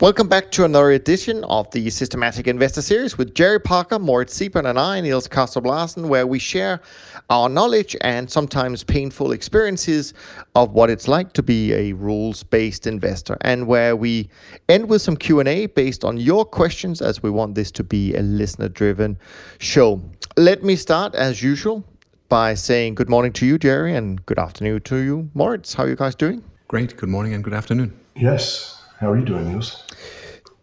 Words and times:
Welcome 0.00 0.28
back 0.28 0.52
to 0.52 0.64
another 0.64 0.92
edition 0.92 1.42
of 1.42 1.68
the 1.72 1.90
Systematic 1.90 2.46
Investor 2.46 2.82
Series 2.82 3.18
with 3.18 3.34
Jerry 3.34 3.58
Parker, 3.58 3.98
Moritz 3.98 4.38
Seibert, 4.38 4.64
and 4.64 4.78
I, 4.78 5.00
Niels 5.00 5.26
Kaastrup 5.26 5.66
Larsen, 5.66 6.08
where 6.08 6.24
we 6.24 6.38
share 6.38 6.80
our 7.28 7.48
knowledge 7.48 7.96
and 8.00 8.30
sometimes 8.30 8.84
painful 8.84 9.32
experiences 9.32 10.14
of 10.54 10.70
what 10.70 10.88
it's 10.88 11.08
like 11.08 11.32
to 11.32 11.42
be 11.42 11.72
a 11.72 11.94
rules-based 11.94 12.86
investor, 12.86 13.36
and 13.40 13.66
where 13.66 13.96
we 13.96 14.30
end 14.68 14.88
with 14.88 15.02
some 15.02 15.16
Q&A 15.16 15.66
based 15.66 16.04
on 16.04 16.16
your 16.16 16.44
questions, 16.44 17.02
as 17.02 17.20
we 17.20 17.28
want 17.28 17.56
this 17.56 17.72
to 17.72 17.82
be 17.82 18.14
a 18.14 18.22
listener-driven 18.22 19.18
show. 19.58 20.00
Let 20.36 20.62
me 20.62 20.76
start, 20.76 21.16
as 21.16 21.42
usual, 21.42 21.82
by 22.28 22.54
saying 22.54 22.94
good 22.94 23.08
morning 23.08 23.32
to 23.32 23.44
you, 23.44 23.58
Jerry, 23.58 23.96
and 23.96 24.24
good 24.26 24.38
afternoon 24.38 24.80
to 24.82 24.98
you, 24.98 25.28
Moritz. 25.34 25.74
How 25.74 25.82
are 25.82 25.88
you 25.88 25.96
guys 25.96 26.14
doing? 26.14 26.44
Great. 26.68 26.96
Good 26.96 27.08
morning 27.08 27.34
and 27.34 27.42
good 27.42 27.54
afternoon. 27.54 27.98
Yes. 28.14 28.76
How 29.00 29.10
are 29.10 29.18
you 29.18 29.24
doing, 29.24 29.48
Niels? 29.48 29.84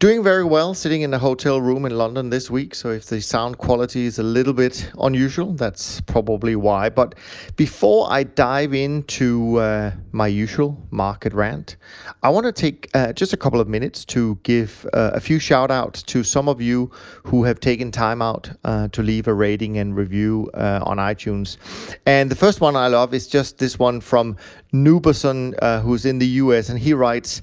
Doing 0.06 0.22
very 0.22 0.44
well, 0.44 0.76
sitting 0.76 1.02
in 1.02 1.12
a 1.16 1.18
hotel 1.18 1.60
room 1.60 1.84
in 1.84 1.98
London 1.98 2.30
this 2.30 2.48
week. 2.52 2.76
So, 2.76 2.92
if 2.92 3.08
the 3.08 3.20
sound 3.20 3.58
quality 3.58 4.06
is 4.06 4.20
a 4.20 4.24
little 4.24 4.54
bit 4.54 4.92
unusual, 5.02 5.54
that's 5.54 6.00
probably 6.02 6.56
why. 6.56 6.90
But 6.90 7.16
before 7.56 8.06
I 8.12 8.22
dive 8.22 8.76
into 8.76 9.58
uh, 9.58 9.94
my 10.12 10.28
usual 10.28 10.80
market 10.92 11.34
rant, 11.34 11.78
I 12.22 12.30
want 12.30 12.46
to 12.46 12.52
take 12.52 12.88
uh, 12.94 13.14
just 13.14 13.34
a 13.34 13.38
couple 13.38 13.60
of 13.60 13.68
minutes 13.68 14.06
to 14.06 14.38
give 14.44 14.86
uh, 14.94 15.10
a 15.16 15.20
few 15.20 15.40
shout 15.40 15.72
outs 15.72 16.04
to 16.04 16.24
some 16.24 16.48
of 16.48 16.62
you 16.62 16.92
who 17.24 17.46
have 17.46 17.60
taken 17.60 17.90
time 17.90 18.22
out 18.22 18.52
uh, 18.64 18.90
to 18.90 19.02
leave 19.02 19.28
a 19.28 19.34
rating 19.34 19.80
and 19.80 19.96
review 19.96 20.52
uh, 20.54 20.82
on 20.84 20.98
iTunes. 20.98 21.58
And 22.06 22.30
the 22.30 22.36
first 22.36 22.62
one 22.62 22.76
I 22.76 22.90
love 22.90 23.16
is 23.16 23.26
just 23.26 23.58
this 23.58 23.80
one 23.80 24.02
from 24.02 24.38
Nuberson, 24.72 25.56
uh, 25.64 25.82
who's 25.82 26.06
in 26.06 26.20
the 26.20 26.28
US, 26.44 26.70
and 26.70 26.78
he 26.78 26.94
writes, 26.94 27.42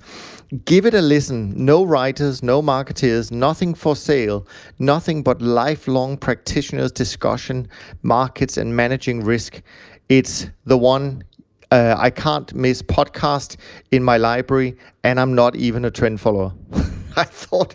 Give 0.66 0.84
it 0.84 0.92
a 0.92 1.00
listen. 1.00 1.64
No 1.64 1.82
writers, 1.82 2.42
no 2.42 2.60
marketeers, 2.60 3.30
nothing 3.32 3.72
for 3.72 3.96
sale, 3.96 4.46
nothing 4.78 5.22
but 5.22 5.40
lifelong 5.40 6.18
practitioners' 6.18 6.92
discussion, 6.92 7.68
markets, 8.02 8.58
and 8.58 8.76
managing 8.76 9.24
risk. 9.24 9.62
It's 10.10 10.50
the 10.66 10.76
one 10.76 11.24
uh, 11.70 11.94
I 11.96 12.10
can't 12.10 12.54
miss 12.54 12.82
podcast 12.82 13.56
in 13.90 14.04
my 14.04 14.18
library, 14.18 14.76
and 15.02 15.18
I'm 15.18 15.34
not 15.34 15.56
even 15.56 15.86
a 15.86 15.90
trend 15.90 16.20
follower. 16.20 16.52
I 17.16 17.24
thought, 17.24 17.74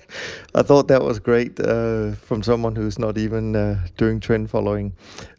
I 0.56 0.64
thought 0.64 0.88
that 0.88 1.04
was 1.04 1.20
great 1.20 1.60
uh, 1.60 2.14
from 2.14 2.42
someone 2.42 2.76
who's 2.76 2.98
not 2.98 3.18
even 3.18 3.56
uh, 3.56 3.86
doing 3.98 4.20
trend 4.20 4.50
following. 4.50 4.96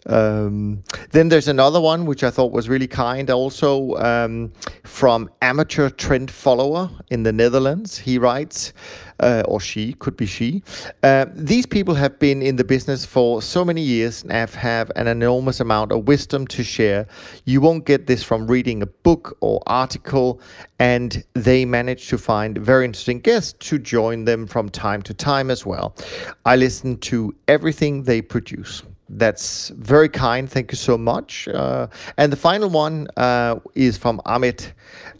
Um, 0.06 0.84
then 1.10 1.28
there's 1.28 1.48
another 1.48 1.80
one 1.80 2.06
which 2.06 2.22
I 2.22 2.30
thought 2.30 2.52
was 2.52 2.68
really 2.68 2.86
kind, 2.86 3.28
also 3.30 3.96
um, 3.96 4.52
from 4.84 5.30
amateur 5.42 5.90
trend 5.90 6.30
follower 6.30 6.90
in 7.10 7.24
the 7.24 7.32
Netherlands. 7.32 7.98
He 7.98 8.18
writes 8.18 8.72
uh, 9.20 9.42
or 9.46 9.60
she, 9.60 9.92
could 9.94 10.16
be 10.16 10.26
she. 10.26 10.62
Uh, 11.02 11.26
these 11.34 11.66
people 11.66 11.94
have 11.94 12.18
been 12.18 12.42
in 12.42 12.56
the 12.56 12.64
business 12.64 13.04
for 13.04 13.42
so 13.42 13.64
many 13.64 13.82
years 13.82 14.22
and 14.22 14.32
have, 14.32 14.54
have 14.54 14.90
an 14.96 15.06
enormous 15.06 15.60
amount 15.60 15.92
of 15.92 16.06
wisdom 16.06 16.46
to 16.46 16.62
share. 16.62 17.06
You 17.44 17.60
won't 17.60 17.84
get 17.84 18.06
this 18.06 18.22
from 18.22 18.46
reading 18.46 18.82
a 18.82 18.86
book 18.86 19.36
or 19.40 19.62
article, 19.66 20.40
and 20.78 21.24
they 21.34 21.64
manage 21.64 22.08
to 22.08 22.18
find 22.18 22.58
very 22.58 22.84
interesting 22.84 23.20
guests 23.20 23.54
to 23.68 23.78
join 23.78 24.24
them 24.24 24.46
from 24.46 24.68
time 24.68 25.02
to 25.02 25.14
time 25.14 25.50
as 25.50 25.66
well. 25.66 25.94
I 26.44 26.56
listen 26.56 26.98
to 26.98 27.34
everything 27.46 28.04
they 28.04 28.22
produce. 28.22 28.82
That's 29.10 29.70
very 29.70 30.08
kind. 30.08 30.50
Thank 30.50 30.70
you 30.70 30.76
so 30.76 30.98
much. 30.98 31.48
Uh, 31.48 31.86
and 32.18 32.30
the 32.30 32.36
final 32.36 32.68
one 32.68 33.08
uh, 33.16 33.58
is 33.74 33.96
from 33.96 34.20
Amit, 34.26 34.72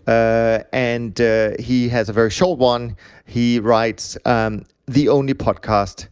uh, 0.09 0.65
and 0.73 1.21
uh, 1.21 1.53
he 1.59 1.89
has 1.91 2.09
a 2.09 2.13
very 2.13 2.31
short 2.31 2.59
one. 2.59 2.97
He 3.25 3.61
writes, 3.61 4.19
um, 4.25 4.65
"The 4.87 5.09
only 5.09 5.35
podcast 5.35 6.09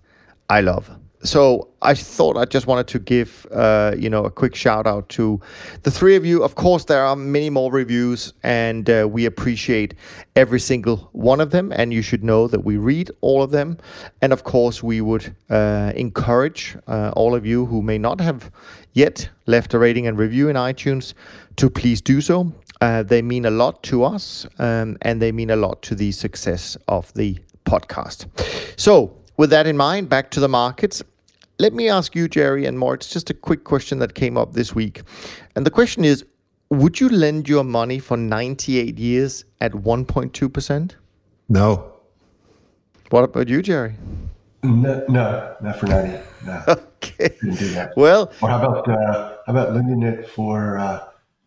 I 0.49 0.61
love." 0.61 0.91
so 1.27 1.69
I 1.83 1.95
thought 1.95 2.37
I 2.37 2.45
just 2.45 2.67
wanted 2.67 2.87
to 2.89 2.99
give 2.99 3.47
uh, 3.51 3.95
you 3.99 4.09
know 4.09 4.25
a 4.25 4.31
quick 4.31 4.55
shout 4.55 4.87
out 4.87 5.09
to 5.11 5.41
the 5.83 5.91
three 5.91 6.17
of 6.17 6.25
you. 6.25 6.43
Of 6.43 6.55
course, 6.55 6.85
there 6.85 7.05
are 7.05 7.17
many 7.17 7.51
more 7.51 7.71
reviews, 7.71 8.33
and 8.43 8.89
uh, 8.89 9.09
we 9.11 9.27
appreciate 9.27 9.95
every 10.35 10.61
single 10.61 11.09
one 11.13 11.41
of 11.41 11.51
them. 11.51 11.73
And 11.73 11.93
you 11.93 12.03
should 12.03 12.23
know 12.23 12.47
that 12.49 12.65
we 12.65 12.77
read 12.77 13.11
all 13.21 13.43
of 13.43 13.51
them. 13.51 13.79
And 14.23 14.33
of 14.33 14.45
course, 14.45 14.83
we 14.83 15.01
would 15.01 15.35
uh, 15.51 15.93
encourage 15.97 16.77
uh, 16.87 17.13
all 17.17 17.35
of 17.35 17.45
you 17.45 17.67
who 17.67 17.83
may 17.83 17.99
not 17.99 18.21
have 18.21 18.51
yet 18.93 19.29
left 19.47 19.75
a 19.75 19.79
rating 19.79 20.07
and 20.07 20.19
review 20.19 20.49
in 20.49 20.57
iTunes 20.57 21.15
to 21.57 21.69
please 21.69 22.01
do 22.01 22.21
so. 22.21 22.53
Uh, 22.81 23.03
they 23.03 23.23
mean 23.23 23.45
a 23.45 23.51
lot 23.51 23.83
to 23.85 24.05
us, 24.05 24.47
um, 24.59 24.97
and 25.03 25.21
they 25.23 25.33
mean 25.33 25.51
a 25.51 25.57
lot 25.57 25.83
to 25.83 25.95
the 25.95 26.13
success 26.13 26.77
of 26.89 27.13
the 27.15 27.39
podcast. 27.65 28.27
So. 28.79 29.17
With 29.39 29.51
that 29.51 29.67
in 29.67 29.77
mind, 29.77 30.09
back 30.09 30.31
to 30.31 30.41
the 30.41 30.49
markets. 30.49 31.03
Let 31.59 31.75
me 31.75 31.91
ask 31.91 32.15
you, 32.15 32.27
Jerry 32.27 32.65
and 32.65 32.79
Moritz, 32.79 33.09
just 33.09 33.29
a 33.29 33.35
quick 33.35 33.65
question 33.65 33.99
that 33.99 34.15
came 34.15 34.39
up 34.39 34.55
this 34.55 34.75
week. 34.75 35.03
And 35.55 35.67
the 35.67 35.71
question 35.71 36.07
is 36.07 36.25
Would 36.71 37.01
you 37.01 37.11
lend 37.11 37.47
your 37.47 37.63
money 37.63 37.99
for 37.99 38.17
98 38.17 38.99
years 38.99 39.45
at 39.61 39.73
1.2%? 39.73 40.93
No. 41.51 41.93
What 43.11 43.25
about 43.25 43.49
you, 43.49 43.61
Jerry? 43.61 43.97
No, 44.63 45.05
no 45.09 45.57
not 45.61 45.79
for 45.79 45.87
90. 45.87 46.19
No. 46.47 46.65
okay. 46.69 47.29
Couldn't 47.29 47.59
do 47.59 47.69
that. 47.75 47.95
Well, 47.95 48.33
or 48.41 48.49
how 48.49 48.59
about, 48.59 48.89
uh, 48.89 49.37
how 49.47 49.53
about 49.53 49.75
lending 49.75 50.03
it 50.03 50.31
for 50.31 50.79
uh, 50.79 51.05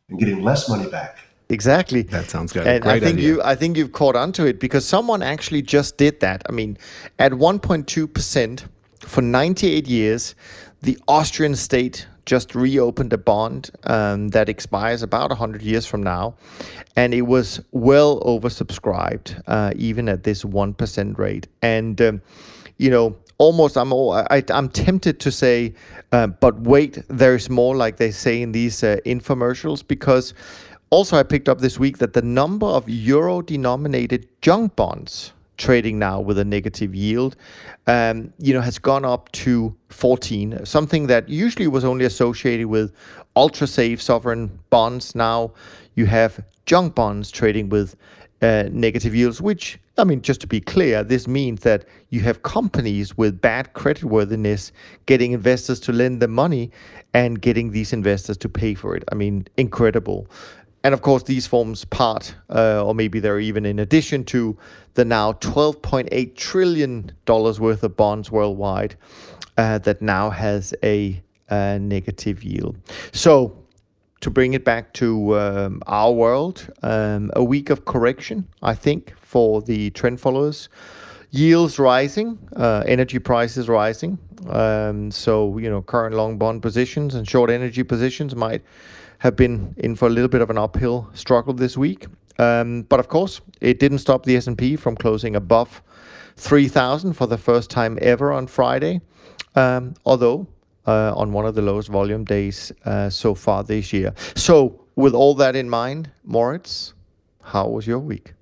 and 0.10 0.20
getting 0.20 0.44
less 0.44 0.70
money 0.70 0.90
back? 0.90 1.18
Exactly. 1.50 2.04
That 2.04 2.30
sounds 2.30 2.54
good. 2.54 2.68
And 2.68 2.84
Great 2.84 2.92
I 2.92 3.00
think 3.00 3.18
idea. 3.18 3.28
you 3.28 3.42
I 3.44 3.56
think 3.56 3.76
you've 3.76 3.92
caught 3.92 4.16
on 4.16 4.32
to 4.34 4.46
it 4.46 4.60
because 4.60 4.86
someone 4.86 5.24
actually 5.24 5.64
just 5.64 5.98
did 5.98 6.20
that. 6.20 6.44
I 6.48 6.52
mean, 6.52 6.78
at 7.18 7.32
1.2% 7.32 8.64
for 9.00 9.22
98 9.22 9.88
years, 9.88 10.36
the 10.82 10.98
Austrian 11.08 11.56
state 11.56 12.08
just 12.26 12.54
reopened 12.54 13.12
a 13.12 13.18
bond 13.18 13.72
um, 13.86 14.28
that 14.30 14.48
expires 14.48 15.02
about 15.02 15.32
100 15.32 15.64
years 15.64 15.88
from 15.88 16.04
now. 16.04 16.36
And 16.96 17.14
it 17.14 17.24
was 17.24 17.60
well 17.72 18.22
oversubscribed, 18.22 19.42
uh, 19.48 19.74
even 19.76 20.08
at 20.08 20.24
this 20.24 20.44
1% 20.44 21.18
rate. 21.18 21.48
And, 21.64 22.00
um, 22.00 22.22
you 22.78 22.92
know, 22.92 23.18
almost 23.40 23.78
I'm 23.78 23.92
I, 23.92 24.44
I'm 24.50 24.70
tempted 24.70 25.20
to 25.22 25.32
say, 25.32 25.74
uh, 26.12 26.28
but 26.28 26.60
wait, 26.60 27.00
there's 27.08 27.50
more, 27.50 27.76
like 27.76 27.98
they 27.98 28.12
say 28.12 28.42
in 28.42 28.52
these 28.52 28.84
uh, 28.84 28.98
infomercials, 29.06 29.86
because 29.86 30.36
also 30.92 31.18
I 31.18 31.24
picked 31.24 31.50
up 31.50 31.60
this 31.60 31.80
week 31.80 31.98
that 31.98 32.14
the 32.14 32.22
number 32.22 32.68
of 32.68 32.88
euro 32.88 33.42
denominated 33.42 34.28
junk 34.42 34.76
bonds 34.76 35.34
trading 35.58 36.00
now 36.00 36.20
with 36.20 36.40
a 36.40 36.46
negative 36.46 36.96
yield, 36.96 37.36
um, 37.86 38.34
you 38.40 38.54
know, 38.54 38.62
has 38.62 38.80
gone 38.80 39.06
up 39.06 39.32
to 39.34 39.76
14, 39.90 40.66
something 40.66 41.08
that 41.08 41.30
usually 41.30 41.68
was 41.68 41.84
only 41.84 42.06
associated 42.06 42.68
with 42.68 42.94
ultra 43.36 43.68
safe 43.68 44.02
sovereign 44.02 44.60
bonds. 44.70 45.16
Now 45.16 45.54
you 45.96 46.06
have 46.06 46.44
junk 46.66 46.96
bonds 46.96 47.30
trading 47.30 47.70
with 47.70 47.96
uh, 48.42 48.70
negative 48.72 49.14
yields, 49.14 49.42
which, 49.42 49.80
I 50.00 50.04
mean, 50.06 50.22
just 50.22 50.42
to 50.42 50.48
be 50.48 50.62
clear, 50.62 51.04
this 51.04 51.28
means 51.28 51.62
that 51.62 51.86
you 52.10 52.22
have 52.22 52.42
companies 52.42 53.18
with 53.18 53.42
bad 53.42 53.74
creditworthiness 53.74 54.72
getting 55.06 55.34
investors 55.34 55.80
to 55.82 55.92
lend 55.92 56.22
them 56.22 56.32
money 56.32 56.72
and 57.14 57.42
getting 57.42 57.72
these 57.72 57.94
investors 57.94 58.38
to 58.38 58.50
pay 58.50 58.74
for 58.74 58.96
it. 58.96 59.04
I 59.12 59.16
mean, 59.16 59.48
incredible 59.58 60.28
and 60.84 60.94
of 60.94 61.02
course, 61.02 61.24
these 61.24 61.46
forms 61.46 61.86
part, 61.86 62.36
uh, 62.50 62.84
or 62.84 62.96
maybe 62.96 63.20
they're 63.20 63.40
even 63.40 63.66
in 63.66 63.80
addition 63.80 64.24
to 64.26 64.58
the 64.94 65.04
now 65.04 65.34
12.8 65.34 66.36
trillion 66.36 67.12
dollars 67.26 67.60
worth 67.60 67.84
of 67.84 67.98
bonds 67.98 68.32
worldwide 68.32 68.96
uh, 69.58 69.80
that 69.80 70.02
now 70.02 70.30
has 70.30 70.74
a, 70.84 71.22
a, 71.50 71.78
negative 71.80 72.44
yield. 72.44 72.78
So, 73.12 73.58
to 74.22 74.30
bring 74.30 74.54
it 74.54 74.64
back 74.66 74.94
to 74.94 75.38
um, 75.38 75.82
our 75.88 76.12
world, 76.12 76.72
um, 76.82 77.32
a 77.36 77.44
week 77.44 77.70
of 77.70 77.86
correction, 77.86 78.48
I 78.62 78.74
think, 78.74 79.14
for 79.30 79.62
the 79.62 79.92
trend 79.92 80.20
followers. 80.20 80.70
Yields 81.30 81.78
rising, 81.78 82.40
uh, 82.56 82.84
energy 82.88 83.20
prices 83.20 83.70
rising. 83.70 84.18
Um, 84.48 85.12
so, 85.12 85.60
you 85.60 85.70
know, 85.70 85.84
current 85.84 86.16
long 86.16 86.40
bond 86.40 86.64
positions 86.64 87.14
and 87.14 87.30
short 87.30 87.52
energy 87.52 87.84
positions 87.84 88.36
might 88.36 88.64
have 89.20 89.36
been 89.36 89.76
in 89.78 89.96
for 89.96 90.08
a 90.08 90.10
little 90.10 90.30
bit 90.30 90.42
of 90.42 90.50
an 90.50 90.58
uphill 90.58 91.12
struggle 91.14 91.54
this 91.54 91.78
week. 91.78 92.08
Um, 92.40 92.82
but 92.90 93.00
of 93.00 93.08
course, 93.08 93.42
it 93.62 93.78
didn't 93.80 94.00
stop 94.00 94.24
the 94.24 94.36
S&P 94.36 94.76
from 94.76 94.96
closing 94.96 95.36
above 95.36 95.84
3,000 96.38 97.14
for 97.14 97.28
the 97.28 97.38
first 97.38 97.70
time 97.70 98.00
ever 98.02 98.32
on 98.32 98.48
Friday. 98.48 99.02
Um, 99.56 99.94
although 100.06 100.48
uh, 100.88 101.14
on 101.16 101.34
one 101.34 101.46
of 101.46 101.54
the 101.54 101.62
lowest 101.62 101.90
volume 101.90 102.24
days 102.24 102.72
uh, 102.84 103.12
so 103.12 103.36
far 103.36 103.64
this 103.64 103.94
year. 103.94 104.16
So, 104.36 104.86
with 104.96 105.14
all 105.14 105.36
that 105.36 105.56
in 105.56 105.70
mind, 105.70 106.10
Moritz, 106.24 106.94
how 107.44 107.68
was 107.68 107.86
your 107.86 108.00
week? 108.00 108.34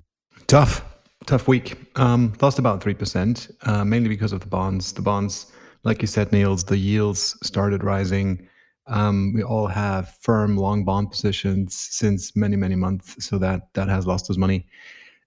Tough, 0.47 0.85
tough 1.25 1.45
week. 1.49 1.75
Um, 1.97 2.31
lost 2.39 2.57
about 2.57 2.81
three 2.81 2.93
percent, 2.93 3.51
uh, 3.63 3.83
mainly 3.83 4.07
because 4.07 4.31
of 4.31 4.39
the 4.39 4.47
bonds. 4.47 4.93
The 4.93 5.01
bonds, 5.01 5.51
like 5.83 6.01
you 6.01 6.07
said, 6.07 6.31
Niels, 6.31 6.63
the 6.63 6.77
yields 6.77 7.37
started 7.43 7.83
rising. 7.83 8.47
Um, 8.87 9.33
we 9.35 9.43
all 9.43 9.67
have 9.67 10.15
firm 10.21 10.55
long 10.55 10.85
bond 10.85 11.11
positions 11.11 11.75
since 11.75 12.33
many 12.33 12.55
many 12.55 12.75
months, 12.75 13.25
so 13.25 13.37
that 13.39 13.73
that 13.73 13.89
has 13.89 14.07
lost 14.07 14.29
us 14.29 14.37
money. 14.37 14.65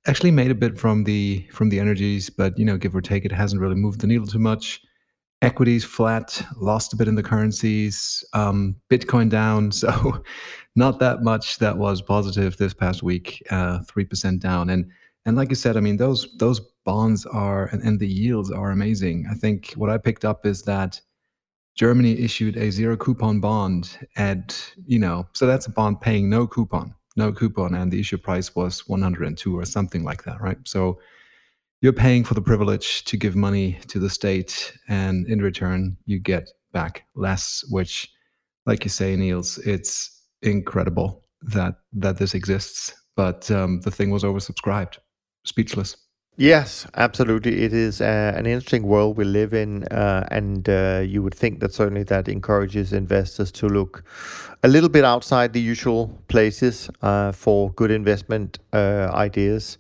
Actually, 0.06 0.31
made 0.31 0.50
a 0.50 0.55
bit 0.55 0.78
from 0.78 1.05
the 1.05 1.46
from 1.52 1.69
the 1.69 1.81
energies, 1.81 2.31
but 2.31 2.58
you 2.58 2.64
know, 2.64 2.78
give 2.78 2.96
or 2.96 3.02
take, 3.02 3.26
it 3.26 3.32
hasn't 3.32 3.61
really 3.61 3.75
moved 3.75 4.00
the 4.00 4.06
needle 4.06 4.26
too 4.26 4.38
much. 4.38 4.81
Equities 5.43 5.84
flat, 5.84 6.43
lost 6.56 6.94
a 6.94 6.96
bit 6.96 7.08
in 7.08 7.14
the 7.14 7.22
currencies. 7.22 8.25
Um, 8.32 8.75
Bitcoin 8.88 9.28
down, 9.28 9.70
so 9.82 10.25
not 10.76 10.99
that 11.00 11.22
much 11.22 11.58
that 11.58 11.76
was 11.76 12.00
positive 12.00 12.56
this 12.56 12.72
past 12.72 13.02
week. 13.02 13.46
Uh, 13.50 13.81
three 13.81 14.05
uh, 14.05 14.08
percent 14.08 14.40
down, 14.40 14.70
and 14.70 14.90
and 15.26 15.37
like 15.37 15.50
you 15.50 15.56
said, 15.56 15.76
I 15.76 15.81
mean 15.81 15.96
those 15.96 16.26
those 16.38 16.61
bonds 16.84 17.26
are 17.26 17.67
and, 17.67 17.82
and 17.82 18.00
the 18.00 18.08
yields 18.08 18.50
are 18.50 18.70
amazing. 18.70 19.26
I 19.31 19.34
think 19.34 19.72
what 19.76 19.90
I 19.90 19.99
picked 19.99 20.25
up 20.25 20.46
is 20.46 20.62
that 20.62 21.00
Germany 21.76 22.19
issued 22.19 22.56
a 22.56 22.70
zero 22.70 22.96
coupon 22.96 23.40
bond 23.40 24.06
at, 24.17 24.75
you 24.87 24.99
know, 24.99 25.26
so 25.32 25.46
that's 25.46 25.67
a 25.67 25.70
bond 25.70 26.00
paying 26.00 26.28
no 26.28 26.46
coupon, 26.46 26.94
no 27.17 27.32
coupon, 27.32 27.75
and 27.75 27.90
the 27.90 28.00
issue 28.00 28.19
price 28.19 28.55
was 28.55 28.87
102 28.88 29.58
or 29.58 29.64
something 29.64 30.05
like 30.05 30.25
that, 30.25 30.40
right? 30.40 30.58
So 30.64 30.99
you're 31.81 31.93
paying 31.94 32.25
for 32.25 32.34
the 32.34 32.43
privilege 32.43 33.05
to 33.05 33.17
give 33.17 33.34
money 33.34 33.78
to 33.88 33.99
the 33.99 34.11
state, 34.11 34.76
and 34.88 35.26
in 35.26 35.40
return, 35.40 35.96
you 36.05 36.19
get 36.19 36.50
back 36.72 37.05
less, 37.14 37.64
which, 37.70 38.11
like 38.67 38.84
you 38.84 38.90
say, 38.90 39.17
Niels, 39.17 39.56
it's 39.58 40.22
incredible 40.43 41.25
that 41.40 41.76
that 41.94 42.19
this 42.19 42.34
exists. 42.34 42.93
But 43.17 43.50
um, 43.50 43.81
the 43.81 43.90
thing 43.90 44.11
was 44.11 44.22
oversubscribed. 44.22 44.99
Speechless. 45.45 45.97
Yes, 46.37 46.87
absolutely. 46.95 47.65
It 47.65 47.75
is 47.75 48.01
uh, 48.01 48.33
an 48.35 48.47
interesting 48.47 48.85
world 48.85 49.19
we 49.19 49.25
live 49.25 49.53
in, 49.53 49.85
uh, 49.89 50.27
and 50.31 50.67
uh, 50.71 51.03
you 51.05 51.23
would 51.23 51.35
think 51.35 51.61
that 51.61 51.75
certainly 51.75 52.03
that 52.05 52.29
encourages 52.29 52.95
investors 52.95 53.53
to 53.53 53.69
look 53.69 54.05
a 54.63 54.69
little 54.69 54.89
bit 54.89 55.05
outside 55.05 55.53
the 55.53 55.61
usual 55.61 56.19
places 56.29 56.89
uh, 57.03 57.33
for 57.33 57.73
good 57.73 57.91
investment 57.91 58.59
uh, 58.73 59.11
ideas. 59.13 59.77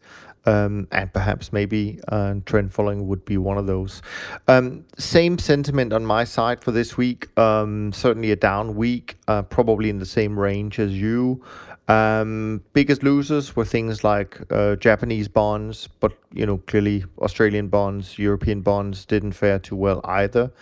Um, 0.46 0.88
and 0.90 1.12
perhaps 1.12 1.52
maybe 1.52 2.00
uh, 2.08 2.34
trend 2.46 2.72
following 2.72 3.06
would 3.08 3.26
be 3.26 3.36
one 3.36 3.58
of 3.58 3.66
those. 3.66 4.00
Um, 4.48 4.86
same 4.98 5.38
sentiment 5.38 5.92
on 5.92 6.04
my 6.04 6.24
side 6.24 6.62
for 6.62 6.72
this 6.72 6.96
week. 6.96 7.28
Um, 7.38 7.92
certainly 7.92 8.32
a 8.32 8.36
down 8.36 8.74
week, 8.74 9.16
probably 9.26 9.90
in 9.90 9.98
the 9.98 10.06
same 10.06 10.38
range 10.38 10.78
as 10.78 10.92
you. 10.92 11.42
Um, 11.88 12.62
biggest 12.72 13.02
losers 13.02 13.56
were 13.56 13.64
things 13.64 14.04
like 14.04 14.40
uh, 14.50 14.76
Japanese 14.76 15.26
bonds, 15.26 15.88
but 15.98 16.12
you 16.32 16.46
know 16.46 16.58
clearly 16.58 17.04
Australian 17.18 17.68
bonds, 17.68 18.18
European 18.18 18.60
bonds 18.60 19.04
didn't 19.04 19.32
fare 19.32 19.58
too 19.58 19.76
well 19.76 20.00
either. 20.04 20.52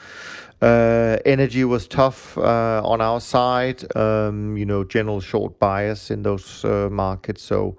Uh, 0.61 1.19
energy 1.25 1.65
was 1.65 1.87
tough 1.87 2.37
uh, 2.38 2.81
on 2.82 3.00
our 3.00 3.20
side. 3.20 3.85
Um, 3.97 4.56
you 4.56 4.65
know, 4.65 4.85
general 4.85 5.20
short 5.20 5.59
bias 5.59 6.11
in 6.11 6.23
those 6.23 6.65
uh, 6.65 6.88
markets, 6.91 7.43
so 7.43 7.76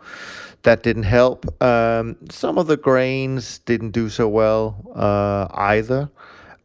that 0.62 0.84
didn't 0.84 1.04
help. 1.04 1.46
Um, 1.62 2.18
some 2.30 2.58
of 2.58 2.68
the 2.68 2.78
grains 2.78 3.60
didn't 3.60 3.92
do 3.92 4.10
so 4.10 4.30
well 4.30 4.92
uh, 4.96 5.48
either. 5.54 6.10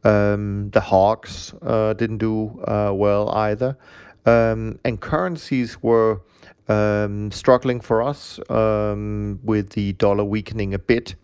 Um, 0.05 0.69
the 0.70 0.81
hogs 0.81 1.55
uh, 1.62 1.94
didn't 1.94 2.19
do 2.19 2.62
well 2.67 3.31
either, 3.31 3.79
um, 4.27 4.79
and 4.85 5.00
currencies 5.00 5.82
were 5.82 6.20
um, 6.69 7.31
struggling 7.31 7.81
for 7.81 8.02
us 8.02 8.38
um, 8.50 9.40
with 9.43 9.70
the 9.70 9.93
dollar 9.94 10.25
weakening 10.25 10.75
a 10.75 10.78
bit. 10.78 11.14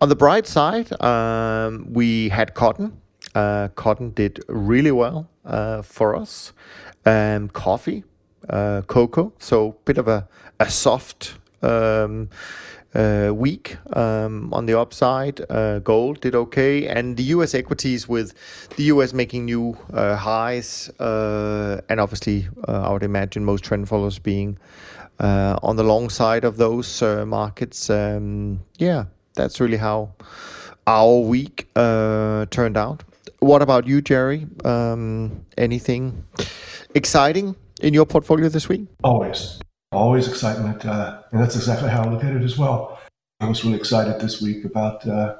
On 0.00 0.08
the 0.08 0.16
bright 0.16 0.46
side, 0.46 0.88
um, 1.02 1.92
we 1.92 2.28
had 2.28 2.54
cotton. 2.54 3.00
Uh, 3.34 3.68
cotton 3.68 4.10
did 4.10 4.42
really 4.48 4.92
well 4.92 5.28
uh, 5.44 5.82
for 5.82 6.16
us. 6.16 6.52
Um, 7.04 7.48
coffee, 7.48 8.04
uh, 8.48 8.82
cocoa, 8.86 9.32
so 9.38 9.76
bit 9.84 9.98
of 9.98 10.08
a, 10.08 10.28
a 10.58 10.68
soft 10.68 11.34
uh, 12.96 13.30
week 13.34 13.76
um, 13.94 14.52
on 14.54 14.66
the 14.66 14.78
upside. 14.78 15.40
Uh, 15.50 15.80
gold 15.80 16.20
did 16.20 16.34
okay, 16.34 16.88
and 16.88 17.16
the 17.16 17.24
U.S. 17.34 17.54
equities 17.54 18.08
with 18.08 18.32
the 18.76 18.84
U.S. 18.84 19.12
making 19.12 19.44
new 19.44 19.76
uh, 19.92 20.16
highs, 20.16 20.90
and 20.98 22.00
obviously 22.00 22.48
I 22.66 22.90
would 22.92 23.02
imagine 23.02 23.44
most 23.44 23.64
trend 23.64 23.88
followers 23.88 24.18
being 24.18 24.58
on 25.20 25.76
the 25.76 25.84
long 25.84 26.08
side 26.08 26.44
of 26.44 26.56
those 26.56 27.02
markets. 27.02 27.90
Um, 27.90 28.60
yeah, 28.78 29.04
that's 29.34 29.60
really 29.60 29.78
how 29.78 30.14
our 30.86 31.18
week 31.18 31.68
turned 31.74 32.76
out. 32.76 33.04
What 33.40 33.60
about 33.60 33.86
you, 33.86 34.00
Jerry? 34.00 34.46
Um, 34.64 35.44
anything 35.58 36.24
exciting 36.94 37.56
in 37.82 37.92
your 37.92 38.06
portfolio 38.06 38.48
this 38.48 38.68
week? 38.68 38.86
Always 39.04 39.60
always 39.96 40.28
excitement. 40.28 40.84
Uh, 40.84 41.22
and 41.32 41.40
that's 41.40 41.56
exactly 41.56 41.88
how 41.88 42.04
I 42.04 42.08
look 42.08 42.24
at 42.24 42.34
it 42.34 42.42
as 42.42 42.56
well. 42.56 43.00
I 43.40 43.48
was 43.48 43.64
really 43.64 43.76
excited 43.76 44.20
this 44.20 44.40
week 44.40 44.64
about 44.64 45.06
uh, 45.06 45.36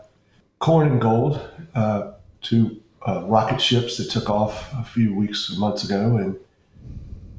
corn 0.58 0.88
and 0.88 1.00
gold, 1.00 1.40
uh, 1.74 2.12
two 2.42 2.82
uh, 3.06 3.24
rocket 3.24 3.60
ships 3.60 3.96
that 3.96 4.10
took 4.10 4.28
off 4.28 4.72
a 4.74 4.84
few 4.84 5.14
weeks 5.14 5.50
or 5.50 5.58
months 5.58 5.84
ago 5.84 6.16
and 6.16 6.36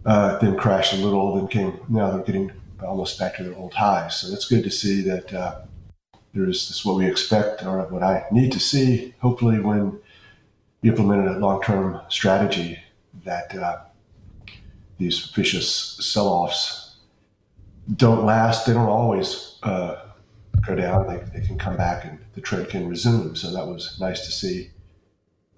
uh, 0.05 0.37
then 0.39 0.57
crashed 0.57 0.93
a 0.93 0.97
little, 0.97 1.35
then 1.35 1.47
came, 1.47 1.79
now 1.89 2.11
they're 2.11 2.23
getting 2.23 2.51
almost 2.83 3.19
back 3.19 3.35
to 3.35 3.43
their 3.43 3.55
old 3.55 3.73
highs. 3.73 4.15
So 4.15 4.33
it's 4.33 4.47
good 4.47 4.63
to 4.63 4.71
see 4.71 5.01
that 5.01 5.33
uh, 5.33 5.61
there 6.33 6.47
is 6.47 6.67
this 6.67 6.85
what 6.85 6.95
we 6.95 7.05
expect 7.05 7.63
or 7.63 7.81
what 7.87 8.03
I 8.03 8.25
need 8.31 8.51
to 8.53 8.59
see, 8.59 9.13
hopefully, 9.19 9.59
when 9.59 9.99
we 10.81 10.89
implement 10.89 11.27
a 11.27 11.39
long 11.39 11.61
term 11.61 11.99
strategy 12.09 12.79
that 13.25 13.53
these 14.97 15.25
vicious 15.25 15.69
sell 15.99 16.27
offs 16.27 16.87
don't 17.95 18.25
last. 18.25 18.66
They 18.66 18.74
don't 18.74 18.89
always 18.89 19.57
uh, 19.63 20.04
go 20.66 20.75
down. 20.75 21.07
They, 21.07 21.39
they 21.39 21.45
can 21.45 21.57
come 21.57 21.78
back 21.78 22.06
and 22.06 22.19
the 22.34 22.42
trend 22.42 22.69
can 22.69 22.88
resume. 22.88 23.36
So 23.36 23.51
that 23.51 23.66
was 23.66 23.98
nice 24.00 24.25
to 24.25 24.31
see 24.31 24.72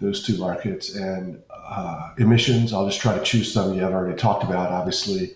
those 0.00 0.24
two 0.24 0.38
markets 0.38 0.94
and 0.94 1.42
uh, 1.50 2.14
emissions. 2.18 2.72
I'll 2.72 2.86
just 2.86 3.00
try 3.00 3.16
to 3.16 3.24
choose 3.24 3.52
some 3.52 3.74
you 3.74 3.80
have 3.80 3.92
already 3.92 4.16
talked 4.16 4.44
about. 4.44 4.70
Obviously, 4.70 5.34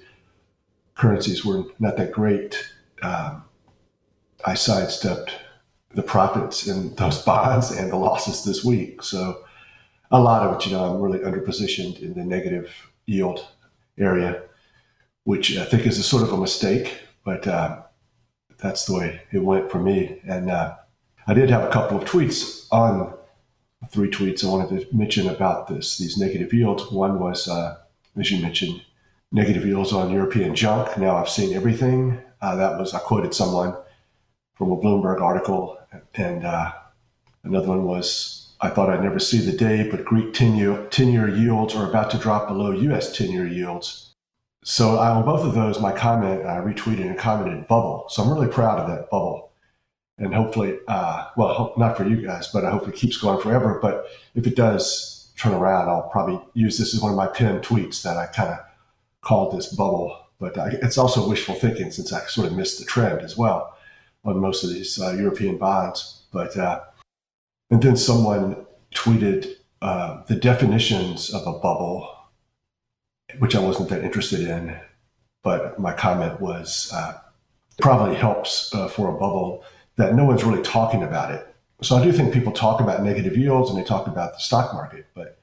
currencies 0.94 1.44
were 1.44 1.64
not 1.78 1.96
that 1.96 2.12
great. 2.12 2.70
Um, 3.02 3.44
I 4.46 4.54
sidestepped 4.54 5.32
the 5.94 6.02
profits 6.02 6.66
in 6.66 6.94
those 6.94 7.22
bonds 7.24 7.70
and 7.72 7.90
the 7.90 7.96
losses 7.96 8.44
this 8.44 8.64
week. 8.64 9.02
So 9.02 9.44
a 10.10 10.20
lot 10.20 10.42
of 10.42 10.56
it, 10.56 10.66
you 10.66 10.72
know, 10.72 10.84
I'm 10.84 11.00
really 11.00 11.18
underpositioned 11.18 12.00
in 12.00 12.14
the 12.14 12.24
negative 12.24 12.70
yield 13.06 13.46
area 13.98 14.42
which 15.24 15.56
I 15.56 15.64
think 15.64 15.86
is 15.86 15.98
a 15.98 16.02
sort 16.02 16.22
of 16.22 16.32
a 16.32 16.36
mistake, 16.36 16.98
but 17.24 17.46
uh, 17.46 17.82
that's 18.58 18.84
the 18.84 18.94
way 18.94 19.20
it 19.32 19.38
went 19.38 19.70
for 19.70 19.78
me. 19.78 20.20
And 20.26 20.50
uh, 20.50 20.76
I 21.26 21.34
did 21.34 21.50
have 21.50 21.64
a 21.64 21.72
couple 21.72 21.96
of 21.96 22.04
tweets 22.04 22.66
on 22.70 23.14
three 23.90 24.10
tweets 24.10 24.44
I 24.44 24.48
wanted 24.48 24.80
to 24.80 24.96
mention 24.96 25.28
about 25.28 25.68
this 25.68 25.98
these 25.98 26.16
negative 26.16 26.52
yields. 26.52 26.90
One 26.90 27.18
was, 27.18 27.48
uh, 27.48 27.78
as 28.18 28.30
you 28.30 28.42
mentioned, 28.42 28.82
negative 29.32 29.66
yields 29.66 29.92
on 29.92 30.12
European 30.12 30.54
junk. 30.54 30.96
Now 30.98 31.16
I've 31.16 31.28
seen 31.28 31.54
everything. 31.54 32.20
Uh, 32.40 32.56
that 32.56 32.78
was 32.78 32.94
I 32.94 32.98
quoted 32.98 33.34
someone 33.34 33.74
from 34.54 34.70
a 34.70 34.76
Bloomberg 34.76 35.20
article, 35.20 35.78
and 36.14 36.44
uh, 36.44 36.72
another 37.42 37.68
one 37.68 37.84
was. 37.84 38.40
I 38.60 38.70
thought 38.70 38.88
I'd 38.88 39.02
never 39.02 39.18
see 39.18 39.40
the 39.40 39.52
day, 39.52 39.90
but 39.90 40.06
Greek 40.06 40.32
10 40.32 40.56
year, 40.56 40.86
10 40.86 41.08
year 41.08 41.28
yields 41.28 41.74
are 41.74 41.86
about 41.86 42.10
to 42.12 42.18
drop 42.18 42.48
below 42.48 42.70
US 42.70 43.14
10 43.14 43.30
year 43.30 43.46
yields 43.46 44.13
so 44.64 44.98
on 44.98 45.26
both 45.26 45.44
of 45.44 45.54
those, 45.54 45.78
my 45.78 45.92
comment, 45.92 46.46
I 46.46 46.56
retweeted 46.56 47.06
and 47.06 47.18
commented 47.18 47.68
bubble. 47.68 48.06
So 48.08 48.22
I'm 48.22 48.32
really 48.32 48.48
proud 48.48 48.80
of 48.80 48.88
that 48.88 49.10
bubble. 49.10 49.52
And 50.16 50.34
hopefully, 50.34 50.78
uh, 50.88 51.28
well, 51.36 51.74
not 51.76 51.98
for 51.98 52.08
you 52.08 52.16
guys, 52.26 52.48
but 52.48 52.64
I 52.64 52.70
hope 52.70 52.88
it 52.88 52.94
keeps 52.94 53.18
going 53.18 53.42
forever. 53.42 53.78
But 53.82 54.06
if 54.34 54.46
it 54.46 54.56
does 54.56 55.30
turn 55.36 55.52
around, 55.52 55.90
I'll 55.90 56.08
probably 56.08 56.40
use 56.54 56.78
this 56.78 56.94
as 56.94 57.00
one 57.02 57.10
of 57.10 57.16
my 57.16 57.26
pinned 57.26 57.62
tweets 57.62 58.02
that 58.02 58.16
I 58.16 58.26
kind 58.26 58.50
of 58.50 58.58
called 59.20 59.54
this 59.54 59.66
bubble. 59.66 60.18
But 60.38 60.56
I, 60.56 60.68
it's 60.80 60.96
also 60.96 61.28
wishful 61.28 61.56
thinking 61.56 61.90
since 61.90 62.10
I 62.10 62.24
sort 62.26 62.46
of 62.46 62.56
missed 62.56 62.78
the 62.78 62.86
trend 62.86 63.20
as 63.20 63.36
well 63.36 63.76
on 64.24 64.38
most 64.38 64.64
of 64.64 64.70
these 64.70 64.98
uh, 64.98 65.12
European 65.12 65.58
bonds. 65.58 66.22
But 66.32 66.56
uh, 66.56 66.80
and 67.70 67.82
then 67.82 67.96
someone 67.96 68.64
tweeted 68.94 69.56
uh, 69.82 70.22
the 70.24 70.36
definitions 70.36 71.34
of 71.34 71.46
a 71.46 71.58
bubble 71.58 72.13
which 73.38 73.54
I 73.54 73.60
wasn't 73.60 73.88
that 73.90 74.04
interested 74.04 74.40
in. 74.40 74.76
But 75.42 75.78
my 75.78 75.92
comment 75.92 76.40
was 76.40 76.90
uh, 76.92 77.18
probably 77.80 78.14
helps 78.14 78.74
uh, 78.74 78.88
for 78.88 79.14
a 79.14 79.18
bubble 79.18 79.64
that 79.96 80.14
no 80.14 80.24
one's 80.24 80.44
really 80.44 80.62
talking 80.62 81.02
about 81.02 81.30
it. 81.30 81.54
So 81.82 81.96
I 81.96 82.04
do 82.04 82.12
think 82.12 82.32
people 82.32 82.52
talk 82.52 82.80
about 82.80 83.02
negative 83.02 83.36
yields 83.36 83.70
and 83.70 83.78
they 83.78 83.84
talk 83.84 84.06
about 84.06 84.32
the 84.32 84.38
stock 84.38 84.72
market, 84.72 85.06
but 85.14 85.38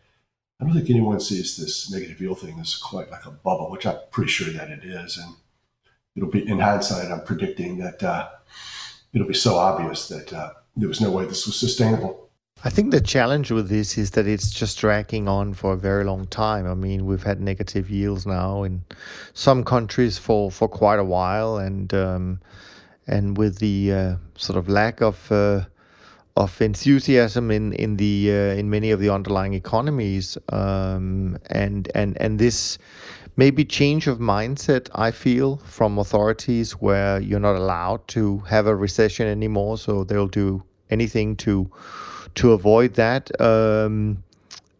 I 0.60 0.65
don't 0.65 0.74
think 0.74 0.89
anyone 0.89 1.19
sees 1.19 1.57
this 1.57 1.91
negative 1.91 2.21
yield 2.21 2.39
thing 2.39 2.60
as 2.60 2.75
quite 2.75 3.12
like 3.12 3.25
a 3.25 3.31
bubble, 3.31 3.69
which 3.69 3.86
I'm 3.86 3.98
pretty 4.12 4.31
sure 4.31 4.51
that 4.53 4.69
it 4.69 4.83
is. 4.83 5.17
And 5.17 5.36
it'll 6.15 6.29
be 6.29 6.48
in 6.48 6.60
hindsight. 6.60 7.12
I'm 7.12 7.24
predicting 7.24 7.77
that 7.79 8.01
uh, 8.01 8.29
it'll 9.13 9.27
be 9.27 9.33
so 9.33 9.55
obvious 9.55 10.07
that 10.07 10.31
uh, 10.33 10.51
there 10.75 10.88
was 10.88 11.01
no 11.01 11.12
way 11.12 11.25
this 11.25 11.45
was 11.45 11.60
sustainable. 11.60 12.29
I 12.63 12.70
think 12.70 12.91
the 12.91 13.01
challenge 13.01 13.50
with 13.50 13.70
this 13.70 13.98
is 13.98 14.12
that 14.12 14.27
it's 14.27 14.51
just 14.51 14.77
dragging 14.77 15.27
on 15.27 15.56
for 15.56 15.74
a 15.74 15.77
very 15.77 16.03
long 16.03 16.27
time. 16.27 16.68
I 16.68 16.75
mean, 16.75 17.08
we've 17.08 17.24
had 17.24 17.41
negative 17.41 17.89
yields 17.89 18.27
now 18.27 18.62
in 18.62 18.84
some 19.34 19.63
countries 19.63 20.20
for, 20.20 20.51
for 20.51 20.68
quite 20.68 21.00
a 21.00 21.03
while, 21.03 21.58
and 21.58 21.91
um, 21.91 22.39
and 23.08 23.36
with 23.36 23.58
the 23.58 23.91
uh, 23.91 24.15
sort 24.36 24.58
of 24.58 24.70
lack 24.70 25.01
of 25.01 25.32
uh, 25.32 25.65
of 26.38 26.62
enthusiasm 26.62 27.50
in 27.50 27.74
in 27.74 27.98
the 27.98 28.30
uh, 28.30 28.60
in 28.60 28.70
many 28.70 28.91
of 28.91 29.00
the 29.00 29.10
underlying 29.10 29.56
economies, 29.56 30.38
um, 30.50 31.39
and 31.48 31.89
and 31.96 32.15
and 32.22 32.38
this 32.38 32.77
maybe 33.38 33.65
change 33.65 34.06
of 34.06 34.20
mindset 34.20 34.88
I 34.94 35.10
feel 35.10 35.58
from 35.65 35.98
authorities 35.98 36.74
where 36.74 37.20
you're 37.20 37.39
not 37.39 37.56
allowed 37.56 38.08
to 38.10 38.39
have 38.50 38.68
a 38.68 38.75
recession 38.75 39.25
anymore, 39.25 39.80
so 39.80 40.03
they'll 40.03 40.27
do 40.27 40.62
anything 40.91 41.36
to 41.38 41.72
to 42.35 42.51
avoid 42.51 42.95
that. 42.95 43.29
Um, 43.41 44.23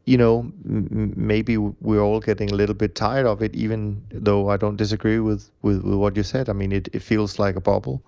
you 0.06 0.18
know, 0.18 0.52
m- 0.66 1.14
maybe 1.16 1.58
we're 1.58 2.02
all 2.02 2.20
getting 2.20 2.52
a 2.52 2.56
little 2.56 2.76
bit 2.76 2.96
tired 2.96 3.26
of 3.26 3.42
it, 3.42 3.56
even 3.56 4.04
though 4.10 4.50
I 4.50 4.58
don't 4.58 4.76
disagree 4.76 5.20
with, 5.20 5.50
with, 5.62 5.84
with 5.84 5.96
what 5.96 6.18
you 6.18 6.24
said. 6.24 6.50
I 6.50 6.54
mean, 6.54 6.72
it, 6.72 6.90
it 6.94 7.02
feels 7.02 7.40
like 7.40 7.56
a 7.56 7.62
bubble. 7.62 8.04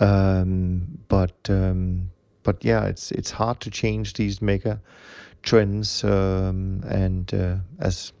Um, 0.00 0.98
but 1.08 1.34
um, 1.48 2.10
but 2.42 2.64
yeah, 2.64 2.86
it's 2.86 3.12
it's 3.12 3.32
hard 3.32 3.60
to 3.60 3.70
change 3.70 4.14
these 4.14 4.40
mega 4.40 4.80
trends. 5.42 6.02
Um, 6.04 6.82
and 6.88 7.32
uh, 7.34 7.56
as 7.78 8.12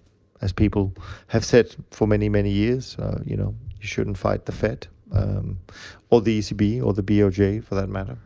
as 0.42 0.52
people 0.52 0.92
have 1.28 1.44
said 1.44 1.74
for 1.90 2.06
many 2.06 2.28
many 2.28 2.50
years, 2.50 2.96
uh, 2.98 3.20
you 3.24 3.36
know, 3.36 3.54
you 3.80 3.86
shouldn't 3.86 4.18
fight 4.18 4.44
the 4.44 4.52
Fed 4.52 4.88
um, 5.12 5.58
or 6.10 6.20
the 6.20 6.38
ECB 6.38 6.84
or 6.84 6.92
the 6.92 7.02
BOJ 7.02 7.64
for 7.64 7.74
that 7.76 7.88
matter. 7.88 8.18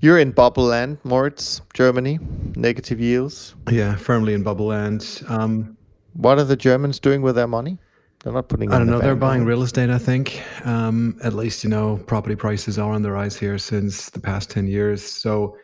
You're 0.00 0.18
in 0.18 0.32
bubble 0.32 0.64
land, 0.64 0.98
Moritz, 1.04 1.62
Germany, 1.72 2.18
negative 2.54 3.00
yields. 3.00 3.54
Yeah, 3.70 3.96
firmly 3.96 4.34
in 4.34 4.42
bubble 4.42 4.66
land. 4.66 5.22
Um, 5.28 5.76
what 6.12 6.38
are 6.38 6.44
the 6.44 6.56
Germans 6.56 7.00
doing 7.00 7.22
with 7.22 7.34
their 7.34 7.46
money? 7.46 7.78
They're 8.22 8.32
not 8.32 8.48
putting. 8.48 8.72
I 8.72 8.78
don't 8.78 8.88
know. 8.88 8.98
The 8.98 9.04
they're 9.04 9.16
buying 9.16 9.44
real 9.44 9.62
estate. 9.62 9.88
I 9.88 9.98
think. 9.98 10.42
Um, 10.66 11.18
at 11.22 11.32
least 11.32 11.64
you 11.64 11.70
know 11.70 11.98
property 12.06 12.36
prices 12.36 12.78
are 12.78 12.92
on 12.92 13.02
the 13.02 13.10
rise 13.10 13.36
here 13.36 13.56
since 13.56 14.10
the 14.10 14.20
past 14.20 14.50
ten 14.50 14.66
years. 14.66 15.02
So, 15.02 15.56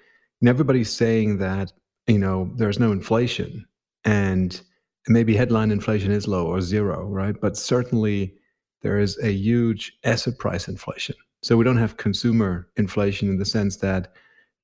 everybody's 0.46 0.90
saying 0.90 1.38
that 1.38 1.72
you 2.06 2.18
know 2.18 2.50
there's 2.56 2.78
no 2.78 2.92
inflation, 2.92 3.66
and 4.04 4.60
maybe 5.08 5.36
headline 5.36 5.70
inflation 5.70 6.10
is 6.10 6.26
low 6.26 6.46
or 6.46 6.60
zero, 6.62 7.04
right? 7.04 7.34
But 7.38 7.56
certainly 7.56 8.34
there 8.80 8.98
is 8.98 9.18
a 9.22 9.30
huge 9.32 9.92
asset 10.04 10.38
price 10.38 10.68
inflation. 10.68 11.16
So 11.42 11.56
we 11.56 11.64
don't 11.64 11.76
have 11.76 11.96
consumer 11.96 12.68
inflation 12.76 13.28
in 13.28 13.38
the 13.38 13.44
sense 13.44 13.76
that 13.78 14.12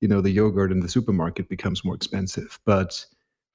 you 0.01 0.07
know 0.07 0.21
the 0.21 0.31
yogurt 0.31 0.71
in 0.71 0.79
the 0.79 0.89
supermarket 0.89 1.49
becomes 1.49 1.83
more 1.83 1.95
expensive, 1.95 2.59
but 2.65 3.05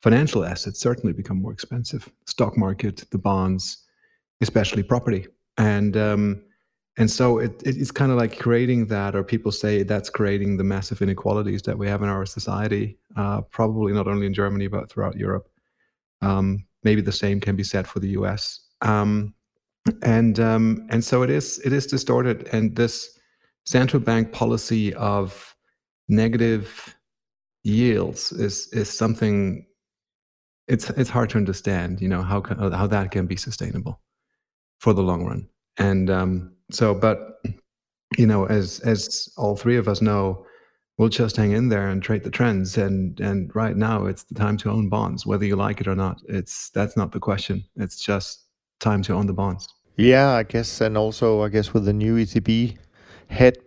financial 0.02 0.44
assets 0.44 0.78
certainly 0.78 1.14
become 1.14 1.40
more 1.40 1.52
expensive. 1.52 2.10
Stock 2.26 2.58
market, 2.58 3.04
the 3.10 3.18
bonds, 3.18 3.78
especially 4.42 4.82
property, 4.82 5.26
and 5.56 5.96
um, 5.96 6.42
and 6.98 7.10
so 7.10 7.38
it, 7.38 7.62
it's 7.64 7.90
kind 7.90 8.12
of 8.12 8.18
like 8.18 8.38
creating 8.38 8.86
that, 8.88 9.16
or 9.16 9.24
people 9.24 9.50
say 9.50 9.82
that's 9.82 10.10
creating 10.10 10.58
the 10.58 10.64
massive 10.64 11.00
inequalities 11.00 11.62
that 11.62 11.78
we 11.78 11.88
have 11.88 12.02
in 12.02 12.08
our 12.08 12.26
society. 12.26 12.98
Uh, 13.16 13.40
probably 13.40 13.92
not 13.92 14.06
only 14.06 14.26
in 14.26 14.34
Germany 14.34 14.68
but 14.68 14.90
throughout 14.90 15.16
Europe. 15.16 15.48
Um, 16.20 16.66
maybe 16.84 17.00
the 17.00 17.12
same 17.12 17.40
can 17.40 17.56
be 17.56 17.64
said 17.64 17.88
for 17.88 18.00
the 18.00 18.08
U.S. 18.08 18.60
Um, 18.82 19.33
and 20.02 20.40
um, 20.40 20.86
and 20.90 21.04
so 21.04 21.22
it 21.22 21.30
is 21.30 21.58
it 21.64 21.72
is 21.72 21.86
distorted, 21.86 22.48
and 22.52 22.76
this 22.76 23.18
central 23.66 24.00
bank 24.00 24.32
policy 24.32 24.94
of 24.94 25.54
negative 26.08 26.96
yields 27.62 28.32
is 28.32 28.68
is 28.72 28.90
something 28.90 29.66
it's 30.68 30.90
it's 30.90 31.10
hard 31.10 31.30
to 31.30 31.38
understand 31.38 32.00
you 32.00 32.08
know 32.08 32.22
how 32.22 32.42
how 32.72 32.86
that 32.86 33.10
can 33.10 33.26
be 33.26 33.36
sustainable 33.36 34.00
for 34.80 34.92
the 34.92 35.02
long 35.02 35.24
run. 35.24 35.48
And 35.76 36.10
um, 36.10 36.56
so 36.70 36.94
but 36.94 37.40
you 38.16 38.26
know 38.26 38.46
as 38.46 38.80
as 38.80 39.28
all 39.36 39.56
three 39.56 39.76
of 39.76 39.88
us 39.88 40.00
know 40.00 40.46
we'll 40.96 41.08
just 41.08 41.36
hang 41.36 41.50
in 41.50 41.68
there 41.68 41.88
and 41.88 42.02
trade 42.02 42.22
the 42.22 42.30
trends. 42.30 42.78
And 42.78 43.20
and 43.20 43.54
right 43.54 43.76
now 43.76 44.06
it's 44.06 44.24
the 44.24 44.34
time 44.34 44.56
to 44.58 44.70
own 44.70 44.88
bonds 44.88 45.26
whether 45.26 45.44
you 45.44 45.56
like 45.56 45.80
it 45.80 45.88
or 45.88 45.96
not. 45.96 46.22
It's 46.28 46.70
that's 46.70 46.96
not 46.96 47.12
the 47.12 47.20
question. 47.20 47.64
It's 47.76 47.98
just 47.98 48.46
time 48.80 49.02
to 49.02 49.14
own 49.14 49.26
the 49.26 49.32
bonds 49.32 49.68
yeah 49.96 50.30
i 50.32 50.42
guess 50.42 50.80
and 50.80 50.96
also 50.96 51.42
i 51.42 51.48
guess 51.48 51.72
with 51.72 51.84
the 51.84 51.92
new 51.92 52.16
ecb 52.16 52.76
head 53.28 53.58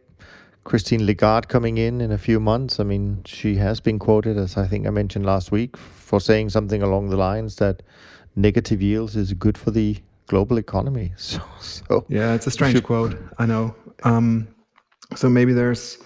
Christine 0.68 1.06
Lagarde 1.06 1.48
coming 1.48 1.78
in 1.78 2.02
in 2.02 2.12
a 2.12 2.18
few 2.18 2.42
months. 2.42 2.78
I 2.78 2.84
mean, 2.84 3.22
she 3.26 3.56
has 3.56 3.80
been 3.80 4.00
quoted, 4.00 4.38
as 4.38 4.58
I 4.58 4.68
think 4.68 4.86
I 4.86 4.90
mentioned 4.90 5.26
last 5.26 5.50
week, 5.50 5.78
for 5.78 6.20
saying 6.20 6.50
something 6.50 6.84
along 6.84 7.10
the 7.10 7.16
lines 7.16 7.56
that 7.56 7.82
negative 8.36 8.82
yields 8.82 9.16
is 9.16 9.32
good 9.32 9.58
for 9.58 9.72
the 9.72 9.98
global 10.28 10.58
economy. 10.58 11.14
So, 11.18 11.42
so 11.60 12.06
yeah, 12.10 12.34
it's 12.34 12.48
a 12.48 12.52
strange 12.52 12.76
should... 12.76 12.84
quote. 12.84 13.18
I 13.40 13.46
know. 13.46 13.76
Um, 14.04 14.50
so 15.16 15.30
maybe 15.30 15.54
there's 15.54 15.98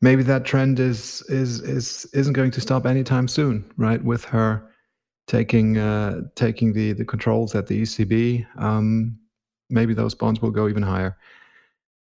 maybe 0.00 0.22
that 0.22 0.46
trend 0.46 0.80
is 0.80 1.22
is 1.28 1.60
is 1.60 2.06
isn't 2.14 2.32
going 2.32 2.52
to 2.52 2.60
stop 2.60 2.86
anytime 2.86 3.28
soon, 3.28 3.70
right? 3.76 4.02
With 4.02 4.24
her 4.26 4.66
taking 5.26 5.76
uh, 5.76 6.22
taking 6.34 6.72
the 6.72 6.94
the 6.94 7.04
controls 7.04 7.54
at 7.54 7.66
the 7.66 7.82
ECB, 7.82 8.46
um, 8.58 9.18
maybe 9.70 9.94
those 9.94 10.14
bonds 10.14 10.40
will 10.40 10.50
go 10.50 10.68
even 10.68 10.82
higher 10.82 11.16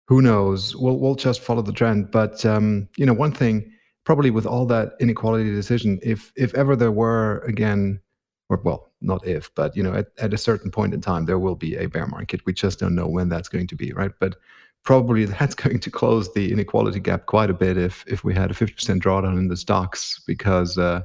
who 0.08 0.22
knows? 0.22 0.76
We'll 0.76 0.98
we'll 0.98 1.16
just 1.16 1.42
follow 1.42 1.62
the 1.62 1.72
trend. 1.72 2.12
But 2.12 2.46
um, 2.46 2.88
you 2.98 3.06
know, 3.06 3.14
one 3.14 3.32
thing 3.32 3.72
probably 4.06 4.32
with 4.32 4.46
all 4.46 4.66
that 4.66 4.94
inequality 5.00 5.52
decision, 5.52 6.00
if 6.04 6.32
if 6.36 6.54
ever 6.56 6.76
there 6.76 6.92
were 6.92 7.40
again, 7.40 8.02
or 8.50 8.62
well, 8.64 8.92
not 9.02 9.26
if, 9.26 9.54
but 9.56 9.76
you 9.76 9.84
know, 9.84 9.94
at, 9.94 10.08
at 10.20 10.34
a 10.34 10.38
certain 10.38 10.72
point 10.72 10.94
in 10.94 11.02
time, 11.02 11.26
there 11.26 11.40
will 11.40 11.56
be 11.56 11.76
a 11.76 11.88
bear 11.88 12.08
market. 12.08 12.46
We 12.46 12.54
just 12.54 12.80
don't 12.80 12.96
know 12.96 13.08
when 13.08 13.30
that's 13.30 13.50
going 13.50 13.68
to 13.68 13.76
be, 13.76 13.94
right? 13.94 14.12
But 14.20 14.36
probably 14.84 15.26
that's 15.40 15.56
going 15.56 15.80
to 15.80 15.92
close 15.92 16.34
the 16.34 16.52
inequality 16.52 17.00
gap 17.00 17.26
quite 17.26 17.50
a 17.50 17.54
bit 17.54 17.78
if 17.78 18.04
if 18.08 18.24
we 18.24 18.34
had 18.34 18.52
a 18.52 18.54
50% 18.54 19.02
drawdown 19.02 19.38
in 19.38 19.48
the 19.48 19.58
stocks 19.58 20.22
because 20.28 20.78
uh, 20.78 21.02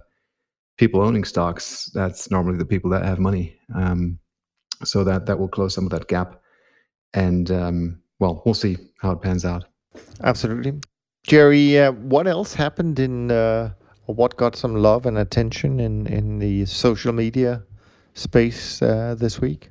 people 0.76 1.00
owning 1.00 1.24
stocks 1.24 1.90
that's 1.94 2.30
normally 2.30 2.58
the 2.58 2.64
people 2.64 2.90
that 2.90 3.04
have 3.04 3.20
money 3.20 3.56
um, 3.74 4.18
so 4.84 5.04
that 5.04 5.26
that 5.26 5.38
will 5.38 5.48
close 5.48 5.74
some 5.74 5.84
of 5.84 5.90
that 5.90 6.08
gap 6.08 6.40
and 7.14 7.50
um, 7.50 8.02
well, 8.18 8.42
we'll 8.44 8.54
see 8.54 8.76
how 9.00 9.12
it 9.12 9.22
pans 9.22 9.44
out. 9.44 9.64
Absolutely. 10.22 10.80
Jerry, 11.24 11.78
uh, 11.78 11.92
what 11.92 12.26
else 12.26 12.54
happened 12.54 12.98
in, 12.98 13.30
uh, 13.30 13.72
what 14.06 14.36
got 14.36 14.56
some 14.56 14.76
love 14.76 15.06
and 15.06 15.18
attention 15.18 15.78
in, 15.78 16.06
in 16.06 16.38
the 16.38 16.64
social 16.66 17.12
media 17.12 17.64
space 18.14 18.80
uh, 18.80 19.14
this 19.18 19.40
week? 19.40 19.70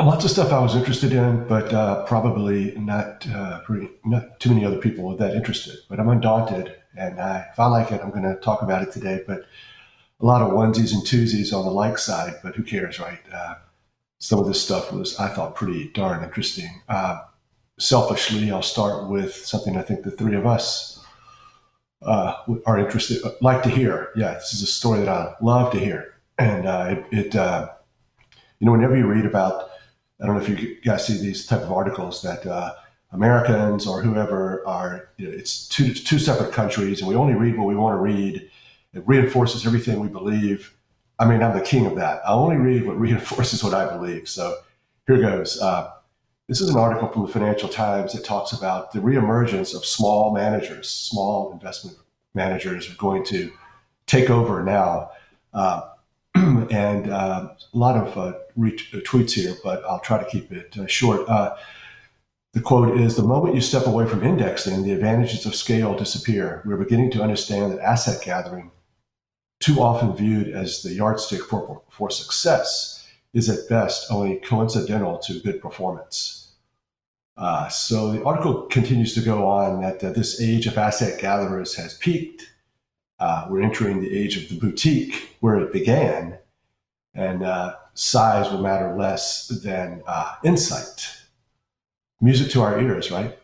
Lots 0.00 0.24
of 0.24 0.30
stuff 0.30 0.52
I 0.52 0.58
was 0.58 0.74
interested 0.74 1.12
in, 1.12 1.46
but 1.46 1.72
uh, 1.72 2.04
probably 2.06 2.74
not, 2.76 3.28
uh, 3.28 3.60
pretty, 3.60 3.90
not 4.04 4.40
too 4.40 4.48
many 4.48 4.64
other 4.64 4.78
people 4.78 5.04
were 5.04 5.16
that 5.16 5.36
interested. 5.36 5.76
But 5.88 6.00
I'm 6.00 6.08
undaunted, 6.08 6.74
and 6.96 7.20
I, 7.20 7.46
if 7.52 7.60
I 7.60 7.66
like 7.66 7.92
it, 7.92 8.00
I'm 8.02 8.10
going 8.10 8.24
to 8.24 8.34
talk 8.40 8.62
about 8.62 8.82
it 8.82 8.90
today. 8.90 9.22
But 9.24 9.44
a 10.20 10.26
lot 10.26 10.42
of 10.42 10.50
onesies 10.50 10.92
and 10.92 11.02
twosies 11.02 11.56
on 11.56 11.64
the 11.64 11.70
like 11.70 11.98
side, 11.98 12.40
but 12.42 12.56
who 12.56 12.64
cares, 12.64 12.98
right? 12.98 13.20
Uh, 14.20 14.24
some 14.24 14.38
of 14.38 14.46
this 14.46 14.62
stuff 14.62 14.92
was, 14.92 15.18
I 15.18 15.28
thought, 15.28 15.54
pretty 15.54 15.88
darn 15.92 16.24
interesting 16.24 16.70
selfishly, 17.78 18.50
I'll 18.50 18.62
start 18.62 19.08
with 19.08 19.34
something 19.34 19.76
I 19.76 19.82
think 19.82 20.02
the 20.02 20.10
three 20.10 20.36
of 20.36 20.46
us 20.46 21.04
uh, 22.02 22.34
are 22.66 22.78
interested, 22.78 23.24
uh, 23.24 23.32
like 23.40 23.62
to 23.62 23.68
hear. 23.68 24.10
Yeah, 24.16 24.34
this 24.34 24.52
is 24.54 24.62
a 24.62 24.66
story 24.66 25.00
that 25.00 25.08
I 25.08 25.34
love 25.40 25.72
to 25.72 25.78
hear, 25.78 26.14
and 26.38 26.66
uh, 26.66 26.96
it, 27.10 27.18
it 27.18 27.36
uh, 27.36 27.70
you 28.58 28.66
know, 28.66 28.72
whenever 28.72 28.96
you 28.96 29.06
read 29.06 29.26
about, 29.26 29.70
I 30.20 30.26
don't 30.26 30.36
know 30.36 30.42
if 30.42 30.48
you 30.48 30.80
guys 30.82 31.06
see 31.06 31.18
these 31.18 31.46
type 31.46 31.62
of 31.62 31.72
articles 31.72 32.22
that 32.22 32.46
uh, 32.46 32.74
Americans 33.12 33.86
or 33.86 34.02
whoever 34.02 34.66
are, 34.66 35.08
you 35.16 35.28
know, 35.28 35.32
it's 35.32 35.68
two 35.68 35.92
two 35.94 36.18
separate 36.18 36.52
countries, 36.52 37.00
and 37.00 37.08
we 37.08 37.16
only 37.16 37.34
read 37.34 37.56
what 37.58 37.66
we 37.66 37.74
want 37.74 37.96
to 37.96 38.00
read. 38.00 38.50
It 38.92 39.02
reinforces 39.06 39.66
everything 39.66 39.98
we 39.98 40.08
believe. 40.08 40.72
I 41.24 41.28
mean, 41.28 41.42
I'm 41.42 41.56
the 41.56 41.64
king 41.64 41.86
of 41.86 41.96
that. 41.96 42.20
I 42.26 42.32
only 42.32 42.56
read 42.56 42.86
what 42.86 43.00
reinforces 43.00 43.64
what 43.64 43.72
I 43.72 43.90
believe. 43.90 44.28
So 44.28 44.58
here 45.06 45.20
goes. 45.20 45.60
Uh, 45.60 45.90
this 46.48 46.60
is 46.60 46.68
an 46.68 46.76
article 46.76 47.08
from 47.08 47.22
the 47.22 47.32
Financial 47.32 47.68
Times 47.68 48.12
that 48.12 48.24
talks 48.24 48.52
about 48.52 48.92
the 48.92 48.98
reemergence 48.98 49.74
of 49.74 49.86
small 49.86 50.34
managers. 50.34 50.90
Small 50.90 51.52
investment 51.52 51.96
managers 52.34 52.90
are 52.90 52.96
going 52.96 53.24
to 53.24 53.50
take 54.06 54.28
over 54.28 54.62
now. 54.62 55.10
Uh, 55.54 55.88
and 56.34 57.10
uh, 57.10 57.48
a 57.72 57.78
lot 57.78 57.96
of 57.96 58.18
uh, 58.18 58.36
tweets 58.58 59.30
here, 59.30 59.54
but 59.64 59.82
I'll 59.84 60.00
try 60.00 60.22
to 60.22 60.28
keep 60.28 60.52
it 60.52 60.76
uh, 60.76 60.86
short. 60.86 61.26
Uh, 61.26 61.56
the 62.52 62.60
quote 62.60 63.00
is 63.00 63.16
The 63.16 63.22
moment 63.22 63.54
you 63.54 63.62
step 63.62 63.86
away 63.86 64.06
from 64.06 64.22
indexing, 64.22 64.82
the 64.82 64.92
advantages 64.92 65.46
of 65.46 65.54
scale 65.54 65.96
disappear. 65.96 66.60
We're 66.66 66.76
beginning 66.76 67.12
to 67.12 67.22
understand 67.22 67.72
that 67.72 67.80
asset 67.80 68.22
gathering, 68.22 68.70
too 69.64 69.80
often 69.80 70.14
viewed 70.14 70.48
as 70.48 70.82
the 70.82 70.92
yardstick 70.92 71.42
for, 71.42 71.80
for 71.88 72.10
success, 72.10 73.08
is 73.32 73.48
at 73.48 73.66
best 73.66 74.12
only 74.12 74.36
coincidental 74.36 75.16
to 75.16 75.40
good 75.40 75.58
performance. 75.62 76.52
Uh, 77.38 77.66
so 77.68 78.12
the 78.12 78.22
article 78.24 78.66
continues 78.66 79.14
to 79.14 79.22
go 79.22 79.48
on 79.48 79.80
that 79.80 80.04
uh, 80.04 80.12
this 80.12 80.38
age 80.38 80.66
of 80.66 80.76
asset 80.76 81.18
gatherers 81.18 81.74
has 81.74 81.94
peaked. 81.94 82.52
Uh, 83.18 83.46
we're 83.48 83.62
entering 83.62 84.02
the 84.02 84.14
age 84.14 84.36
of 84.36 84.50
the 84.50 84.58
boutique 84.60 85.30
where 85.40 85.58
it 85.58 85.72
began, 85.72 86.36
and 87.14 87.42
uh, 87.42 87.74
size 87.94 88.50
will 88.50 88.60
matter 88.60 88.94
less 88.94 89.48
than 89.48 90.02
uh, 90.06 90.34
insight. 90.44 91.08
Music 92.20 92.50
to 92.50 92.60
our 92.60 92.78
ears, 92.78 93.10
right? 93.10 93.38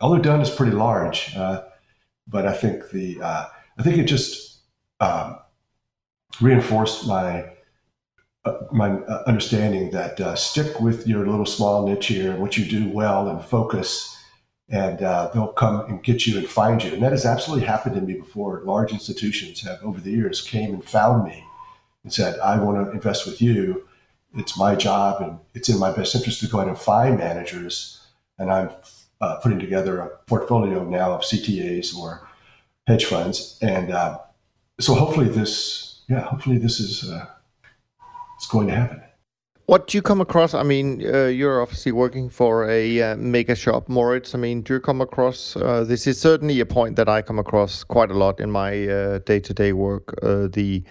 Although 0.00 0.22
Dunn 0.22 0.40
is 0.40 0.50
pretty 0.50 0.72
large, 0.72 1.36
uh, 1.36 1.62
but 2.26 2.48
I 2.48 2.52
think 2.52 2.90
the 2.90 3.22
I 3.22 3.82
think 3.82 3.98
it 3.98 4.04
just 4.04 4.55
um, 5.00 5.38
reinforced 6.40 7.06
my 7.06 7.50
uh, 8.46 8.64
my 8.70 8.92
uh, 8.92 9.24
understanding 9.26 9.90
that 9.90 10.20
uh, 10.20 10.36
stick 10.36 10.80
with 10.80 11.06
your 11.08 11.26
little 11.26 11.44
small 11.44 11.84
niche 11.86 12.06
here 12.06 12.30
and 12.30 12.40
what 12.40 12.56
you 12.56 12.64
do 12.64 12.88
well 12.88 13.28
and 13.28 13.44
focus, 13.44 14.16
and 14.68 15.02
uh, 15.02 15.28
they'll 15.34 15.48
come 15.48 15.80
and 15.86 16.04
get 16.04 16.28
you 16.28 16.38
and 16.38 16.46
find 16.46 16.82
you. 16.84 16.92
And 16.92 17.02
that 17.02 17.10
has 17.10 17.26
absolutely 17.26 17.66
happened 17.66 17.96
to 17.96 18.00
me 18.00 18.14
before. 18.14 18.62
Large 18.64 18.92
institutions 18.92 19.62
have, 19.62 19.82
over 19.82 20.00
the 20.00 20.12
years, 20.12 20.40
came 20.40 20.74
and 20.74 20.84
found 20.84 21.24
me 21.24 21.44
and 22.04 22.12
said, 22.12 22.38
"I 22.38 22.58
want 22.60 22.86
to 22.86 22.92
invest 22.92 23.26
with 23.26 23.42
you. 23.42 23.88
It's 24.36 24.56
my 24.56 24.76
job, 24.76 25.22
and 25.22 25.40
it's 25.54 25.68
in 25.68 25.80
my 25.80 25.90
best 25.90 26.14
interest 26.14 26.40
to 26.40 26.46
go 26.46 26.60
out 26.60 26.68
and 26.68 26.78
find 26.78 27.18
managers." 27.18 28.00
And 28.38 28.52
I'm 28.52 28.70
uh, 29.20 29.36
putting 29.42 29.58
together 29.58 29.98
a 29.98 30.08
portfolio 30.26 30.84
now 30.84 31.14
of 31.14 31.22
CTAs 31.22 31.96
or 31.96 32.28
hedge 32.86 33.06
funds, 33.06 33.58
and 33.60 33.90
uh, 33.90 34.18
so 34.80 34.94
hopefully 34.94 35.28
this, 35.28 36.02
yeah, 36.08 36.20
hopefully 36.20 36.58
this 36.58 36.80
is 36.80 37.10
it's 38.36 38.46
going 38.46 38.68
to 38.68 38.74
happen. 38.74 39.02
What 39.66 39.88
do 39.88 39.98
you 39.98 40.02
come 40.02 40.20
across? 40.20 40.54
I 40.54 40.62
mean, 40.62 41.02
uh, 41.04 41.26
you're 41.26 41.60
obviously 41.60 41.90
working 41.90 42.30
for 42.30 42.70
a 42.70 43.02
uh, 43.02 43.16
mega 43.16 43.56
shop, 43.56 43.88
Moritz. 43.88 44.32
I 44.32 44.38
mean, 44.38 44.62
do 44.62 44.74
you 44.74 44.80
come 44.80 45.00
across? 45.00 45.56
Uh, 45.56 45.82
this 45.82 46.06
is 46.06 46.20
certainly 46.20 46.60
a 46.60 46.66
point 46.66 46.94
that 46.96 47.08
I 47.08 47.20
come 47.20 47.40
across 47.40 47.82
quite 47.82 48.12
a 48.12 48.14
lot 48.14 48.38
in 48.38 48.50
my 48.50 48.70
day 49.26 49.40
to 49.40 49.52
day 49.52 49.72
work. 49.72 50.14
Uh, 50.22 50.46
the 50.46 50.84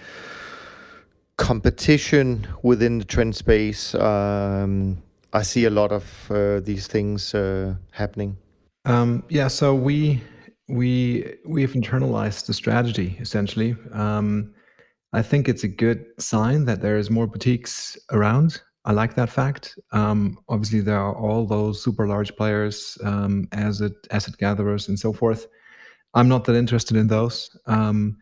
competition 1.38 2.48
within 2.64 3.00
the 3.00 3.06
trend 3.06 3.36
space. 3.36 3.96
Um, 3.96 5.02
I 5.34 5.42
see 5.42 5.66
a 5.66 5.70
lot 5.70 5.92
of 5.92 6.32
uh, 6.32 6.60
these 6.62 6.88
things 6.88 7.34
uh, 7.34 7.76
happening. 7.92 8.38
Um, 8.86 9.24
yeah, 9.30 9.48
so 9.48 9.76
we 9.76 10.22
we 10.68 11.36
we've 11.46 11.74
internalized 11.74 12.48
the 12.48 12.54
strategy 12.54 13.18
essentially. 13.20 13.76
Um, 13.92 14.54
I 15.14 15.22
think 15.22 15.48
it's 15.48 15.64
a 15.64 15.70
good 15.70 16.06
sign 16.20 16.66
that 16.66 16.82
there 16.82 16.98
is 16.98 17.10
more 17.10 17.28
boutiques 17.28 17.98
around. 18.12 18.62
I 18.84 18.92
like 18.92 19.16
that 19.16 19.30
fact. 19.30 19.80
Um, 19.92 20.38
obviously, 20.50 20.82
there 20.82 21.00
are 21.00 21.16
all 21.16 21.46
those 21.46 21.82
super 21.82 22.08
large 22.08 22.36
players, 22.36 22.98
um, 23.04 23.48
asset 23.52 23.94
asset 24.12 24.38
gatherers, 24.38 24.88
and 24.88 25.00
so 25.00 25.14
forth. 25.14 25.48
I'm 26.14 26.28
not 26.28 26.46
that 26.46 26.56
interested 26.56 26.98
in 26.98 27.08
those. 27.08 27.56
Um, 27.66 28.18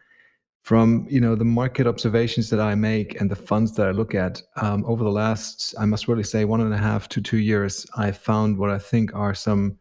from 0.64 1.06
you 1.10 1.20
know 1.20 1.36
the 1.36 1.46
market 1.46 1.88
observations 1.88 2.50
that 2.50 2.62
I 2.62 2.76
make 2.76 3.20
and 3.20 3.30
the 3.30 3.36
funds 3.36 3.74
that 3.74 3.88
I 3.88 3.92
look 3.92 4.16
at 4.16 4.42
um, 4.56 4.86
over 4.86 5.04
the 5.04 5.12
last, 5.12 5.76
I 5.78 5.86
must 5.86 6.08
really 6.08 6.24
say, 6.24 6.46
one 6.46 6.62
and 6.62 6.74
a 6.74 6.78
half 6.78 7.10
to 7.10 7.22
two 7.22 7.38
years, 7.38 7.86
I 7.98 8.12
found 8.12 8.58
what 8.58 8.70
I 8.70 8.80
think 8.80 9.14
are 9.14 9.34
some 9.34 9.78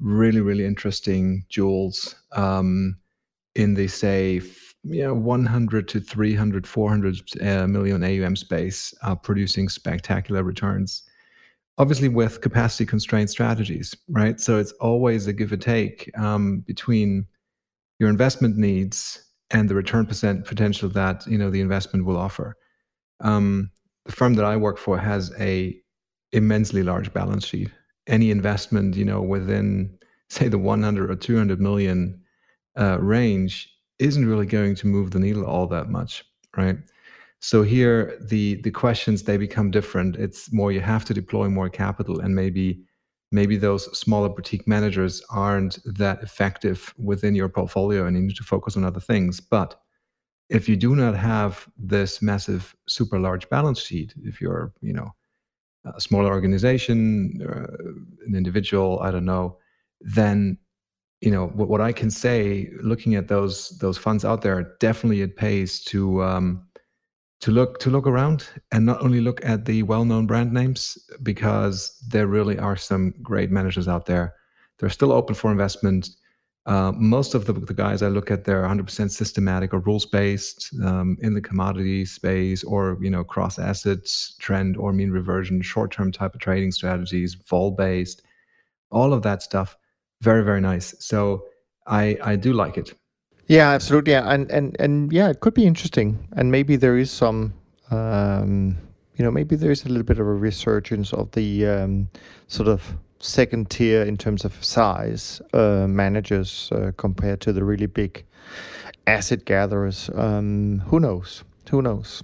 really 0.00 0.40
really 0.40 0.64
interesting 0.64 1.44
jewels 1.48 2.16
um, 2.32 2.96
in 3.54 3.74
the 3.74 3.88
say 3.88 4.40
you 4.82 5.02
know 5.02 5.14
100 5.14 5.88
to 5.88 6.00
300 6.00 6.66
400 6.66 7.20
uh, 7.40 7.66
million 7.66 8.02
aum 8.04 8.36
space 8.36 8.92
uh, 9.02 9.14
producing 9.14 9.68
spectacular 9.68 10.42
returns. 10.42 11.02
Obviously 11.78 12.08
with 12.08 12.40
capacity 12.40 12.86
constrained 12.86 13.30
strategies 13.30 13.94
right? 14.08 14.40
So 14.40 14.58
it's 14.58 14.72
always 14.72 15.26
a 15.26 15.32
give 15.32 15.52
and 15.52 15.62
take 15.62 16.10
um, 16.18 16.60
between 16.60 17.26
your 17.98 18.10
investment 18.10 18.56
needs 18.56 19.24
and 19.50 19.68
the 19.68 19.74
return 19.74 20.06
percent 20.06 20.44
potential 20.44 20.88
that 20.90 21.26
you 21.26 21.38
know 21.38 21.50
the 21.50 21.60
investment 21.60 22.04
will 22.04 22.16
offer. 22.16 22.56
Um, 23.20 23.70
the 24.04 24.12
firm 24.12 24.34
that 24.34 24.44
i 24.44 24.56
work 24.56 24.76
for 24.76 24.98
has 24.98 25.32
a 25.38 25.74
immensely 26.32 26.82
large 26.82 27.12
balance 27.12 27.46
sheet 27.46 27.70
any 28.06 28.30
investment 28.30 28.96
you 28.96 29.04
know 29.04 29.20
within 29.22 29.96
say 30.28 30.48
the 30.48 30.58
100 30.58 31.10
or 31.10 31.16
200 31.16 31.60
million 31.60 32.20
uh, 32.78 32.98
range 33.00 33.70
isn't 33.98 34.26
really 34.26 34.46
going 34.46 34.74
to 34.74 34.86
move 34.86 35.10
the 35.10 35.20
needle 35.20 35.44
all 35.44 35.66
that 35.68 35.88
much, 35.88 36.24
right? 36.56 36.76
So 37.40 37.62
here 37.62 38.18
the 38.20 38.56
the 38.62 38.70
questions 38.70 39.22
they 39.22 39.36
become 39.36 39.70
different. 39.70 40.16
It's 40.16 40.52
more 40.52 40.72
you 40.72 40.80
have 40.80 41.04
to 41.06 41.14
deploy 41.14 41.48
more 41.48 41.68
capital 41.68 42.20
and 42.20 42.34
maybe 42.34 42.82
maybe 43.30 43.56
those 43.56 43.96
smaller 43.98 44.28
boutique 44.28 44.66
managers 44.66 45.22
aren't 45.30 45.78
that 45.84 46.22
effective 46.22 46.94
within 46.98 47.34
your 47.34 47.48
portfolio 47.48 48.06
and 48.06 48.16
you 48.16 48.22
need 48.22 48.36
to 48.36 48.44
focus 48.44 48.76
on 48.76 48.84
other 48.84 49.00
things. 49.00 49.40
But 49.40 49.80
if 50.48 50.68
you 50.68 50.76
do 50.76 50.94
not 50.94 51.16
have 51.16 51.66
this 51.76 52.22
massive 52.22 52.76
super 52.88 53.18
large 53.18 53.48
balance 53.48 53.80
sheet, 53.80 54.14
if 54.22 54.40
you're, 54.40 54.72
you 54.80 54.92
know, 54.92 55.10
a 55.84 56.00
smaller 56.00 56.30
organization, 56.30 57.40
uh, 57.42 58.26
an 58.26 58.34
individual, 58.34 59.00
I 59.00 59.10
don't 59.10 59.24
know, 59.24 59.58
then 60.00 60.58
you 61.20 61.30
know 61.30 61.46
what, 61.48 61.68
what 61.68 61.80
I 61.80 61.92
can 61.92 62.10
say, 62.10 62.70
looking 62.82 63.14
at 63.14 63.28
those 63.28 63.70
those 63.78 63.98
funds 63.98 64.24
out 64.24 64.42
there, 64.42 64.76
definitely 64.80 65.22
it 65.22 65.36
pays 65.36 65.82
to 65.84 66.22
um, 66.22 66.66
to 67.40 67.50
look 67.50 67.78
to 67.80 67.90
look 67.90 68.06
around 68.06 68.46
and 68.72 68.86
not 68.86 69.02
only 69.02 69.20
look 69.20 69.44
at 69.44 69.64
the 69.64 69.82
well-known 69.82 70.26
brand 70.26 70.52
names 70.52 70.98
because 71.22 71.96
there 72.08 72.26
really 72.26 72.58
are 72.58 72.76
some 72.76 73.14
great 73.22 73.50
managers 73.50 73.88
out 73.88 74.06
there. 74.06 74.34
They're 74.78 74.90
still 74.90 75.12
open 75.12 75.34
for 75.34 75.50
investment. 75.50 76.08
Uh, 76.66 76.92
most 76.96 77.34
of 77.34 77.44
the, 77.44 77.52
the, 77.52 77.74
guys 77.74 78.02
I 78.02 78.08
look 78.08 78.30
at, 78.30 78.44
they're 78.44 78.62
100% 78.62 79.10
systematic 79.10 79.74
or 79.74 79.80
rules-based 79.80 80.74
um, 80.82 81.18
in 81.20 81.34
the 81.34 81.40
commodity 81.42 82.06
space, 82.06 82.64
or 82.64 82.96
you 83.02 83.10
know, 83.10 83.22
cross 83.22 83.58
assets, 83.58 84.34
trend 84.38 84.78
or 84.78 84.92
mean 84.92 85.10
reversion, 85.10 85.60
short-term 85.60 86.10
type 86.10 86.34
of 86.34 86.40
trading 86.40 86.72
strategies, 86.72 87.34
vol-based, 87.34 88.22
all 88.90 89.12
of 89.12 89.20
that 89.22 89.42
stuff 89.42 89.76
very 90.24 90.42
very 90.42 90.60
nice. 90.60 90.94
So 90.98 91.44
I 91.86 92.16
I 92.22 92.36
do 92.36 92.52
like 92.52 92.78
it. 92.78 92.94
Yeah, 93.46 93.70
absolutely. 93.70 94.14
And 94.14 94.50
and 94.50 94.76
and 94.80 95.12
yeah, 95.12 95.28
it 95.28 95.40
could 95.40 95.54
be 95.54 95.66
interesting. 95.66 96.28
And 96.32 96.50
maybe 96.50 96.76
there 96.76 96.96
is 96.98 97.10
some 97.10 97.52
um, 97.90 98.78
you 99.16 99.24
know, 99.24 99.30
maybe 99.30 99.54
there 99.54 99.70
is 99.70 99.84
a 99.84 99.88
little 99.88 100.02
bit 100.02 100.18
of 100.18 100.26
a 100.26 100.34
resurgence 100.34 101.12
of 101.12 101.30
the 101.32 101.66
um, 101.66 102.08
sort 102.48 102.68
of 102.68 102.96
second 103.24 103.70
tier 103.70 104.02
in 104.02 104.16
terms 104.16 104.44
of 104.44 104.62
size 104.64 105.40
uh, 105.52 105.86
managers 105.88 106.70
uh, 106.72 106.92
compared 106.96 107.40
to 107.40 107.52
the 107.52 107.64
really 107.64 107.86
big 107.86 108.24
asset 109.06 109.44
gatherers. 109.44 110.10
Um, 110.14 110.82
who 110.86 111.00
knows? 111.00 111.44
Who 111.70 111.80
knows? 111.82 112.22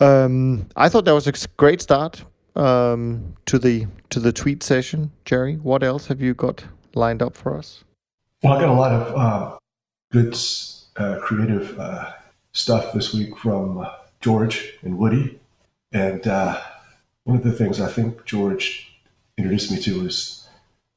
Um, 0.00 0.66
I 0.76 0.88
thought 0.88 1.04
that 1.04 1.14
was 1.14 1.28
a 1.28 1.32
great 1.56 1.80
start 1.80 2.24
um, 2.56 3.36
to 3.46 3.58
the 3.58 3.86
to 4.10 4.18
the 4.18 4.32
tweet 4.32 4.62
session, 4.62 5.12
Jerry. 5.24 5.54
What 5.56 5.82
else 5.82 6.08
have 6.08 6.20
you 6.20 6.34
got 6.34 6.64
lined 6.94 7.22
up 7.22 7.36
for 7.36 7.56
us? 7.56 7.84
Well, 8.42 8.54
I 8.54 8.60
got 8.60 8.68
a 8.68 8.72
lot 8.72 8.92
of 8.92 9.16
uh, 9.16 9.58
good 10.10 10.36
uh, 10.96 11.20
creative 11.20 11.78
uh, 11.78 12.10
stuff 12.50 12.92
this 12.92 13.14
week 13.14 13.38
from 13.38 13.78
uh, 13.78 13.90
George 14.20 14.74
and 14.82 14.98
Woody, 14.98 15.38
and 15.92 16.24
one 17.24 17.36
of 17.36 17.44
the 17.44 17.52
things 17.52 17.80
I 17.80 17.88
think 17.88 18.24
George 18.24 18.91
introduced 19.38 19.70
me 19.70 19.80
to 19.80 20.02
was 20.02 20.46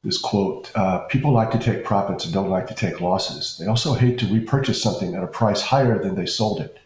this 0.03 0.17
quote: 0.17 0.71
uh, 0.75 0.99
"People 1.07 1.31
like 1.31 1.51
to 1.51 1.59
take 1.59 1.85
profits 1.85 2.25
and 2.25 2.33
don't 2.33 2.49
like 2.49 2.67
to 2.67 2.75
take 2.75 3.01
losses. 3.01 3.57
They 3.57 3.67
also 3.67 3.93
hate 3.93 4.17
to 4.19 4.33
repurchase 4.33 4.81
something 4.81 5.15
at 5.15 5.23
a 5.23 5.27
price 5.27 5.61
higher 5.61 6.01
than 6.01 6.15
they 6.15 6.25
sold 6.25 6.61
it. 6.61 6.79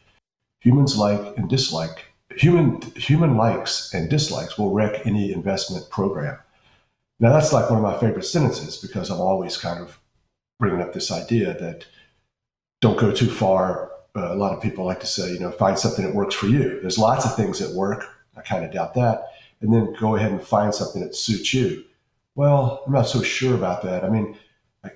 Humans 0.62 0.98
like 0.98 1.38
and 1.38 1.50
dislike." 1.50 2.06
human 2.36 2.82
human 2.96 3.36
likes 3.38 3.94
and 3.94 4.10
dislikes 4.10 4.58
will 4.58 4.72
wreck 4.72 5.06
any 5.06 5.32
investment 5.32 5.90
program. 5.90 6.38
Now 7.20 7.34
that's 7.34 7.52
like 7.52 7.70
one 7.70 7.78
of 7.80 7.84
my 7.84 8.00
favorite 8.00 8.24
sentences 8.24 8.78
because 8.78 9.10
I'm 9.10 9.20
always 9.20 9.58
kind 9.58 9.80
of 9.80 10.00
bringing 10.60 10.82
up 10.82 10.94
this 10.94 11.12
idea 11.12 11.58
that 11.60 11.86
don't 12.82 13.00
go 13.00 13.12
too 13.12 13.30
far. 13.30 13.92
Uh, 14.16 14.34
a 14.34 14.36
lot 14.36 14.54
of 14.54 14.62
people 14.62 14.86
like 14.86 15.00
to 15.02 15.06
say, 15.06 15.34
you 15.34 15.40
know, 15.40 15.52
find 15.52 15.78
something 15.78 16.06
that 16.06 16.16
works 16.16 16.36
for 16.36 16.48
you. 16.48 16.80
There's 16.82 16.98
lots 16.98 17.26
of 17.26 17.36
things 17.36 17.60
that 17.60 17.76
work. 17.76 18.06
I 18.36 18.42
kind 18.42 18.66
of 18.66 18.72
doubt 18.72 18.94
that. 18.96 19.29
And 19.62 19.74
then 19.74 19.93
go 20.00 20.15
ahead 20.15 20.32
and 20.32 20.41
find 20.41 20.74
something 20.74 21.02
that 21.02 21.15
suits 21.15 21.54
you. 21.54 21.84
Well, 22.36 22.84
I'm 22.86 22.93
not 22.93 23.08
so 23.08 23.22
sure 23.22 23.56
about 23.56 23.84
that. 23.84 24.06
I 24.06 24.10
mean, 24.10 24.38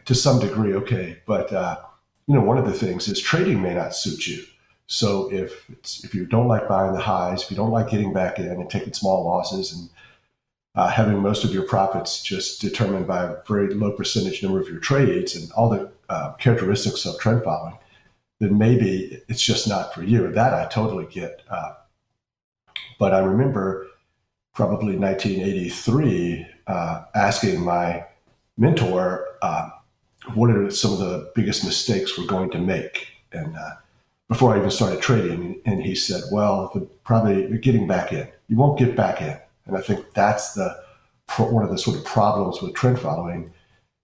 to 0.05 0.15
some 0.15 0.39
degree, 0.39 0.73
okay, 0.75 1.17
but 1.25 1.51
uh, 1.51 1.79
you 2.27 2.33
know, 2.33 2.41
one 2.41 2.57
of 2.57 2.65
the 2.65 2.73
things 2.73 3.07
is 3.07 3.19
trading 3.19 3.61
may 3.61 3.73
not 3.73 3.95
suit 3.95 4.27
you. 4.27 4.43
So 4.87 5.31
if 5.31 5.65
if 6.03 6.13
you 6.13 6.25
don't 6.25 6.47
like 6.47 6.67
buying 6.67 6.93
the 6.93 7.01
highs, 7.01 7.43
if 7.43 7.51
you 7.51 7.57
don't 7.57 7.71
like 7.71 7.89
getting 7.89 8.13
back 8.13 8.39
in 8.39 8.47
and 8.47 8.69
taking 8.69 8.93
small 8.93 9.23
losses 9.25 9.73
and 9.73 9.89
uh, 10.75 10.89
having 10.89 11.19
most 11.19 11.43
of 11.43 11.53
your 11.53 11.63
profits 11.63 12.21
just 12.21 12.61
determined 12.61 13.07
by 13.07 13.23
a 13.23 13.35
very 13.47 13.73
low 13.73 13.91
percentage 13.91 14.41
number 14.41 14.59
of 14.59 14.67
your 14.67 14.79
trades 14.79 15.35
and 15.35 15.51
all 15.51 15.69
the 15.69 15.91
uh, 16.09 16.33
characteristics 16.33 17.05
of 17.05 17.19
trend 17.19 17.43
following, 17.43 17.77
then 18.39 18.57
maybe 18.57 19.21
it's 19.27 19.41
just 19.41 19.67
not 19.67 19.93
for 19.93 20.03
you. 20.03 20.31
That 20.31 20.53
I 20.53 20.65
totally 20.65 21.05
get. 21.05 21.41
Uh, 21.49 21.73
but 22.99 23.13
I 23.13 23.19
remember 23.19 23.87
probably 24.53 24.95
1983, 24.95 26.45
uh, 26.67 27.03
asking 27.15 27.61
my 27.61 28.05
mentor 28.57 29.25
uh, 29.41 29.69
what 30.35 30.49
are 30.49 30.69
some 30.69 30.93
of 30.93 30.99
the 30.99 31.31
biggest 31.35 31.65
mistakes 31.65 32.17
we're 32.17 32.27
going 32.27 32.51
to 32.51 32.59
make. 32.59 33.07
And 33.31 33.55
uh, 33.57 33.71
before 34.29 34.53
I 34.53 34.57
even 34.57 34.71
started 34.71 35.01
trading, 35.01 35.59
and 35.65 35.81
he 35.81 35.95
said, 35.95 36.23
"Well, 36.31 36.71
the, 36.73 36.81
probably 37.03 37.57
getting 37.57 37.87
back 37.87 38.13
in. 38.13 38.27
You 38.47 38.55
won't 38.55 38.79
get 38.79 38.95
back 38.95 39.21
in." 39.21 39.37
And 39.65 39.77
I 39.77 39.81
think 39.81 40.13
that's 40.13 40.53
the 40.53 40.81
one 41.37 41.63
of 41.63 41.71
the 41.71 41.77
sort 41.77 41.97
of 41.97 42.05
problems 42.05 42.61
with 42.61 42.75
trend 42.75 42.99
following 42.99 43.51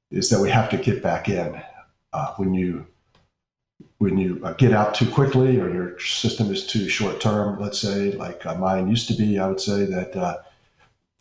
is 0.09 0.29
that 0.29 0.41
we 0.41 0.49
have 0.49 0.69
to 0.69 0.77
get 0.77 1.03
back 1.03 1.29
in 1.29 1.61
uh, 2.13 2.33
when 2.37 2.53
you 2.53 2.85
when 3.99 4.17
you 4.17 4.39
uh, 4.43 4.53
get 4.53 4.71
out 4.71 4.95
too 4.95 5.09
quickly 5.09 5.59
or 5.59 5.71
your 5.71 5.99
system 5.99 6.51
is 6.51 6.65
too 6.65 6.89
short 6.89 7.19
term. 7.21 7.59
Let's 7.59 7.79
say, 7.79 8.13
like 8.13 8.45
uh, 8.45 8.55
mine 8.55 8.87
used 8.87 9.07
to 9.09 9.13
be, 9.13 9.37
I 9.37 9.47
would 9.47 9.59
say 9.59 9.85
that 9.85 10.15
uh, 10.15 10.37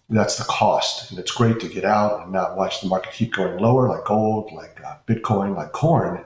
that's 0.09 0.39
the 0.39 0.45
cost. 0.45 1.11
And 1.11 1.19
it's 1.19 1.33
great 1.33 1.59
to 1.61 1.69
get 1.69 1.85
out 1.85 2.23
and 2.23 2.33
not 2.33 2.57
watch 2.57 2.81
the 2.81 2.87
market 2.87 3.13
keep 3.13 3.35
going 3.35 3.59
lower, 3.59 3.89
like 3.89 4.05
gold, 4.05 4.53
like 4.53 4.81
uh, 4.85 4.97
Bitcoin, 5.07 5.57
like 5.57 5.73
corn. 5.73 6.25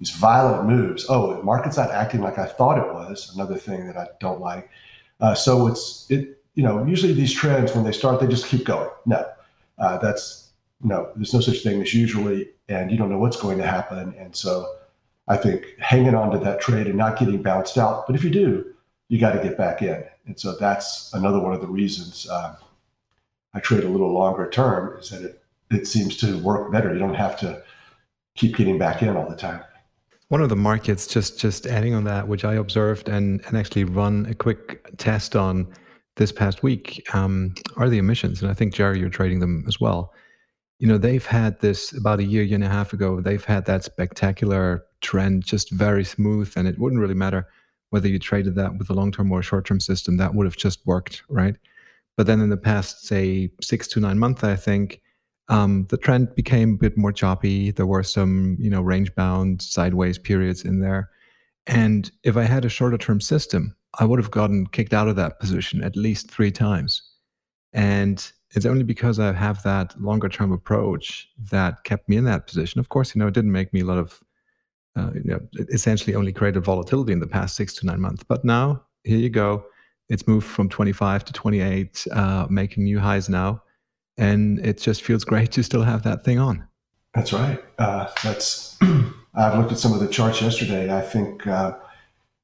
These 0.00 0.10
violent 0.10 0.68
moves. 0.68 1.06
Oh, 1.08 1.36
the 1.36 1.42
market's 1.44 1.76
not 1.76 1.92
acting 1.92 2.20
like 2.20 2.38
I 2.38 2.46
thought 2.46 2.78
it 2.78 2.92
was. 2.92 3.32
Another 3.32 3.56
thing 3.56 3.86
that 3.86 3.96
I 3.96 4.08
don't 4.20 4.40
like. 4.40 4.68
So 5.36 5.68
it's 5.68 6.06
it. 6.10 6.42
You 6.54 6.62
know, 6.62 6.84
usually 6.84 7.12
these 7.12 7.32
trends 7.32 7.74
when 7.74 7.84
they 7.84 7.92
start, 7.92 8.20
they 8.20 8.26
just 8.26 8.46
keep 8.46 8.64
going. 8.64 8.90
No, 9.06 9.24
that's 9.78 10.50
no. 10.82 11.10
There's 11.14 11.32
no 11.32 11.40
such 11.40 11.62
thing 11.62 11.80
as 11.80 11.94
usually, 11.94 12.50
and 12.68 12.90
you 12.90 12.98
don't 12.98 13.08
know 13.08 13.18
what's 13.18 13.40
going 13.40 13.56
to 13.58 13.66
happen. 13.66 14.14
And 14.18 14.34
so, 14.34 14.66
I 15.26 15.36
think 15.36 15.64
hanging 15.78 16.14
on 16.14 16.30
to 16.32 16.38
that 16.38 16.60
trade 16.60 16.86
and 16.86 16.96
not 16.96 17.18
getting 17.18 17.42
bounced 17.42 17.78
out. 17.78 18.06
But 18.06 18.16
if 18.16 18.24
you 18.24 18.30
do, 18.30 18.74
you 19.08 19.18
got 19.18 19.32
to 19.32 19.42
get 19.42 19.56
back 19.56 19.82
in. 19.82 20.04
And 20.26 20.38
so 20.38 20.56
that's 20.56 21.12
another 21.14 21.40
one 21.40 21.52
of 21.52 21.60
the 21.60 21.66
reasons. 21.66 22.28
Um, 22.28 22.56
I 23.54 23.60
trade 23.60 23.84
a 23.84 23.88
little 23.88 24.12
longer 24.12 24.50
term 24.50 24.98
is 24.98 25.10
that 25.10 25.22
it, 25.22 25.42
it 25.70 25.86
seems 25.86 26.16
to 26.18 26.38
work 26.38 26.70
better. 26.72 26.92
You 26.92 26.98
don't 26.98 27.14
have 27.14 27.38
to 27.40 27.62
keep 28.34 28.56
getting 28.56 28.78
back 28.78 29.02
in 29.02 29.16
all 29.16 29.28
the 29.28 29.36
time. 29.36 29.62
One 30.28 30.40
of 30.40 30.48
the 30.48 30.56
markets, 30.56 31.06
just 31.06 31.38
just 31.38 31.66
adding 31.66 31.94
on 31.94 32.04
that, 32.04 32.26
which 32.26 32.44
I 32.44 32.54
observed 32.54 33.08
and, 33.08 33.40
and 33.46 33.56
actually 33.56 33.84
run 33.84 34.26
a 34.26 34.34
quick 34.34 34.96
test 34.96 35.36
on 35.36 35.72
this 36.16 36.32
past 36.32 36.62
week, 36.62 37.06
um, 37.14 37.54
are 37.76 37.88
the 37.88 37.98
emissions. 37.98 38.42
And 38.42 38.50
I 38.50 38.54
think, 38.54 38.74
Jerry, 38.74 38.98
you're 38.98 39.10
trading 39.10 39.40
them 39.40 39.64
as 39.68 39.80
well. 39.80 40.12
You 40.78 40.88
know, 40.88 40.98
they've 40.98 41.24
had 41.24 41.60
this 41.60 41.96
about 41.96 42.20
a 42.20 42.24
year, 42.24 42.42
year 42.42 42.56
and 42.56 42.64
a 42.64 42.68
half 42.68 42.92
ago, 42.92 43.20
they've 43.20 43.44
had 43.44 43.66
that 43.66 43.84
spectacular 43.84 44.84
trend, 45.04 45.44
just 45.44 45.70
very 45.70 46.04
smooth. 46.04 46.52
And 46.56 46.66
it 46.66 46.78
wouldn't 46.78 47.00
really 47.00 47.14
matter 47.14 47.46
whether 47.90 48.08
you 48.08 48.18
traded 48.18 48.56
that 48.56 48.76
with 48.76 48.90
a 48.90 48.94
long 48.94 49.12
term 49.12 49.30
or 49.30 49.40
a 49.40 49.42
short 49.50 49.64
term 49.66 49.80
system, 49.80 50.16
that 50.16 50.34
would 50.34 50.46
have 50.46 50.56
just 50.56 50.84
worked, 50.84 51.22
right? 51.28 51.56
But 52.16 52.26
then 52.26 52.40
in 52.40 52.50
the 52.50 52.56
past, 52.56 53.06
say, 53.06 53.50
six 53.60 53.86
to 53.88 54.00
nine 54.00 54.18
months, 54.18 54.42
I 54.42 54.56
think, 54.56 55.00
um, 55.48 55.86
the 55.90 55.96
trend 55.96 56.34
became 56.34 56.74
a 56.74 56.78
bit 56.78 56.96
more 56.96 57.12
choppy. 57.12 57.70
There 57.70 57.86
were 57.86 58.02
some, 58.02 58.56
you 58.58 58.70
know, 58.70 58.80
range 58.80 59.14
bound 59.14 59.62
sideways 59.62 60.18
periods 60.18 60.64
in 60.64 60.80
there. 60.80 61.10
And 61.66 62.10
if 62.22 62.36
I 62.36 62.44
had 62.44 62.64
a 62.64 62.68
shorter 62.68 62.98
term 62.98 63.20
system, 63.20 63.76
I 64.00 64.04
would 64.04 64.18
have 64.18 64.30
gotten 64.30 64.66
kicked 64.66 64.94
out 64.94 65.08
of 65.08 65.16
that 65.16 65.38
position 65.38 65.84
at 65.84 65.96
least 65.96 66.30
three 66.30 66.50
times. 66.50 67.02
And 67.72 68.32
it's 68.54 68.66
only 68.66 68.84
because 68.84 69.18
I 69.18 69.32
have 69.32 69.62
that 69.62 70.00
longer 70.00 70.28
term 70.28 70.52
approach 70.52 71.28
that 71.50 71.84
kept 71.84 72.08
me 72.08 72.16
in 72.16 72.24
that 72.24 72.46
position. 72.46 72.80
Of 72.80 72.88
course, 72.88 73.14
you 73.14 73.18
know, 73.18 73.28
it 73.28 73.34
didn't 73.34 73.52
make 73.52 73.72
me 73.72 73.80
a 73.80 73.84
lot 73.84 73.98
of, 73.98 74.20
uh, 74.96 75.10
you 75.14 75.24
know, 75.24 75.40
essentially 75.70 76.14
only 76.14 76.32
created 76.32 76.64
volatility 76.64 77.12
in 77.12 77.20
the 77.20 77.26
past 77.26 77.56
six 77.56 77.74
to 77.74 77.86
nine 77.86 78.00
months. 78.00 78.22
But 78.22 78.44
now, 78.44 78.82
here 79.04 79.18
you 79.18 79.30
go 79.30 79.64
it's 80.08 80.26
moved 80.26 80.46
from 80.46 80.68
25 80.68 81.24
to 81.24 81.32
28, 81.32 82.06
uh, 82.12 82.46
making 82.50 82.84
new 82.84 82.98
highs 82.98 83.28
now. 83.28 83.62
And 84.16 84.64
it 84.64 84.78
just 84.78 85.02
feels 85.02 85.24
great 85.24 85.52
to 85.52 85.62
still 85.62 85.82
have 85.82 86.02
that 86.04 86.24
thing 86.24 86.38
on. 86.38 86.66
That's 87.14 87.32
right. 87.32 87.62
Uh, 87.78 88.08
that's 88.22 88.78
I've 89.34 89.58
looked 89.58 89.72
at 89.72 89.78
some 89.78 89.92
of 89.92 90.00
the 90.00 90.08
charts 90.08 90.40
yesterday. 90.40 90.96
I 90.96 91.00
think 91.00 91.46
uh, 91.46 91.76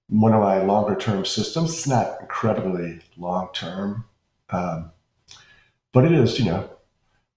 one 0.08 0.32
of 0.32 0.40
my 0.40 0.62
longer 0.62 0.96
term 0.96 1.24
systems, 1.24 1.70
it's 1.70 1.86
not 1.86 2.20
incredibly 2.20 3.00
long 3.16 3.50
term, 3.52 4.04
um, 4.50 4.90
but 5.92 6.04
it 6.04 6.12
is, 6.12 6.38
you 6.38 6.46
know, 6.46 6.68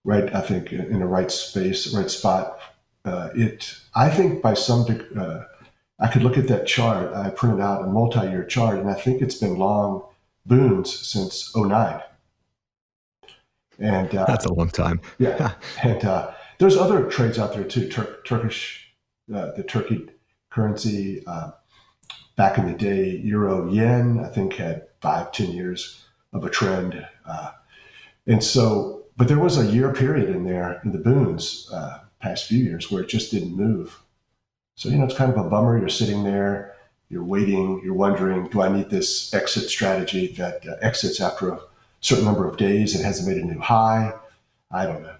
right, 0.03 0.33
I 0.33 0.41
think 0.41 0.71
in 0.71 0.99
the 0.99 1.05
right 1.05 1.31
space, 1.31 1.93
right 1.93 2.09
spot. 2.09 2.59
Uh, 3.05 3.29
it, 3.35 3.75
I 3.95 4.09
think 4.09 4.41
by 4.41 4.53
some, 4.53 4.85
uh, 5.17 5.43
I 5.99 6.07
could 6.07 6.23
look 6.23 6.37
at 6.37 6.47
that 6.47 6.65
chart. 6.65 7.13
I 7.13 7.29
printed 7.29 7.59
out 7.59 7.83
a 7.83 7.87
multi 7.87 8.27
year 8.29 8.43
chart, 8.45 8.79
and 8.79 8.89
I 8.89 8.93
think 8.93 9.21
it's 9.21 9.35
been 9.35 9.55
long 9.57 10.03
Bunds 10.45 11.07
since 11.07 11.55
09. 11.55 12.01
And 13.79 14.15
uh, 14.15 14.25
that's 14.25 14.45
a 14.45 14.53
long 14.53 14.69
time. 14.69 15.01
yeah. 15.17 15.53
And 15.83 16.03
uh, 16.05 16.31
there's 16.59 16.77
other 16.77 17.09
trades 17.09 17.39
out 17.39 17.53
there 17.53 17.63
too. 17.63 17.89
Tur- 17.89 18.19
Turkish, 18.25 18.93
uh, 19.33 19.51
the 19.51 19.63
Turkey 19.63 20.07
currency 20.49 21.23
uh, 21.25 21.51
back 22.35 22.57
in 22.57 22.65
the 22.65 22.77
day, 22.77 23.09
euro 23.23 23.69
yen, 23.71 24.19
I 24.23 24.27
think 24.29 24.53
had 24.53 24.87
five, 25.01 25.31
ten 25.31 25.51
years 25.51 26.03
of 26.31 26.43
a 26.43 26.49
trend. 26.49 27.05
Uh, 27.25 27.51
and 28.27 28.43
so, 28.43 29.03
but 29.17 29.27
there 29.27 29.39
was 29.39 29.57
a 29.57 29.65
year 29.65 29.93
period 29.93 30.29
in 30.29 30.43
there 30.43 30.81
in 30.83 30.91
the 30.91 30.97
Bunds 30.97 31.69
uh, 31.71 31.99
past 32.23 32.47
few 32.47 32.57
years 32.57 32.89
where 32.89 33.03
it 33.03 33.09
just 33.09 33.31
didn't 33.31 33.55
move. 33.55 34.01
So, 34.75 34.89
you 34.89 34.97
know, 34.97 35.05
it's 35.05 35.15
kind 35.15 35.31
of 35.31 35.37
a 35.37 35.49
bummer. 35.49 35.77
You're 35.77 35.89
sitting 35.89 36.23
there 36.23 36.73
you're 37.13 37.23
waiting, 37.23 37.79
you're 37.83 37.93
wondering, 37.93 38.47
do 38.47 38.61
I 38.61 38.69
need 38.69 38.89
this 38.89 39.33
exit 39.33 39.69
strategy 39.69 40.33
that 40.33 40.67
uh, 40.67 40.75
exits 40.81 41.21
after 41.21 41.49
a 41.49 41.59
certain 42.01 42.25
number 42.25 42.47
of 42.47 42.57
days 42.57 42.95
and 42.95 43.05
hasn't 43.05 43.27
made 43.27 43.41
a 43.41 43.45
new 43.45 43.59
high? 43.59 44.13
I 44.71 44.87
don't 44.87 45.03
know. 45.03 45.15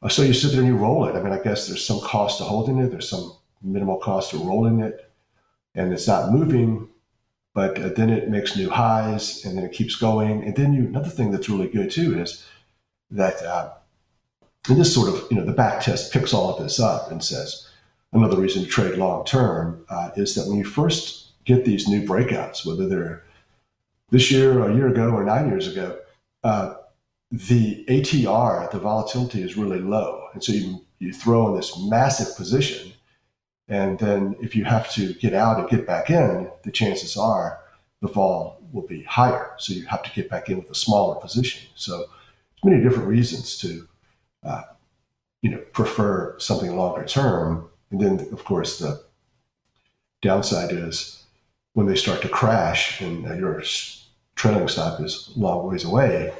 Uh, 0.00 0.08
so 0.08 0.22
you 0.22 0.32
sit 0.32 0.52
there 0.52 0.60
and 0.60 0.68
you 0.68 0.76
roll 0.76 1.06
it. 1.06 1.16
I 1.16 1.22
mean, 1.22 1.32
I 1.32 1.42
guess 1.42 1.66
there's 1.66 1.84
some 1.84 2.00
cost 2.00 2.38
to 2.38 2.44
holding 2.44 2.78
it, 2.78 2.90
there's 2.90 3.08
some 3.08 3.32
minimal 3.62 3.98
cost 3.98 4.30
to 4.30 4.38
rolling 4.38 4.80
it, 4.80 5.10
and 5.74 5.92
it's 5.92 6.06
not 6.06 6.30
moving, 6.30 6.88
but 7.52 7.78
uh, 7.80 7.88
then 7.88 8.08
it 8.08 8.30
makes 8.30 8.56
new 8.56 8.70
highs 8.70 9.44
and 9.44 9.58
then 9.58 9.64
it 9.64 9.72
keeps 9.72 9.96
going. 9.96 10.44
And 10.44 10.54
then 10.54 10.72
you, 10.72 10.86
another 10.86 11.10
thing 11.10 11.32
that's 11.32 11.48
really 11.48 11.68
good 11.68 11.90
too 11.90 12.20
is 12.20 12.46
that, 13.10 13.42
uh, 13.42 13.72
and 14.68 14.80
this 14.80 14.94
sort 14.94 15.08
of, 15.08 15.26
you 15.30 15.36
know, 15.36 15.44
the 15.44 15.52
back 15.52 15.82
test 15.82 16.12
picks 16.12 16.32
all 16.32 16.54
of 16.54 16.62
this 16.62 16.78
up 16.78 17.10
and 17.10 17.22
says, 17.22 17.68
another 18.12 18.36
reason 18.36 18.62
to 18.62 18.68
trade 18.68 18.96
long 18.96 19.24
term 19.24 19.84
uh, 19.88 20.10
is 20.16 20.34
that 20.34 20.48
when 20.48 20.58
you 20.58 20.64
first 20.64 21.30
get 21.44 21.64
these 21.64 21.88
new 21.88 22.06
breakouts, 22.06 22.64
whether 22.64 22.88
they're 22.88 23.24
this 24.10 24.30
year, 24.30 24.60
or 24.60 24.70
a 24.70 24.74
year 24.74 24.88
ago, 24.88 25.10
or 25.10 25.24
nine 25.24 25.48
years 25.48 25.66
ago, 25.66 25.98
uh, 26.44 26.74
the 27.30 27.84
ATR, 27.86 28.70
the 28.70 28.78
volatility 28.78 29.42
is 29.42 29.56
really 29.56 29.78
low. 29.78 30.28
And 30.34 30.44
so 30.44 30.52
you, 30.52 30.84
you 30.98 31.12
throw 31.12 31.48
in 31.48 31.56
this 31.56 31.78
massive 31.78 32.36
position. 32.36 32.92
And 33.68 33.98
then 33.98 34.36
if 34.40 34.54
you 34.54 34.64
have 34.64 34.92
to 34.92 35.14
get 35.14 35.32
out 35.32 35.58
and 35.58 35.68
get 35.68 35.86
back 35.86 36.10
in, 36.10 36.50
the 36.62 36.70
chances 36.70 37.16
are 37.16 37.58
the 38.02 38.08
vol 38.08 38.60
will 38.70 38.86
be 38.86 39.02
higher. 39.04 39.54
So 39.56 39.72
you 39.72 39.86
have 39.86 40.02
to 40.02 40.10
get 40.10 40.28
back 40.28 40.50
in 40.50 40.58
with 40.58 40.70
a 40.70 40.74
smaller 40.74 41.14
position. 41.14 41.62
So 41.74 41.96
there's 41.96 42.64
many 42.64 42.82
different 42.82 43.08
reasons 43.08 43.56
to, 43.58 43.88
uh, 44.44 44.62
you 45.42 45.50
know, 45.50 45.58
prefer 45.72 46.38
something 46.38 46.76
longer 46.76 47.04
term 47.04 47.68
and 47.92 48.00
then, 48.00 48.20
of 48.32 48.44
course, 48.44 48.78
the 48.78 49.04
downside 50.22 50.72
is 50.72 51.24
when 51.74 51.86
they 51.86 51.94
start 51.94 52.22
to 52.22 52.28
crash 52.28 53.00
and 53.02 53.24
your 53.38 53.62
trailing 54.34 54.66
stop 54.66 54.98
is 55.00 55.30
a 55.36 55.38
long 55.38 55.68
ways 55.68 55.84
away, 55.84 56.32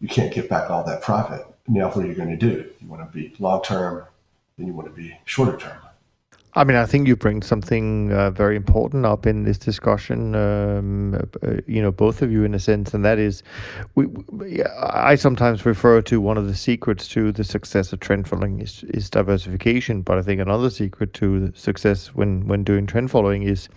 you 0.00 0.08
can't 0.08 0.32
get 0.32 0.48
back 0.48 0.70
all 0.70 0.84
that 0.84 1.02
profit. 1.02 1.44
Now, 1.66 1.88
what 1.88 2.04
are 2.04 2.08
you 2.08 2.14
going 2.14 2.30
to 2.30 2.36
do? 2.36 2.70
You 2.80 2.88
want 2.88 3.10
to 3.10 3.16
be 3.16 3.34
long 3.40 3.62
term, 3.62 4.04
then 4.56 4.68
you 4.68 4.72
want 4.72 4.88
to 4.88 4.94
be 4.94 5.16
shorter 5.24 5.56
term. 5.56 5.78
I 6.56 6.62
mean, 6.62 6.76
I 6.76 6.86
think 6.86 7.08
you 7.08 7.16
bring 7.16 7.42
something 7.42 8.12
uh, 8.12 8.30
very 8.30 8.54
important 8.54 9.04
up 9.04 9.26
in 9.26 9.42
this 9.42 9.58
discussion. 9.58 10.36
Um, 10.36 11.14
uh, 11.42 11.56
you 11.66 11.82
know, 11.82 11.90
both 11.90 12.22
of 12.22 12.30
you 12.30 12.44
in 12.44 12.54
a 12.54 12.60
sense, 12.60 12.94
and 12.94 13.04
that 13.04 13.18
is, 13.18 13.42
we, 13.96 14.06
we, 14.06 14.62
I 14.62 15.16
sometimes 15.16 15.66
refer 15.66 16.00
to 16.02 16.20
one 16.20 16.38
of 16.38 16.46
the 16.46 16.54
secrets 16.54 17.08
to 17.08 17.32
the 17.32 17.42
success 17.42 17.92
of 17.92 17.98
trend 17.98 18.28
following 18.28 18.60
is, 18.60 18.84
is 18.84 19.10
diversification. 19.10 20.02
But 20.02 20.18
I 20.18 20.22
think 20.22 20.40
another 20.40 20.70
secret 20.70 21.12
to 21.14 21.52
success 21.56 22.14
when 22.14 22.46
when 22.46 22.62
doing 22.62 22.86
trend 22.86 23.10
following 23.10 23.42
is 23.42 23.68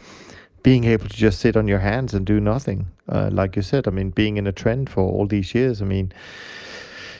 being 0.61 0.83
able 0.83 1.09
to 1.09 1.17
just 1.17 1.39
sit 1.39 1.57
on 1.57 1.67
your 1.67 1.79
hands 1.79 2.13
and 2.13 2.27
do 2.27 2.39
nothing. 2.39 2.87
Uh, 3.09 3.29
like 3.31 3.55
you 3.55 3.63
said, 3.63 3.87
I 3.87 3.91
mean, 3.91 4.11
being 4.11 4.37
in 4.37 4.45
a 4.45 4.51
trend 4.51 4.89
for 4.89 5.01
all 5.01 5.25
these 5.25 5.55
years. 5.55 5.81
I 5.81 5.85
mean 5.85 6.11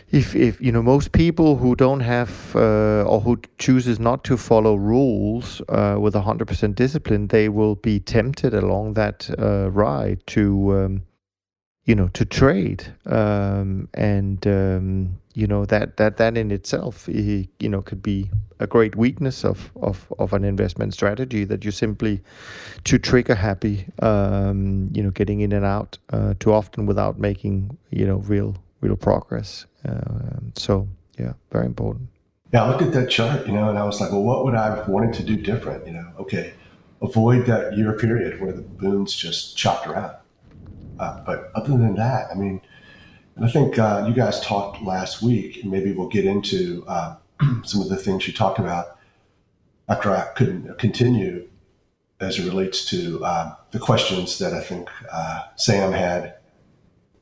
if 0.10 0.36
if 0.36 0.62
you 0.62 0.72
know 0.72 0.82
most 0.82 1.12
people 1.12 1.58
who 1.58 1.76
don't 1.76 2.00
have 2.00 2.56
uh, 2.56 3.04
or 3.04 3.22
who 3.22 3.42
chooses 3.58 4.00
not 4.00 4.24
to 4.26 4.38
follow 4.38 4.76
rules 4.76 5.62
uh, 5.70 5.98
with 6.00 6.16
hundred 6.16 6.48
percent 6.48 6.76
discipline, 6.76 7.28
they 7.28 7.50
will 7.50 7.76
be 7.76 8.00
tempted 8.00 8.54
along 8.54 8.94
that 8.94 9.30
uh, 9.38 9.70
ride 9.70 10.26
to. 10.28 10.74
Um, 10.74 11.02
you 11.88 11.96
know 11.96 12.10
to 12.10 12.26
trade 12.26 12.94
um, 13.06 13.88
and 13.94 14.46
um, 14.46 15.18
you 15.34 15.48
know 15.48 15.66
that 15.66 15.96
that 15.96 16.18
that 16.18 16.38
in 16.38 16.52
itself 16.52 17.08
you 17.08 17.48
know 17.62 17.82
could 17.82 18.04
be 18.04 18.30
a 18.60 18.68
great 18.68 18.96
weakness 18.96 19.46
of 19.46 19.72
of, 19.82 20.12
of 20.20 20.34
an 20.34 20.44
investment 20.44 20.94
strategy 20.94 21.46
that 21.46 21.64
you 21.64 21.72
simply 21.72 22.22
too 22.84 23.00
trigger 23.00 23.36
happy 23.36 23.86
um, 24.02 24.90
you 24.94 25.02
know 25.02 25.12
getting 25.12 25.40
in 25.40 25.54
and 25.54 25.66
out 25.66 25.98
uh, 26.12 26.34
too 26.40 26.54
often 26.54 26.86
without 26.86 27.18
making 27.18 27.78
you 27.90 28.06
know 28.06 28.18
real 28.18 28.58
real 28.82 28.96
progress. 28.96 29.66
Uh, 29.88 30.40
so 30.56 30.88
yeah 31.18 31.34
very 31.52 31.66
important. 31.66 32.10
Yeah 32.54 32.64
i 32.64 32.70
looked 32.70 32.82
at 32.82 32.94
that 32.94 33.10
chart 33.10 33.46
you 33.46 33.54
know 33.54 33.70
and 33.70 33.78
i 33.78 33.84
was 33.84 34.00
like 34.00 34.12
well 34.12 34.24
what 34.24 34.46
would 34.46 34.56
i 34.56 34.76
have 34.76 34.88
wanted 34.88 35.14
to 35.16 35.24
do 35.24 35.36
different 35.36 35.86
you 35.86 35.94
know? 35.94 36.08
Okay 36.20 36.54
avoid 37.02 37.46
that 37.46 37.78
year 37.78 37.94
period 37.94 38.42
where 38.42 38.52
the 38.52 38.62
Bunds 38.62 39.16
just 39.16 39.58
chopped 39.58 39.88
around. 39.88 40.16
Uh, 41.00 41.22
but 41.26 41.52
other 41.56 41.70
than 41.70 41.96
that, 41.96 42.28
I 42.32 42.36
mean, 42.36 42.62
and 43.36 43.46
I 43.46 43.50
think 43.50 43.78
uh, 43.78 44.06
you 44.08 44.14
guys 44.14 44.40
talked 44.42 44.82
last 44.82 45.22
week, 45.22 45.62
and 45.62 45.72
maybe 45.72 45.92
we'll 45.92 46.10
get 46.10 46.26
into 46.26 46.84
uh, 46.88 47.18
some 47.64 47.82
of 47.82 47.90
the 47.90 47.98
things 47.98 48.28
you 48.28 48.34
talked 48.34 48.58
about 48.58 48.98
after 49.88 50.12
I 50.12 50.22
couldn't 50.36 50.78
continue 50.80 51.48
as 52.20 52.40
it 52.40 52.46
relates 52.46 52.84
to 52.86 53.24
uh, 53.24 53.56
the 53.72 53.80
questions 53.80 54.40
that 54.40 54.54
I 54.54 54.62
think 54.62 54.90
uh, 55.12 55.44
Sam 55.56 55.92
had. 55.92 56.37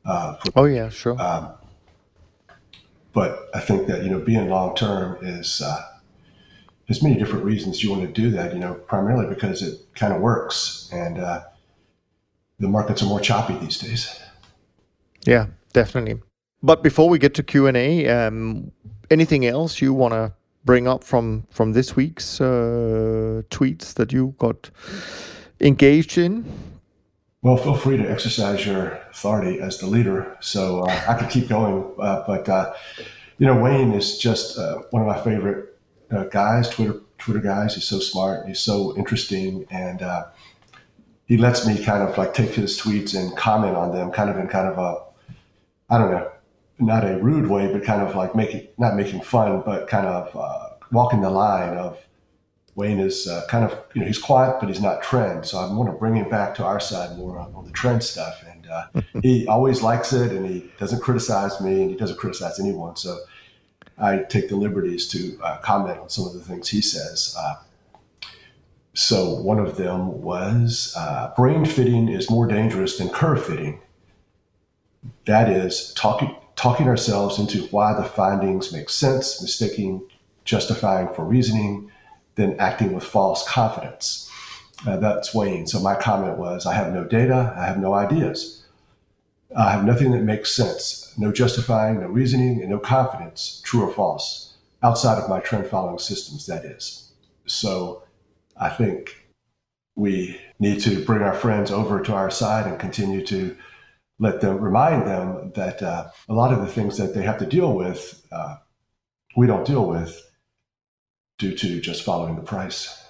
For, 0.06 0.52
oh 0.56 0.64
yeah, 0.64 0.88
sure. 0.88 1.20
Um, 1.20 1.50
but 3.12 3.48
I 3.54 3.60
think 3.60 3.86
that 3.88 4.04
you 4.04 4.10
know 4.10 4.20
being 4.20 4.48
long 4.48 4.74
term 4.76 5.18
is 5.22 5.62
there's 6.86 7.02
many 7.02 7.16
different 7.16 7.44
reasons 7.44 7.82
you 7.82 7.90
want 7.90 8.02
to 8.02 8.08
do 8.22 8.30
that. 8.30 8.52
You 8.52 8.60
know, 8.60 8.74
primarily 8.74 9.26
because 9.26 9.62
it 9.62 9.80
kind 9.94 10.12
of 10.12 10.20
works 10.20 10.88
and 10.92 11.16
the 12.58 12.68
markets 12.68 13.02
are 13.02 13.06
more 13.06 13.20
choppy 13.20 13.54
these 13.58 13.78
days. 13.78 14.20
Yeah, 15.24 15.46
definitely. 15.72 16.22
But 16.62 16.82
before 16.82 17.08
we 17.08 17.18
get 17.18 17.34
to 17.34 17.42
Q 17.42 17.66
and 17.66 17.76
A, 17.76 18.08
um, 18.08 18.72
anything 19.10 19.44
else 19.44 19.80
you 19.80 19.92
want 19.92 20.12
to 20.14 20.32
bring 20.64 20.88
up 20.88 21.04
from 21.04 21.46
from 21.50 21.72
this 21.72 21.96
week's 21.96 22.40
uh, 22.40 23.42
tweets 23.50 23.94
that 23.94 24.12
you 24.12 24.34
got 24.38 24.70
engaged 25.60 26.18
in? 26.18 26.44
Well, 27.42 27.56
feel 27.56 27.76
free 27.76 27.96
to 27.96 28.10
exercise 28.10 28.66
your 28.66 28.92
authority 29.10 29.60
as 29.60 29.78
the 29.78 29.86
leader. 29.86 30.36
So 30.40 30.80
uh, 30.80 31.04
I 31.08 31.14
could 31.14 31.30
keep 31.30 31.48
going, 31.48 31.94
uh, 32.00 32.24
but 32.26 32.48
uh, 32.48 32.74
you 33.38 33.46
know, 33.46 33.60
Wayne 33.60 33.92
is 33.92 34.18
just 34.18 34.58
uh, 34.58 34.78
one 34.90 35.02
of 35.02 35.08
my 35.08 35.22
favorite 35.22 35.78
uh, 36.10 36.24
guys. 36.24 36.68
Twitter 36.68 37.00
Twitter 37.18 37.40
guys. 37.40 37.74
He's 37.74 37.84
so 37.84 37.98
smart. 37.98 38.46
He's 38.46 38.60
so 38.60 38.96
interesting, 38.96 39.66
and 39.70 40.02
he 41.26 41.36
lets 41.36 41.66
me 41.66 41.82
kind 41.84 42.02
of 42.02 42.16
like 42.16 42.34
take 42.34 42.50
his 42.50 42.80
tweets 42.80 43.18
and 43.18 43.36
comment 43.36 43.76
on 43.76 43.92
them, 43.92 44.10
kind 44.10 44.30
of 44.30 44.38
in 44.38 44.48
kind 44.48 44.68
of 44.68 44.78
a, 44.78 45.32
I 45.92 45.98
don't 45.98 46.10
know, 46.10 46.30
not 46.78 47.04
a 47.04 47.18
rude 47.18 47.48
way, 47.48 47.72
but 47.72 47.84
kind 47.84 48.02
of 48.02 48.14
like 48.14 48.34
making, 48.34 48.68
not 48.78 48.96
making 48.96 49.20
fun, 49.22 49.62
but 49.64 49.88
kind 49.88 50.06
of 50.06 50.34
uh, 50.36 50.70
walking 50.92 51.20
the 51.20 51.30
line 51.30 51.76
of 51.76 51.98
Wayne 52.76 53.00
is 53.00 53.26
uh, 53.26 53.44
kind 53.48 53.64
of, 53.64 53.76
you 53.94 54.02
know, 54.02 54.06
he's 54.06 54.18
quiet, 54.18 54.58
but 54.60 54.68
he's 54.68 54.82
not 54.82 55.02
trend. 55.02 55.46
So 55.46 55.58
I 55.58 55.72
want 55.72 55.90
to 55.90 55.96
bring 55.96 56.14
him 56.14 56.28
back 56.28 56.54
to 56.56 56.64
our 56.64 56.78
side 56.78 57.16
more 57.16 57.38
on, 57.38 57.54
on 57.54 57.64
the 57.64 57.72
trend 57.72 58.04
stuff. 58.04 58.44
And 58.46 58.66
uh, 58.66 58.86
he 59.22 59.46
always 59.48 59.82
likes 59.82 60.12
it 60.12 60.30
and 60.30 60.46
he 60.46 60.70
doesn't 60.78 61.00
criticize 61.00 61.58
me 61.60 61.80
and 61.80 61.90
he 61.90 61.96
doesn't 61.96 62.18
criticize 62.18 62.60
anyone. 62.60 62.94
So 62.96 63.18
I 63.98 64.18
take 64.18 64.50
the 64.50 64.56
liberties 64.56 65.08
to 65.08 65.38
uh, 65.42 65.56
comment 65.58 65.98
on 65.98 66.10
some 66.10 66.26
of 66.26 66.34
the 66.34 66.40
things 66.40 66.68
he 66.68 66.82
says. 66.82 67.34
Uh, 67.38 67.54
so 68.92 69.34
one 69.34 69.58
of 69.58 69.76
them 69.78 70.20
was 70.20 70.94
uh, 70.98 71.32
brain 71.34 71.64
fitting 71.64 72.08
is 72.10 72.30
more 72.30 72.46
dangerous 72.46 72.98
than 72.98 73.08
curve 73.08 73.44
fitting. 73.44 73.80
That 75.24 75.48
is 75.48 75.92
talking 75.94 76.36
talking 76.56 76.88
ourselves 76.88 77.38
into 77.38 77.66
why 77.66 77.94
the 77.94 78.04
findings 78.04 78.72
make 78.72 78.88
sense, 78.88 79.42
mistaking 79.42 80.02
justifying 80.44 81.12
for 81.14 81.24
reasoning, 81.24 81.90
then 82.36 82.56
acting 82.58 82.92
with 82.92 83.04
false 83.04 83.46
confidence. 83.48 84.30
Uh, 84.86 84.96
that's 84.98 85.34
Wayne. 85.34 85.66
So 85.66 85.80
my 85.80 85.94
comment 85.94 86.38
was, 86.38 86.66
I 86.66 86.74
have 86.74 86.92
no 86.92 87.04
data, 87.04 87.54
I 87.56 87.66
have 87.66 87.78
no 87.78 87.94
ideas. 87.94 88.62
I 89.56 89.72
have 89.72 89.84
nothing 89.84 90.10
that 90.12 90.22
makes 90.22 90.52
sense, 90.52 91.14
no 91.16 91.32
justifying, 91.32 92.00
no 92.00 92.08
reasoning, 92.08 92.60
and 92.60 92.70
no 92.70 92.78
confidence, 92.78 93.62
true 93.64 93.82
or 93.82 93.92
false, 93.92 94.54
outside 94.82 95.18
of 95.18 95.30
my 95.30 95.40
trend 95.40 95.66
following 95.66 95.98
systems, 95.98 96.46
that 96.46 96.64
is. 96.64 97.12
So 97.46 98.02
I 98.56 98.68
think 98.68 99.26
we 99.94 100.38
need 100.58 100.80
to 100.80 101.02
bring 101.04 101.22
our 101.22 101.34
friends 101.34 101.70
over 101.70 102.00
to 102.02 102.12
our 102.12 102.30
side 102.30 102.66
and 102.66 102.78
continue 102.78 103.24
to 103.26 103.56
let 104.18 104.40
them 104.40 104.58
remind 104.58 105.06
them 105.06 105.52
that 105.54 105.82
uh, 105.82 106.08
a 106.28 106.34
lot 106.34 106.52
of 106.52 106.60
the 106.60 106.72
things 106.72 106.98
that 106.98 107.14
they 107.14 107.22
have 107.22 107.38
to 107.38 107.46
deal 107.46 107.74
with, 107.74 108.26
uh, 108.32 108.56
we 109.36 109.46
don't 109.46 109.66
deal 109.66 109.86
with 109.86 110.22
due 111.38 111.54
to 111.54 111.80
just 111.80 112.02
following 112.02 112.36
the 112.36 112.42
price. 112.42 113.02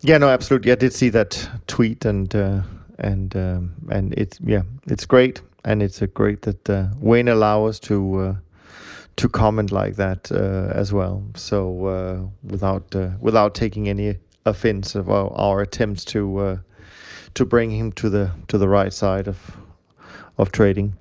Yeah, 0.00 0.18
no, 0.18 0.28
absolutely. 0.28 0.72
I 0.72 0.74
did 0.74 0.92
see 0.92 1.08
that 1.10 1.48
tweet, 1.66 2.04
and 2.04 2.34
uh, 2.34 2.62
and 2.98 3.34
um, 3.36 3.74
and 3.90 4.12
it's 4.14 4.38
yeah, 4.40 4.62
it's 4.86 5.06
great, 5.06 5.40
and 5.64 5.82
it's 5.82 6.02
a 6.02 6.06
great 6.06 6.42
that 6.42 6.68
uh, 6.68 6.88
Wayne 6.98 7.28
allow 7.28 7.64
us 7.64 7.78
to 7.80 8.18
uh, 8.18 8.34
to 9.16 9.28
comment 9.28 9.72
like 9.72 9.96
that 9.96 10.30
uh, 10.30 10.72
as 10.74 10.92
well. 10.92 11.22
So 11.36 11.86
uh, 11.86 12.26
without 12.42 12.94
uh, 12.94 13.10
without 13.20 13.54
taking 13.54 13.88
any 13.88 14.18
offense 14.44 14.94
of 14.94 15.08
our, 15.08 15.32
our 15.32 15.62
attempts 15.62 16.04
to 16.06 16.60
to 17.32 17.44
bring 17.46 17.70
him 17.70 17.92
to 17.92 18.10
the 18.10 18.32
to 18.48 18.58
the 18.58 18.68
right 18.68 18.92
side 18.92 19.26
of 19.26 19.56
of 20.36 20.52
trading. 20.52 20.96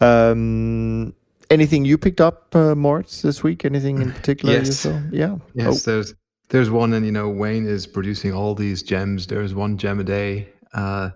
Um, 0.00 1.14
anything 1.50 1.84
you 1.84 1.98
picked 1.98 2.20
up, 2.20 2.54
uh, 2.54 2.74
Moritz, 2.74 3.22
this 3.22 3.42
week? 3.42 3.64
Anything 3.64 4.00
in 4.02 4.12
particular? 4.12 4.54
yes. 4.54 4.84
Yeah. 5.12 5.36
Yes. 5.54 5.86
Oh. 5.86 5.90
There's 5.90 6.14
there's 6.48 6.70
one, 6.70 6.92
and 6.92 7.04
you 7.04 7.12
know 7.12 7.28
Wayne 7.28 7.66
is 7.66 7.86
producing 7.86 8.32
all 8.32 8.54
these 8.54 8.82
gems. 8.82 9.26
There's 9.26 9.54
one 9.54 9.78
gem 9.78 10.00
a 10.00 10.04
day 10.04 10.48
uh, 10.74 11.10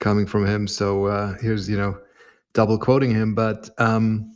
coming 0.00 0.26
from 0.26 0.46
him. 0.46 0.68
So 0.68 1.06
uh, 1.06 1.34
here's 1.40 1.68
you 1.68 1.76
know 1.76 1.98
double 2.52 2.78
quoting 2.78 3.10
him, 3.10 3.34
but 3.34 3.68
um, 3.78 4.32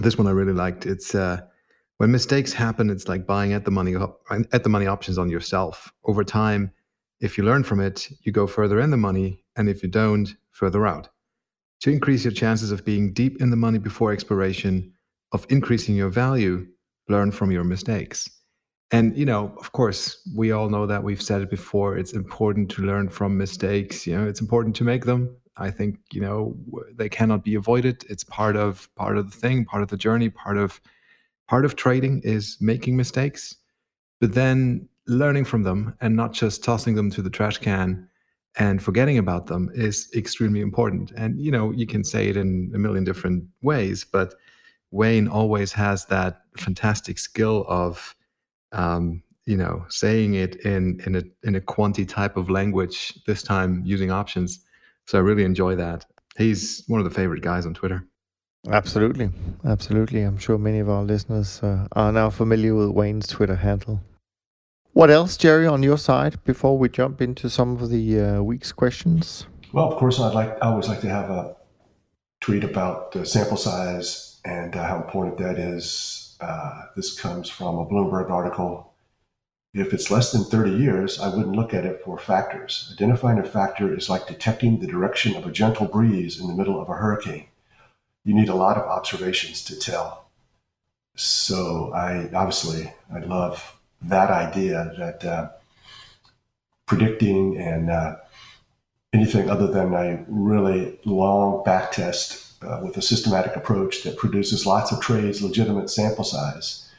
this 0.00 0.18
one 0.18 0.26
I 0.26 0.30
really 0.30 0.52
liked. 0.52 0.86
It's 0.86 1.14
uh, 1.14 1.40
when 1.98 2.10
mistakes 2.10 2.52
happen, 2.52 2.90
it's 2.90 3.08
like 3.08 3.26
buying 3.26 3.52
at 3.52 3.64
the 3.64 3.70
money 3.70 3.94
at 4.52 4.62
the 4.62 4.68
money 4.68 4.86
options 4.86 5.18
on 5.18 5.30
yourself. 5.30 5.92
Over 6.04 6.24
time, 6.24 6.70
if 7.20 7.38
you 7.38 7.44
learn 7.44 7.64
from 7.64 7.80
it, 7.80 8.08
you 8.22 8.32
go 8.32 8.46
further 8.46 8.80
in 8.80 8.90
the 8.90 8.96
money, 8.96 9.42
and 9.56 9.68
if 9.68 9.82
you 9.82 9.88
don't, 9.88 10.28
further 10.50 10.86
out. 10.86 11.08
To 11.82 11.90
increase 11.90 12.24
your 12.24 12.32
chances 12.32 12.72
of 12.72 12.84
being 12.84 13.12
deep 13.12 13.40
in 13.40 13.50
the 13.50 13.56
money 13.56 13.78
before 13.78 14.12
expiration, 14.12 14.92
of 15.32 15.46
increasing 15.48 15.94
your 15.94 16.08
value, 16.08 16.66
learn 17.08 17.30
from 17.30 17.50
your 17.50 17.64
mistakes. 17.64 18.28
And 18.90 19.16
you 19.16 19.26
know, 19.26 19.54
of 19.58 19.72
course, 19.72 20.22
we 20.34 20.50
all 20.50 20.70
know 20.70 20.86
that 20.86 21.04
we've 21.04 21.20
said 21.20 21.42
it 21.42 21.50
before. 21.50 21.96
It's 21.96 22.14
important 22.14 22.70
to 22.72 22.82
learn 22.82 23.08
from 23.10 23.36
mistakes. 23.36 24.06
You 24.06 24.16
know, 24.16 24.26
it's 24.26 24.40
important 24.40 24.74
to 24.76 24.84
make 24.84 25.04
them. 25.04 25.36
I 25.56 25.70
think 25.70 25.98
you 26.12 26.20
know 26.20 26.56
they 26.94 27.08
cannot 27.08 27.44
be 27.44 27.54
avoided. 27.54 28.04
It's 28.08 28.24
part 28.24 28.56
of 28.56 28.88
part 28.94 29.18
of 29.18 29.30
the 29.30 29.36
thing, 29.36 29.64
part 29.64 29.82
of 29.82 29.88
the 29.88 29.96
journey, 29.96 30.30
part 30.30 30.56
of 30.56 30.80
part 31.48 31.64
of 31.64 31.76
trading 31.76 32.22
is 32.24 32.56
making 32.60 32.96
mistakes, 32.96 33.56
but 34.20 34.34
then 34.34 34.88
learning 35.06 35.44
from 35.44 35.62
them 35.62 35.94
and 36.00 36.14
not 36.14 36.32
just 36.32 36.62
tossing 36.62 36.94
them 36.94 37.10
to 37.10 37.22
the 37.22 37.30
trash 37.30 37.58
can 37.58 38.07
and 38.58 38.82
forgetting 38.82 39.18
about 39.18 39.46
them 39.46 39.70
is 39.74 40.08
extremely 40.14 40.60
important. 40.60 41.12
And 41.16 41.40
you 41.40 41.50
know, 41.50 41.70
you 41.70 41.86
can 41.86 42.04
say 42.04 42.28
it 42.28 42.36
in 42.36 42.70
a 42.74 42.78
million 42.78 43.04
different 43.04 43.44
ways, 43.62 44.04
but 44.04 44.34
Wayne 44.90 45.28
always 45.28 45.72
has 45.72 46.06
that 46.06 46.42
fantastic 46.56 47.18
skill 47.18 47.64
of 47.68 48.14
um, 48.72 49.22
you 49.46 49.56
know 49.56 49.84
saying 49.88 50.34
it 50.34 50.56
in 50.56 51.00
in 51.06 51.16
a 51.16 51.22
in 51.42 51.54
a 51.54 51.60
quanti 51.60 52.04
type 52.04 52.36
of 52.36 52.50
language 52.50 53.14
this 53.26 53.42
time 53.42 53.82
using 53.84 54.10
options 54.10 54.60
so 55.08 55.16
I 55.16 55.22
really 55.22 55.44
enjoy 55.44 55.74
that. 55.76 56.04
He's 56.36 56.84
one 56.86 57.00
of 57.00 57.04
the 57.04 57.10
favorite 57.10 57.40
guys 57.40 57.64
on 57.64 57.72
Twitter. 57.72 58.04
Absolutely. 58.70 59.30
Absolutely. 59.64 60.20
I'm 60.20 60.36
sure 60.36 60.58
many 60.58 60.80
of 60.80 60.90
our 60.90 61.02
listeners 61.02 61.62
uh, 61.62 61.88
are 61.92 62.12
now 62.12 62.28
familiar 62.28 62.74
with 62.74 62.90
Wayne's 62.90 63.26
Twitter 63.26 63.56
handle. 63.56 64.02
What 64.98 65.12
else, 65.12 65.36
Jerry, 65.36 65.64
on 65.64 65.84
your 65.84 65.96
side 65.96 66.42
before 66.42 66.76
we 66.76 66.88
jump 66.88 67.22
into 67.22 67.48
some 67.48 67.76
of 67.76 67.88
the 67.88 68.20
uh, 68.20 68.42
week's 68.42 68.72
questions? 68.72 69.46
Well, 69.72 69.92
of 69.92 69.96
course, 69.96 70.18
I'd 70.18 70.34
like 70.34 70.50
I 70.60 70.70
always 70.70 70.88
like 70.88 71.02
to 71.02 71.08
have 71.08 71.30
a 71.30 71.54
tweet 72.40 72.64
about 72.64 73.12
the 73.12 73.24
sample 73.24 73.56
size 73.56 74.40
and 74.44 74.74
uh, 74.74 74.84
how 74.84 74.96
important 74.96 75.38
that 75.38 75.56
is. 75.56 76.36
Uh, 76.40 76.86
this 76.96 77.16
comes 77.16 77.48
from 77.48 77.78
a 77.78 77.86
Bloomberg 77.86 78.28
article 78.28 78.92
if 79.72 79.94
it's 79.94 80.10
less 80.10 80.32
than 80.32 80.42
30 80.42 80.72
years, 80.72 81.20
I 81.20 81.28
wouldn't 81.28 81.54
look 81.54 81.72
at 81.72 81.84
it 81.84 82.02
for 82.04 82.18
factors. 82.18 82.92
Identifying 82.94 83.38
a 83.38 83.44
factor 83.44 83.96
is 83.96 84.10
like 84.10 84.26
detecting 84.26 84.80
the 84.80 84.88
direction 84.88 85.36
of 85.36 85.46
a 85.46 85.52
gentle 85.52 85.86
breeze 85.86 86.40
in 86.40 86.48
the 86.48 86.54
middle 86.54 86.80
of 86.82 86.88
a 86.88 86.94
hurricane. 86.94 87.46
You 88.24 88.34
need 88.34 88.48
a 88.48 88.56
lot 88.56 88.76
of 88.76 88.88
observations 88.88 89.62
to 89.66 89.78
tell. 89.78 90.28
So 91.14 91.92
I 91.94 92.30
obviously 92.34 92.92
I 93.14 93.20
love 93.20 93.77
that 94.02 94.30
idea 94.30 94.92
that 94.98 95.24
uh, 95.24 95.50
predicting 96.86 97.58
and 97.58 97.90
uh, 97.90 98.16
anything 99.12 99.50
other 99.50 99.66
than 99.66 99.94
a 99.94 100.24
really 100.28 100.98
long 101.04 101.62
back 101.64 101.92
test 101.92 102.62
uh, 102.62 102.80
with 102.82 102.96
a 102.96 103.02
systematic 103.02 103.56
approach 103.56 104.02
that 104.02 104.16
produces 104.16 104.66
lots 104.66 104.92
of 104.92 105.00
trades, 105.00 105.42
legitimate 105.42 105.90
sample 105.90 106.24
size, 106.24 106.90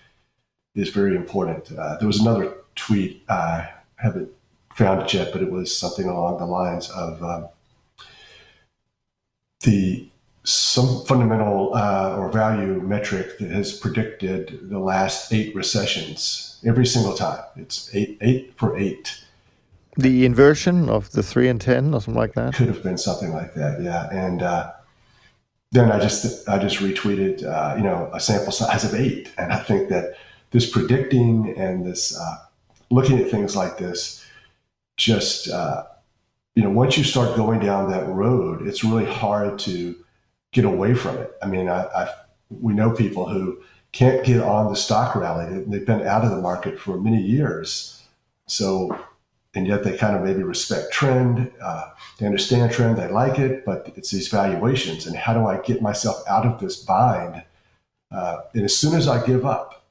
is 0.76 0.90
very 0.90 1.16
important. 1.16 1.72
Uh, 1.78 1.98
there 1.98 2.08
was 2.08 2.20
another 2.20 2.54
tweet, 2.76 3.24
I 3.30 3.70
haven't 3.96 4.30
found 4.76 5.02
it 5.02 5.14
yet, 5.14 5.32
but 5.34 5.42
it 5.42 5.52
was 5.52 5.76
something 5.76 6.08
along 6.08 6.38
the 6.38 6.46
lines 6.46 6.90
of 6.92 7.22
um, 7.24 7.50
the 9.62 10.08
some 10.50 11.06
fundamental 11.06 11.76
uh, 11.76 12.16
or 12.18 12.32
value 12.32 12.82
metric 12.82 13.38
that 13.38 13.52
has 13.52 13.78
predicted 13.78 14.70
the 14.70 14.80
last 14.80 15.32
eight 15.32 15.54
recessions 15.56 16.60
every 16.66 16.86
single 16.86 17.14
time. 17.14 17.44
It's 17.56 17.94
eight, 17.94 18.18
eight 18.22 18.54
for 18.58 18.78
eight. 18.78 19.24
The 19.96 20.26
inversion 20.26 20.90
of 20.90 21.12
the 21.12 21.22
three 21.22 21.50
and 21.50 21.60
ten, 21.60 21.94
or 21.94 22.02
something 22.02 22.20
like 22.20 22.34
that. 22.34 22.56
Could 22.56 22.68
have 22.68 22.82
been 22.82 22.98
something 22.98 23.32
like 23.34 23.54
that, 23.54 23.82
yeah. 23.82 24.08
And 24.12 24.42
uh, 24.42 24.72
then 25.72 25.92
I 25.92 26.00
just 26.00 26.48
I 26.48 26.58
just 26.58 26.78
retweeted, 26.78 27.44
uh, 27.44 27.76
you 27.76 27.84
know, 27.84 28.10
a 28.14 28.20
sample 28.20 28.52
size 28.52 28.84
of 28.84 28.96
eight, 28.96 29.32
and 29.38 29.54
I 29.54 29.60
think 29.60 29.90
that 29.90 30.16
this 30.52 30.70
predicting 30.70 31.54
and 31.58 31.86
this 31.86 32.18
uh, 32.18 32.38
looking 32.90 33.20
at 33.20 33.30
things 33.30 33.56
like 33.56 33.78
this, 33.78 34.26
just 34.98 35.50
uh, 35.50 35.84
you 36.56 36.64
know, 36.64 36.72
once 36.72 36.98
you 36.98 37.04
start 37.04 37.36
going 37.36 37.60
down 37.60 37.92
that 37.92 38.08
road, 38.08 38.66
it's 38.66 38.84
really 38.84 39.06
hard 39.06 39.60
to 39.60 39.96
get 40.52 40.66
away 40.66 40.94
from 40.94 41.18
it. 41.18 41.32
I 41.42 41.48
mean, 41.48 41.70
I, 41.70 41.84
I 41.86 42.10
we 42.50 42.74
know 42.74 42.92
people 42.92 43.30
who 43.30 43.62
can't 43.92 44.26
get 44.26 44.42
on 44.42 44.70
the 44.70 44.76
stock 44.76 45.16
rally. 45.16 45.64
They've 45.66 45.86
been 45.86 46.06
out 46.06 46.24
of 46.24 46.32
the 46.32 46.42
market 46.42 46.80
for 46.80 46.98
many 46.98 47.22
years. 47.22 48.04
So, 48.48 48.98
and 49.56 49.68
yet 49.68 49.84
they 49.84 49.98
kind 49.98 50.16
of 50.16 50.24
maybe 50.24 50.44
respect 50.44 50.92
trend. 50.92 51.52
Uh, 51.62 51.90
they 52.18 52.26
understand 52.26 52.72
trend. 52.72 52.98
They 52.98 53.10
like 53.10 53.40
it, 53.40 53.66
but 53.66 53.92
it's 53.96 54.12
these 54.12 54.28
valuations. 54.28 55.08
And 55.08 55.16
how 55.16 55.34
do 55.34 55.46
I 55.46 55.60
get 55.62 55.82
myself 55.82 56.22
out 56.28 56.46
of 56.46 56.60
this 56.60 56.78
bind? 56.78 57.44
Uh, 58.12 58.42
and 58.54 58.64
as 58.64 58.76
soon 58.76 58.96
as 58.96 59.08
I 59.08 59.26
give 59.26 59.46
up, 59.46 59.86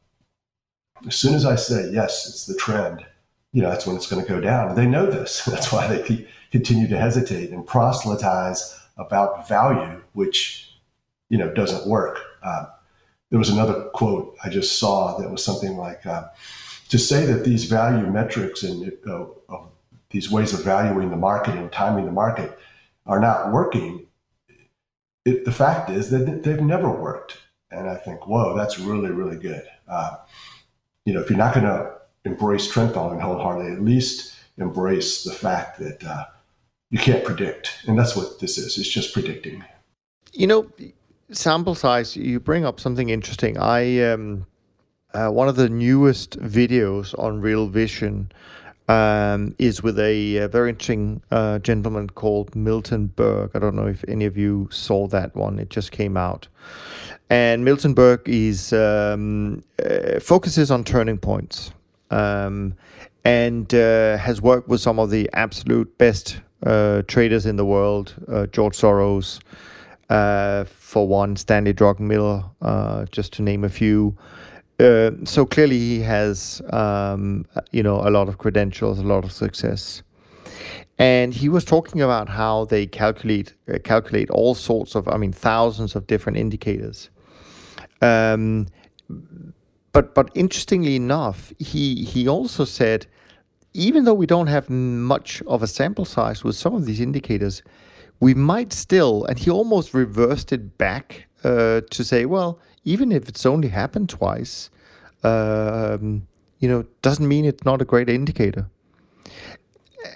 as 1.07 1.15
soon 1.15 1.35
as 1.35 1.45
I 1.45 1.55
say, 1.55 1.91
yes, 1.93 2.29
it's 2.29 2.47
the 2.47 2.57
trend, 2.57 3.07
you 3.53 3.63
know, 3.63 3.71
that's 3.71 3.87
when 3.87 3.97
it's 3.97 4.09
going 4.09 4.25
to 4.25 4.29
go 4.29 4.41
down. 4.41 4.69
And 4.69 4.77
they 4.79 4.87
know 4.87 5.07
this. 5.07 5.45
That's 5.47 5.73
why 5.73 5.87
they 5.87 6.27
continue 6.51 6.89
to 6.89 6.99
hesitate 6.99 7.51
and 7.51 7.67
proselytize 7.67 8.79
about 8.99 9.49
value, 9.49 10.03
which, 10.13 10.79
you 11.29 11.39
know, 11.39 11.53
doesn't 11.55 11.89
work. 11.89 12.19
Uh, 12.43 12.67
there 13.31 13.39
was 13.39 13.51
another 13.51 13.85
quote 13.95 14.37
I 14.43 14.49
just 14.49 14.79
saw 14.79 15.17
that 15.19 15.31
was 15.31 15.45
something 15.45 15.77
like 15.77 16.05
uh, 16.07 16.29
to 16.89 16.99
say 16.99 17.27
that 17.27 17.45
these 17.45 17.65
value 17.65 18.07
metrics 18.07 18.63
and 18.63 18.93
uh, 19.09 19.27
these 20.11 20.31
ways 20.31 20.55
of 20.55 20.65
valuing 20.65 21.11
the 21.11 21.17
market 21.17 21.55
and 21.55 21.71
timing 21.71 22.07
the 22.07 22.13
market 22.13 22.59
are 23.07 23.21
not 23.21 23.53
working. 23.53 24.07
It, 25.25 25.45
the 25.45 25.53
fact 25.53 25.91
is 25.91 26.11
that 26.11 26.43
they've 26.43 26.61
never 26.61 26.91
worked. 26.91 27.39
And 27.71 27.89
I 27.89 27.97
think, 27.97 28.27
whoa, 28.27 28.57
that's 28.57 28.79
really, 28.79 29.11
really 29.11 29.37
good. 29.37 29.63
Uh, 29.87 30.17
you 31.05 31.13
know, 31.13 31.21
if 31.21 31.29
you're 31.29 31.39
not 31.39 31.55
going 31.55 31.67
to 31.67 31.93
embrace 32.25 32.71
trend 32.71 32.95
following 32.95 33.21
wholeheartedly, 33.21 33.73
at 33.73 33.83
least 33.83 34.35
embrace 34.57 35.25
the 35.25 35.33
fact 35.33 35.79
that 35.79 36.03
uh, 36.05 36.25
you 36.91 36.99
can't 36.99 37.25
predict. 37.25 37.85
And 37.87 37.99
that's 37.99 38.17
what 38.17 38.41
this 38.41 38.59
is. 38.59 38.79
It's 38.79 38.89
just 38.89 39.13
predicting. 39.13 39.65
You 40.33 40.47
know, 40.47 40.71
sample 41.31 41.75
size, 41.75 42.17
you 42.17 42.41
bring 42.41 42.65
up 42.65 42.81
something 42.81 43.09
interesting. 43.09 43.59
I 43.59 44.01
um, 44.03 44.47
uh, 45.15 45.29
one 45.29 45.49
of 45.49 45.57
the 45.57 45.69
newest 45.69 46.39
videos 46.39 47.19
on 47.19 47.41
Real 47.41 47.69
Vision 47.69 48.31
um, 48.89 49.55
is 49.59 49.83
with 49.83 49.99
a, 49.99 50.37
a 50.37 50.49
very 50.49 50.71
interesting 50.71 51.23
uh, 51.31 51.59
gentleman 51.59 52.09
called 52.09 52.55
Milton 52.55 53.09
Berg. 53.09 53.51
I 53.55 53.59
don't 53.59 53.75
know 53.75 53.87
if 53.87 54.05
any 54.09 54.25
of 54.25 54.37
you 54.37 54.69
saw 54.71 55.07
that 55.09 55.35
one. 55.35 55.59
It 55.59 55.71
just 55.71 55.93
came 55.93 56.17
out, 56.17 56.49
and 57.29 57.65
Milton 57.65 57.95
Berg 57.95 58.23
is 58.27 58.73
um, 58.73 59.63
uh, 59.85 60.21
focuses 60.21 60.71
on 60.71 60.85
turning 60.85 61.19
points, 61.19 61.73
um, 62.11 62.75
and 63.25 63.73
uh, 63.75 64.17
has 64.17 64.41
worked 64.41 64.69
with 64.69 64.81
some 64.81 64.99
of 64.99 65.11
the 65.11 65.29
absolute 65.35 65.99
best 65.99 66.41
uh, 66.65 67.03
traders 67.07 67.47
in 67.47 67.57
the 67.57 67.65
world, 67.65 68.15
uh, 68.29 68.47
George 68.47 68.77
Soros, 68.77 69.41
uh, 70.11 70.65
for 70.65 71.07
one, 71.07 71.37
Stanley 71.37 71.75
Druckenmiller, 71.75 72.51
uh, 72.63 73.05
just 73.07 73.33
to 73.35 73.43
name 73.43 73.65
a 73.65 73.69
few. 73.69 74.17
Uh, 74.81 75.11
so 75.25 75.45
clearly, 75.45 75.79
he 75.79 76.01
has 76.01 76.63
um, 76.71 77.45
you 77.73 77.83
know 77.83 77.97
a 77.97 78.11
lot 78.11 78.29
of 78.29 78.39
credentials, 78.39 78.99
a 78.99 79.03
lot 79.03 79.25
of 79.25 79.33
success, 79.33 80.03
and 80.99 81.35
he 81.35 81.49
was 81.49 81.65
talking 81.65 82.01
about 82.01 82.29
how 82.29 82.65
they 82.65 82.87
calculate 82.87 83.55
uh, 83.73 83.79
calculate 83.83 84.31
all 84.31 84.55
sorts 84.55 84.95
of, 84.95 85.09
I 85.09 85.17
mean, 85.17 85.33
thousands 85.33 85.97
of 85.97 86.07
different 86.07 86.39
indicators. 86.39 87.11
Um, 88.01 88.69
but 89.93 90.15
but 90.15 90.31
interestingly 90.35 90.95
enough, 90.95 91.53
he 91.59 92.05
he 92.05 92.29
also 92.29 92.65
said 92.65 93.07
even 93.75 94.05
though 94.05 94.15
we 94.15 94.27
don't 94.27 94.47
have 94.47 94.71
much 94.71 95.43
of 95.47 95.63
a 95.63 95.67
sample 95.67 96.05
size 96.05 96.43
with 96.43 96.57
some 96.57 96.75
of 96.75 96.87
these 96.87 97.01
indicators, 97.01 97.63
we 98.21 98.35
might 98.35 98.73
still, 98.73 99.25
and 99.25 99.39
he 99.39 99.51
almost 99.51 99.95
reversed 99.95 100.53
it 100.53 100.79
back 100.79 101.27
uh, 101.45 101.83
to 101.91 102.05
say, 102.05 102.25
well, 102.25 102.59
even 102.85 103.13
if 103.13 103.29
it's 103.29 103.47
only 103.47 103.69
happened 103.69 104.09
twice, 104.09 104.71
um, 105.23 106.27
you 106.59 106.69
know, 106.69 106.85
doesn't 107.03 107.29
mean 107.29 107.45
it's 107.45 107.65
not 107.65 107.81
a 107.81 107.85
great 107.85 108.09
indicator. 108.09 108.67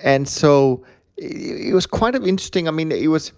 And 0.03 0.29
so 0.29 0.85
it, 1.17 1.75
was 1.75 1.87
quite 1.87 2.15
of 2.15 2.27
interesting. 2.27 2.67
I 2.67 2.71
mean, 2.71 2.91
it 2.91 3.09
was 3.09 3.33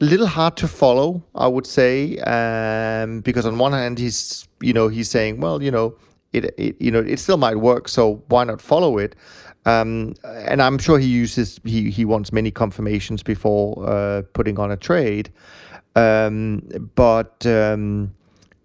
a 0.00 0.04
little 0.04 0.26
hard 0.26 0.56
to 0.58 0.68
follow, 0.68 1.22
I 1.34 1.48
would 1.48 1.66
say, 1.66 2.18
um, 2.18 3.20
because 3.20 3.46
on 3.46 3.58
one 3.58 3.72
hand, 3.72 3.98
he's, 3.98 4.46
you 4.60 4.72
know, 4.72 4.88
he's 4.88 5.10
saying, 5.10 5.40
well, 5.40 5.62
you 5.62 5.70
know, 5.70 5.96
it, 6.32 6.54
it, 6.58 6.80
you 6.80 6.90
know, 6.90 7.00
it 7.00 7.18
still 7.18 7.36
might 7.36 7.56
work, 7.56 7.88
so 7.88 8.22
why 8.28 8.44
not 8.44 8.60
follow 8.60 8.98
it? 8.98 9.14
Um, 9.66 10.14
and 10.24 10.60
I'm 10.60 10.78
sure 10.78 10.98
he 10.98 11.06
uses 11.06 11.58
he 11.64 11.90
he 11.90 12.04
wants 12.04 12.32
many 12.32 12.50
confirmations 12.50 13.22
before 13.22 13.88
uh, 13.88 14.22
putting 14.34 14.58
on 14.58 14.70
a 14.70 14.76
trade, 14.76 15.30
um, 15.96 16.62
but 16.94 17.46
um, 17.46 18.14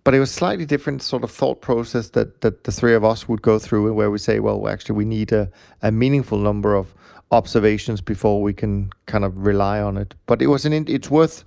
but 0.03 0.13
it 0.13 0.19
was 0.19 0.31
slightly 0.31 0.65
different 0.65 1.01
sort 1.01 1.23
of 1.23 1.31
thought 1.31 1.61
process 1.61 2.09
that 2.09 2.41
that 2.41 2.65
the 2.65 2.71
three 2.71 2.95
of 2.95 3.05
us 3.05 3.29
would 3.29 3.41
go 3.41 3.59
through, 3.59 3.93
where 3.93 4.11
we 4.11 4.17
say, 4.17 4.39
well, 4.39 4.67
actually, 4.67 4.95
we 4.95 5.05
need 5.05 5.31
a, 5.31 5.49
a 5.81 5.91
meaningful 5.91 6.37
number 6.37 6.75
of 6.75 6.93
observations 7.31 8.01
before 8.01 8.41
we 8.41 8.53
can 8.53 8.89
kind 9.05 9.23
of 9.23 9.37
rely 9.37 9.79
on 9.79 9.97
it. 9.97 10.15
But 10.25 10.41
it 10.41 10.47
was 10.47 10.65
an 10.65 10.73
it's 10.73 11.09
worth 11.09 11.45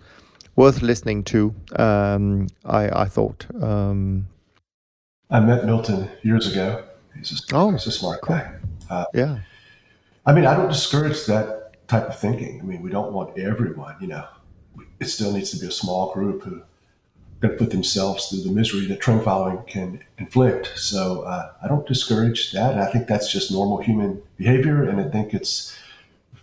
worth 0.56 0.80
listening 0.80 1.24
to. 1.24 1.54
Um, 1.76 2.48
I 2.64 3.02
I 3.02 3.04
thought. 3.04 3.46
Um, 3.60 4.28
I 5.28 5.40
met 5.40 5.64
Milton 5.64 6.10
years 6.22 6.50
ago. 6.50 6.84
He's 7.16 7.32
a, 7.32 7.56
oh, 7.56 7.70
he's 7.70 7.86
a 7.86 7.90
smart 7.90 8.20
cool. 8.22 8.36
guy. 8.36 8.52
Uh, 8.92 9.07
yeah. 9.14 9.38
I 10.26 10.33
mean, 10.33 10.46
I 10.46 10.55
don't 10.55 10.68
discourage 10.68 11.24
that 11.26 11.88
type 11.88 12.09
of 12.09 12.18
thinking. 12.18 12.61
I 12.61 12.64
mean, 12.64 12.83
we 12.83 12.90
don't 12.90 13.12
want 13.12 13.38
everyone, 13.38 13.96
you 14.00 14.07
know, 14.09 14.26
it 15.00 15.07
still 15.07 15.33
needs 15.33 15.50
to 15.52 15.59
be 15.59 15.66
a 15.66 15.70
small 15.70 16.12
group 16.12 16.42
who 16.42 16.62
going 17.40 17.52
to 17.52 17.59
put 17.59 17.70
themselves 17.70 18.28
through 18.28 18.42
the 18.42 18.52
misery 18.52 18.87
that 18.87 19.00
trend 19.00 19.24
following 19.24 19.59
can 19.66 20.00
inflict. 20.18 20.78
So 20.78 21.22
uh, 21.22 21.52
I 21.62 21.66
don't 21.66 21.87
discourage 21.87 22.52
that. 22.52 22.78
I 22.78 22.87
think 22.92 23.09
that's 23.09 23.33
just 23.33 23.50
normal 23.50 23.83
human 23.83 24.22
behavior. 24.37 24.85
And 24.85 25.00
I 25.00 25.09
think 25.09 25.35
it's 25.35 25.76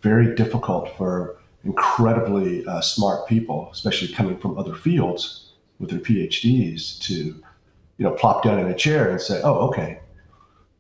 very 0.02 0.36
difficult 0.36 0.98
for 0.98 1.38
incredibly 1.64 2.66
uh, 2.66 2.82
smart 2.82 3.28
people, 3.28 3.70
especially 3.72 4.10
coming 4.10 4.38
from 4.38 4.58
other 4.58 4.76
fields 4.76 5.54
with 5.80 5.90
their 5.90 6.00
PhDs, 6.00 7.00
to 7.04 7.14
you 7.14 8.06
know 8.06 8.12
plop 8.12 8.44
down 8.44 8.60
in 8.60 8.68
a 8.68 8.76
chair 8.76 9.10
and 9.10 9.22
say, 9.22 9.40
"Oh, 9.42 9.68
okay, 9.70 10.00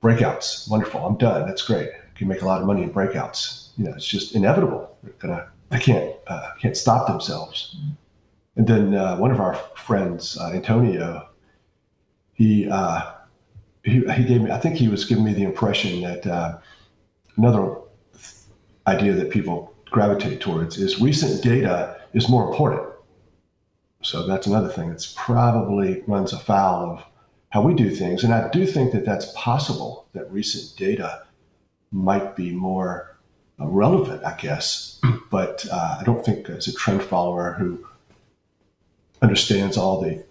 breakouts. 0.01 0.69
Wonderful. 0.69 1.05
I'm 1.05 1.17
done. 1.17 1.47
That's 1.47 1.61
great. 1.61 1.89
can 2.15 2.27
make 2.27 2.41
a 2.41 2.45
lot 2.45 2.61
of 2.61 2.67
money 2.67 2.83
in 2.83 2.91
breakouts. 2.91 3.69
You 3.77 3.85
know, 3.85 3.93
it's 3.93 4.05
just 4.05 4.35
inevitable. 4.35 4.97
They're 5.03 5.13
gonna, 5.19 5.47
they 5.69 5.79
can't, 5.79 6.13
uh, 6.27 6.51
can't 6.61 6.75
stop 6.75 7.07
themselves. 7.07 7.75
And 8.55 8.67
then 8.67 8.93
uh, 8.93 9.17
one 9.17 9.31
of 9.31 9.39
our 9.39 9.55
friends, 9.75 10.37
uh, 10.37 10.51
Antonio, 10.53 11.29
he, 12.33 12.69
uh, 12.69 13.11
he, 13.83 14.01
he 14.01 14.23
gave 14.23 14.41
me, 14.41 14.51
I 14.51 14.59
think 14.59 14.75
he 14.75 14.89
was 14.89 15.05
giving 15.05 15.23
me 15.23 15.33
the 15.33 15.43
impression 15.43 16.01
that 16.01 16.27
uh, 16.27 16.57
another 17.37 17.75
idea 18.87 19.13
that 19.13 19.29
people 19.29 19.73
gravitate 19.85 20.41
towards 20.41 20.77
is 20.77 21.01
recent 21.01 21.41
data 21.41 21.99
is 22.13 22.29
more 22.29 22.49
important. 22.49 22.81
So 24.01 24.25
that's 24.25 24.47
another 24.47 24.69
thing 24.69 24.89
that's 24.89 25.13
probably 25.17 26.03
runs 26.07 26.33
afoul 26.33 26.91
of 26.91 27.03
how 27.49 27.61
we 27.61 27.73
do 27.73 27.89
things. 27.89 28.23
And 28.23 28.33
I 28.33 28.49
do 28.49 28.65
think 28.65 28.91
that 28.91 29.05
that's 29.05 29.31
possible, 29.35 30.07
that 30.13 30.31
recent 30.31 30.77
data 30.77 31.23
might 31.91 32.35
be 32.35 32.51
more 32.51 33.17
uh, 33.59 33.67
relevant, 33.67 34.23
I 34.23 34.35
guess. 34.35 34.99
But 35.31 35.65
uh, 35.71 35.97
I 35.99 36.03
don't 36.03 36.25
think 36.25 36.49
as 36.49 36.67
a 36.67 36.73
trend 36.73 37.03
follower 37.03 37.53
who 37.53 37.85
understands 39.21 39.77
all 39.77 40.01
the 40.01 40.23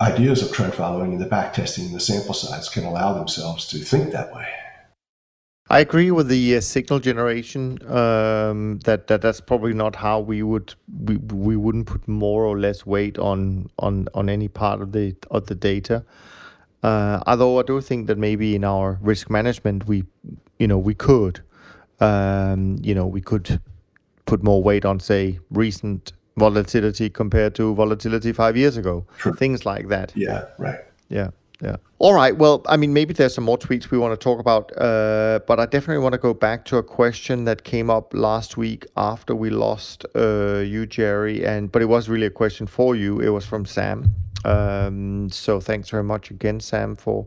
ideas 0.00 0.42
of 0.42 0.52
trend 0.52 0.74
following 0.74 1.12
and 1.12 1.20
the 1.20 1.26
back 1.26 1.54
testing 1.54 1.86
and 1.86 1.94
the 1.94 2.00
sample 2.00 2.34
size 2.34 2.68
can 2.68 2.84
allow 2.84 3.14
themselves 3.14 3.66
to 3.68 3.78
think 3.78 4.12
that 4.12 4.34
way. 4.34 4.46
I 5.70 5.80
agree 5.80 6.10
with 6.10 6.28
the 6.28 6.56
uh, 6.56 6.60
signal 6.60 6.98
generation. 6.98 7.78
Um, 7.90 8.80
that 8.80 9.06
that 9.06 9.22
that's 9.22 9.40
probably 9.40 9.72
not 9.72 9.96
how 9.96 10.20
we 10.20 10.42
would 10.42 10.74
we 11.06 11.16
we 11.16 11.56
wouldn't 11.56 11.86
put 11.86 12.06
more 12.06 12.44
or 12.44 12.58
less 12.58 12.84
weight 12.84 13.18
on 13.18 13.70
on 13.78 14.08
on 14.12 14.28
any 14.28 14.48
part 14.48 14.82
of 14.82 14.92
the 14.92 15.16
of 15.30 15.46
the 15.46 15.54
data. 15.54 16.04
Uh, 16.84 17.18
although 17.26 17.58
I 17.58 17.62
do 17.62 17.80
think 17.80 18.08
that 18.08 18.18
maybe 18.18 18.54
in 18.54 18.62
our 18.62 18.98
risk 19.00 19.30
management 19.30 19.86
we, 19.86 20.04
you 20.58 20.68
know, 20.68 20.76
we 20.76 20.94
could, 20.94 21.40
um, 21.98 22.76
you 22.82 22.94
know, 22.94 23.06
we 23.06 23.22
could 23.22 23.58
put 24.26 24.42
more 24.42 24.62
weight 24.62 24.84
on 24.84 25.00
say 25.00 25.38
recent 25.50 26.12
volatility 26.36 27.08
compared 27.08 27.54
to 27.54 27.74
volatility 27.74 28.32
five 28.32 28.54
years 28.54 28.76
ago. 28.76 29.06
Things 29.38 29.64
like 29.64 29.88
that. 29.88 30.12
Yeah. 30.14 30.44
Right. 30.58 30.80
Yeah. 31.08 31.30
Yeah. 31.62 31.76
All 31.98 32.12
right. 32.14 32.36
Well, 32.36 32.62
I 32.66 32.76
mean, 32.76 32.92
maybe 32.92 33.14
there's 33.14 33.34
some 33.34 33.44
more 33.44 33.56
tweets 33.56 33.90
we 33.90 33.98
want 33.98 34.18
to 34.18 34.22
talk 34.22 34.40
about, 34.40 34.72
uh, 34.76 35.40
but 35.46 35.60
I 35.60 35.66
definitely 35.66 36.02
want 36.02 36.12
to 36.12 36.18
go 36.18 36.34
back 36.34 36.64
to 36.66 36.76
a 36.76 36.82
question 36.82 37.44
that 37.44 37.64
came 37.64 37.88
up 37.90 38.12
last 38.12 38.56
week 38.56 38.86
after 38.96 39.34
we 39.34 39.50
lost 39.50 40.04
uh, 40.14 40.58
you, 40.58 40.84
Jerry, 40.86 41.44
and 41.46 41.70
but 41.70 41.80
it 41.80 41.86
was 41.86 42.08
really 42.08 42.26
a 42.26 42.30
question 42.30 42.66
for 42.66 42.96
you. 42.96 43.20
It 43.20 43.30
was 43.30 43.46
from 43.46 43.64
Sam. 43.64 44.14
Um, 44.44 45.30
so 45.30 45.60
thanks 45.60 45.88
very 45.88 46.04
much 46.04 46.30
again, 46.30 46.60
Sam, 46.60 46.96
for 46.96 47.26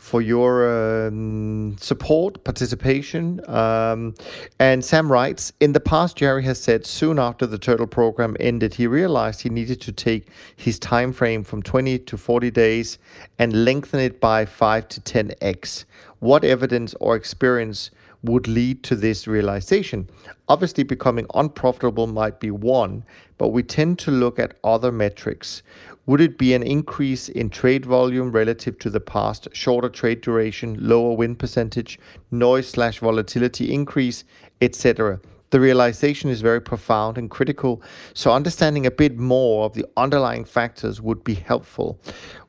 for 0.00 0.22
your 0.22 1.06
um, 1.08 1.76
support, 1.78 2.42
participation. 2.42 3.38
Um, 3.48 4.14
and 4.58 4.82
Sam 4.82 5.12
writes 5.12 5.52
In 5.60 5.74
the 5.74 5.78
past, 5.78 6.16
Jerry 6.16 6.42
has 6.44 6.58
said 6.58 6.86
soon 6.86 7.18
after 7.18 7.46
the 7.46 7.58
Turtle 7.58 7.86
program 7.86 8.34
ended, 8.40 8.74
he 8.74 8.86
realized 8.86 9.42
he 9.42 9.50
needed 9.50 9.78
to 9.82 9.92
take 9.92 10.28
his 10.56 10.78
time 10.78 11.12
frame 11.12 11.44
from 11.44 11.62
20 11.62 11.98
to 11.98 12.16
40 12.16 12.50
days 12.50 12.98
and 13.38 13.66
lengthen 13.66 14.00
it 14.00 14.20
by 14.20 14.46
5 14.46 14.88
to 14.88 15.00
10x. 15.02 15.84
What 16.18 16.44
evidence 16.44 16.94
or 16.98 17.14
experience 17.14 17.90
would 18.22 18.48
lead 18.48 18.82
to 18.84 18.96
this 18.96 19.26
realization? 19.26 20.08
Obviously, 20.48 20.82
becoming 20.82 21.26
unprofitable 21.34 22.06
might 22.06 22.40
be 22.40 22.50
one, 22.50 23.04
but 23.36 23.48
we 23.48 23.62
tend 23.62 23.98
to 23.98 24.10
look 24.10 24.38
at 24.38 24.56
other 24.64 24.90
metrics. 24.90 25.62
Would 26.06 26.20
it 26.20 26.38
be 26.38 26.54
an 26.54 26.62
increase 26.62 27.28
in 27.28 27.50
trade 27.50 27.86
volume 27.86 28.32
relative 28.32 28.78
to 28.80 28.90
the 28.90 29.00
past, 29.00 29.48
shorter 29.52 29.88
trade 29.88 30.22
duration, 30.22 30.76
lower 30.80 31.14
win 31.14 31.36
percentage, 31.36 31.98
noise 32.30 32.68
slash 32.68 32.98
volatility 32.98 33.72
increase, 33.72 34.24
etc.? 34.60 35.20
The 35.50 35.60
realization 35.60 36.30
is 36.30 36.40
very 36.40 36.60
profound 36.60 37.18
and 37.18 37.28
critical, 37.28 37.82
so 38.14 38.32
understanding 38.32 38.86
a 38.86 38.90
bit 38.90 39.18
more 39.18 39.64
of 39.64 39.74
the 39.74 39.84
underlying 39.96 40.44
factors 40.44 41.00
would 41.00 41.24
be 41.24 41.34
helpful. 41.34 42.00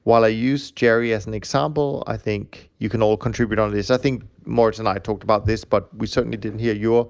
While 0.04 0.24
I 0.24 0.30
use 0.30 0.70
Jerry 0.72 1.12
as 1.12 1.26
an 1.26 1.34
example, 1.34 2.04
I 2.06 2.18
think 2.18 2.70
you 2.78 2.89
can 2.89 3.02
all 3.02 3.18
contribute 3.18 3.58
on 3.58 3.72
this. 3.72 3.89
I 3.89 3.97
think 3.97 4.24
Moritz 4.45 4.78
and 4.78 4.88
I 4.88 4.99
talked 4.99 5.24
about 5.24 5.47
this, 5.47 5.66
but 5.66 5.93
we 5.95 6.06
certainly 6.06 6.38
didn't 6.38 6.60
hear 6.60 6.76
your 6.76 7.10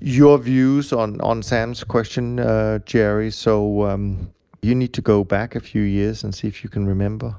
your 0.00 0.38
views 0.38 0.92
on 0.92 1.20
on 1.22 1.42
Sam's 1.42 1.84
question, 1.84 2.38
uh, 2.38 2.78
Jerry. 2.80 3.30
So 3.30 3.86
um, 3.86 4.32
you 4.62 4.74
need 4.76 4.94
to 4.94 5.02
go 5.02 5.24
back 5.24 5.54
a 5.56 5.60
few 5.60 5.82
years 5.82 6.22
and 6.22 6.34
see 6.34 6.46
if 6.46 6.62
you 6.62 6.70
can 6.70 6.86
remember. 6.86 7.34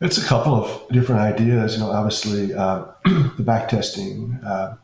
It's 0.00 0.18
a 0.18 0.24
couple 0.24 0.54
of 0.54 0.88
different 0.90 1.20
ideas. 1.20 1.74
You 1.74 1.80
know, 1.80 1.90
obviously 1.90 2.54
uh, 2.54 2.84
the 3.04 3.42
back 3.42 3.68
testing, 3.68 4.38
uh, 4.44 4.76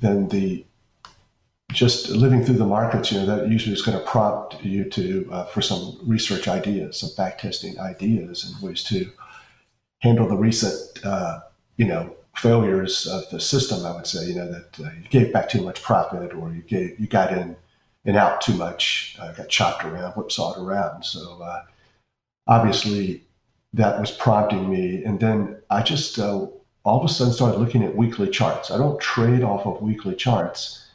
then 0.00 0.28
the 0.28 0.64
just 1.72 2.10
living 2.10 2.44
through 2.44 2.56
the 2.56 2.66
markets. 2.66 3.12
You 3.12 3.20
know, 3.20 3.26
that 3.26 3.48
usually 3.48 3.74
is 3.74 3.82
going 3.82 3.98
to 3.98 4.04
prompt 4.04 4.62
you 4.62 4.84
to 4.90 5.28
uh, 5.30 5.44
for 5.46 5.60
some 5.62 5.98
research 6.04 6.48
ideas, 6.48 7.00
some 7.00 7.10
back 7.16 7.38
testing 7.38 7.78
ideas, 7.78 8.44
and 8.44 8.62
ways 8.62 8.84
to 8.84 9.10
handle 10.00 10.28
the 10.28 10.36
recent, 10.36 11.04
uh, 11.04 11.40
you 11.76 11.86
know, 11.86 12.14
failures 12.36 13.06
of 13.06 13.28
the 13.30 13.40
system. 13.40 13.84
I 13.84 13.94
would 13.94 14.06
say, 14.06 14.26
you 14.26 14.34
know, 14.34 14.50
that 14.50 14.80
uh, 14.80 14.90
you 15.02 15.08
gave 15.08 15.32
back 15.32 15.48
too 15.48 15.62
much 15.62 15.82
profit, 15.82 16.34
or 16.34 16.52
you 16.52 16.62
gave 16.62 16.98
you 17.00 17.06
got 17.06 17.32
in 17.32 17.56
and 18.04 18.16
out 18.16 18.40
too 18.40 18.54
much, 18.54 19.16
uh, 19.20 19.32
got 19.32 19.48
chopped 19.48 19.84
around, 19.84 20.12
whipsawed 20.12 20.58
around. 20.58 21.04
So 21.04 21.40
uh, 21.42 21.62
obviously 22.46 23.22
that 23.74 24.00
was 24.00 24.10
prompting 24.10 24.68
me. 24.68 25.04
And 25.04 25.20
then 25.20 25.56
I 25.70 25.82
just 25.82 26.18
uh, 26.18 26.46
all 26.84 26.98
of 26.98 27.04
a 27.04 27.08
sudden 27.08 27.32
started 27.32 27.58
looking 27.58 27.84
at 27.84 27.96
weekly 27.96 28.28
charts. 28.28 28.70
I 28.70 28.78
don't 28.78 29.00
trade 29.00 29.42
off 29.42 29.66
of 29.66 29.82
weekly 29.82 30.14
charts, 30.14 30.86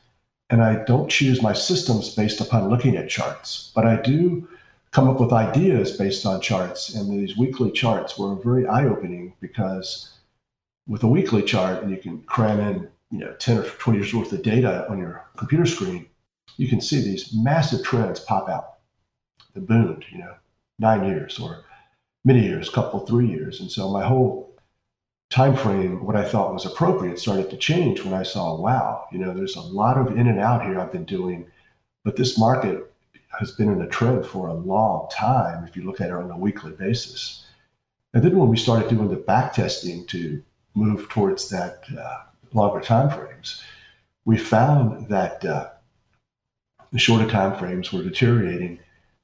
and 0.49 0.61
I 0.61 0.83
don't 0.83 1.09
choose 1.09 1.41
my 1.41 1.53
systems 1.53 2.13
based 2.13 2.41
upon 2.41 2.69
looking 2.69 2.97
at 2.97 3.09
charts, 3.09 3.71
but 3.73 3.85
I 3.85 4.01
do 4.01 4.47
come 4.91 5.09
up 5.09 5.19
with 5.19 5.33
ideas 5.33 5.97
based 5.97 6.25
on 6.25 6.41
charts. 6.41 6.93
And 6.95 7.11
these 7.11 7.37
weekly 7.37 7.71
charts 7.71 8.17
were 8.17 8.35
very 8.35 8.65
eye 8.67 8.85
opening 8.85 9.33
because 9.39 10.13
with 10.87 11.03
a 11.03 11.07
weekly 11.07 11.41
chart, 11.41 11.83
and 11.83 11.91
you 11.91 11.97
can 11.97 12.21
cram 12.23 12.59
in 12.59 12.89
you 13.11 13.19
know 13.19 13.33
10 13.39 13.59
or 13.59 13.63
20 13.63 13.99
years 13.99 14.13
worth 14.13 14.33
of 14.33 14.41
data 14.43 14.89
on 14.89 14.99
your 14.99 15.25
computer 15.37 15.65
screen 15.65 16.05
you 16.57 16.67
can 16.67 16.81
see 16.81 17.01
these 17.01 17.33
massive 17.33 17.83
trends 17.83 18.19
pop 18.19 18.49
out. 18.49 18.73
The 19.53 19.61
Bund, 19.61 20.05
you 20.11 20.19
know, 20.19 20.35
nine 20.79 21.05
years 21.07 21.39
or 21.39 21.63
many 22.25 22.43
years, 22.43 22.69
couple, 22.69 23.05
three 23.05 23.27
years. 23.27 23.61
And 23.61 23.71
so 23.71 23.89
my 23.89 24.05
whole 24.05 24.53
time 25.29 25.55
frame, 25.55 26.05
what 26.05 26.15
I 26.15 26.27
thought 26.27 26.53
was 26.53 26.65
appropriate, 26.65 27.19
started 27.19 27.49
to 27.49 27.57
change 27.57 28.03
when 28.03 28.13
I 28.13 28.23
saw, 28.23 28.59
wow, 28.59 29.05
you 29.11 29.19
know, 29.19 29.33
there's 29.33 29.55
a 29.55 29.61
lot 29.61 29.97
of 29.97 30.17
in 30.17 30.27
and 30.27 30.39
out 30.39 30.63
here 30.63 30.79
I've 30.79 30.91
been 30.91 31.05
doing, 31.05 31.47
but 32.03 32.15
this 32.15 32.37
market 32.37 32.91
has 33.39 33.51
been 33.51 33.71
in 33.71 33.81
a 33.81 33.87
trend 33.87 34.25
for 34.25 34.47
a 34.47 34.53
long 34.53 35.09
time 35.11 35.63
if 35.65 35.75
you 35.75 35.83
look 35.83 36.01
at 36.01 36.09
it 36.09 36.13
on 36.13 36.31
a 36.31 36.37
weekly 36.37 36.71
basis. 36.71 37.45
And 38.13 38.23
then 38.23 38.37
when 38.37 38.49
we 38.49 38.57
started 38.57 38.89
doing 38.89 39.09
the 39.09 39.15
back 39.15 39.53
testing 39.53 40.05
to 40.07 40.41
move 40.75 41.09
towards 41.09 41.49
that 41.49 41.83
uh, 41.99 42.19
longer 42.53 42.81
time 42.81 43.09
frames, 43.09 43.61
we 44.25 44.37
found 44.37 45.07
that 45.09 45.43
uh, 45.45 45.69
the 46.91 46.99
shorter 46.99 47.27
time 47.27 47.57
frames 47.57 47.91
were 47.91 48.03
deteriorating, 48.03 48.79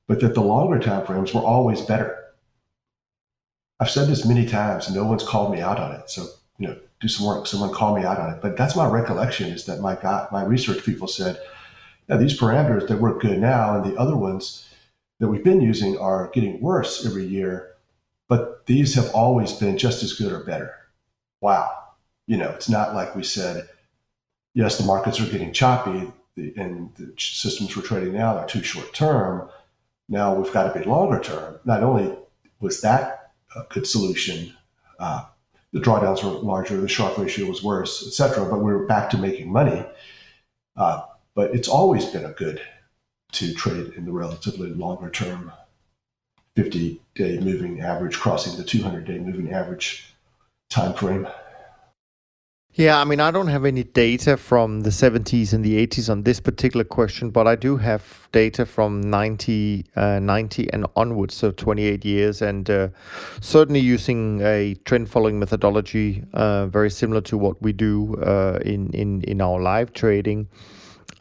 but 0.08 0.20
that 0.20 0.34
the 0.34 0.42
longer 0.42 0.80
time 0.80 1.06
frames 1.06 1.34
were 1.34 1.42
always 1.42 1.82
better. 1.82 2.18
I've 3.80 3.90
said 3.90 4.08
this 4.08 4.26
many 4.26 4.46
times, 4.46 4.88
and 4.88 4.96
no 4.96 5.06
one's 5.06 5.24
called 5.24 5.54
me 5.54 5.62
out 5.62 5.80
on 5.80 5.94
it. 5.94 6.10
So, 6.10 6.28
you 6.58 6.68
know, 6.68 6.78
do 7.02 7.08
some 7.08 7.26
work. 7.26 7.48
Someone 7.48 7.74
call 7.74 7.96
me 7.96 8.04
out 8.04 8.20
on 8.20 8.34
it. 8.34 8.42
But 8.42 8.56
that's 8.56 8.76
my 8.76 8.88
recollection 8.88 9.50
is 9.50 9.66
that 9.66 9.82
my 9.82 9.96
God, 9.96 10.32
my 10.32 10.44
research 10.44 10.86
people 10.86 11.08
said, 11.08 11.38
yeah, 12.08 12.18
these 12.18 12.40
parameters 12.40 12.88
that 12.88 13.00
work 13.00 13.22
good 13.22 13.40
now, 13.40 13.76
and 13.76 13.84
the 13.84 13.98
other 14.00 14.16
ones 14.16 14.70
that 15.20 15.28
we've 15.28 15.44
been 15.44 15.62
using 15.62 15.98
are 15.98 16.30
getting 16.34 16.62
worse 16.62 17.06
every 17.06 17.26
year. 17.26 17.72
But 18.30 18.66
these 18.66 18.96
have 18.96 19.14
always 19.14 19.54
been 19.54 19.78
just 19.78 20.04
as 20.04 20.14
good 20.14 20.32
or 20.32 20.44
better. 20.44 20.74
Wow. 21.42 21.72
You 22.28 22.38
know, 22.38 22.50
it's 22.50 22.70
not 22.70 22.96
like 22.96 23.16
we 23.16 23.24
said, 23.24 23.68
yes, 24.54 24.78
the 24.78 24.86
markets 24.86 25.20
are 25.20 25.26
getting 25.26 25.52
choppy 25.52 26.12
the, 26.36 26.54
and 26.58 26.94
the 26.96 27.14
systems 27.18 27.76
we're 27.76 27.84
trading 27.84 28.14
now 28.14 28.38
are 28.38 28.48
too 28.48 28.64
short 28.64 28.94
term. 28.94 29.50
Now 30.10 30.34
we've 30.34 30.52
got 30.52 30.74
to 30.74 30.80
be 30.80 30.86
longer 30.86 31.20
term. 31.20 31.60
Not 31.66 31.84
only 31.84 32.16
was 32.60 32.82
that 32.82 33.32
a 33.56 33.64
good 33.70 33.88
solution, 33.88 34.54
uh, 35.00 35.26
the 35.72 35.80
drawdowns 35.80 36.24
were 36.24 36.32
larger, 36.32 36.80
the 36.80 36.88
Sharpe 36.88 37.18
ratio 37.18 37.48
was 37.48 37.64
worse, 37.64 38.06
et 38.08 38.14
cetera, 38.14 38.50
but 38.50 38.62
we 38.62 38.72
are 38.72 38.86
back 38.86 39.10
to 39.12 39.18
making 39.18 39.52
money. 39.52 39.86
Uh, 40.76 41.02
but 41.36 41.54
it's 41.54 41.68
always 41.68 42.06
been 42.06 42.26
a 42.26 42.32
good 42.32 42.62
to 43.34 43.54
trade 43.54 43.94
in 43.96 44.06
the 44.06 44.12
relatively 44.12 44.70
longer 44.70 45.10
term 45.10 45.52
50 46.56 47.02
day 47.16 47.40
moving 47.40 47.82
average 47.82 48.20
crossing 48.20 48.56
the 48.58 48.64
200 48.64 49.06
day 49.06 49.18
moving 49.18 49.52
average 49.52 50.14
time 50.70 50.94
frame 50.94 51.28
yeah, 52.76 53.00
I 53.00 53.04
mean, 53.04 53.20
I 53.20 53.30
don't 53.30 53.50
have 53.50 53.66
any 53.66 53.84
data 53.84 54.36
from 54.36 54.82
the 54.82 54.90
70s 54.90 55.54
and 55.54 55.64
the 55.64 55.86
80s 55.86 56.10
on 56.10 56.24
this 56.24 56.40
particular 56.40 56.84
question, 56.84 57.30
but 57.30 57.48
I 57.48 57.56
do 57.56 57.78
have 57.78 58.28
data 58.32 58.66
from 58.66 59.00
90, 59.00 59.86
uh, 59.96 60.20
90 60.20 60.74
and 60.74 60.88
onwards, 60.96 61.36
so 61.36 61.52
28 61.52 62.04
years, 62.04 62.42
and 62.42 62.68
uh, 62.72 62.88
certainly 63.42 63.80
using 63.80 64.42
a 64.42 64.74
trend 64.86 65.08
following 65.08 65.38
methodology, 65.38 66.24
uh, 66.34 66.66
very 66.66 66.90
similar 66.90 67.22
to 67.22 67.38
what 67.38 67.62
we 67.62 67.74
do 67.74 68.16
uh, 68.16 68.58
in, 68.66 68.90
in, 68.92 69.22
in 69.24 69.40
our 69.40 69.62
live 69.62 69.94
trading. 69.94 70.48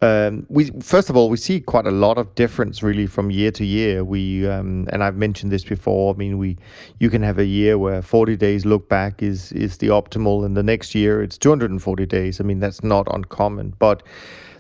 Um, 0.02 0.46
we 0.48 0.70
first 0.80 1.10
of 1.10 1.16
all 1.16 1.30
we 1.30 1.36
see 1.36 1.60
quite 1.60 1.86
a 1.86 1.92
lot 1.92 2.18
of 2.18 2.34
difference 2.34 2.82
really 2.82 3.06
from 3.06 3.30
year 3.30 3.52
to 3.52 3.64
year. 3.64 4.02
We 4.02 4.46
um, 4.48 4.88
and 4.92 5.02
I've 5.02 5.16
mentioned 5.16 5.52
this 5.52 5.62
before. 5.62 6.12
I 6.12 6.16
mean, 6.16 6.38
we 6.38 6.58
you 6.98 7.08
can 7.08 7.22
have 7.22 7.38
a 7.38 7.44
year 7.44 7.78
where 7.78 8.02
40 8.02 8.36
days 8.36 8.66
look 8.66 8.88
back 8.88 9.22
is 9.22 9.52
is 9.52 9.78
the 9.78 9.88
optimal, 9.88 10.44
and 10.44 10.56
the 10.56 10.62
next 10.64 10.96
year 10.96 11.22
it's 11.22 11.38
240 11.38 12.04
days. 12.06 12.40
I 12.40 12.44
mean, 12.44 12.58
that's 12.58 12.82
not 12.82 13.06
uncommon, 13.14 13.74
but 13.78 14.02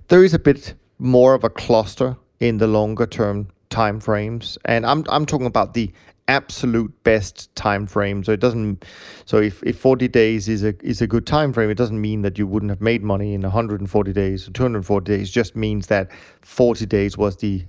there 0.08 0.22
is 0.22 0.32
a 0.32 0.38
bit 0.38 0.74
more 0.98 1.34
of 1.34 1.42
a 1.42 1.50
cluster 1.50 2.16
in 2.38 2.58
the 2.58 2.68
longer 2.68 3.06
term 3.06 3.48
time 3.68 3.98
frames, 3.98 4.58
and 4.64 4.86
I'm 4.86 5.04
I'm 5.08 5.26
talking 5.26 5.46
about 5.46 5.74
the 5.74 5.90
absolute 6.28 6.92
best 7.04 7.54
time 7.56 7.86
frame. 7.86 8.24
So 8.24 8.32
it 8.32 8.40
doesn't. 8.40 8.84
So 9.24 9.38
if, 9.38 9.62
if 9.62 9.78
40 9.78 10.08
days 10.08 10.48
is 10.48 10.62
a 10.62 10.74
is 10.82 11.00
a 11.00 11.06
good 11.06 11.26
time 11.26 11.52
frame, 11.52 11.70
it 11.70 11.76
doesn't 11.76 12.00
mean 12.00 12.22
that 12.22 12.38
you 12.38 12.46
wouldn't 12.46 12.70
have 12.70 12.80
made 12.80 13.02
money 13.02 13.34
in 13.34 13.42
140 13.42 14.12
days 14.12 14.48
or 14.48 14.52
240 14.52 15.04
days. 15.04 15.28
It 15.28 15.32
just 15.32 15.56
means 15.56 15.88
that 15.88 16.10
40 16.42 16.86
days 16.86 17.16
was 17.16 17.36
the 17.36 17.64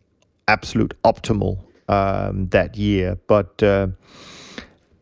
absolute 0.47 0.93
optimal 1.03 1.59
um, 1.87 2.47
that 2.47 2.77
year. 2.77 3.17
But 3.27 3.61
uh, 3.63 3.87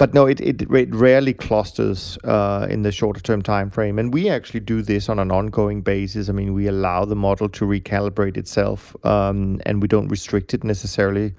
but 0.01 0.15
no, 0.15 0.25
it, 0.25 0.41
it, 0.41 0.63
it 0.63 0.95
rarely 0.95 1.31
clusters 1.31 2.17
uh, 2.23 2.65
in 2.67 2.81
the 2.81 2.91
shorter 2.91 3.21
term 3.21 3.43
time 3.43 3.69
frame. 3.69 3.99
And 3.99 4.11
we 4.11 4.29
actually 4.29 4.61
do 4.61 4.81
this 4.81 5.09
on 5.09 5.19
an 5.19 5.29
ongoing 5.29 5.83
basis. 5.83 6.27
I 6.27 6.31
mean, 6.31 6.55
we 6.55 6.65
allow 6.65 7.05
the 7.05 7.15
model 7.15 7.47
to 7.49 7.65
recalibrate 7.65 8.35
itself 8.35 8.95
um, 9.05 9.61
and 9.63 9.79
we 9.79 9.87
don't 9.87 10.07
restrict 10.07 10.55
it 10.55 10.63
necessarily 10.63 11.35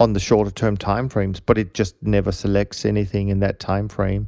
on 0.00 0.14
the 0.14 0.18
shorter 0.18 0.50
term 0.50 0.76
time 0.76 1.08
frames, 1.08 1.38
but 1.38 1.56
it 1.56 1.72
just 1.72 1.94
never 2.02 2.32
selects 2.32 2.84
anything 2.84 3.28
in 3.28 3.38
that 3.38 3.60
time 3.60 3.88
frame. 3.88 4.26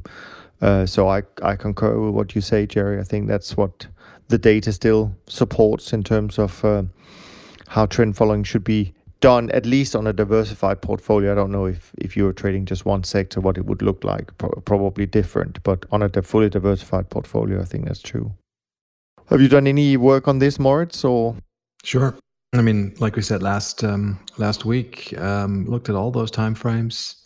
Uh, 0.61 0.85
so 0.85 1.09
I, 1.09 1.23
I 1.41 1.57
concur 1.57 1.99
with 1.99 2.13
what 2.15 2.35
you 2.35 2.39
say, 2.39 2.65
Jerry. 2.65 3.01
I 3.01 3.03
think 3.03 3.27
that's 3.27 3.57
what 3.57 3.87
the 4.29 4.37
data 4.37 4.71
still 4.71 5.13
supports 5.27 5.91
in 5.91 6.03
terms 6.03 6.39
of 6.39 6.63
uh, 6.63 6.83
how 7.67 7.85
trend 7.85 8.15
following 8.15 8.45
should 8.45 8.63
be 8.63 8.93
done, 9.23 9.49
at 9.51 9.65
least 9.65 9.95
on 9.95 10.05
a 10.05 10.11
diversified 10.11 10.81
portfolio. 10.81 11.31
I 11.31 11.35
don't 11.35 11.51
know 11.51 11.65
if, 11.65 11.93
if 11.97 12.17
you're 12.17 12.33
trading 12.33 12.65
just 12.65 12.85
one 12.85 13.05
sector, 13.05 13.39
what 13.39 13.57
it 13.57 13.65
would 13.65 13.81
look 13.81 14.03
like. 14.03 14.37
Pro- 14.37 14.61
probably 14.65 15.05
different, 15.05 15.63
but 15.63 15.85
on 15.93 16.01
a 16.01 16.09
fully 16.21 16.49
diversified 16.49 17.09
portfolio, 17.09 17.61
I 17.61 17.63
think 17.63 17.85
that's 17.85 18.01
true. 18.01 18.33
Have 19.29 19.39
you 19.39 19.47
done 19.47 19.65
any 19.65 19.95
work 19.95 20.27
on 20.27 20.39
this, 20.39 20.59
Moritz? 20.59 21.05
Or 21.05 21.37
sure. 21.85 22.15
I 22.53 22.61
mean, 22.61 22.95
like 22.99 23.15
we 23.15 23.21
said 23.21 23.41
last 23.41 23.81
um, 23.83 24.19
last 24.37 24.65
week, 24.65 25.17
um, 25.17 25.65
looked 25.67 25.87
at 25.87 25.95
all 25.95 26.11
those 26.11 26.29
time 26.29 26.53
frames, 26.53 27.23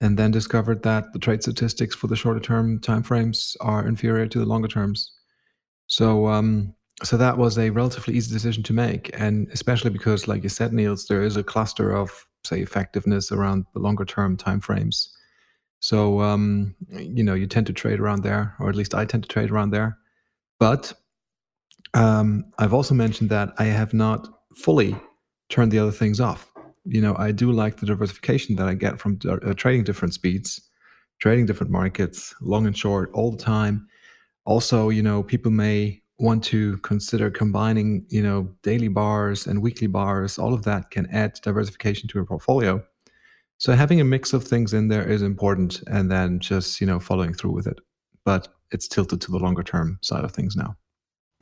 and 0.00 0.16
then 0.16 0.30
discovered 0.30 0.84
that 0.84 1.12
the 1.12 1.18
trade 1.18 1.42
statistics 1.42 1.96
for 1.96 2.06
the 2.06 2.16
shorter 2.16 2.40
term 2.40 2.78
time 2.78 3.02
frames 3.02 3.56
are 3.60 3.86
inferior 3.86 4.28
to 4.28 4.38
the 4.38 4.46
longer 4.46 4.68
terms. 4.68 5.12
So 5.88 6.28
um, 6.28 6.74
so 7.02 7.16
that 7.16 7.38
was 7.38 7.58
a 7.58 7.70
relatively 7.70 8.14
easy 8.14 8.32
decision 8.32 8.62
to 8.64 8.72
make, 8.72 9.10
and 9.18 9.48
especially 9.52 9.90
because, 9.90 10.28
like 10.28 10.42
you 10.42 10.48
said, 10.48 10.72
Niels, 10.72 11.06
there 11.06 11.22
is 11.22 11.36
a 11.36 11.42
cluster 11.42 11.90
of 11.90 12.26
say 12.44 12.60
effectiveness 12.60 13.30
around 13.30 13.66
the 13.72 13.78
longer 13.78 14.04
term 14.04 14.36
timeframes. 14.36 15.08
So 15.80 16.20
um, 16.20 16.74
you 16.90 17.24
know, 17.24 17.34
you 17.34 17.46
tend 17.46 17.66
to 17.66 17.72
trade 17.72 18.00
around 18.00 18.22
there, 18.22 18.54
or 18.60 18.68
at 18.68 18.76
least 18.76 18.94
I 18.94 19.04
tend 19.04 19.24
to 19.24 19.28
trade 19.28 19.50
around 19.50 19.70
there. 19.70 19.98
But 20.60 20.92
um, 21.94 22.44
I've 22.58 22.74
also 22.74 22.94
mentioned 22.94 23.30
that 23.30 23.52
I 23.58 23.64
have 23.64 23.92
not 23.92 24.28
fully 24.54 24.96
turned 25.48 25.72
the 25.72 25.78
other 25.78 25.90
things 25.90 26.20
off. 26.20 26.52
You 26.84 27.00
know, 27.00 27.16
I 27.16 27.32
do 27.32 27.52
like 27.52 27.76
the 27.76 27.86
diversification 27.86 28.56
that 28.56 28.68
I 28.68 28.74
get 28.74 28.98
from 28.98 29.18
uh, 29.28 29.54
trading 29.54 29.84
different 29.84 30.14
speeds, 30.14 30.60
trading 31.18 31.46
different 31.46 31.72
markets, 31.72 32.34
long 32.40 32.66
and 32.66 32.76
short, 32.76 33.10
all 33.12 33.30
the 33.30 33.42
time. 33.42 33.86
Also, 34.44 34.88
you 34.88 35.02
know, 35.02 35.22
people 35.22 35.52
may 35.52 36.01
want 36.22 36.44
to 36.44 36.78
consider 36.78 37.30
combining, 37.30 38.06
you 38.08 38.22
know, 38.22 38.48
daily 38.62 38.88
bars 38.88 39.46
and 39.46 39.60
weekly 39.60 39.88
bars, 39.88 40.38
all 40.38 40.54
of 40.54 40.62
that 40.62 40.90
can 40.90 41.06
add 41.10 41.34
diversification 41.42 42.08
to 42.08 42.14
your 42.14 42.24
portfolio. 42.24 42.82
So 43.58 43.72
having 43.72 44.00
a 44.00 44.04
mix 44.04 44.32
of 44.32 44.44
things 44.44 44.72
in 44.72 44.88
there 44.88 45.06
is 45.06 45.20
important 45.20 45.82
and 45.88 46.10
then 46.10 46.38
just, 46.38 46.80
you 46.80 46.86
know, 46.86 47.00
following 47.00 47.34
through 47.34 47.52
with 47.52 47.66
it. 47.66 47.80
But 48.24 48.48
it's 48.70 48.88
tilted 48.88 49.20
to 49.22 49.30
the 49.30 49.38
longer 49.38 49.62
term 49.62 49.98
side 50.00 50.24
of 50.24 50.32
things 50.32 50.56
now. 50.56 50.76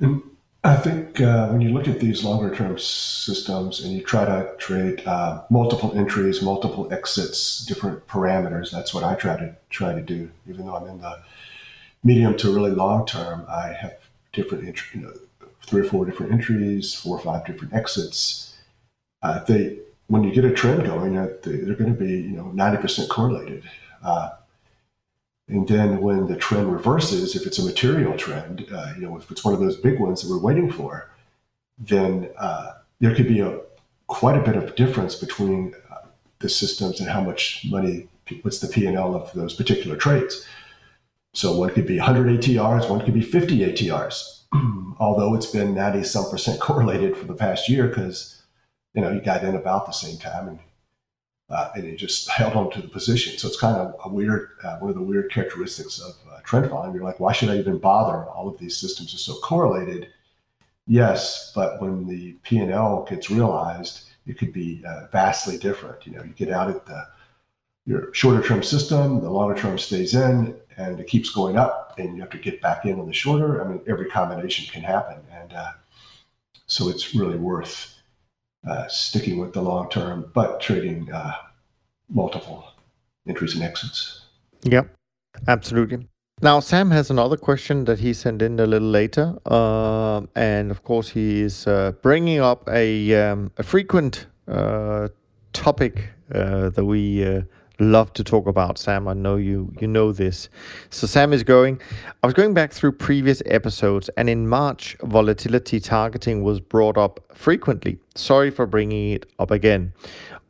And 0.00 0.22
I 0.64 0.76
think 0.76 1.20
uh, 1.20 1.48
when 1.48 1.60
you 1.60 1.70
look 1.70 1.86
at 1.86 2.00
these 2.00 2.24
longer 2.24 2.54
term 2.54 2.78
systems 2.78 3.84
and 3.84 3.92
you 3.92 4.02
try 4.02 4.24
to 4.24 4.50
trade 4.58 5.06
uh, 5.06 5.42
multiple 5.50 5.92
entries, 5.94 6.42
multiple 6.42 6.92
exits, 6.92 7.64
different 7.66 8.06
parameters, 8.06 8.70
that's 8.70 8.92
what 8.94 9.04
I 9.04 9.14
try 9.14 9.36
to 9.36 9.56
try 9.68 9.94
to 9.94 10.02
do. 10.02 10.30
Even 10.48 10.66
though 10.66 10.76
I'm 10.76 10.88
in 10.88 11.00
the 11.00 11.18
medium 12.02 12.36
to 12.38 12.54
really 12.54 12.72
long 12.72 13.06
term, 13.06 13.44
I 13.48 13.68
have 13.72 13.99
different, 14.32 14.64
you 14.94 15.00
know, 15.00 15.12
three 15.66 15.82
or 15.82 15.84
four 15.84 16.04
different 16.04 16.32
entries, 16.32 16.94
four 16.94 17.16
or 17.16 17.22
five 17.22 17.46
different 17.46 17.74
exits. 17.74 18.56
Uh, 19.22 19.42
they, 19.44 19.78
when 20.08 20.24
you 20.24 20.32
get 20.32 20.44
a 20.44 20.52
trend 20.52 20.84
going, 20.84 21.16
uh, 21.16 21.28
they, 21.42 21.60
are 21.60 21.74
going 21.74 21.94
to 21.94 21.98
be, 21.98 22.10
you 22.10 22.36
know, 22.36 22.44
90% 22.54 23.08
correlated. 23.08 23.62
Uh, 24.02 24.30
and 25.48 25.66
then 25.66 26.00
when 26.00 26.26
the 26.26 26.36
trend 26.36 26.72
reverses, 26.72 27.34
if 27.34 27.46
it's 27.46 27.58
a 27.58 27.64
material 27.64 28.16
trend, 28.16 28.66
uh, 28.72 28.92
you 28.96 29.02
know, 29.02 29.16
if 29.16 29.30
it's 29.30 29.44
one 29.44 29.52
of 29.52 29.60
those 29.60 29.76
big 29.76 29.98
ones 29.98 30.22
that 30.22 30.30
we're 30.30 30.38
waiting 30.38 30.70
for, 30.70 31.10
then 31.78 32.30
uh, 32.38 32.72
there 33.00 33.14
could 33.14 33.26
be 33.26 33.40
a 33.40 33.58
quite 34.06 34.36
a 34.36 34.42
bit 34.42 34.56
of 34.56 34.74
difference 34.74 35.14
between 35.14 35.74
uh, 35.90 36.06
the 36.40 36.48
systems 36.48 37.00
and 37.00 37.08
how 37.08 37.20
much 37.20 37.64
money, 37.68 38.08
what's 38.42 38.58
the 38.58 38.68
P 38.68 38.86
and 38.86 38.96
L 38.96 39.14
of 39.14 39.32
those 39.32 39.54
particular 39.54 39.96
trades. 39.96 40.44
So 41.32 41.56
one 41.56 41.70
could 41.70 41.86
be 41.86 41.98
100 41.98 42.40
ATRs, 42.40 42.90
one 42.90 43.04
could 43.04 43.14
be 43.14 43.22
50 43.22 43.58
ATRs. 43.58 44.42
Although 44.98 45.34
it's 45.34 45.46
been 45.46 45.74
90 45.74 46.04
some 46.04 46.30
percent 46.30 46.60
correlated 46.60 47.16
for 47.16 47.26
the 47.26 47.34
past 47.34 47.68
year 47.68 47.86
because 47.86 48.42
you 48.94 49.00
know 49.00 49.10
you 49.10 49.20
got 49.20 49.44
in 49.44 49.54
about 49.54 49.86
the 49.86 49.92
same 49.92 50.18
time 50.18 50.48
and 50.48 50.58
uh, 51.50 51.70
and 51.74 51.84
you 51.84 51.96
just 51.96 52.30
held 52.30 52.54
on 52.54 52.70
to 52.70 52.80
the 52.80 52.88
position. 52.88 53.36
So 53.36 53.48
it's 53.48 53.60
kind 53.60 53.76
of 53.76 53.94
a 54.04 54.08
weird, 54.08 54.50
uh, 54.62 54.78
one 54.78 54.90
of 54.90 54.96
the 54.96 55.02
weird 55.02 55.32
characteristics 55.32 55.98
of 55.98 56.14
uh, 56.32 56.38
trend 56.44 56.70
following. 56.70 56.94
You're 56.94 57.02
like, 57.02 57.18
why 57.18 57.32
should 57.32 57.50
I 57.50 57.56
even 57.56 57.78
bother? 57.78 58.24
All 58.26 58.48
of 58.48 58.58
these 58.58 58.76
systems 58.76 59.12
are 59.14 59.18
so 59.18 59.34
correlated. 59.40 60.08
Yes, 60.86 61.52
but 61.54 61.80
when 61.82 62.06
the 62.06 62.32
P 62.44 62.58
and 62.58 62.70
L 62.70 63.06
gets 63.08 63.30
realized, 63.30 64.10
it 64.26 64.38
could 64.38 64.52
be 64.52 64.82
uh, 64.86 65.06
vastly 65.10 65.58
different. 65.58 66.06
You 66.06 66.12
know, 66.12 66.22
you 66.22 66.30
get 66.30 66.50
out 66.50 66.70
at 66.70 66.86
the 66.86 67.06
your 67.90 68.14
shorter 68.14 68.46
term 68.46 68.62
system, 68.62 69.20
the 69.20 69.28
longer 69.28 69.60
term 69.60 69.76
stays 69.76 70.14
in, 70.14 70.54
and 70.76 71.00
it 71.00 71.08
keeps 71.08 71.30
going 71.30 71.56
up, 71.56 71.98
and 71.98 72.14
you 72.14 72.20
have 72.22 72.30
to 72.30 72.38
get 72.38 72.62
back 72.62 72.84
in 72.84 73.00
on 73.00 73.06
the 73.06 73.12
shorter. 73.12 73.60
I 73.60 73.68
mean, 73.68 73.80
every 73.88 74.06
combination 74.06 74.64
can 74.72 74.82
happen, 74.82 75.18
and 75.32 75.52
uh, 75.52 75.72
so 76.66 76.88
it's 76.88 77.14
really 77.16 77.36
worth 77.36 77.96
uh, 78.70 78.86
sticking 78.86 79.38
with 79.40 79.52
the 79.52 79.60
long 79.60 79.90
term, 79.90 80.30
but 80.32 80.60
trading 80.60 81.12
uh, 81.12 81.32
multiple 82.08 82.64
entries 83.26 83.54
and 83.54 83.64
exits. 83.64 84.26
Yep, 84.62 84.86
absolutely. 85.48 86.06
Now, 86.42 86.60
Sam 86.60 86.92
has 86.92 87.10
another 87.10 87.36
question 87.36 87.86
that 87.86 87.98
he 87.98 88.14
sent 88.14 88.40
in 88.40 88.60
a 88.60 88.66
little 88.66 88.88
later, 88.88 89.36
uh, 89.46 90.22
and 90.36 90.70
of 90.70 90.84
course, 90.84 91.08
he 91.08 91.40
is 91.40 91.66
uh, 91.66 91.92
bringing 92.02 92.38
up 92.38 92.68
a 92.68 93.14
um, 93.14 93.50
a 93.58 93.64
frequent 93.64 94.28
uh, 94.46 95.08
topic 95.52 96.10
uh, 96.32 96.70
that 96.70 96.84
we 96.84 97.42
love 97.80 98.12
to 98.12 98.22
talk 98.22 98.46
about. 98.46 98.78
Sam 98.78 99.08
i 99.08 99.14
know 99.14 99.36
you 99.36 99.72
you 99.80 99.86
know 99.86 100.12
this. 100.12 100.48
So 100.90 101.06
sam 101.06 101.32
is 101.32 101.42
going 101.42 101.80
i 102.22 102.26
was 102.26 102.34
going 102.34 102.54
back 102.54 102.72
through 102.72 102.92
previous 102.92 103.42
episodes 103.46 104.08
and 104.16 104.28
in 104.28 104.46
march 104.48 104.96
volatility 105.02 105.80
targeting 105.80 106.42
was 106.42 106.60
brought 106.60 106.96
up 106.96 107.20
frequently. 107.34 107.98
Sorry 108.14 108.50
for 108.50 108.66
bringing 108.66 109.12
it 109.12 109.26
up 109.38 109.50
again. 109.50 109.92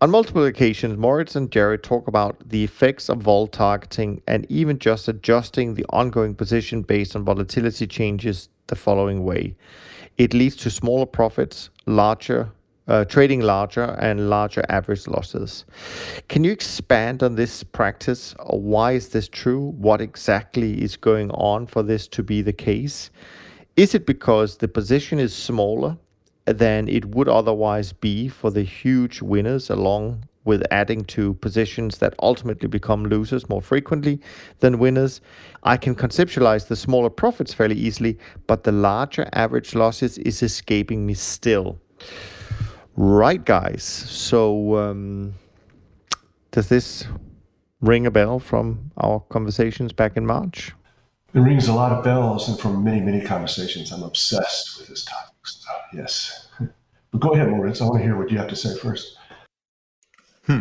On 0.00 0.10
multiple 0.10 0.44
occasions 0.44 0.98
moritz 0.98 1.36
and 1.36 1.50
jared 1.50 1.82
talk 1.82 2.08
about 2.08 2.48
the 2.48 2.64
effects 2.64 3.08
of 3.08 3.18
vol 3.18 3.46
targeting 3.46 4.22
and 4.26 4.44
even 4.50 4.78
just 4.78 5.08
adjusting 5.08 5.74
the 5.74 5.86
ongoing 5.90 6.34
position 6.34 6.82
based 6.82 7.14
on 7.14 7.24
volatility 7.24 7.86
changes 7.86 8.48
the 8.66 8.76
following 8.76 9.24
way. 9.24 9.54
It 10.18 10.34
leads 10.34 10.56
to 10.56 10.70
smaller 10.70 11.06
profits 11.06 11.70
larger 11.86 12.52
uh, 12.88 13.04
trading 13.04 13.40
larger 13.40 13.96
and 14.00 14.28
larger 14.28 14.64
average 14.68 15.06
losses. 15.06 15.64
Can 16.28 16.44
you 16.44 16.52
expand 16.52 17.22
on 17.22 17.36
this 17.36 17.62
practice? 17.62 18.34
Why 18.46 18.92
is 18.92 19.10
this 19.10 19.28
true? 19.28 19.74
What 19.78 20.00
exactly 20.00 20.82
is 20.82 20.96
going 20.96 21.30
on 21.30 21.66
for 21.66 21.82
this 21.82 22.08
to 22.08 22.22
be 22.22 22.42
the 22.42 22.52
case? 22.52 23.10
Is 23.76 23.94
it 23.94 24.06
because 24.06 24.56
the 24.56 24.68
position 24.68 25.18
is 25.18 25.34
smaller 25.34 25.98
than 26.44 26.88
it 26.88 27.14
would 27.14 27.28
otherwise 27.28 27.92
be 27.92 28.28
for 28.28 28.50
the 28.50 28.62
huge 28.62 29.22
winners, 29.22 29.70
along 29.70 30.24
with 30.44 30.62
adding 30.70 31.04
to 31.04 31.34
positions 31.34 31.98
that 31.98 32.14
ultimately 32.20 32.66
become 32.66 33.04
losers 33.04 33.48
more 33.48 33.62
frequently 33.62 34.20
than 34.58 34.78
winners? 34.78 35.20
I 35.62 35.76
can 35.76 35.94
conceptualize 35.94 36.66
the 36.66 36.76
smaller 36.76 37.10
profits 37.10 37.54
fairly 37.54 37.76
easily, 37.76 38.18
but 38.46 38.64
the 38.64 38.72
larger 38.72 39.28
average 39.32 39.74
losses 39.74 40.18
is 40.18 40.42
escaping 40.42 41.06
me 41.06 41.14
still. 41.14 41.78
Right, 43.02 43.42
guys. 43.42 43.82
So, 43.82 44.76
um, 44.76 45.32
does 46.50 46.68
this 46.68 47.06
ring 47.80 48.04
a 48.04 48.10
bell 48.10 48.38
from 48.38 48.90
our 48.98 49.20
conversations 49.20 49.90
back 49.90 50.18
in 50.18 50.26
March? 50.26 50.72
It 51.32 51.38
rings 51.40 51.66
a 51.66 51.72
lot 51.72 51.92
of 51.92 52.04
bells, 52.04 52.50
and 52.50 52.60
from 52.60 52.84
many, 52.84 53.00
many 53.00 53.22
conversations, 53.22 53.90
I'm 53.90 54.02
obsessed 54.02 54.78
with 54.78 54.88
this 54.88 55.06
topic. 55.06 55.34
So, 55.44 55.70
yes. 55.94 56.48
But 57.10 57.20
go 57.22 57.30
ahead, 57.30 57.48
Moritz. 57.48 57.80
I 57.80 57.84
want 57.84 58.00
to 58.00 58.02
hear 58.02 58.18
what 58.18 58.30
you 58.30 58.36
have 58.36 58.48
to 58.48 58.54
say 58.54 58.76
first. 58.76 59.16
Hmm. 60.44 60.60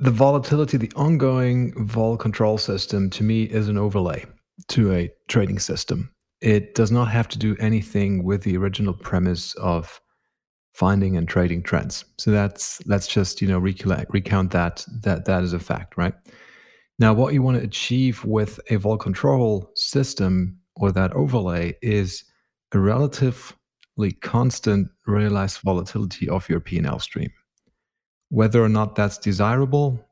The 0.00 0.10
volatility, 0.10 0.76
the 0.76 0.92
ongoing 0.96 1.72
vol 1.86 2.18
control 2.18 2.58
system, 2.58 3.08
to 3.08 3.24
me, 3.24 3.44
is 3.44 3.68
an 3.68 3.78
overlay 3.78 4.26
to 4.68 4.92
a 4.92 5.10
trading 5.28 5.60
system. 5.60 6.12
It 6.42 6.74
does 6.74 6.92
not 6.92 7.08
have 7.08 7.26
to 7.28 7.38
do 7.38 7.56
anything 7.58 8.22
with 8.22 8.42
the 8.42 8.58
original 8.58 8.92
premise 8.92 9.54
of 9.54 9.98
finding 10.78 11.16
and 11.16 11.26
trading 11.26 11.60
trends. 11.60 12.04
So 12.18 12.30
that's 12.30 12.80
let's 12.86 13.08
just 13.08 13.42
you 13.42 13.48
know 13.48 13.58
recollect, 13.58 14.12
recount 14.14 14.52
that 14.52 14.84
that 15.02 15.24
that 15.24 15.42
is 15.42 15.52
a 15.52 15.58
fact, 15.58 15.96
right? 15.96 16.14
Now, 17.00 17.12
what 17.14 17.34
you 17.34 17.42
want 17.42 17.58
to 17.58 17.64
achieve 17.64 18.24
with 18.24 18.60
a 18.70 18.76
vol 18.76 18.96
control 18.96 19.72
system 19.74 20.58
or 20.76 20.92
that 20.92 21.12
overlay 21.14 21.76
is 21.82 22.24
a 22.72 22.78
relatively 22.78 24.12
constant 24.22 24.88
realized 25.06 25.58
volatility 25.60 26.28
of 26.28 26.48
your 26.48 26.60
P&L 26.60 26.98
stream. 27.00 27.30
Whether 28.30 28.62
or 28.62 28.68
not 28.68 28.94
that's 28.94 29.18
desirable, 29.18 30.04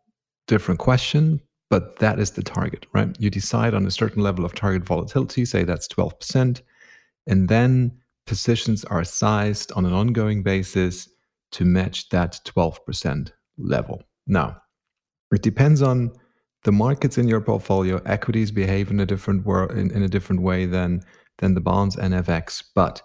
different 0.48 0.80
question, 0.80 1.40
but 1.70 1.98
that 1.98 2.18
is 2.18 2.32
the 2.32 2.42
target, 2.42 2.86
right? 2.92 3.14
You 3.20 3.30
decide 3.30 3.74
on 3.74 3.86
a 3.86 3.90
certain 3.90 4.22
level 4.22 4.44
of 4.44 4.54
target 4.54 4.84
volatility, 4.84 5.44
say 5.44 5.64
that's 5.64 5.88
12%, 5.88 6.60
and 7.26 7.48
then 7.48 7.98
positions 8.26 8.84
are 8.84 9.04
sized 9.04 9.72
on 9.72 9.86
an 9.86 9.92
ongoing 9.92 10.42
basis 10.42 11.08
to 11.52 11.64
match 11.64 12.08
that 12.10 12.40
12% 12.44 13.30
level. 13.56 14.02
Now, 14.26 14.60
it 15.32 15.42
depends 15.42 15.82
on 15.82 16.12
the 16.64 16.72
markets 16.72 17.18
in 17.18 17.28
your 17.28 17.40
portfolio. 17.40 18.02
Equities 18.04 18.50
behave 18.50 18.90
in 18.90 19.00
a 19.00 19.06
different 19.06 19.46
world 19.46 19.72
in, 19.72 19.90
in 19.92 20.02
a 20.02 20.08
different 20.08 20.42
way 20.42 20.66
than 20.66 21.02
than 21.38 21.54
the 21.54 21.60
bonds 21.60 21.96
and 21.96 22.14
FX. 22.14 22.62
But 22.74 23.02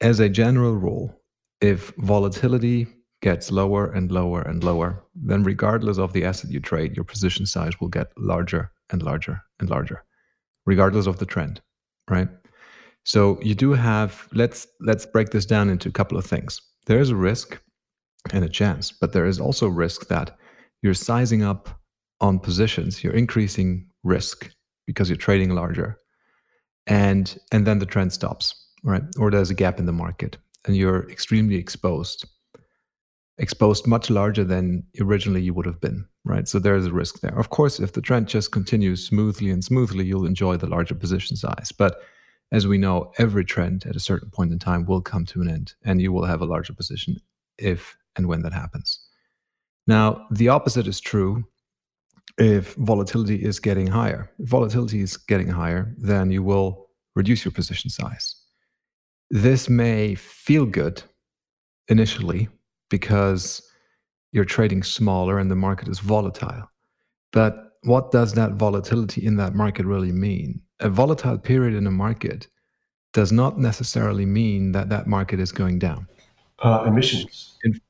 as 0.00 0.20
a 0.20 0.28
general 0.28 0.74
rule, 0.74 1.20
if 1.60 1.92
volatility 1.98 2.86
gets 3.22 3.50
lower 3.50 3.90
and 3.90 4.10
lower 4.12 4.42
and 4.42 4.62
lower, 4.62 5.04
then 5.14 5.42
regardless 5.42 5.98
of 5.98 6.12
the 6.12 6.24
asset 6.24 6.50
you 6.50 6.60
trade, 6.60 6.94
your 6.94 7.04
position 7.04 7.46
size 7.46 7.80
will 7.80 7.88
get 7.88 8.12
larger 8.16 8.70
and 8.90 9.02
larger 9.02 9.40
and 9.58 9.70
larger, 9.70 10.04
regardless 10.66 11.06
of 11.06 11.18
the 11.18 11.26
trend, 11.26 11.60
right? 12.08 12.28
So 13.04 13.38
you 13.42 13.54
do 13.54 13.72
have 13.72 14.28
let's 14.32 14.66
let's 14.80 15.06
break 15.06 15.30
this 15.30 15.46
down 15.46 15.68
into 15.68 15.88
a 15.88 15.92
couple 15.92 16.18
of 16.18 16.24
things. 16.24 16.60
There 16.86 16.98
is 16.98 17.10
a 17.10 17.16
risk 17.16 17.60
and 18.32 18.44
a 18.44 18.48
chance, 18.48 18.92
but 18.92 19.12
there 19.12 19.26
is 19.26 19.38
also 19.38 19.68
risk 19.68 20.08
that 20.08 20.36
you're 20.82 20.94
sizing 20.94 21.42
up 21.42 21.68
on 22.20 22.38
positions, 22.38 23.04
you're 23.04 23.14
increasing 23.14 23.86
risk 24.02 24.50
because 24.86 25.08
you're 25.08 25.16
trading 25.16 25.50
larger. 25.50 25.98
And 26.86 27.38
and 27.52 27.66
then 27.66 27.78
the 27.78 27.86
trend 27.86 28.12
stops, 28.12 28.54
right? 28.82 29.02
Or 29.18 29.30
there's 29.30 29.50
a 29.50 29.54
gap 29.54 29.78
in 29.78 29.86
the 29.86 29.92
market 29.92 30.38
and 30.66 30.76
you're 30.76 31.08
extremely 31.10 31.56
exposed 31.56 32.26
exposed 33.38 33.86
much 33.86 34.10
larger 34.10 34.44
than 34.44 34.84
originally 35.00 35.42
you 35.42 35.52
would 35.52 35.66
have 35.66 35.80
been, 35.80 36.06
right? 36.24 36.46
So 36.46 36.58
there's 36.58 36.86
a 36.86 36.92
risk 36.92 37.20
there. 37.20 37.36
Of 37.36 37.50
course, 37.50 37.80
if 37.80 37.92
the 37.92 38.00
trend 38.00 38.28
just 38.28 38.52
continues 38.52 39.04
smoothly 39.04 39.50
and 39.50 39.64
smoothly, 39.64 40.04
you'll 40.04 40.24
enjoy 40.26 40.56
the 40.56 40.68
larger 40.68 40.94
position 40.94 41.36
size. 41.36 41.72
But 41.76 42.00
as 42.54 42.68
we 42.68 42.78
know, 42.78 43.10
every 43.18 43.44
trend 43.44 43.84
at 43.84 43.96
a 43.96 44.00
certain 44.00 44.30
point 44.30 44.52
in 44.52 44.60
time 44.60 44.86
will 44.86 45.00
come 45.00 45.26
to 45.26 45.42
an 45.42 45.48
end 45.48 45.74
and 45.84 46.00
you 46.00 46.12
will 46.12 46.24
have 46.24 46.40
a 46.40 46.44
larger 46.44 46.72
position 46.72 47.20
if 47.58 47.96
and 48.14 48.28
when 48.28 48.42
that 48.42 48.52
happens. 48.52 49.00
Now, 49.88 50.24
the 50.30 50.48
opposite 50.48 50.86
is 50.86 51.00
true 51.00 51.44
if 52.38 52.74
volatility 52.74 53.44
is 53.44 53.58
getting 53.58 53.88
higher. 53.88 54.30
If 54.38 54.48
volatility 54.48 55.00
is 55.00 55.16
getting 55.16 55.48
higher, 55.48 55.96
then 55.98 56.30
you 56.30 56.44
will 56.44 56.86
reduce 57.16 57.44
your 57.44 57.50
position 57.50 57.90
size. 57.90 58.36
This 59.30 59.68
may 59.68 60.14
feel 60.14 60.64
good 60.64 61.02
initially 61.88 62.48
because 62.88 63.68
you're 64.30 64.44
trading 64.44 64.84
smaller 64.84 65.40
and 65.40 65.50
the 65.50 65.56
market 65.56 65.88
is 65.88 65.98
volatile. 65.98 66.70
But 67.32 67.72
what 67.82 68.12
does 68.12 68.34
that 68.34 68.52
volatility 68.52 69.26
in 69.26 69.38
that 69.38 69.56
market 69.56 69.86
really 69.86 70.12
mean? 70.12 70.63
A 70.84 70.90
volatile 70.90 71.38
period 71.38 71.74
in 71.74 71.86
a 71.86 71.90
market 71.90 72.46
does 73.14 73.32
not 73.32 73.58
necessarily 73.58 74.26
mean 74.26 74.72
that 74.72 74.90
that 74.90 75.06
market 75.06 75.40
is 75.40 75.50
going 75.50 75.78
down. 75.78 76.06
Uh, 76.58 76.84
emissions. 76.86 77.56
In, 77.64 77.80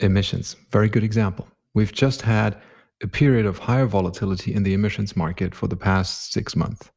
emissions. 0.00 0.56
Very 0.70 0.88
good 0.88 1.04
example. 1.04 1.48
We've 1.74 1.92
just 1.92 2.22
had 2.22 2.60
a 3.02 3.06
period 3.08 3.46
of 3.46 3.58
higher 3.58 3.86
volatility 3.86 4.54
in 4.54 4.62
the 4.62 4.74
emissions 4.74 5.16
market 5.16 5.54
for 5.54 5.68
the 5.68 5.76
past 5.76 6.32
six 6.32 6.54
months. 6.54 6.90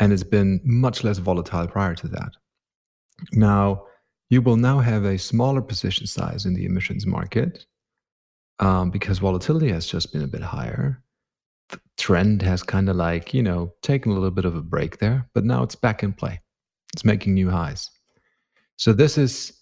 And 0.00 0.12
it's 0.12 0.24
been 0.24 0.60
much 0.64 1.04
less 1.04 1.18
volatile 1.18 1.68
prior 1.68 1.94
to 1.94 2.08
that. 2.08 2.32
Now, 3.32 3.84
you 4.30 4.42
will 4.42 4.56
now 4.56 4.80
have 4.80 5.04
a 5.04 5.18
smaller 5.18 5.62
position 5.62 6.06
size 6.06 6.44
in 6.44 6.54
the 6.54 6.64
emissions 6.64 7.06
market 7.06 7.66
um, 8.58 8.90
because 8.90 9.18
volatility 9.18 9.70
has 9.70 9.86
just 9.86 10.12
been 10.12 10.22
a 10.22 10.26
bit 10.26 10.42
higher. 10.42 11.03
The 11.70 11.80
trend 11.96 12.42
has 12.42 12.62
kind 12.62 12.88
of 12.88 12.96
like, 12.96 13.34
you 13.34 13.42
know, 13.42 13.72
taken 13.82 14.12
a 14.12 14.14
little 14.14 14.30
bit 14.30 14.44
of 14.44 14.54
a 14.54 14.62
break 14.62 14.98
there, 14.98 15.28
but 15.34 15.44
now 15.44 15.62
it's 15.62 15.74
back 15.74 16.02
in 16.02 16.12
play. 16.12 16.40
It's 16.92 17.04
making 17.04 17.34
new 17.34 17.50
highs. 17.50 17.90
So 18.76 18.92
this 18.92 19.18
is 19.18 19.52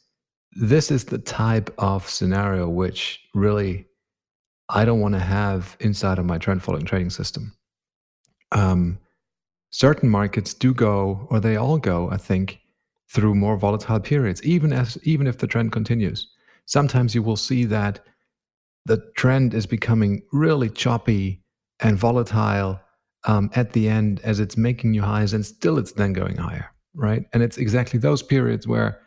this 0.55 0.91
is 0.91 1.05
the 1.05 1.19
type 1.19 1.73
of 1.79 2.09
scenario 2.09 2.69
which 2.69 3.21
really 3.35 3.87
I 4.69 4.85
don't 4.85 5.01
want 5.01 5.15
to 5.15 5.21
have 5.21 5.77
inside 5.81 6.19
of 6.19 6.27
my 6.27 6.39
trend 6.39 6.63
following 6.63 6.85
trading 6.85 7.11
system. 7.11 7.53
Um, 8.53 8.99
certain 9.71 10.09
markets 10.09 10.55
do 10.55 10.75
go, 10.75 11.27
or 11.31 11.41
they 11.41 11.57
all 11.57 11.79
go, 11.79 12.11
I 12.11 12.17
think, 12.17 12.61
through 13.11 13.35
more 13.35 13.57
volatile 13.57 14.01
periods, 14.01 14.43
even 14.43 14.73
as 14.73 14.99
even 15.03 15.27
if 15.27 15.39
the 15.39 15.47
trend 15.47 15.73
continues. 15.73 16.29
Sometimes 16.65 17.15
you 17.15 17.23
will 17.23 17.37
see 17.37 17.65
that 17.67 18.01
the 18.87 19.03
trend 19.17 19.55
is 19.55 19.67
becoming 19.67 20.23
really 20.33 20.71
choppy 20.71 21.42
and 21.83 21.99
volatile 21.99 22.81
um, 23.25 23.51
at 23.55 23.73
the 23.73 23.89
end 23.89 24.21
as 24.25 24.41
it's 24.41 24.57
making 24.57 24.93
new 24.93 25.03
highs, 25.03 25.33
and 25.33 25.45
still 25.45 25.79
it's 25.79 25.93
then 25.93 26.13
going 26.13 26.37
higher, 26.37 26.73
right? 26.95 27.25
And 27.33 27.43
it's 27.43 27.59
exactly 27.59 27.99
those 27.99 28.23
periods 28.23 28.67
where, 28.67 29.01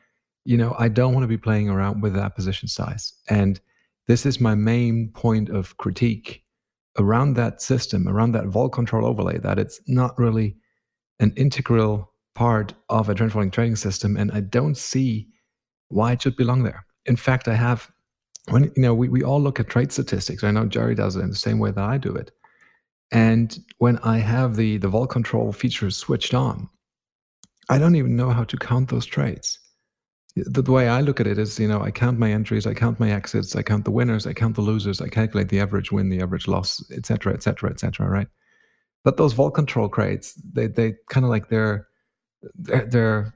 you 0.46 0.58
know, 0.58 0.76
I 0.78 0.90
don't 0.90 1.14
want 1.14 1.24
to 1.24 1.28
be 1.28 1.38
playing 1.38 1.70
around 1.70 2.02
with 2.02 2.14
that 2.14 2.36
position 2.36 2.68
size. 2.68 3.14
And 3.30 3.60
this 4.08 4.26
is 4.26 4.40
my 4.40 4.56
main 4.56 5.10
point 5.14 5.50
of 5.50 5.78
critique 5.78 6.44
around 6.98 7.34
that 7.34 7.62
system, 7.62 8.08
around 8.08 8.34
that 8.34 8.48
vol 8.48 8.70
control 8.70 9.06
overlay, 9.06 9.38
that 9.40 9.60
it's 9.60 9.82
not 9.88 10.18
really 10.18 10.56
an 11.20 11.34
integral 11.36 12.12
part 12.36 12.74
of 12.90 13.10
a 13.10 13.16
trend 13.16 13.32
following 13.32 13.52
trading 13.52 13.76
system, 13.76 14.18
and 14.18 14.32
I 14.32 14.42
don't 14.42 14.78
see 14.78 15.28
why 15.88 16.12
it 16.12 16.22
should 16.22 16.36
belong 16.36 16.64
there. 16.64 16.86
In 17.06 17.16
fact, 17.16 17.48
I 17.48 17.56
have 17.56 17.92
when 18.50 18.66
you 18.76 18.82
know 18.82 18.94
we, 18.94 19.10
we 19.10 19.24
all 19.24 19.42
look 19.42 19.60
at 19.60 19.70
trade 19.70 19.92
statistics. 19.92 20.44
I 20.44 20.52
know 20.52 20.66
Jerry 20.66 20.96
does 20.96 21.16
it 21.16 21.22
in 21.22 21.30
the 21.30 21.36
same 21.36 21.60
way 21.60 21.72
that 21.72 21.84
I 21.84 21.98
do 21.98 22.14
it. 22.14 22.32
And 23.12 23.58
when 23.78 23.98
I 24.00 24.18
have 24.20 24.56
the 24.56 24.78
the 24.78 24.88
vol 24.88 25.08
control 25.08 25.52
features 25.52 25.96
switched 25.98 26.34
on, 26.34 26.70
I 27.70 27.78
don't 27.78 27.96
even 27.96 28.16
know 28.16 28.32
how 28.32 28.44
to 28.46 28.58
count 28.58 28.90
those 28.90 29.06
trades. 29.06 29.60
The, 30.36 30.62
the 30.62 30.72
way 30.72 30.90
I 30.90 31.00
look 31.00 31.22
at 31.22 31.28
it 31.28 31.40
is, 31.40 31.58
you 31.60 31.68
know, 31.68 31.82
I 31.82 31.92
count 31.92 32.20
my 32.20 32.30
entries, 32.30 32.68
I 32.68 32.74
count 32.74 33.00
my 33.00 33.10
exits, 33.10 33.56
I 33.56 33.62
count 33.62 33.86
the 33.86 33.92
winners, 33.92 34.28
I 34.28 34.34
count 34.34 34.56
the 34.56 34.62
losers, 34.62 35.00
I 35.00 35.08
calculate 35.08 35.48
the 35.48 35.62
average 35.62 35.94
win, 35.94 36.10
the 36.10 36.22
average 36.22 36.48
loss, 36.48 36.84
etc., 36.92 37.34
etc., 37.34 37.70
etc. 37.70 38.10
right? 38.10 38.28
But 39.06 39.18
those 39.18 39.34
vol 39.34 39.52
control 39.52 39.88
trades, 39.88 40.34
they 40.52 40.68
they 40.68 40.96
kind 41.10 41.24
of 41.26 41.30
like 41.30 41.48
they're 41.48 41.88
they're 42.56 42.86
they're 42.86 43.34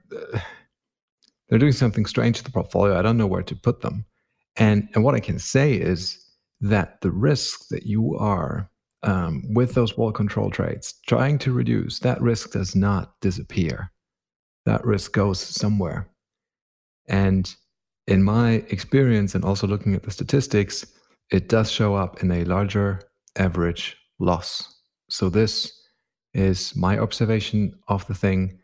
they're 1.47 1.59
doing 1.59 1.71
something 1.71 2.05
strange 2.05 2.37
to 2.37 2.43
the 2.43 2.51
portfolio. 2.51 2.97
I 2.97 3.01
don't 3.01 3.17
know 3.17 3.27
where 3.27 3.43
to 3.43 3.55
put 3.55 3.81
them. 3.81 4.05
And 4.57 4.89
and 4.93 5.03
what 5.03 5.15
I 5.15 5.19
can 5.19 5.39
say 5.39 5.73
is 5.73 6.17
that 6.59 7.01
the 7.01 7.11
risk 7.11 7.69
that 7.69 7.83
you 7.83 8.17
are 8.17 8.69
um, 9.03 9.43
with 9.53 9.73
those 9.73 9.91
vol 9.91 10.11
control 10.11 10.49
trades 10.49 10.95
trying 11.07 11.37
to 11.39 11.53
reduce, 11.53 11.99
that 11.99 12.21
risk 12.21 12.51
does 12.51 12.75
not 12.75 13.13
disappear. 13.21 13.91
That 14.65 14.83
risk 14.85 15.13
goes 15.13 15.39
somewhere. 15.39 16.09
And 17.07 17.53
in 18.07 18.23
my 18.23 18.63
experience, 18.69 19.35
and 19.35 19.45
also 19.45 19.67
looking 19.67 19.95
at 19.95 20.03
the 20.03 20.11
statistics, 20.11 20.85
it 21.31 21.47
does 21.47 21.71
show 21.71 21.95
up 21.95 22.21
in 22.23 22.31
a 22.31 22.43
larger 22.43 23.01
average 23.37 23.97
loss. 24.19 24.81
So 25.09 25.29
this 25.29 25.71
is 26.33 26.75
my 26.75 26.97
observation 26.97 27.73
of 27.87 28.05
the 28.07 28.13
thing. 28.13 28.59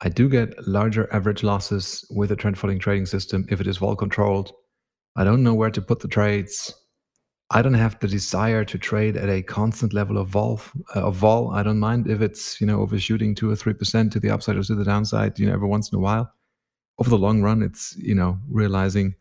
I 0.00 0.08
do 0.08 0.28
get 0.28 0.66
larger 0.66 1.12
average 1.12 1.42
losses 1.42 2.04
with 2.10 2.30
a 2.30 2.36
trend 2.36 2.58
following 2.58 2.78
trading 2.78 3.06
system 3.06 3.46
if 3.48 3.60
it 3.60 3.66
is 3.66 3.78
vol 3.78 3.96
controlled. 3.96 4.52
I 5.16 5.24
don't 5.24 5.42
know 5.42 5.54
where 5.54 5.70
to 5.70 5.82
put 5.82 6.00
the 6.00 6.08
trades. 6.08 6.72
I 7.50 7.62
don't 7.62 7.74
have 7.74 7.98
the 7.98 8.08
desire 8.08 8.64
to 8.66 8.78
trade 8.78 9.16
at 9.16 9.30
a 9.30 9.42
constant 9.42 9.94
level 9.94 10.18
of 10.18 10.28
vol. 10.28 10.60
Uh, 10.94 11.00
of 11.00 11.14
vol. 11.14 11.50
I 11.50 11.62
don't 11.62 11.78
mind 11.78 12.06
if 12.06 12.20
it's 12.20 12.60
you 12.60 12.66
know 12.66 12.80
overshooting 12.80 13.34
two 13.34 13.50
or 13.50 13.56
three 13.56 13.74
percent 13.74 14.12
to 14.12 14.20
the 14.20 14.30
upside 14.30 14.56
or 14.56 14.62
to 14.62 14.74
the 14.74 14.84
downside. 14.84 15.38
You 15.38 15.46
know, 15.46 15.54
every 15.54 15.68
once 15.68 15.90
in 15.90 15.96
a 15.96 16.00
while. 16.00 16.32
Over 16.98 17.10
the 17.10 17.18
long 17.18 17.42
run, 17.42 17.62
it's 17.62 17.96
you 17.96 18.14
know 18.14 18.38
realizing 18.48 19.14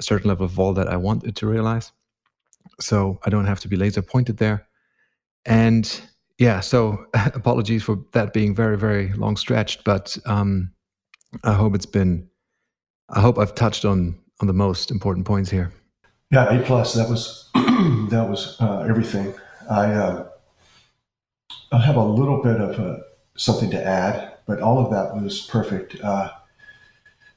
a 0.00 0.02
certain 0.02 0.28
level 0.28 0.46
of 0.46 0.52
vol 0.52 0.72
that 0.74 0.88
I 0.88 0.96
want 0.96 1.24
it 1.24 1.36
to 1.36 1.46
realize. 1.46 1.92
So 2.80 3.20
I 3.24 3.30
don't 3.30 3.46
have 3.46 3.60
to 3.60 3.68
be 3.68 3.76
laser 3.76 4.02
pointed 4.02 4.38
there. 4.38 4.66
And 5.44 6.00
yeah, 6.38 6.60
so 6.60 7.06
apologies 7.14 7.82
for 7.82 7.98
that 8.12 8.32
being 8.32 8.54
very, 8.54 8.76
very 8.76 9.12
long 9.12 9.36
stretched, 9.36 9.84
but 9.84 10.16
um, 10.26 10.72
I 11.44 11.52
hope 11.52 11.74
it's 11.74 11.86
been, 11.86 12.28
I 13.10 13.20
hope 13.20 13.38
I've 13.38 13.54
touched 13.54 13.84
on 13.84 14.18
on 14.40 14.46
the 14.46 14.54
most 14.54 14.90
important 14.90 15.26
points 15.26 15.50
here. 15.50 15.70
Yeah, 16.30 16.48
A 16.48 16.62
plus. 16.62 16.94
That 16.94 17.08
was 17.08 17.48
that 17.54 18.26
was 18.28 18.56
uh, 18.60 18.86
everything. 18.88 19.34
I 19.68 19.92
uh, 19.92 20.28
I 21.72 21.78
have 21.78 21.96
a 21.96 22.04
little 22.04 22.42
bit 22.42 22.60
of 22.60 22.78
uh, 22.78 23.02
something 23.36 23.70
to 23.70 23.84
add, 23.84 24.34
but 24.46 24.60
all 24.60 24.78
of 24.78 24.90
that 24.92 25.20
was 25.20 25.46
perfect. 25.46 26.00
Uh, 26.00 26.30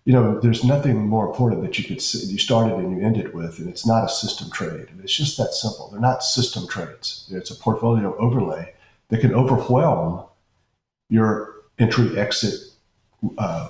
you 0.06 0.12
know, 0.12 0.40
there's 0.40 0.64
nothing 0.64 1.08
more 1.08 1.26
important 1.26 1.62
that 1.62 1.80
you 1.80 1.86
could 1.86 2.02
see, 2.02 2.26
you 2.28 2.38
started 2.38 2.74
and 2.76 2.98
you 2.98 3.06
ended 3.06 3.34
with, 3.34 3.58
and 3.60 3.70
it's 3.70 3.88
not 3.88 4.04
a 4.04 4.10
system 4.10 4.52
trade. 4.52 4.88
It's 5.02 5.16
just 5.16 5.38
that 5.38 5.54
simple. 5.54 5.90
They're 5.90 6.02
not 6.02 6.24
system 6.24 6.68
trades. 6.68 7.30
It's 7.32 7.52
a 7.52 7.56
portfolio 7.56 8.16
overlay 8.18 8.74
that 9.10 9.22
can 9.22 9.34
overwhelm 9.34 10.26
your 11.10 11.54
entry 11.80 12.18
exit 12.20 12.54
uh, 13.38 13.70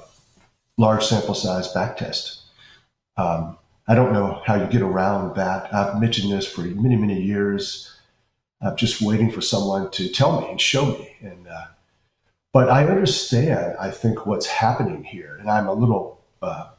large 0.77 1.05
sample 1.05 1.35
size 1.35 1.71
backtest. 1.71 2.41
Um, 3.15 3.57
I 3.87 3.95
don't 3.95 4.13
know 4.13 4.41
how 4.45 4.55
you 4.55 4.65
get 4.67 4.81
around 4.81 5.35
that. 5.35 5.73
I've 5.73 5.99
mentioned 5.99 6.31
this 6.31 6.47
for 6.47 6.61
many, 6.61 6.95
many 6.95 7.21
years. 7.21 7.93
I'm 8.61 8.77
just 8.77 9.01
waiting 9.01 9.29
for 9.29 9.41
someone 9.41 9.91
to 9.91 10.07
tell 10.07 10.39
me 10.39 10.49
and 10.49 10.61
show 10.61 10.85
me. 10.85 11.15
And 11.21 11.47
uh, 11.47 11.65
but 12.53 12.69
I 12.69 12.87
understand. 12.87 13.75
I 13.79 13.91
think 13.91 14.25
what's 14.25 14.45
happening 14.45 15.03
here, 15.03 15.37
and 15.39 15.49
I'm 15.49 15.67
a 15.67 15.73
little. 15.73 16.21
Uh, 16.41 16.69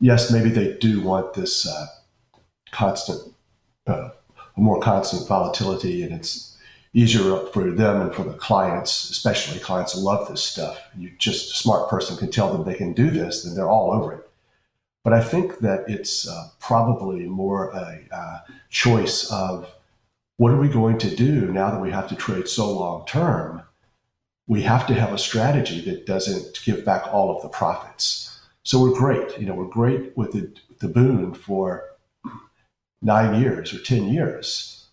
yes, 0.00 0.32
maybe 0.32 0.48
they 0.48 0.76
do 0.78 1.02
want 1.02 1.34
this 1.34 1.66
uh, 1.66 1.86
constant, 2.72 3.34
uh, 3.86 4.10
more 4.56 4.80
constant 4.80 5.28
volatility, 5.28 6.02
and 6.02 6.12
it's 6.12 6.56
easier 6.94 7.38
for 7.52 7.70
them 7.70 8.00
and 8.00 8.14
for 8.14 8.24
the 8.24 8.34
clients, 8.34 9.10
especially 9.10 9.60
clients 9.60 9.94
love 9.96 10.28
this 10.28 10.42
stuff. 10.42 10.80
You 10.96 11.10
just 11.18 11.52
a 11.52 11.56
smart 11.56 11.88
person 11.88 12.16
can 12.16 12.30
tell 12.30 12.52
them 12.52 12.64
they 12.64 12.74
can 12.76 12.92
do 12.94 13.10
this, 13.10 13.44
then 13.44 13.54
they're 13.54 13.70
all 13.70 13.92
over 13.92 14.14
it. 14.14 14.27
But 15.08 15.18
I 15.18 15.24
think 15.24 15.60
that 15.60 15.88
it's 15.88 16.28
uh, 16.28 16.48
probably 16.60 17.24
more 17.24 17.70
a 17.70 18.04
uh, 18.14 18.40
choice 18.68 19.32
of 19.32 19.66
what 20.36 20.52
are 20.52 20.60
we 20.60 20.68
going 20.68 20.98
to 20.98 21.16
do 21.16 21.50
now 21.50 21.70
that 21.70 21.80
we 21.80 21.90
have 21.90 22.10
to 22.10 22.14
trade 22.14 22.46
so 22.46 22.70
long 22.70 23.06
term? 23.06 23.62
We 24.48 24.60
have 24.64 24.86
to 24.88 24.92
have 24.92 25.14
a 25.14 25.16
strategy 25.16 25.80
that 25.86 26.04
doesn't 26.04 26.62
give 26.62 26.84
back 26.84 27.06
all 27.06 27.34
of 27.34 27.40
the 27.40 27.48
profits. 27.48 28.38
So 28.64 28.82
we're 28.82 28.98
great. 28.98 29.38
You 29.38 29.46
know, 29.46 29.54
we're 29.54 29.64
great 29.80 30.14
with 30.14 30.32
the, 30.32 30.52
the 30.80 30.88
Bund 30.88 31.38
for 31.38 31.84
nine 33.00 33.40
years 33.40 33.72
or 33.72 33.78
10 33.78 34.12
years. 34.12 34.88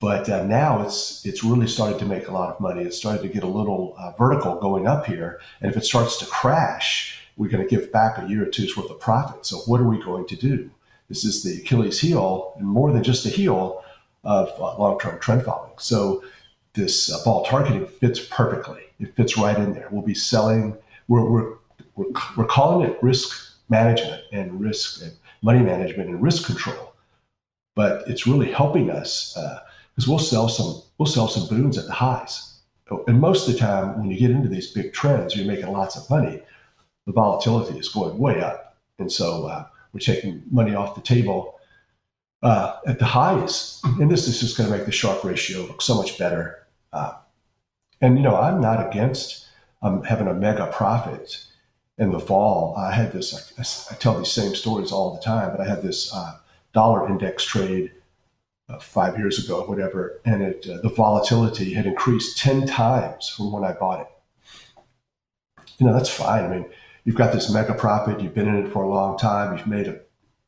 But 0.00 0.28
uh, 0.28 0.46
now 0.46 0.82
it's 0.82 1.24
it's 1.24 1.44
really 1.44 1.68
started 1.68 2.00
to 2.00 2.06
make 2.06 2.26
a 2.26 2.32
lot 2.32 2.52
of 2.52 2.60
money. 2.60 2.82
It's 2.82 2.98
started 2.98 3.22
to 3.22 3.28
get 3.28 3.44
a 3.44 3.56
little 3.60 3.94
uh, 3.96 4.14
vertical 4.18 4.58
going 4.58 4.88
up 4.88 5.06
here. 5.06 5.40
And 5.60 5.70
if 5.70 5.76
it 5.76 5.84
starts 5.84 6.16
to 6.16 6.26
crash, 6.26 7.19
we're 7.40 7.48
going 7.48 7.66
to 7.66 7.74
give 7.74 7.90
back 7.90 8.18
a 8.18 8.28
year 8.28 8.42
or 8.42 8.46
two's 8.46 8.76
worth 8.76 8.90
of 8.90 9.00
profit. 9.00 9.46
So 9.46 9.56
what 9.60 9.80
are 9.80 9.88
we 9.88 9.98
going 9.98 10.26
to 10.26 10.36
do? 10.36 10.70
This 11.08 11.24
is 11.24 11.42
the 11.42 11.62
Achilles 11.62 11.98
heel, 11.98 12.52
and 12.58 12.68
more 12.68 12.92
than 12.92 13.02
just 13.02 13.24
a 13.24 13.30
heel 13.30 13.82
of 14.24 14.50
uh, 14.60 14.78
long-term 14.78 15.18
trend 15.20 15.44
following. 15.44 15.72
So 15.78 16.22
this 16.74 17.10
uh, 17.10 17.18
vol 17.24 17.42
targeting 17.46 17.86
fits 17.86 18.20
perfectly. 18.20 18.82
It 19.00 19.16
fits 19.16 19.38
right 19.38 19.56
in 19.56 19.72
there. 19.72 19.88
We'll 19.90 20.02
be 20.02 20.12
selling. 20.12 20.76
We're 21.08 21.24
we're 21.24 21.54
we're, 21.96 22.12
we're 22.36 22.44
calling 22.44 22.88
it 22.88 23.02
risk 23.02 23.54
management 23.70 24.22
and 24.32 24.60
risk 24.60 25.02
and 25.02 25.12
money 25.40 25.60
management 25.60 26.10
and 26.10 26.22
risk 26.22 26.44
control, 26.44 26.92
but 27.74 28.06
it's 28.06 28.26
really 28.26 28.52
helping 28.52 28.90
us 28.90 29.32
because 29.96 30.06
uh, 30.06 30.10
we'll 30.10 30.18
sell 30.18 30.50
some 30.50 30.82
we'll 30.98 31.06
sell 31.06 31.26
some 31.26 31.48
Bunds 31.48 31.78
at 31.78 31.86
the 31.86 31.92
highs. 31.92 32.58
And 33.06 33.18
most 33.18 33.48
of 33.48 33.54
the 33.54 33.60
time, 33.60 33.98
when 33.98 34.10
you 34.10 34.18
get 34.18 34.30
into 34.30 34.48
these 34.48 34.72
big 34.72 34.92
trends, 34.92 35.34
you're 35.34 35.46
making 35.46 35.72
lots 35.72 35.96
of 35.96 36.10
money. 36.10 36.42
The 37.06 37.12
volatility 37.12 37.78
is 37.78 37.88
going 37.88 38.18
way 38.18 38.40
up, 38.40 38.76
and 38.98 39.10
so 39.10 39.46
uh, 39.46 39.66
we're 39.92 40.00
taking 40.00 40.42
money 40.50 40.74
off 40.74 40.94
the 40.94 41.00
table 41.00 41.58
uh, 42.42 42.76
at 42.86 42.98
the 42.98 43.04
highs. 43.04 43.80
And 43.84 44.10
this 44.10 44.28
is 44.28 44.40
just 44.40 44.56
going 44.56 44.70
to 44.70 44.76
make 44.76 44.86
the 44.86 44.92
Sharpe 44.92 45.24
ratio 45.24 45.62
look 45.62 45.82
so 45.82 45.94
much 45.94 46.18
better. 46.18 46.66
Uh, 46.92 47.14
and, 48.00 48.16
you 48.16 48.22
know, 48.22 48.36
I'm 48.36 48.60
not 48.60 48.86
against 48.88 49.46
um, 49.82 50.02
having 50.02 50.28
a 50.28 50.34
mega 50.34 50.66
profit 50.72 51.44
in 51.98 52.12
the 52.12 52.20
fall. 52.20 52.74
I 52.76 52.92
had 52.92 53.12
this, 53.12 53.54
I, 53.58 53.94
I, 53.94 53.96
tell 53.98 54.16
these 54.16 54.32
same 54.32 54.54
stories 54.54 54.90
all 54.90 55.14
the 55.14 55.20
time, 55.20 55.50
but 55.50 55.60
I 55.60 55.68
had 55.68 55.82
this 55.82 56.12
uh, 56.14 56.38
dollar 56.72 57.08
index 57.08 57.44
trade 57.44 57.92
uh, 58.68 58.78
five 58.78 59.18
years 59.18 59.44
ago, 59.44 59.64
whatever, 59.64 60.20
and 60.24 60.42
it, 60.42 60.66
uh, 60.68 60.80
the 60.80 60.88
volatility 60.88 61.74
had 61.74 61.86
increased 61.86 62.38
10 62.38 62.66
times 62.66 63.28
from 63.28 63.52
when 63.52 63.64
I 63.64 63.72
bought 63.72 64.00
it. 64.00 64.06
You 65.78 65.86
know, 65.86 65.92
that's 65.92 66.08
fine. 66.08 66.44
I 66.44 66.48
mean, 66.48 66.66
you've 67.10 67.18
got 67.18 67.32
this 67.32 67.50
mega 67.50 67.74
profit, 67.74 68.20
you've 68.20 68.34
been 68.34 68.46
in 68.46 68.66
it 68.66 68.72
for 68.72 68.84
a 68.84 68.88
long 68.88 69.18
time, 69.18 69.56
you've 69.56 69.66
made 69.66 69.88
a 69.88 70.00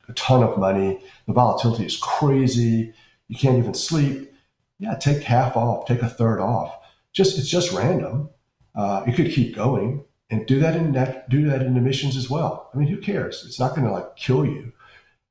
a 0.08 0.12
ton 0.14 0.42
of 0.42 0.58
money. 0.58 1.00
The 1.26 1.32
volatility 1.32 1.84
is 1.86 1.96
crazy. 1.96 2.92
You 3.28 3.36
can't 3.36 3.58
even 3.58 3.74
sleep. 3.74 4.32
Yeah, 4.78 4.96
take 4.96 5.22
half 5.22 5.56
off, 5.56 5.86
take 5.86 6.02
a 6.02 6.08
third 6.08 6.40
off. 6.40 6.76
Just 7.12 7.38
it's 7.38 7.48
just 7.48 7.72
random. 7.72 8.30
Uh, 8.74 9.04
you 9.06 9.12
could 9.12 9.30
keep 9.30 9.54
going 9.54 10.04
and 10.30 10.46
do 10.46 10.58
that 10.60 10.76
in 10.76 10.92
net, 10.92 11.28
do 11.28 11.48
that 11.50 11.62
in 11.62 11.76
emissions 11.76 12.16
as 12.16 12.30
well. 12.30 12.70
I 12.74 12.78
mean, 12.78 12.88
who 12.88 12.96
cares? 12.98 13.44
It's 13.46 13.60
not 13.60 13.74
going 13.74 13.86
to 13.86 13.92
like 13.92 14.16
kill 14.16 14.44
you. 14.44 14.72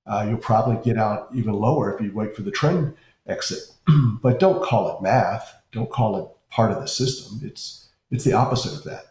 Uh, 0.06 0.26
you'll 0.28 0.38
probably 0.38 0.78
get 0.84 0.98
out 0.98 1.30
even 1.34 1.54
lower 1.54 1.94
if 1.94 2.02
you 2.02 2.12
wait 2.14 2.36
for 2.36 2.44
the 2.44 2.52
trend 2.52 2.94
exit. 3.28 3.60
but 4.22 4.40
don't 4.40 4.64
call 4.64 4.96
it 4.96 5.02
math. 5.02 5.54
Don't 5.72 5.90
call 5.90 6.18
it 6.18 6.28
part 6.50 6.72
of 6.72 6.80
the 6.80 6.88
system. 6.88 7.40
It's 7.44 7.90
it's 8.10 8.24
the 8.24 8.34
opposite 8.34 8.74
of 8.74 8.84
that. 8.86 9.11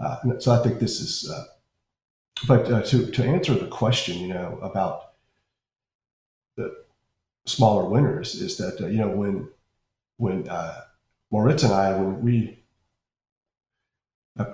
Uh, 0.00 0.16
so 0.38 0.52
I 0.52 0.62
think 0.62 0.78
this 0.78 1.00
is 1.00 1.30
uh, 1.30 1.44
but 2.48 2.70
uh, 2.72 2.82
to 2.82 3.10
to 3.10 3.22
answer 3.24 3.54
the 3.54 3.66
question, 3.66 4.18
you 4.18 4.28
know, 4.28 4.58
about 4.62 5.12
the 6.56 6.74
smaller 7.44 7.84
winners 7.84 8.34
is 8.34 8.56
that 8.56 8.80
you 8.80 8.98
know 8.98 9.10
when 9.10 9.48
when 10.16 10.48
Moritz 11.30 11.62
and 11.64 11.72
I 11.72 11.92
when 11.92 12.22
we 12.22 12.58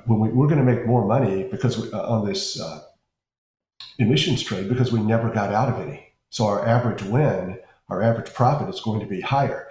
when 0.06 0.18
we, 0.18 0.28
we're 0.30 0.48
going 0.48 0.64
to 0.64 0.64
make 0.64 0.84
more 0.84 1.06
money 1.06 1.44
because 1.44 1.78
we, 1.78 1.92
on 1.92 2.26
this 2.26 2.60
emissions 3.98 4.42
trade 4.42 4.68
because 4.68 4.90
we 4.90 5.00
never 5.00 5.30
got 5.30 5.52
out 5.52 5.68
of 5.68 5.80
any. 5.86 6.12
So 6.30 6.46
our 6.46 6.66
average 6.66 7.02
win, 7.02 7.60
our 7.88 8.02
average 8.02 8.34
profit 8.34 8.68
is 8.68 8.80
going 8.80 8.98
to 8.98 9.06
be 9.06 9.20
higher, 9.20 9.68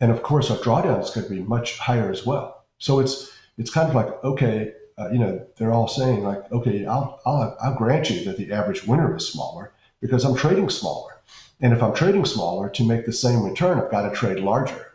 and 0.00 0.10
of 0.10 0.24
course 0.24 0.50
our 0.50 0.56
drawdown 0.56 1.00
is 1.00 1.10
going 1.10 1.28
to 1.28 1.32
be 1.32 1.42
much 1.42 1.78
higher 1.78 2.10
as 2.10 2.26
well. 2.26 2.64
So 2.78 2.98
it's 2.98 3.32
it's 3.58 3.70
kind 3.70 3.88
of 3.88 3.94
like 3.94 4.24
okay, 4.24 4.72
uh, 4.98 5.10
you 5.10 5.18
know, 5.18 5.44
they're 5.56 5.72
all 5.72 5.88
saying 5.88 6.22
like, 6.22 6.50
okay, 6.52 6.86
I'll, 6.86 7.20
I'll, 7.24 7.56
I'll 7.60 7.74
grant 7.74 8.10
you 8.10 8.24
that 8.24 8.36
the 8.36 8.52
average 8.52 8.86
winner 8.86 9.16
is 9.16 9.26
smaller 9.26 9.72
because 10.00 10.24
I'm 10.24 10.36
trading 10.36 10.68
smaller. 10.68 11.20
And 11.60 11.72
if 11.72 11.82
I'm 11.82 11.94
trading 11.94 12.24
smaller 12.24 12.68
to 12.70 12.84
make 12.84 13.06
the 13.06 13.12
same 13.12 13.42
return, 13.42 13.78
I've 13.78 13.90
got 13.90 14.08
to 14.08 14.14
trade 14.14 14.40
larger 14.40 14.92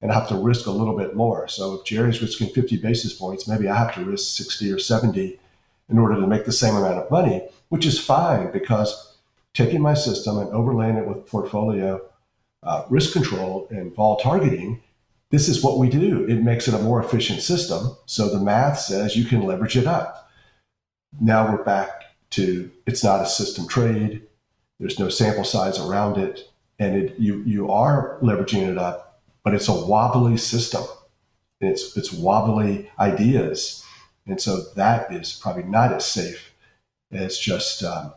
and 0.00 0.10
I 0.10 0.14
have 0.14 0.28
to 0.28 0.36
risk 0.36 0.66
a 0.66 0.70
little 0.70 0.96
bit 0.96 1.16
more. 1.16 1.48
So 1.48 1.74
if 1.74 1.84
Jerry's 1.84 2.22
risking 2.22 2.48
50 2.48 2.76
basis 2.78 3.14
points, 3.14 3.48
maybe 3.48 3.68
I 3.68 3.76
have 3.76 3.94
to 3.94 4.04
risk 4.04 4.36
60 4.36 4.72
or 4.72 4.78
70 4.78 5.38
in 5.88 5.98
order 5.98 6.20
to 6.20 6.26
make 6.26 6.44
the 6.44 6.52
same 6.52 6.76
amount 6.76 6.98
of 6.98 7.10
money, 7.10 7.46
which 7.68 7.86
is 7.86 7.98
fine 7.98 8.50
because 8.52 9.16
taking 9.52 9.80
my 9.80 9.94
system 9.94 10.38
and 10.38 10.50
overlaying 10.50 10.96
it 10.96 11.06
with 11.06 11.26
portfolio 11.26 12.00
uh, 12.62 12.84
risk 12.88 13.12
control 13.12 13.66
and 13.70 13.94
vol 13.94 14.16
targeting 14.16 14.82
this 15.34 15.48
is 15.48 15.64
what 15.64 15.78
we 15.78 15.88
do. 15.88 16.24
It 16.28 16.44
makes 16.44 16.68
it 16.68 16.74
a 16.74 16.78
more 16.78 17.02
efficient 17.02 17.40
system. 17.40 17.96
So 18.06 18.28
the 18.28 18.38
math 18.38 18.78
says 18.78 19.16
you 19.16 19.24
can 19.24 19.42
leverage 19.42 19.76
it 19.76 19.84
up. 19.84 20.30
Now 21.20 21.50
we're 21.50 21.64
back 21.64 22.04
to 22.30 22.70
it's 22.86 23.02
not 23.02 23.20
a 23.20 23.26
system 23.26 23.66
trade. 23.66 24.22
There's 24.78 25.00
no 25.00 25.08
sample 25.08 25.42
size 25.42 25.80
around 25.80 26.18
it. 26.18 26.48
And 26.78 26.94
it, 26.94 27.18
you, 27.18 27.42
you 27.42 27.68
are 27.72 28.16
leveraging 28.22 28.68
it 28.68 28.78
up, 28.78 29.22
but 29.42 29.54
it's 29.54 29.66
a 29.66 29.84
wobbly 29.86 30.36
system. 30.36 30.84
It's, 31.60 31.96
it's 31.96 32.12
wobbly 32.12 32.92
ideas. 33.00 33.84
And 34.28 34.40
so 34.40 34.60
that 34.76 35.12
is 35.12 35.32
probably 35.42 35.64
not 35.64 35.92
as 35.92 36.06
safe 36.06 36.54
as 37.10 37.38
just 37.38 37.82
um, 37.82 38.14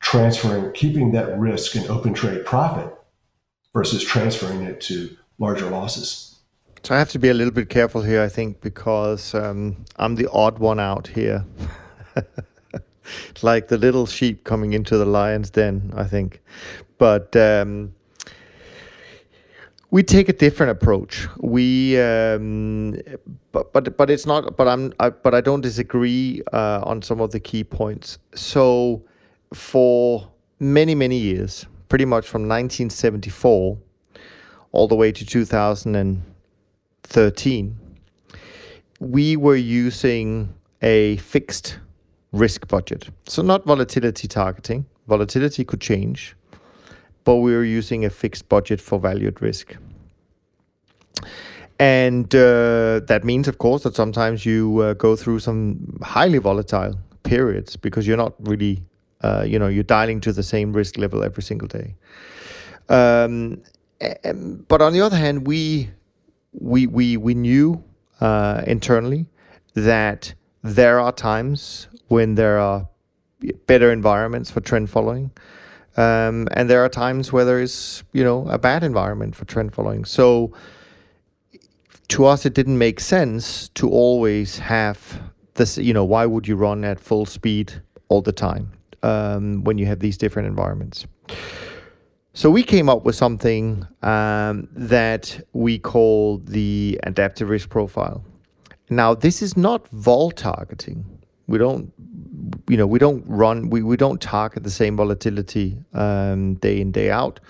transferring, 0.00 0.72
keeping 0.74 1.10
that 1.10 1.36
risk 1.36 1.74
in 1.74 1.90
open 1.90 2.14
trade 2.14 2.46
profit 2.46 2.96
versus 3.74 4.04
transferring 4.04 4.62
it 4.62 4.80
to 4.82 5.16
larger 5.38 5.70
losses. 5.70 6.36
So 6.82 6.94
I 6.94 6.98
have 6.98 7.10
to 7.10 7.18
be 7.18 7.28
a 7.28 7.34
little 7.34 7.52
bit 7.52 7.68
careful 7.68 8.02
here, 8.02 8.22
I 8.22 8.28
think, 8.28 8.60
because 8.60 9.34
um, 9.34 9.84
I'm 9.96 10.14
the 10.14 10.30
odd 10.30 10.58
one 10.58 10.78
out 10.80 11.08
here. 11.08 11.44
like 13.42 13.68
the 13.68 13.78
little 13.78 14.06
sheep 14.06 14.44
coming 14.44 14.72
into 14.72 14.96
the 14.96 15.04
lion's 15.04 15.50
den, 15.50 15.92
I 15.96 16.04
think. 16.04 16.40
But 16.98 17.34
um, 17.36 17.94
we 19.90 20.02
take 20.02 20.28
a 20.28 20.32
different 20.32 20.70
approach. 20.70 21.26
We, 21.38 21.98
um, 22.00 22.96
but 23.52 23.72
but 23.72 23.96
but 23.96 24.10
it's 24.10 24.26
not. 24.26 24.56
But 24.56 24.68
I'm. 24.68 24.92
I, 25.00 25.10
but 25.10 25.34
I 25.34 25.40
don't 25.40 25.60
disagree 25.60 26.42
uh, 26.52 26.82
on 26.84 27.02
some 27.02 27.20
of 27.20 27.30
the 27.32 27.40
key 27.40 27.64
points. 27.64 28.18
So, 28.34 29.02
for 29.52 30.30
many 30.60 30.94
many 30.94 31.16
years, 31.16 31.66
pretty 31.88 32.04
much 32.04 32.28
from 32.28 32.42
1974 32.42 33.78
all 34.78 34.86
the 34.86 34.94
way 34.94 35.10
to 35.10 35.26
2013, 35.26 37.76
we 39.00 39.36
were 39.36 39.56
using 39.56 40.54
a 40.80 41.16
fixed 41.16 41.80
risk 42.30 42.68
budget. 42.68 43.08
So, 43.26 43.42
not 43.42 43.64
volatility 43.64 44.28
targeting, 44.28 44.86
volatility 45.08 45.64
could 45.64 45.80
change, 45.80 46.36
but 47.24 47.36
we 47.36 47.56
were 47.56 47.64
using 47.64 48.04
a 48.04 48.10
fixed 48.10 48.48
budget 48.48 48.80
for 48.80 49.00
value 49.00 49.26
at 49.26 49.40
risk. 49.40 49.76
And 51.80 52.32
uh, 52.34 53.00
that 53.06 53.22
means, 53.24 53.48
of 53.48 53.58
course, 53.58 53.82
that 53.82 53.96
sometimes 53.96 54.46
you 54.46 54.78
uh, 54.78 54.94
go 54.94 55.16
through 55.16 55.40
some 55.40 55.98
highly 56.02 56.38
volatile 56.38 56.94
periods 57.24 57.74
because 57.76 58.06
you're 58.06 58.16
not 58.16 58.34
really, 58.38 58.84
uh, 59.22 59.42
you 59.44 59.58
know, 59.58 59.66
you're 59.66 59.82
dialing 59.82 60.20
to 60.20 60.32
the 60.32 60.44
same 60.44 60.72
risk 60.72 60.98
level 60.98 61.24
every 61.24 61.42
single 61.42 61.66
day. 61.66 61.96
Um, 62.88 63.60
but 64.68 64.80
on 64.80 64.92
the 64.92 65.00
other 65.00 65.16
hand, 65.16 65.46
we 65.46 65.90
we 66.52 66.86
we 66.86 67.16
we 67.16 67.34
knew 67.34 67.82
uh, 68.20 68.62
internally 68.66 69.26
that 69.74 70.34
there 70.62 71.00
are 71.00 71.12
times 71.12 71.88
when 72.08 72.34
there 72.34 72.58
are 72.58 72.88
better 73.66 73.92
environments 73.92 74.50
for 74.50 74.60
trend 74.60 74.90
following. 74.90 75.30
Um, 75.96 76.46
and 76.52 76.70
there 76.70 76.84
are 76.84 76.88
times 76.88 77.32
where 77.32 77.44
there 77.44 77.60
is, 77.60 78.04
you 78.12 78.22
know, 78.22 78.46
a 78.48 78.58
bad 78.58 78.84
environment 78.84 79.34
for 79.34 79.44
trend 79.44 79.74
following. 79.74 80.04
So 80.04 80.52
to 82.08 82.24
us, 82.24 82.46
it 82.46 82.54
didn't 82.54 82.78
make 82.78 83.00
sense 83.00 83.68
to 83.70 83.90
always 83.90 84.58
have 84.58 85.20
this, 85.54 85.76
you 85.76 85.92
know, 85.92 86.04
why 86.04 86.24
would 86.24 86.46
you 86.46 86.54
run 86.54 86.84
at 86.84 87.00
full 87.00 87.26
speed 87.26 87.82
all 88.08 88.22
the 88.22 88.32
time 88.32 88.72
um, 89.02 89.64
when 89.64 89.76
you 89.76 89.86
have 89.86 89.98
these 89.98 90.16
different 90.16 90.46
environments? 90.46 91.06
So 92.38 92.52
we 92.52 92.62
came 92.62 92.88
up 92.88 93.04
with 93.04 93.16
something 93.16 93.84
um, 94.00 94.68
that 94.70 95.44
we 95.54 95.76
call 95.76 96.38
the 96.38 97.00
adaptive 97.02 97.48
risk 97.48 97.68
profile. 97.68 98.22
Now, 98.88 99.12
this 99.12 99.42
is 99.42 99.56
not 99.56 99.88
vol 99.88 100.30
targeting. 100.30 101.04
We 101.48 101.58
don't, 101.58 101.92
you 102.68 102.76
know, 102.76 102.86
we 102.86 103.00
don't 103.00 103.24
run, 103.26 103.70
we, 103.70 103.82
we 103.82 103.96
don't 103.96 104.20
target 104.20 104.62
the 104.62 104.70
same 104.70 104.96
volatility 104.96 105.78
um, 105.94 106.54
day 106.54 106.80
in, 106.80 106.92
day 106.92 107.10
out. 107.10 107.40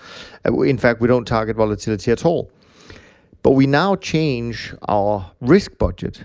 Uh, 0.43 0.59
in 0.61 0.79
fact, 0.79 1.01
we 1.01 1.07
don't 1.07 1.25
target 1.25 1.55
volatility 1.55 2.11
at 2.11 2.25
all. 2.25 2.49
But 3.43 3.51
we 3.51 3.67
now 3.67 3.95
change 3.95 4.73
our 4.87 5.33
risk 5.39 5.77
budget 5.77 6.23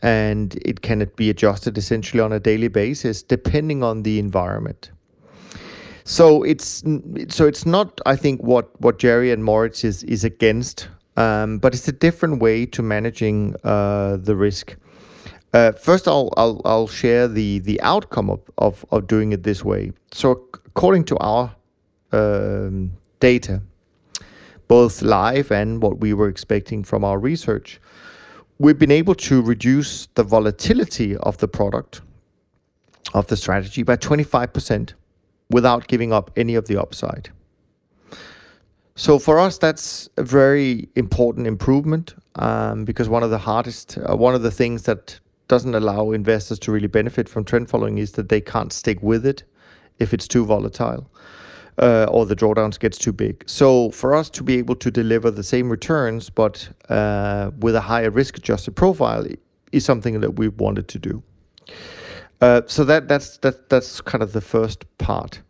and 0.00 0.54
it 0.64 0.80
can 0.80 1.10
be 1.16 1.28
adjusted 1.28 1.76
essentially 1.76 2.20
on 2.20 2.32
a 2.32 2.38
daily 2.38 2.68
basis 2.68 3.20
depending 3.24 3.82
on 3.82 4.04
the 4.04 4.20
environment. 4.20 4.92
So 6.04 6.42
it's 6.42 6.84
so 7.28 7.46
it's 7.46 7.64
not 7.64 7.98
I 8.04 8.14
think 8.14 8.42
what 8.42 8.78
what 8.80 8.98
Jerry 8.98 9.32
and 9.32 9.42
Moritz 9.42 9.84
is 9.84 10.02
is 10.04 10.22
against, 10.22 10.88
um, 11.16 11.58
but 11.58 11.74
it's 11.74 11.88
a 11.88 11.92
different 11.92 12.42
way 12.42 12.66
to 12.66 12.82
managing 12.82 13.56
uh, 13.64 14.18
the 14.18 14.36
risk. 14.36 14.76
Uh, 15.54 15.72
first, 15.72 16.06
I'll, 16.06 16.30
I'll 16.36 16.60
I'll 16.66 16.88
share 16.88 17.26
the 17.26 17.58
the 17.60 17.80
outcome 17.80 18.28
of, 18.28 18.40
of, 18.58 18.84
of 18.90 19.06
doing 19.06 19.32
it 19.32 19.44
this 19.44 19.64
way. 19.64 19.92
So 20.12 20.44
according 20.66 21.04
to 21.04 21.16
our 21.18 21.56
um, 22.12 22.92
data, 23.18 23.62
both 24.68 25.00
live 25.00 25.50
and 25.50 25.82
what 25.82 26.00
we 26.00 26.12
were 26.12 26.28
expecting 26.28 26.84
from 26.84 27.02
our 27.02 27.18
research, 27.18 27.80
we've 28.58 28.78
been 28.78 28.90
able 28.90 29.14
to 29.14 29.40
reduce 29.40 30.06
the 30.16 30.22
volatility 30.22 31.16
of 31.16 31.38
the 31.38 31.48
product, 31.48 32.02
of 33.14 33.28
the 33.28 33.38
strategy 33.38 33.82
by 33.82 33.96
25% 33.96 34.92
without 35.50 35.86
giving 35.86 36.12
up 36.12 36.30
any 36.36 36.54
of 36.54 36.66
the 36.66 36.80
upside. 36.80 37.30
So 38.96 39.18
for 39.18 39.38
us, 39.38 39.58
that's 39.58 40.08
a 40.16 40.22
very 40.22 40.88
important 40.94 41.46
improvement 41.46 42.14
um, 42.36 42.84
because 42.84 43.08
one 43.08 43.22
of 43.22 43.30
the 43.30 43.38
hardest, 43.38 43.98
uh, 43.98 44.16
one 44.16 44.34
of 44.34 44.42
the 44.42 44.52
things 44.52 44.84
that 44.84 45.18
doesn't 45.48 45.74
allow 45.74 46.12
investors 46.12 46.58
to 46.60 46.72
really 46.72 46.86
benefit 46.86 47.28
from 47.28 47.44
trend 47.44 47.68
following 47.68 47.98
is 47.98 48.12
that 48.12 48.28
they 48.28 48.40
can't 48.40 48.72
stick 48.72 49.02
with 49.02 49.26
it 49.26 49.42
if 49.98 50.14
it's 50.14 50.28
too 50.28 50.44
volatile 50.44 51.10
uh, 51.78 52.06
or 52.08 52.24
the 52.26 52.36
drawdowns 52.36 52.78
gets 52.78 52.98
too 52.98 53.12
big. 53.12 53.44
So 53.46 53.90
for 53.90 54.14
us 54.14 54.30
to 54.30 54.42
be 54.42 54.58
able 54.58 54.76
to 54.76 54.90
deliver 54.90 55.30
the 55.30 55.42
same 55.42 55.70
returns 55.70 56.30
but 56.30 56.68
uh, 56.88 57.50
with 57.58 57.74
a 57.74 57.82
higher 57.82 58.10
risk-adjusted 58.10 58.76
profile 58.76 59.26
is 59.72 59.84
something 59.84 60.20
that 60.20 60.36
we've 60.38 60.58
wanted 60.58 60.88
to 60.88 60.98
do. 60.98 61.22
Uh, 62.44 62.60
so 62.66 62.84
that 62.84 63.08
that's 63.08 63.38
that 63.38 63.70
that's 63.70 64.02
kind 64.02 64.22
of 64.22 64.34
the 64.34 64.40
first 64.42 64.84
part. 64.98 65.40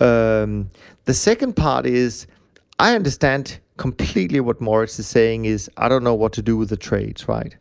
Um, 0.00 0.70
the 1.04 1.12
second 1.12 1.54
part 1.54 1.84
is 1.84 2.26
I 2.78 2.94
understand 2.94 3.58
completely 3.76 4.40
what 4.40 4.58
Moritz 4.58 4.98
is 4.98 5.06
saying. 5.06 5.44
Is 5.44 5.68
I 5.76 5.86
don't 5.90 6.02
know 6.02 6.14
what 6.14 6.32
to 6.32 6.42
do 6.42 6.56
with 6.56 6.70
the 6.70 6.78
trades, 6.78 7.28
right? 7.28 7.54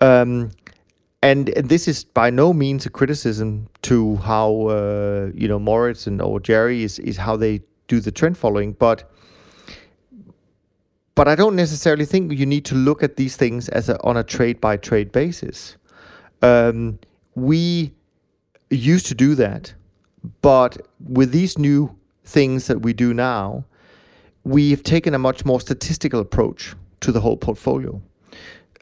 Um, 0.00 0.52
and, 1.20 1.48
and 1.48 1.68
this 1.68 1.88
is 1.88 2.04
by 2.04 2.30
no 2.30 2.52
means 2.52 2.86
a 2.86 2.90
criticism 2.90 3.66
to 3.82 4.16
how 4.18 4.68
uh, 4.68 5.30
you 5.34 5.48
know 5.48 5.58
Moritz 5.58 6.06
and 6.06 6.22
or 6.22 6.38
Jerry 6.38 6.84
is 6.84 7.00
is 7.00 7.16
how 7.16 7.34
they 7.34 7.60
do 7.88 7.98
the 7.98 8.12
trend 8.12 8.38
following, 8.38 8.70
but 8.70 9.10
but 11.16 11.26
I 11.26 11.34
don't 11.34 11.56
necessarily 11.56 12.04
think 12.04 12.38
you 12.38 12.46
need 12.46 12.64
to 12.66 12.76
look 12.76 13.02
at 13.02 13.16
these 13.16 13.34
things 13.36 13.68
as 13.68 13.88
a, 13.88 14.00
on 14.04 14.16
a 14.16 14.22
trade 14.22 14.60
by 14.60 14.76
trade 14.76 15.10
basis. 15.10 15.76
Um, 16.40 17.00
we 17.34 17.92
used 18.70 19.06
to 19.06 19.14
do 19.14 19.34
that, 19.34 19.74
but 20.42 20.86
with 21.00 21.32
these 21.32 21.58
new 21.58 21.96
things 22.24 22.66
that 22.66 22.82
we 22.82 22.92
do 22.92 23.12
now, 23.14 23.64
we've 24.44 24.82
taken 24.82 25.14
a 25.14 25.18
much 25.18 25.44
more 25.44 25.60
statistical 25.60 26.20
approach 26.20 26.74
to 27.00 27.12
the 27.12 27.20
whole 27.20 27.36
portfolio. 27.36 28.00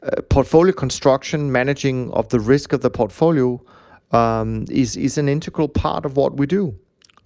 Uh, 0.01 0.21
portfolio 0.29 0.71
construction, 0.71 1.51
managing 1.51 2.11
of 2.11 2.29
the 2.29 2.39
risk 2.39 2.71
of 2.73 2.81
the 2.81 2.89
portfolio, 2.89 3.61
um, 4.11 4.65
is 4.69 4.95
is 4.95 5.17
an 5.17 5.27
integral 5.27 5.67
part 5.67 6.05
of 6.05 6.15
what 6.15 6.37
we 6.37 6.45
do. 6.45 6.75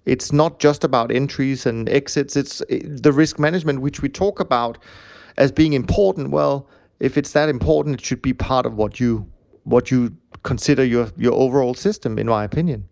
It's 0.06 0.32
not 0.32 0.58
just 0.58 0.84
about 0.84 1.10
entries 1.10 1.66
and 1.66 1.88
exits. 1.88 2.36
It's 2.36 2.62
the 2.68 3.12
risk 3.12 3.38
management, 3.38 3.80
which 3.80 4.02
we 4.02 4.08
talk 4.08 4.38
about 4.40 4.76
as 5.36 5.50
being 5.50 5.72
important. 5.72 6.30
Well, 6.30 6.68
if 7.00 7.16
it's 7.16 7.32
that 7.32 7.48
important, 7.48 8.00
it 8.00 8.04
should 8.04 8.22
be 8.22 8.34
part 8.34 8.66
of 8.66 8.74
what 8.74 9.00
you 9.00 9.26
what 9.64 9.90
you 9.90 10.16
consider 10.42 10.84
your 10.84 11.08
your 11.16 11.32
overall 11.32 11.74
system, 11.74 12.18
in 12.18 12.26
my 12.26 12.44
opinion. 12.44 12.88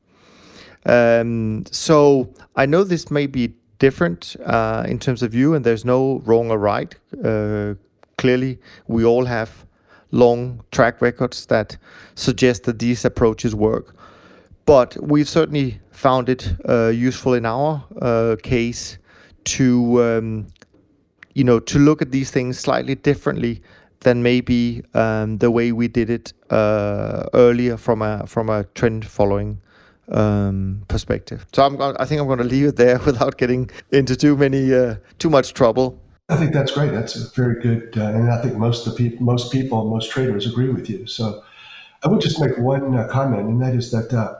Um, 0.84 1.64
so 1.70 2.34
I 2.56 2.66
know 2.66 2.84
this 2.84 3.10
may 3.10 3.26
be 3.26 3.54
different 3.78 4.36
uh, 4.44 4.84
in 4.86 4.98
terms 4.98 5.22
of 5.22 5.34
you, 5.34 5.54
and 5.54 5.64
there's 5.64 5.84
no 5.84 6.20
wrong 6.24 6.50
or 6.50 6.58
right. 6.58 6.94
Uh, 7.24 7.74
clearly, 8.16 8.58
we 8.86 9.04
all 9.04 9.26
have 9.26 9.66
long 10.10 10.62
track 10.70 11.00
records 11.00 11.46
that 11.46 11.76
suggest 12.14 12.64
that 12.64 12.78
these 12.78 13.04
approaches 13.04 13.54
work. 13.54 13.96
But 14.64 14.96
we've 15.00 15.28
certainly 15.28 15.80
found 15.90 16.28
it 16.28 16.54
uh, 16.68 16.88
useful 16.88 17.34
in 17.34 17.44
our 17.44 17.84
uh, 18.00 18.36
case 18.42 18.98
to, 19.44 20.02
um, 20.02 20.46
you 21.34 21.44
know, 21.44 21.58
to 21.58 21.78
look 21.78 22.02
at 22.02 22.12
these 22.12 22.30
things 22.30 22.58
slightly 22.58 22.94
differently 22.94 23.62
than 24.02 24.22
maybe 24.22 24.82
um, 24.94 25.38
the 25.38 25.50
way 25.50 25.72
we 25.72 25.88
did 25.88 26.10
it 26.10 26.32
uh, 26.50 27.24
earlier 27.32 27.76
from 27.76 28.02
a 28.02 28.26
from 28.26 28.48
a 28.48 28.64
trend 28.74 29.04
following 29.06 29.60
um, 30.10 30.82
perspective. 30.88 31.46
So 31.52 31.64
I'm 31.64 31.80
I 31.80 32.04
think 32.04 32.20
I'm 32.20 32.26
going 32.26 32.38
to 32.38 32.44
leave 32.44 32.66
it 32.66 32.76
there 32.76 32.98
without 33.06 33.38
getting 33.38 33.70
into 33.90 34.16
too 34.16 34.36
many 34.36 34.74
uh, 34.74 34.96
too 35.18 35.30
much 35.30 35.54
trouble. 35.54 35.98
I 36.28 36.36
think 36.36 36.52
that's 36.52 36.72
great. 36.72 36.92
That's 36.92 37.16
a 37.16 37.28
very 37.34 37.60
good, 37.60 37.94
uh, 37.96 38.04
and 38.04 38.30
I 38.30 38.40
think 38.40 38.56
most 38.56 38.84
the 38.84 38.92
people, 38.92 39.24
most 39.24 39.52
people, 39.52 39.90
most 39.90 40.10
traders 40.10 40.46
agree 40.46 40.70
with 40.70 40.88
you. 40.88 41.06
So 41.06 41.42
I 42.02 42.08
would 42.08 42.20
just 42.20 42.40
make 42.40 42.56
one 42.56 42.96
uh, 42.96 43.06
comment, 43.08 43.48
and 43.48 43.60
that 43.60 43.74
is 43.74 43.90
that 43.90 44.12
uh, 44.12 44.38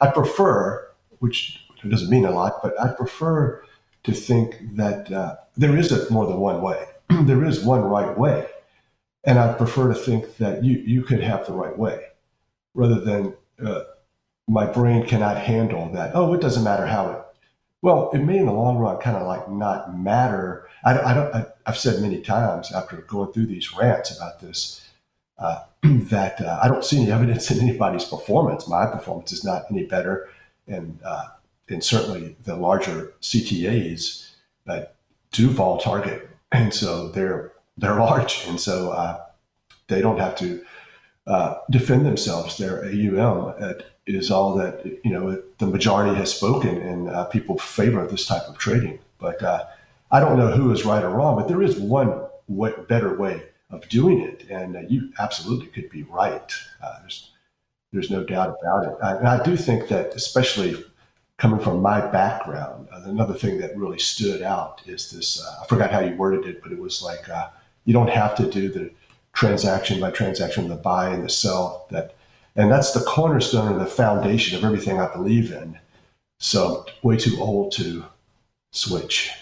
I 0.00 0.10
prefer, 0.10 0.88
which 1.18 1.60
doesn't 1.86 2.08
mean 2.08 2.24
a 2.24 2.30
lot, 2.30 2.62
but 2.62 2.80
I 2.80 2.88
prefer 2.92 3.62
to 4.04 4.12
think 4.12 4.76
that 4.76 5.12
uh, 5.12 5.36
there 5.56 5.76
is 5.76 5.92
a, 5.92 6.10
more 6.10 6.26
than 6.26 6.38
one 6.38 6.62
way. 6.62 6.86
there 7.10 7.44
is 7.44 7.64
one 7.64 7.82
right 7.82 8.16
way, 8.16 8.46
and 9.24 9.38
I 9.38 9.52
prefer 9.52 9.88
to 9.88 9.94
think 9.94 10.36
that 10.38 10.64
you 10.64 10.78
you 10.78 11.02
could 11.02 11.22
have 11.22 11.46
the 11.46 11.52
right 11.52 11.76
way, 11.76 12.04
rather 12.74 13.00
than 13.00 13.34
uh, 13.64 13.82
my 14.46 14.66
brain 14.66 15.06
cannot 15.06 15.38
handle 15.38 15.90
that. 15.92 16.12
Oh, 16.14 16.32
it 16.34 16.40
doesn't 16.40 16.64
matter 16.64 16.86
how 16.86 17.10
it 17.10 17.22
well, 17.82 18.10
it 18.12 18.18
may 18.18 18.38
in 18.38 18.46
the 18.46 18.52
long 18.52 18.76
run 18.78 18.98
kind 18.98 19.16
of 19.16 19.26
like 19.26 19.48
not 19.48 19.96
matter. 19.96 20.68
I, 20.84 20.98
I 20.98 21.14
don't. 21.14 21.34
I, 21.34 21.46
have 21.66 21.76
said 21.76 22.00
many 22.00 22.22
times 22.22 22.72
after 22.72 22.96
going 22.96 23.30
through 23.32 23.44
these 23.44 23.76
rants 23.76 24.16
about 24.16 24.40
this 24.40 24.88
uh, 25.38 25.60
that 25.82 26.40
uh, 26.40 26.58
I 26.62 26.68
don't 26.68 26.84
see 26.84 27.00
any 27.02 27.12
evidence 27.12 27.50
in 27.50 27.60
anybody's 27.60 28.04
performance. 28.04 28.66
My 28.66 28.86
performance 28.86 29.32
is 29.32 29.44
not 29.44 29.64
any 29.70 29.84
better, 29.84 30.28
and 30.66 30.98
uh, 31.04 31.28
and 31.68 31.84
certainly 31.84 32.36
the 32.44 32.56
larger 32.56 33.12
CTAs 33.20 34.30
that 34.64 34.94
do 35.30 35.50
vol 35.50 35.78
target, 35.78 36.28
and 36.50 36.72
so 36.72 37.08
they're 37.08 37.52
they're 37.78 37.98
large, 38.00 38.44
and 38.46 38.60
so 38.60 38.90
uh, 38.90 39.24
they 39.88 40.00
don't 40.00 40.18
have 40.18 40.36
to 40.36 40.62
uh, 41.26 41.58
defend 41.70 42.06
themselves. 42.06 42.56
Their 42.58 42.84
AUM 42.84 43.54
at 43.60 43.86
is 44.06 44.30
all 44.30 44.54
that 44.56 44.84
you 45.04 45.10
know 45.10 45.42
the 45.58 45.66
majority 45.66 46.14
has 46.14 46.34
spoken, 46.34 46.76
and 46.78 47.08
uh, 47.08 47.24
people 47.26 47.58
favor 47.58 48.06
this 48.06 48.26
type 48.26 48.42
of 48.48 48.58
trading. 48.58 48.98
But 49.18 49.42
uh, 49.42 49.66
I 50.10 50.20
don't 50.20 50.38
know 50.38 50.50
who 50.50 50.70
is 50.72 50.84
right 50.84 51.04
or 51.04 51.10
wrong, 51.10 51.36
but 51.36 51.48
there 51.48 51.62
is 51.62 51.78
one 51.78 52.26
way, 52.48 52.72
better 52.88 53.16
way 53.16 53.42
of 53.70 53.86
doing 53.88 54.20
it, 54.20 54.46
and 54.48 54.76
uh, 54.76 54.80
you 54.88 55.12
absolutely 55.18 55.66
could 55.66 55.90
be 55.90 56.04
right. 56.04 56.52
Uh, 56.82 57.00
there's 57.00 57.30
there's 57.92 58.10
no 58.10 58.24
doubt 58.24 58.56
about 58.60 58.84
it. 58.86 58.98
I, 59.02 59.16
and 59.16 59.28
I 59.28 59.42
do 59.42 59.56
think 59.56 59.88
that, 59.88 60.14
especially 60.14 60.84
coming 61.36 61.60
from 61.60 61.80
my 61.80 62.00
background, 62.00 62.88
uh, 62.92 63.02
another 63.04 63.34
thing 63.34 63.58
that 63.58 63.76
really 63.76 63.98
stood 63.98 64.42
out 64.42 64.82
is 64.86 65.10
this. 65.10 65.42
Uh, 65.42 65.62
I 65.62 65.66
forgot 65.66 65.90
how 65.90 66.00
you 66.00 66.14
worded 66.16 66.46
it, 66.46 66.62
but 66.62 66.72
it 66.72 66.78
was 66.78 67.02
like 67.02 67.28
you 67.88 67.94
don't 67.94 68.10
have 68.10 68.34
to 68.34 68.48
do 68.50 68.68
the 68.68 68.90
transaction 69.32 69.98
by 69.98 70.10
transaction, 70.10 70.68
the 70.68 70.76
buy 70.76 71.08
and 71.08 71.24
the 71.24 71.30
sell 71.30 71.86
that 71.90 72.14
and 72.54 72.70
that's 72.70 72.92
the 72.92 73.00
cornerstone 73.00 73.72
or 73.72 73.78
the 73.78 73.86
foundation 73.86 74.58
of 74.58 74.64
everything 74.64 75.00
I 75.00 75.10
believe 75.10 75.52
in. 75.52 75.78
So, 76.38 76.84
way 77.02 77.16
too 77.16 77.36
old 77.40 77.72
to 77.72 78.04
switch. 78.72 79.32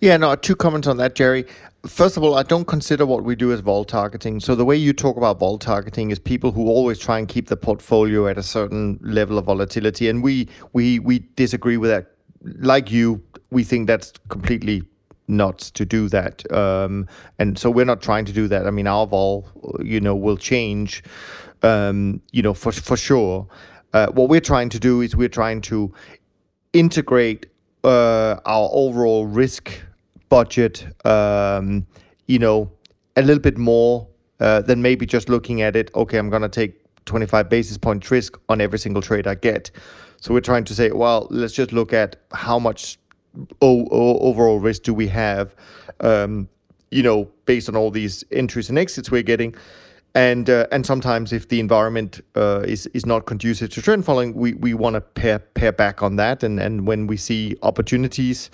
Yeah, 0.00 0.18
no, 0.18 0.34
two 0.36 0.54
comments 0.54 0.86
on 0.86 0.98
that, 0.98 1.14
Jerry. 1.14 1.46
First 1.86 2.16
of 2.18 2.22
all, 2.22 2.34
I 2.34 2.42
don't 2.42 2.66
consider 2.66 3.06
what 3.06 3.24
we 3.24 3.34
do 3.34 3.52
as 3.52 3.60
vol 3.60 3.84
targeting. 3.84 4.38
So 4.38 4.54
the 4.54 4.66
way 4.66 4.76
you 4.76 4.92
talk 4.92 5.16
about 5.16 5.38
vol 5.38 5.56
targeting 5.58 6.10
is 6.10 6.18
people 6.18 6.52
who 6.52 6.68
always 6.68 6.98
try 6.98 7.18
and 7.18 7.26
keep 7.26 7.46
the 7.46 7.56
portfolio 7.56 8.26
at 8.26 8.36
a 8.36 8.42
certain 8.42 8.98
level 9.00 9.38
of 9.38 9.46
volatility, 9.46 10.10
and 10.10 10.22
we 10.22 10.48
we 10.74 10.98
we 10.98 11.20
disagree 11.36 11.78
with 11.78 11.90
that 11.90 12.10
like 12.42 12.90
you, 12.90 13.22
we 13.50 13.64
think 13.64 13.86
that's 13.86 14.12
completely 14.28 14.82
nuts 15.28 15.70
to 15.72 15.84
do 15.84 16.08
that. 16.08 16.50
Um, 16.52 17.06
and 17.38 17.58
so 17.58 17.70
we're 17.70 17.84
not 17.84 18.02
trying 18.02 18.24
to 18.24 18.32
do 18.32 18.48
that. 18.48 18.66
I 18.66 18.70
mean, 18.70 18.86
our 18.86 19.06
vol, 19.06 19.48
you 19.82 20.00
know, 20.00 20.16
will 20.16 20.36
change, 20.36 21.02
um, 21.62 22.20
you 22.32 22.42
know, 22.42 22.54
for 22.54 22.72
for 22.72 22.96
sure. 22.96 23.46
Uh, 23.92 24.08
what 24.08 24.28
we're 24.28 24.40
trying 24.40 24.68
to 24.70 24.78
do 24.78 25.00
is 25.00 25.16
we're 25.16 25.28
trying 25.28 25.60
to 25.62 25.92
integrate 26.72 27.46
uh, 27.84 28.36
our 28.44 28.68
overall 28.72 29.26
risk 29.26 29.80
budget, 30.28 30.86
um, 31.06 31.86
you 32.26 32.38
know, 32.38 32.70
a 33.16 33.22
little 33.22 33.40
bit 33.40 33.56
more 33.56 34.06
uh, 34.40 34.60
than 34.60 34.82
maybe 34.82 35.06
just 35.06 35.28
looking 35.28 35.62
at 35.62 35.74
it. 35.74 35.90
Okay, 35.94 36.18
I'm 36.18 36.30
gonna 36.30 36.48
take 36.48 36.74
25 37.06 37.48
basis 37.48 37.78
point 37.78 38.10
risk 38.10 38.38
on 38.48 38.60
every 38.60 38.78
single 38.78 39.02
trade 39.02 39.26
I 39.26 39.34
get. 39.34 39.70
So 40.20 40.34
we're 40.34 40.40
trying 40.40 40.64
to 40.64 40.74
say, 40.74 40.90
well, 40.90 41.28
let's 41.30 41.54
just 41.54 41.72
look 41.72 41.92
at 41.92 42.16
how 42.32 42.58
much 42.58 42.98
overall 43.60 44.60
risk 44.60 44.82
do 44.82 44.94
we 44.94 45.08
have, 45.08 45.54
um, 46.00 46.48
you 46.90 47.02
know, 47.02 47.28
based 47.44 47.68
on 47.68 47.76
all 47.76 47.90
these 47.90 48.24
entries 48.30 48.68
and 48.68 48.78
exits 48.78 49.10
we're 49.10 49.22
getting. 49.22 49.54
And 50.14 50.48
uh, 50.48 50.66
and 50.72 50.86
sometimes 50.86 51.32
if 51.32 51.48
the 51.48 51.60
environment 51.60 52.20
uh, 52.34 52.64
is 52.66 52.86
is 52.88 53.04
not 53.04 53.26
conducive 53.26 53.70
to 53.70 53.82
trend 53.82 54.04
following, 54.04 54.34
we, 54.34 54.54
we 54.54 54.74
want 54.74 54.94
to 54.94 55.00
pair 55.00 55.38
pair 55.38 55.70
back 55.70 56.02
on 56.02 56.16
that. 56.16 56.42
And 56.42 56.58
and 56.58 56.86
when 56.86 57.06
we 57.06 57.16
see 57.16 57.56
opportunities, 57.62 58.50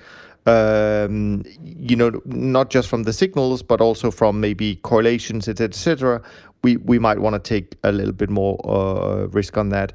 um, 0.47 1.45
you 1.63 1.97
know, 1.97 2.21
not 2.25 2.71
just 2.71 2.89
from 2.89 3.05
the 3.05 3.13
signals, 3.13 3.63
but 3.63 3.81
also 3.81 4.11
from 4.11 4.41
maybe 4.41 4.77
correlations, 4.77 5.49
etc., 5.49 5.69
etc., 5.69 6.23
we 6.63 6.77
we 6.79 6.99
might 6.99 7.21
want 7.21 7.35
to 7.35 7.49
take 7.49 7.77
a 7.85 7.93
little 7.93 8.13
bit 8.13 8.31
more 8.31 8.59
uh, 8.65 9.29
risk 9.29 9.57
on 9.57 9.69
that. 9.71 9.93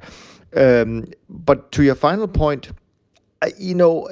Um, 0.56 1.04
but 1.28 1.70
to 1.72 1.82
your 1.82 1.94
final 1.94 2.26
point, 2.26 2.70
you 3.58 3.74
know. 3.74 4.08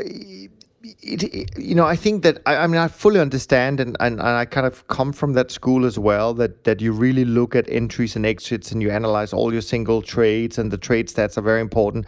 It, 0.83 1.25
it, 1.25 1.59
you 1.59 1.75
know, 1.75 1.87
I 1.87 1.97
think 1.97 2.23
that 2.23 2.41
I, 2.47 2.57
I, 2.57 2.67
mean 2.69 2.81
I 2.81 2.87
fully 2.87 3.19
understand, 3.19 3.81
and, 3.81 3.97
and, 3.99 4.21
and 4.21 4.29
I 4.29 4.45
kind 4.45 4.67
of 4.67 4.87
come 4.87 5.13
from 5.13 5.33
that 5.33 5.51
school 5.51 5.85
as 5.85 5.99
well. 5.99 6.35
That 6.35 6.65
that 6.65 6.81
you 6.81 6.93
really 6.93 7.25
look 7.25 7.57
at 7.57 7.69
entries 7.69 8.15
and 8.15 8.25
exits, 8.25 8.71
and 8.71 8.81
you 8.81 8.91
analyze 8.91 9.33
all 9.33 9.53
your 9.53 9.63
single 9.63 10.03
trades, 10.03 10.57
and 10.57 10.71
the 10.71 10.79
trade 10.79 11.09
stats 11.09 11.37
are 11.37 11.43
very 11.43 11.61
important. 11.61 12.07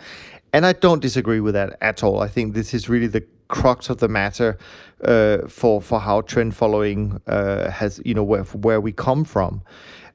And 0.53 0.67
I 0.67 0.73
don't 0.73 1.01
disagree 1.01 1.41
with 1.41 1.55
that 1.55 1.77
at 1.81 2.03
all. 2.03 2.21
I 2.21 2.29
think 2.29 2.55
this 2.55 2.73
is 2.73 2.89
really 2.89 3.07
the 3.07 3.25
crux 3.49 3.91
of 3.91 3.99
the 3.99 4.09
matter 4.09 4.57
uh, 5.05 5.39
for 5.49 5.83
for 5.83 6.01
how 6.01 6.21
trend 6.23 6.55
following 6.55 7.21
uh, 7.27 7.71
has 7.71 8.01
you 8.05 8.15
know 8.15 8.25
where 8.25 8.45
where 8.45 8.81
we 8.81 8.93
come 8.93 9.25
from. 9.25 9.63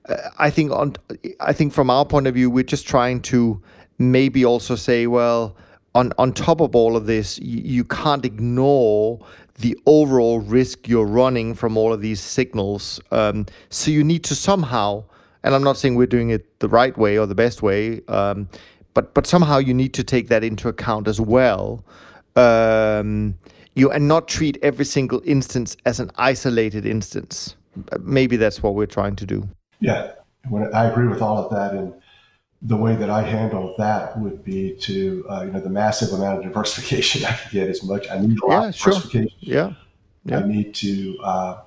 Uh, 0.08 0.16
I 0.38 0.49
think 0.49 0.72
on 0.72 0.95
I 1.39 1.53
think 1.53 1.74
from 1.74 1.89
our 1.89 2.06
point 2.06 2.28
of 2.28 2.34
view, 2.34 2.49
we're 2.49 2.64
just 2.64 2.88
trying 2.88 3.22
to 3.24 3.62
maybe 3.97 4.45
also 4.45 4.76
say, 4.76 5.08
well, 5.08 5.56
on 5.96 6.12
on 6.20 6.34
top 6.34 6.62
of 6.62 6.76
all 6.76 6.96
of 6.96 7.08
this, 7.08 7.39
you, 7.39 7.62
you 7.64 7.84
can't 7.84 8.26
ignore 8.26 9.26
the 9.56 9.78
overall 9.86 10.41
risk 10.41 10.88
you're 10.88 11.06
running 11.06 11.56
from 11.56 11.78
all 11.78 11.93
of 11.93 12.02
these 12.02 12.20
signals. 12.20 13.00
Um, 13.12 13.46
so 13.70 13.89
you 13.89 14.04
need 14.04 14.24
to 14.26 14.36
somehow, 14.36 15.06
and 15.43 15.56
I'm 15.56 15.64
not 15.64 15.78
saying 15.78 15.96
we're 15.96 16.06
doing 16.06 16.30
it 16.30 16.60
the 16.60 16.68
right 16.68 16.96
way 16.98 17.18
or 17.18 17.26
the 17.26 17.36
best 17.36 17.64
way. 17.64 18.02
Um, 18.08 18.50
but 18.93 19.14
but 19.14 19.26
somehow 19.26 19.58
you 19.58 19.74
need 19.74 19.93
to 19.93 20.04
take 20.04 20.28
that 20.28 20.43
into 20.43 20.68
account 20.68 21.08
as 21.08 21.20
well. 21.20 21.84
Um, 22.36 23.38
you 23.74 23.89
and 23.91 24.08
not 24.08 24.28
treat 24.28 24.58
every 24.62 24.86
single 24.86 25.22
instance 25.26 25.78
as 25.86 26.00
an 26.00 26.12
isolated 26.16 26.86
instance. 26.86 27.56
Maybe 28.00 28.38
that's 28.38 28.62
what 28.62 28.76
we're 28.76 28.86
trying 28.86 29.16
to 29.18 29.26
do. 29.26 29.50
Yeah, 29.80 30.12
I 30.74 30.86
agree 30.86 31.08
with 31.08 31.22
all 31.22 31.38
of 31.38 31.50
that, 31.52 31.74
and 31.74 31.93
the 32.66 32.78
way 32.78 32.95
that 32.95 33.09
I 33.09 33.22
handle 33.22 33.76
that 33.78 34.20
would 34.20 34.43
be 34.43 34.76
to 34.82 35.26
uh, 35.30 35.43
you 35.43 35.51
know 35.51 35.59
the 35.59 35.70
massive 35.70 36.11
amount 36.13 36.39
of 36.39 36.43
diversification 36.43 37.26
I 37.30 37.32
can 37.34 37.51
get 37.51 37.70
as 37.70 37.84
much. 37.84 38.09
I 38.09 38.20
need 38.20 38.38
a 38.39 38.45
lot 38.45 38.61
yeah, 38.61 38.70
of 38.70 38.76
diversification. 38.76 39.30
Sure. 39.41 39.53
Yeah. 39.53 39.74
yeah. 40.26 40.39
I 40.39 40.47
need 40.47 40.76
to 40.76 41.18
uh, 41.24 41.61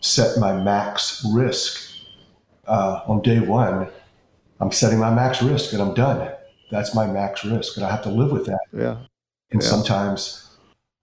set 0.00 0.38
my 0.38 0.52
max 0.52 1.24
risk 1.32 1.92
uh, 2.66 3.00
on 3.06 3.22
day 3.22 3.40
one. 3.40 3.88
I'm 4.58 4.72
setting 4.72 4.98
my 4.98 5.14
max 5.14 5.42
risk, 5.42 5.72
and 5.72 5.82
I'm 5.82 5.94
done 5.94 6.30
that's 6.70 6.94
my 6.94 7.06
max 7.06 7.44
risk, 7.44 7.76
and 7.76 7.86
I 7.86 7.90
have 7.90 8.02
to 8.02 8.10
live 8.10 8.32
with 8.32 8.46
that. 8.46 8.60
Yeah. 8.72 8.96
And 9.50 9.62
yeah. 9.62 9.68
sometimes, 9.68 10.50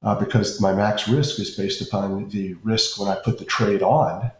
uh, 0.02 0.16
because 0.20 0.60
my 0.60 0.74
max 0.74 1.08
risk 1.08 1.40
is 1.40 1.52
based 1.52 1.82
upon 1.82 2.30
the 2.30 2.56
risk 2.64 3.00
when 3.00 3.10
I 3.10 3.16
put 3.16 3.40
the 3.40 3.46
trade 3.46 3.82
on, 3.82 4.32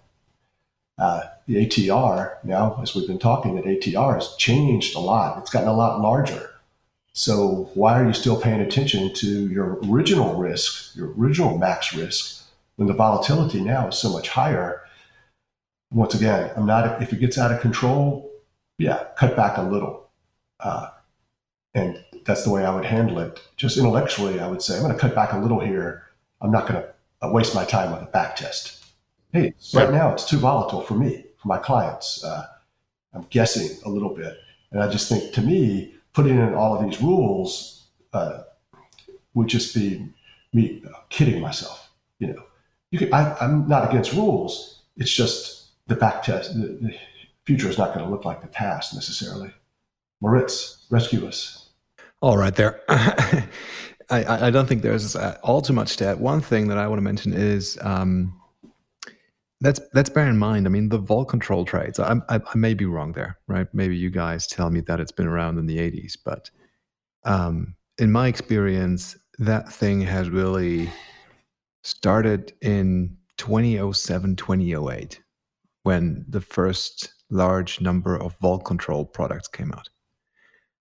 uh, 0.98 1.24
the 1.48 1.66
ATR 1.66 2.44
now, 2.44 2.80
as 2.82 2.96
we've 2.96 3.08
been 3.08 3.20
talking, 3.20 3.56
that 3.56 3.66
ATR 3.66 4.16
has 4.16 4.36
changed 4.38 4.96
a 4.96 5.00
lot. 5.00 5.38
It's 5.40 5.50
gotten 5.50 5.70
a 5.70 5.74
lot 5.74 6.02
larger. 6.02 6.50
So 7.14 7.70
why 7.74 8.00
are 8.00 8.08
you 8.08 8.14
still 8.14 8.40
paying 8.40 8.62
attention 8.62 9.14
to 9.16 9.48
your 9.48 9.80
original 9.86 10.36
risk, 10.36 10.96
your 10.96 11.12
original 11.14 11.58
max 11.58 11.94
risk, 11.94 12.44
when 12.76 12.88
the 12.88 12.94
volatility 12.94 13.62
now 13.62 13.88
is 13.88 13.98
so 13.98 14.12
much 14.12 14.30
higher? 14.30 14.82
Once 15.92 16.16
again, 16.16 16.52
I'm 16.56 16.66
not. 16.66 17.02
If 17.02 17.14
it 17.14 17.20
gets 17.20 17.38
out 17.38 17.52
of 17.52 17.62
control, 17.62 18.32
yeah, 18.80 19.06
cut 19.16 19.36
back 19.36 19.58
a 19.58 19.62
little. 19.62 20.10
Uh, 20.60 20.90
and 21.76 22.04
that's 22.26 22.44
the 22.44 22.50
way 22.50 22.66
I 22.66 22.74
would 22.74 22.86
handle 22.86 23.20
it. 23.20 23.42
Just 23.58 23.78
intellectually, 23.78 24.40
I 24.40 24.48
would 24.48 24.62
say, 24.62 24.76
I'm 24.76 24.84
going 24.84 24.94
to 24.94 25.00
cut 25.00 25.14
back 25.14 25.34
a 25.34 25.38
little 25.38 25.60
here. 25.60 26.04
I'm 26.42 26.52
not 26.52 26.68
going 26.68 26.82
to 26.82 26.88
uh, 27.22 27.32
waste 27.32 27.54
my 27.54 27.66
time 27.66 27.92
with 27.92 28.02
a 28.02 28.12
back 28.12 28.36
test. 28.36 28.83
Hey, 29.34 29.56
right 29.74 29.92
now 29.92 30.14
it's 30.14 30.30
too 30.30 30.38
volatile 30.38 30.82
for 30.82 30.94
me, 30.94 31.26
for 31.42 31.48
my 31.48 31.58
clients. 31.58 32.24
Uh, 32.24 32.46
I'm 33.16 33.26
guessing 33.32 33.80
a 33.84 33.90
little 33.90 34.14
bit. 34.14 34.38
And 34.72 34.82
I 34.82 34.88
just 34.88 35.10
think 35.10 35.34
to 35.34 35.42
me, 35.42 35.96
putting 36.14 36.38
in 36.38 36.54
all 36.54 36.78
of 36.78 36.88
these 36.88 37.02
rules 37.02 37.88
uh, 38.14 38.44
would 39.34 39.48
just 39.48 39.74
be 39.74 40.08
me 40.54 40.84
kidding 41.10 41.42
myself. 41.42 41.92
You 42.20 42.28
know, 42.28 42.44
you 42.92 43.00
can, 43.00 43.12
I, 43.12 43.36
am 43.44 43.68
not 43.68 43.90
against 43.90 44.14
rules. 44.14 44.84
It's 44.98 45.12
just 45.12 45.72
the 45.88 45.96
back 45.96 46.22
test. 46.22 46.54
The, 46.54 46.68
the 46.80 46.96
future 47.46 47.68
is 47.68 47.80
not 47.80 47.96
going 47.96 48.06
to 48.06 48.12
look 48.12 48.26
like 48.26 48.42
the 48.42 48.48
past 48.48 48.94
necessarily. 48.94 49.52
Moritz, 50.22 50.86
rescue 50.92 51.28
us. 51.28 51.70
All 52.22 52.38
right, 52.38 52.56
there. 52.56 52.82
I, 52.90 53.48
I 54.48 54.52
don't 54.52 54.68
think 54.68 54.84
there's 54.84 55.16
uh, 55.16 55.40
all 55.42 55.64
too 55.64 55.74
much 55.74 55.98
to 55.98 56.06
add. 56.06 56.20
One 56.20 56.40
thing 56.40 56.68
that 56.68 56.78
I 56.78 56.88
want 56.88 57.00
to 57.00 57.04
mention 57.04 57.34
is 57.34 57.80
um, 57.82 58.40
let's 59.64 59.80
let's 59.94 60.10
bear 60.10 60.28
in 60.28 60.38
mind. 60.38 60.68
I 60.68 60.70
mean, 60.70 60.90
the 60.90 60.98
vol 60.98 61.26
control 61.26 61.66
trades. 61.66 62.00
I, 62.00 62.18
I, 62.30 62.36
I, 62.36 62.58
may 62.58 62.74
be 62.74 62.86
wrong 62.86 63.14
there, 63.14 63.40
right? 63.48 63.68
Maybe 63.74 63.96
you 63.96 64.10
guys 64.10 64.46
tell 64.46 64.70
me 64.70 64.82
that 64.82 65.00
it's 65.00 65.12
been 65.12 65.28
around 65.28 65.58
in 65.58 65.66
the 65.66 65.78
'80s, 65.78 66.18
but 66.24 66.52
um, 67.24 67.76
in 67.98 68.12
my 68.12 68.28
experience, 68.28 69.18
that 69.40 69.72
thing 69.72 70.02
has 70.02 70.30
really 70.30 70.90
started 71.82 72.54
in 72.62 73.18
2007, 73.38 74.36
2008, 74.36 75.22
when 75.84 76.26
the 76.28 76.42
first 76.42 77.14
large 77.30 77.82
number 77.82 78.16
of 78.16 78.38
vol 78.42 78.60
control 78.60 79.06
products 79.06 79.48
came 79.48 79.72
out. 79.72 79.90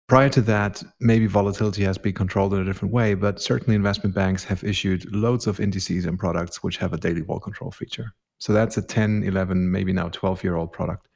Prior 0.07 0.30
to 0.30 0.41
that, 0.41 0.82
maybe 1.01 1.26
volatility 1.26 1.84
has 1.84 1.97
been 1.97 2.13
controlled 2.13 2.53
in 2.53 2.61
a 2.61 2.65
different 2.65 2.93
way, 2.93 3.13
but 3.13 3.41
certainly 3.41 3.76
investment 3.76 4.15
banks 4.15 4.45
have 4.45 4.63
issued 4.63 5.13
loads 5.13 5.47
of 5.47 5.59
indices 5.59 6.05
and 6.05 6.18
products 6.18 6.63
which 6.63 6.78
have 6.78 6.93
a 6.93 6.97
daily 6.97 7.22
vol 7.22 7.41
control 7.41 7.72
feature. 7.72 8.13
So 8.39 8.53
that's 8.53 8.77
a 8.77 8.81
10, 8.81 9.23
11, 9.23 9.71
maybe 9.71 9.93
now 9.93 10.09
12 10.09 10.43
year 10.43 10.55
old 10.55 10.71
product, 10.71 11.07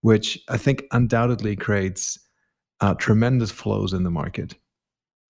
which 0.00 0.38
I 0.48 0.56
think 0.56 0.84
undoubtedly 0.92 1.56
creates 1.56 2.18
uh, 2.80 2.94
tremendous 2.94 3.50
flows 3.50 3.92
in 3.92 4.04
the 4.04 4.10
market 4.10 4.54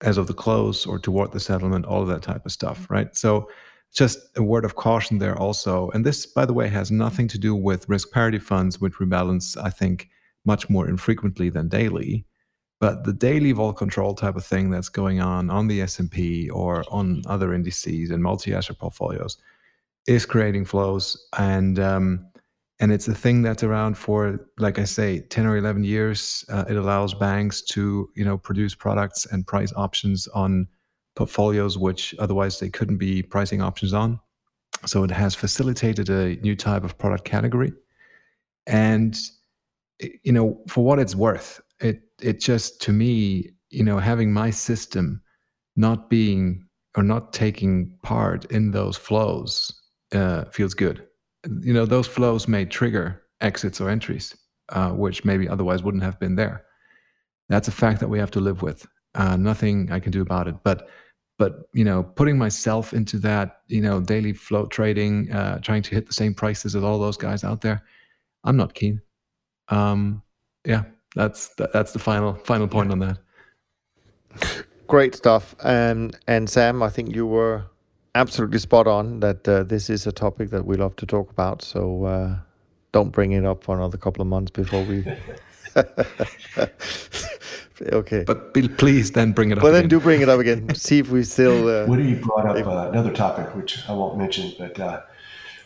as 0.01 0.17
of 0.17 0.27
the 0.27 0.33
close 0.33 0.85
or 0.85 0.99
toward 0.99 1.31
the 1.31 1.39
settlement, 1.39 1.85
all 1.85 2.01
of 2.01 2.07
that 2.07 2.21
type 2.21 2.45
of 2.45 2.51
stuff, 2.51 2.87
right? 2.89 3.15
So 3.15 3.49
just 3.93 4.19
a 4.35 4.43
word 4.43 4.65
of 4.65 4.75
caution 4.75 5.17
there 5.17 5.37
also. 5.37 5.89
And 5.91 6.05
this, 6.05 6.25
by 6.25 6.45
the 6.45 6.53
way, 6.53 6.67
has 6.67 6.91
nothing 6.91 7.27
to 7.29 7.39
do 7.39 7.55
with 7.55 7.89
risk 7.89 8.11
parity 8.11 8.39
funds, 8.39 8.79
which 8.79 8.93
rebalance, 8.93 9.57
I 9.61 9.69
think, 9.69 10.09
much 10.45 10.69
more 10.69 10.87
infrequently 10.87 11.49
than 11.49 11.67
daily 11.67 12.25
but 12.79 13.03
the 13.03 13.13
daily 13.13 13.51
vol 13.51 13.73
control 13.73 14.13
type 14.13 14.35
of 14.35 14.45
thing 14.45 14.69
that's 14.69 14.89
going 14.89 15.19
on 15.19 15.49
on 15.49 15.67
the 15.67 15.81
S&P 15.81 16.49
or 16.49 16.83
on 16.89 17.21
other 17.25 17.53
indices 17.53 18.11
and 18.11 18.21
multi-asset 18.21 18.77
portfolios 18.77 19.37
is 20.07 20.25
creating 20.25 20.65
flows 20.65 21.27
and 21.37 21.79
um, 21.79 22.25
and 22.79 22.91
it's 22.91 23.07
a 23.07 23.15
thing 23.15 23.41
that's 23.41 23.63
around 23.63 23.97
for 23.97 24.39
like 24.57 24.79
I 24.79 24.85
say 24.85 25.19
10 25.19 25.45
or 25.45 25.57
11 25.57 25.83
years 25.83 26.45
uh, 26.49 26.65
it 26.69 26.77
allows 26.77 27.13
banks 27.13 27.61
to 27.63 28.09
you 28.15 28.25
know 28.25 28.37
produce 28.37 28.73
products 28.73 29.25
and 29.25 29.45
price 29.45 29.73
options 29.75 30.27
on 30.29 30.67
portfolios 31.15 31.77
which 31.77 32.15
otherwise 32.19 32.59
they 32.59 32.69
couldn't 32.69 32.97
be 32.97 33.21
pricing 33.21 33.61
options 33.61 33.93
on. 33.93 34.19
So 34.85 35.03
it 35.03 35.11
has 35.11 35.33
facilitated 35.33 36.09
a 36.09 36.35
new 36.37 36.55
type 36.55 36.83
of 36.83 36.97
product 36.97 37.25
category. 37.25 37.73
And 38.67 39.17
you 39.99 40.31
know 40.31 40.61
for 40.67 40.83
what 40.83 40.99
it's 40.99 41.15
worth 41.15 41.61
it 41.79 42.01
it 42.21 42.39
just 42.39 42.81
to 42.81 42.91
me 42.91 43.49
you 43.69 43.83
know 43.83 43.97
having 43.97 44.31
my 44.31 44.49
system 44.49 45.21
not 45.75 46.09
being 46.09 46.65
or 46.95 47.03
not 47.03 47.33
taking 47.33 47.95
part 48.03 48.45
in 48.45 48.71
those 48.71 48.97
flows 48.97 49.76
uh, 50.13 50.45
feels 50.45 50.73
good 50.73 51.05
you 51.61 51.73
know 51.73 51.85
those 51.85 52.07
flows 52.07 52.47
may 52.47 52.65
trigger 52.65 53.23
exits 53.41 53.79
or 53.79 53.89
entries 53.89 54.35
uh, 54.69 54.91
which 54.91 55.23
maybe 55.23 55.47
otherwise 55.47 55.83
wouldn't 55.83 56.03
have 56.03 56.19
been 56.19 56.35
there 56.35 56.63
that's 57.49 57.67
a 57.67 57.71
fact 57.71 57.99
that 57.99 58.09
we 58.09 58.19
have 58.19 58.31
to 58.31 58.39
live 58.39 58.61
with 58.61 58.85
uh, 59.15 59.35
nothing 59.35 59.91
i 59.91 59.99
can 59.99 60.11
do 60.11 60.21
about 60.21 60.47
it 60.47 60.55
but 60.63 60.89
but 61.37 61.69
you 61.73 61.83
know, 61.83 62.03
putting 62.03 62.37
myself 62.37 62.93
into 62.93 63.17
that, 63.19 63.61
you 63.67 63.81
know, 63.81 64.01
daily 64.01 64.33
float 64.33 64.71
trading, 64.71 65.31
uh, 65.31 65.59
trying 65.59 65.83
to 65.83 65.91
hit 65.91 66.07
the 66.07 66.13
same 66.13 66.33
prices 66.33 66.75
as 66.75 66.83
all 66.83 66.99
those 66.99 67.17
guys 67.17 67.43
out 67.43 67.61
there, 67.61 67.83
I'm 68.43 68.57
not 68.57 68.73
keen. 68.73 69.01
Um, 69.69 70.23
yeah, 70.65 70.83
that's 71.15 71.49
that's 71.73 71.93
the 71.93 71.99
final 71.99 72.33
final 72.33 72.67
point 72.67 72.91
on 72.91 72.99
that. 72.99 73.17
Great 74.87 75.15
stuff. 75.15 75.55
Um, 75.59 76.11
and 76.27 76.49
Sam, 76.49 76.81
I 76.81 76.89
think 76.89 77.13
you 77.13 77.27
were 77.27 77.65
absolutely 78.17 78.59
spot 78.59 78.87
on 78.87 79.21
that 79.21 79.47
uh, 79.47 79.63
this 79.63 79.89
is 79.89 80.07
a 80.07 80.11
topic 80.11 80.49
that 80.49 80.65
we 80.65 80.75
love 80.75 80.95
to 80.97 81.05
talk 81.05 81.29
about. 81.29 81.61
So 81.61 82.05
uh, 82.05 82.35
don't 82.91 83.11
bring 83.11 83.31
it 83.31 83.45
up 83.45 83.63
for 83.63 83.77
another 83.77 83.97
couple 83.97 84.21
of 84.21 84.27
months 84.27 84.51
before 84.51 84.83
we. 84.83 85.05
okay. 87.81 88.23
But 88.23 88.53
please 88.77 89.11
then 89.11 89.31
bring 89.31 89.51
it 89.51 89.57
up. 89.57 89.61
But 89.61 89.71
then 89.71 89.87
do 89.87 89.99
bring 89.99 90.21
it 90.21 90.29
up 90.29 90.39
again. 90.39 90.73
See 90.75 90.99
if 90.99 91.09
we 91.09 91.23
still. 91.23 91.69
Uh, 91.69 91.85
Woody 91.85 92.15
brought 92.15 92.45
up 92.45 92.65
uh, 92.65 92.89
another 92.89 93.13
topic, 93.13 93.55
which 93.55 93.87
I 93.87 93.93
won't 93.93 94.17
mention, 94.17 94.53
but 94.57 94.79
uh, 94.79 95.01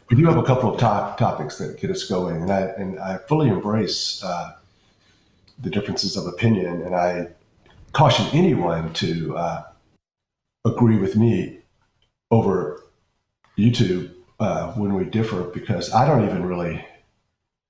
we 0.10 0.18
do 0.18 0.26
have 0.26 0.38
a 0.38 0.44
couple 0.44 0.74
of 0.74 0.80
top 0.80 1.18
topics 1.18 1.58
that 1.60 1.80
get 1.80 1.90
us 1.90 2.04
going, 2.04 2.42
and 2.42 2.52
I 2.52 2.62
and 2.78 3.00
I 3.00 3.18
fully 3.30 3.48
embrace 3.48 4.22
uh, 4.24 4.56
the 5.60 5.70
differences 5.70 6.18
of 6.18 6.28
opinion, 6.28 6.82
and 6.82 6.96
I 6.96 7.28
caution 7.94 8.26
anyone 8.34 8.92
to 8.94 9.38
uh, 9.38 9.64
agree 10.66 10.98
with 10.98 11.16
me 11.16 11.61
over 12.32 12.84
YouTube 13.58 14.12
uh, 14.40 14.72
when 14.74 14.96
we 14.96 15.06
differ, 15.06 15.44
because 15.44 15.94
I 15.94 16.08
don't 16.08 16.26
even 16.26 16.46
really 16.46 16.84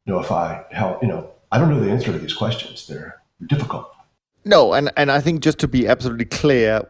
know 0.06 0.20
if 0.20 0.32
I 0.32 0.64
help. 0.72 1.02
You 1.02 1.10
know, 1.10 1.32
I 1.52 1.58
don't 1.58 1.70
know 1.70 1.80
the 1.80 1.92
answer 1.92 2.12
to 2.12 2.20
these 2.20 2.34
questions. 2.34 2.88
They're 2.88 3.22
difficult. 3.48 3.92
No, 4.46 4.74
and 4.74 4.92
and 4.96 5.12
I 5.12 5.20
think 5.20 5.42
just 5.42 5.60
to 5.60 5.68
be 5.68 5.88
absolutely 5.88 6.26
clear, 6.26 6.88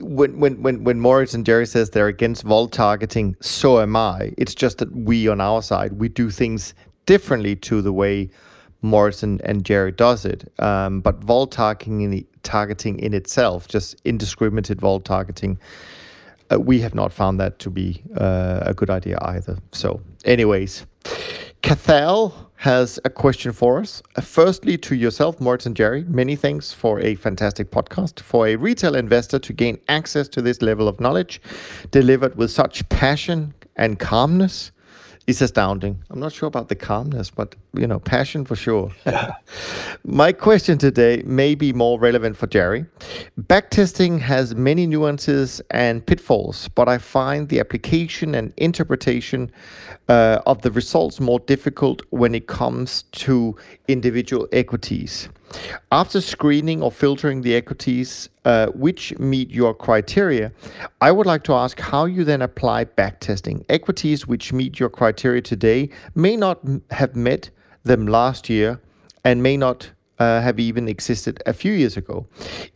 when 0.00 0.38
when 0.38 0.62
when 0.62 0.84
when 0.84 1.00
Moritz 1.00 1.34
and 1.34 1.46
Jerry 1.46 1.66
says 1.66 1.90
they're 1.90 2.06
against 2.06 2.42
vol 2.42 2.68
targeting, 2.68 3.36
so 3.40 3.80
am 3.80 3.96
I. 3.96 4.32
It's 4.36 4.54
just 4.54 4.78
that 4.78 4.94
we 4.94 5.28
on 5.28 5.40
our 5.40 5.62
side 5.62 5.94
we 5.94 6.08
do 6.08 6.30
things 6.30 6.74
differently 7.06 7.56
to 7.56 7.82
the 7.82 7.92
way 7.92 8.30
Moritz 8.82 9.22
and 9.22 9.64
Jerry 9.64 9.92
does 9.92 10.24
it. 10.24 10.52
Um, 10.58 11.00
but 11.00 11.16
vol 11.16 11.46
targeting 11.46 12.00
in, 12.02 12.26
targeting 12.42 12.98
in 12.98 13.14
itself, 13.14 13.68
just 13.68 14.00
indiscriminate 14.04 14.80
vol 14.80 15.00
targeting, 15.00 15.58
uh, 16.50 16.60
we 16.60 16.80
have 16.80 16.94
not 16.94 17.12
found 17.12 17.38
that 17.40 17.58
to 17.60 17.70
be 17.70 18.02
uh, 18.16 18.60
a 18.62 18.74
good 18.74 18.90
idea 18.90 19.18
either. 19.22 19.58
So, 19.72 20.00
anyways, 20.24 20.86
Cathal 21.62 22.50
has 22.56 22.98
a 23.04 23.10
question 23.10 23.52
for 23.52 23.80
us. 23.80 24.02
Uh, 24.16 24.20
firstly, 24.20 24.76
to 24.78 24.94
yourself, 24.94 25.40
Moritz 25.40 25.66
and 25.66 25.76
Jerry, 25.76 26.04
many 26.04 26.36
thanks 26.36 26.72
for 26.72 27.00
a 27.00 27.14
fantastic 27.14 27.70
podcast. 27.70 28.20
For 28.20 28.46
a 28.46 28.56
retail 28.56 28.94
investor 28.94 29.38
to 29.38 29.52
gain 29.52 29.78
access 29.88 30.28
to 30.28 30.42
this 30.42 30.60
level 30.60 30.88
of 30.88 31.00
knowledge 31.00 31.40
delivered 31.90 32.36
with 32.36 32.50
such 32.50 32.88
passion 32.88 33.54
and 33.76 33.98
calmness 33.98 34.72
is 35.26 35.40
astounding. 35.42 36.02
I'm 36.10 36.18
not 36.18 36.32
sure 36.32 36.46
about 36.46 36.68
the 36.68 36.74
calmness, 36.74 37.30
but 37.30 37.54
you 37.74 37.86
know, 37.86 37.98
passion 37.98 38.44
for 38.44 38.56
sure. 38.56 38.92
My 40.04 40.32
question 40.32 40.78
today 40.78 41.22
may 41.24 41.54
be 41.54 41.72
more 41.72 41.98
relevant 41.98 42.36
for 42.36 42.46
Jerry. 42.46 42.86
Backtesting 43.38 44.20
has 44.20 44.54
many 44.54 44.86
nuances 44.86 45.60
and 45.70 46.04
pitfalls, 46.04 46.68
but 46.68 46.88
I 46.88 46.98
find 46.98 47.48
the 47.48 47.60
application 47.60 48.34
and 48.34 48.52
interpretation 48.56 49.50
uh, 50.08 50.40
of 50.46 50.62
the 50.62 50.70
results 50.70 51.20
more 51.20 51.40
difficult 51.40 52.02
when 52.10 52.34
it 52.34 52.46
comes 52.46 53.02
to 53.12 53.56
individual 53.88 54.48
equities. 54.52 55.28
After 55.90 56.20
screening 56.20 56.82
or 56.82 56.92
filtering 56.92 57.42
the 57.42 57.54
equities 57.54 58.28
uh, 58.44 58.68
which 58.68 59.18
meet 59.18 59.50
your 59.50 59.74
criteria, 59.74 60.52
I 61.00 61.10
would 61.12 61.26
like 61.26 61.42
to 61.44 61.52
ask 61.54 61.80
how 61.80 62.04
you 62.04 62.24
then 62.24 62.42
apply 62.42 62.84
backtesting. 62.84 63.64
Equities 63.68 64.26
which 64.26 64.52
meet 64.52 64.78
your 64.78 64.88
criteria 64.88 65.42
today 65.42 65.90
may 66.14 66.36
not 66.36 66.60
have 66.90 67.16
met 67.16 67.50
them 67.82 68.06
last 68.06 68.48
year 68.48 68.80
and 69.24 69.42
may 69.42 69.56
not 69.56 69.90
uh, 70.20 70.40
have 70.42 70.60
even 70.60 70.86
existed 70.86 71.42
a 71.46 71.52
few 71.52 71.72
years 71.72 71.96
ago. 71.96 72.26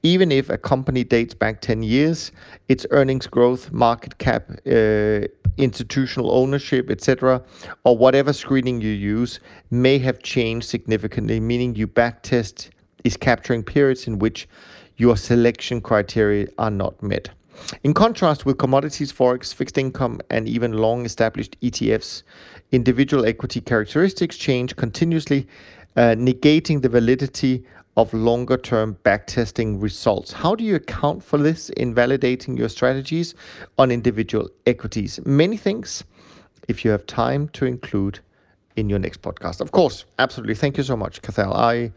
Even 0.03 0.33
if 0.33 0.49
a 0.49 0.57
company 0.59 1.05
dates 1.05 1.35
back 1.35 1.61
10 1.61 1.83
years, 1.83 2.33
its 2.69 2.87
earnings 2.91 3.27
growth, 3.27 3.71
market 3.71 4.19
cap, 4.19 4.51
uh, 4.67 5.21
institutional 5.57 6.33
ownership, 6.33 6.91
etc., 6.91 7.43
or 7.85 7.97
whatever 7.97 8.33
screening 8.33 8.81
you 8.81 8.91
use 8.91 9.41
may 9.71 9.99
have 9.99 10.23
changed 10.23 10.67
significantly, 10.67 11.39
meaning 11.39 11.77
you 11.77 11.87
backtest 11.87 12.71
is 13.05 13.17
capturing 13.17 13.63
periods 13.63 14.07
in 14.07 14.19
which 14.19 14.49
your 14.97 15.17
selection 15.17 15.81
criteria 15.81 16.49
are 16.59 16.71
not 16.71 17.01
met. 17.03 17.29
In 17.83 17.95
contrast 17.95 18.45
with 18.47 18.59
commodities, 18.59 19.13
forex, 19.13 19.55
fixed 19.55 19.79
income, 19.79 20.21
and 20.31 20.49
even 20.49 20.73
long 20.73 21.05
established 21.05 21.61
ETFs, 21.61 22.23
individual 22.73 23.25
equity 23.25 23.61
characteristics 23.61 24.37
change 24.37 24.75
continuously 24.77 25.47
uh, 25.97 26.15
negating 26.17 26.83
the 26.83 26.89
validity 26.89 27.65
of 27.97 28.13
longer 28.13 28.57
term 28.57 28.97
backtesting 29.05 29.81
results. 29.81 30.33
How 30.33 30.55
do 30.55 30.65
you 30.65 30.75
account 30.77 31.23
for 31.23 31.39
this 31.39 31.71
in 31.71 31.95
validating 31.95 32.59
your 32.59 32.69
strategies 32.69 33.35
on 33.79 33.91
individual 33.91 34.51
equities? 34.67 35.21
Many 35.25 35.57
things, 35.57 36.05
if 36.69 36.85
you 36.85 36.91
have 36.91 37.07
time 37.07 37.49
to 37.51 37.67
include 37.67 38.21
in 38.77 38.91
your 38.91 38.99
next 38.99 39.23
podcast. 39.23 39.61
Of 39.61 39.71
course, 39.71 40.05
absolutely. 40.19 40.55
Thank 40.55 40.77
you 40.77 40.83
so 40.83 40.97
much, 40.97 41.23
Cathal. 41.23 41.55
I 41.55 41.93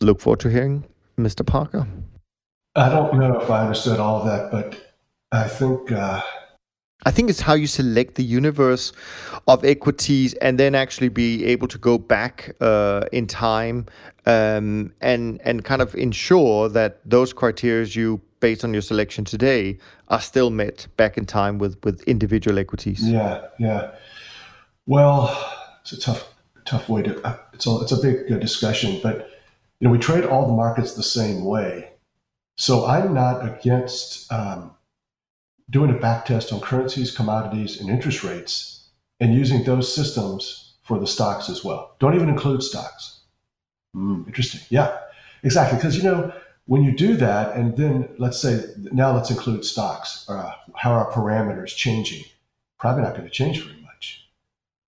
look 0.00 0.20
forward 0.20 0.40
to 0.40 0.50
hearing 0.50 0.84
Mr. 1.16 1.46
Parker. 1.46 1.86
I 2.74 2.88
don't 2.88 3.18
know 3.18 3.40
if 3.40 3.50
I 3.50 3.60
understood 3.62 4.00
all 4.00 4.20
of 4.20 4.26
that, 4.26 4.50
but 4.50 4.96
I 5.30 5.46
think 5.46 5.92
uh, 5.92 6.20
I 7.04 7.10
think 7.10 7.30
it's 7.30 7.40
how 7.40 7.54
you 7.54 7.66
select 7.66 8.14
the 8.14 8.24
universe 8.24 8.92
of 9.48 9.64
equities 9.64 10.34
and 10.34 10.58
then 10.58 10.74
actually 10.74 11.08
be 11.08 11.44
able 11.46 11.68
to 11.68 11.78
go 11.78 11.98
back 11.98 12.54
uh, 12.60 13.04
in 13.12 13.26
time 13.26 13.86
um, 14.26 14.92
and 15.00 15.40
and 15.44 15.64
kind 15.64 15.82
of 15.82 15.94
ensure 15.94 16.68
that 16.68 17.00
those 17.04 17.32
criteria 17.32 17.86
you 17.86 18.20
based 18.40 18.64
on 18.64 18.72
your 18.72 18.82
selection 18.82 19.24
today 19.24 19.78
are 20.08 20.20
still 20.20 20.50
met 20.50 20.86
back 20.96 21.16
in 21.16 21.26
time 21.26 21.58
with 21.58 21.82
with 21.84 22.02
individual 22.02 22.58
equities. 22.58 23.02
Yeah, 23.02 23.46
yeah. 23.58 23.92
Well, 24.86 25.36
it's 25.80 25.92
a 25.92 26.00
tough 26.00 26.28
tough 26.64 26.88
way 26.88 27.02
to. 27.02 27.26
Uh, 27.26 27.36
it's 27.52 27.66
a 27.66 27.80
it's 27.80 27.92
a 27.92 28.00
big 28.00 28.30
uh, 28.30 28.38
discussion, 28.38 29.00
but 29.02 29.30
you 29.80 29.88
know 29.88 29.90
we 29.90 29.98
trade 29.98 30.24
all 30.24 30.46
the 30.46 30.52
markets 30.52 30.94
the 30.94 31.02
same 31.02 31.44
way, 31.44 31.90
so 32.56 32.86
I'm 32.86 33.14
not 33.14 33.44
against. 33.44 34.30
Um, 34.32 34.72
doing 35.70 35.90
a 35.90 35.98
back 35.98 36.26
test 36.26 36.52
on 36.52 36.60
currencies, 36.60 37.14
commodities, 37.14 37.80
and 37.80 37.88
interest 37.88 38.22
rates, 38.22 38.88
and 39.20 39.34
using 39.34 39.64
those 39.64 39.94
systems 39.94 40.74
for 40.82 40.98
the 40.98 41.06
stocks 41.06 41.48
as 41.48 41.64
well. 41.64 41.94
Don't 41.98 42.14
even 42.14 42.28
include 42.28 42.62
stocks. 42.62 43.20
Mm, 43.96 44.26
interesting. 44.26 44.60
Yeah, 44.68 44.96
exactly. 45.42 45.78
Because, 45.78 45.96
you 45.96 46.02
know, 46.02 46.32
when 46.66 46.82
you 46.82 46.92
do 46.92 47.16
that, 47.16 47.56
and 47.56 47.76
then 47.76 48.08
let's 48.18 48.40
say, 48.40 48.64
now 48.92 49.12
let's 49.12 49.30
include 49.30 49.64
stocks, 49.64 50.28
uh, 50.28 50.52
how 50.76 50.92
are 50.92 51.10
parameters 51.12 51.74
changing? 51.74 52.24
Probably 52.78 53.02
not 53.02 53.12
going 53.12 53.24
to 53.24 53.30
change 53.30 53.64
very 53.64 53.80
much. 53.82 54.28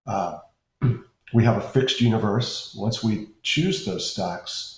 Uh, 0.06 0.38
we 1.32 1.44
have 1.44 1.56
a 1.56 1.68
fixed 1.68 2.00
universe. 2.00 2.74
Once 2.78 3.02
we 3.02 3.28
choose 3.42 3.84
those 3.84 4.10
stocks, 4.10 4.73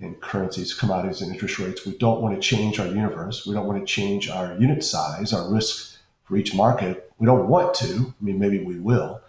in 0.00 0.14
currencies, 0.16 0.74
commodities, 0.74 1.22
and 1.22 1.32
interest 1.32 1.58
rates. 1.58 1.86
We 1.86 1.96
don't 1.96 2.20
want 2.20 2.34
to 2.34 2.40
change 2.40 2.78
our 2.78 2.86
universe. 2.86 3.46
We 3.46 3.54
don't 3.54 3.66
want 3.66 3.80
to 3.80 3.86
change 3.86 4.28
our 4.28 4.54
unit 4.58 4.84
size, 4.84 5.32
our 5.32 5.50
risk 5.50 5.98
for 6.24 6.36
each 6.36 6.54
market. 6.54 7.10
We 7.18 7.26
don't 7.26 7.48
want 7.48 7.74
to. 7.76 8.14
I 8.20 8.24
mean, 8.24 8.38
maybe 8.38 8.62
we 8.62 8.78
will. 8.78 9.20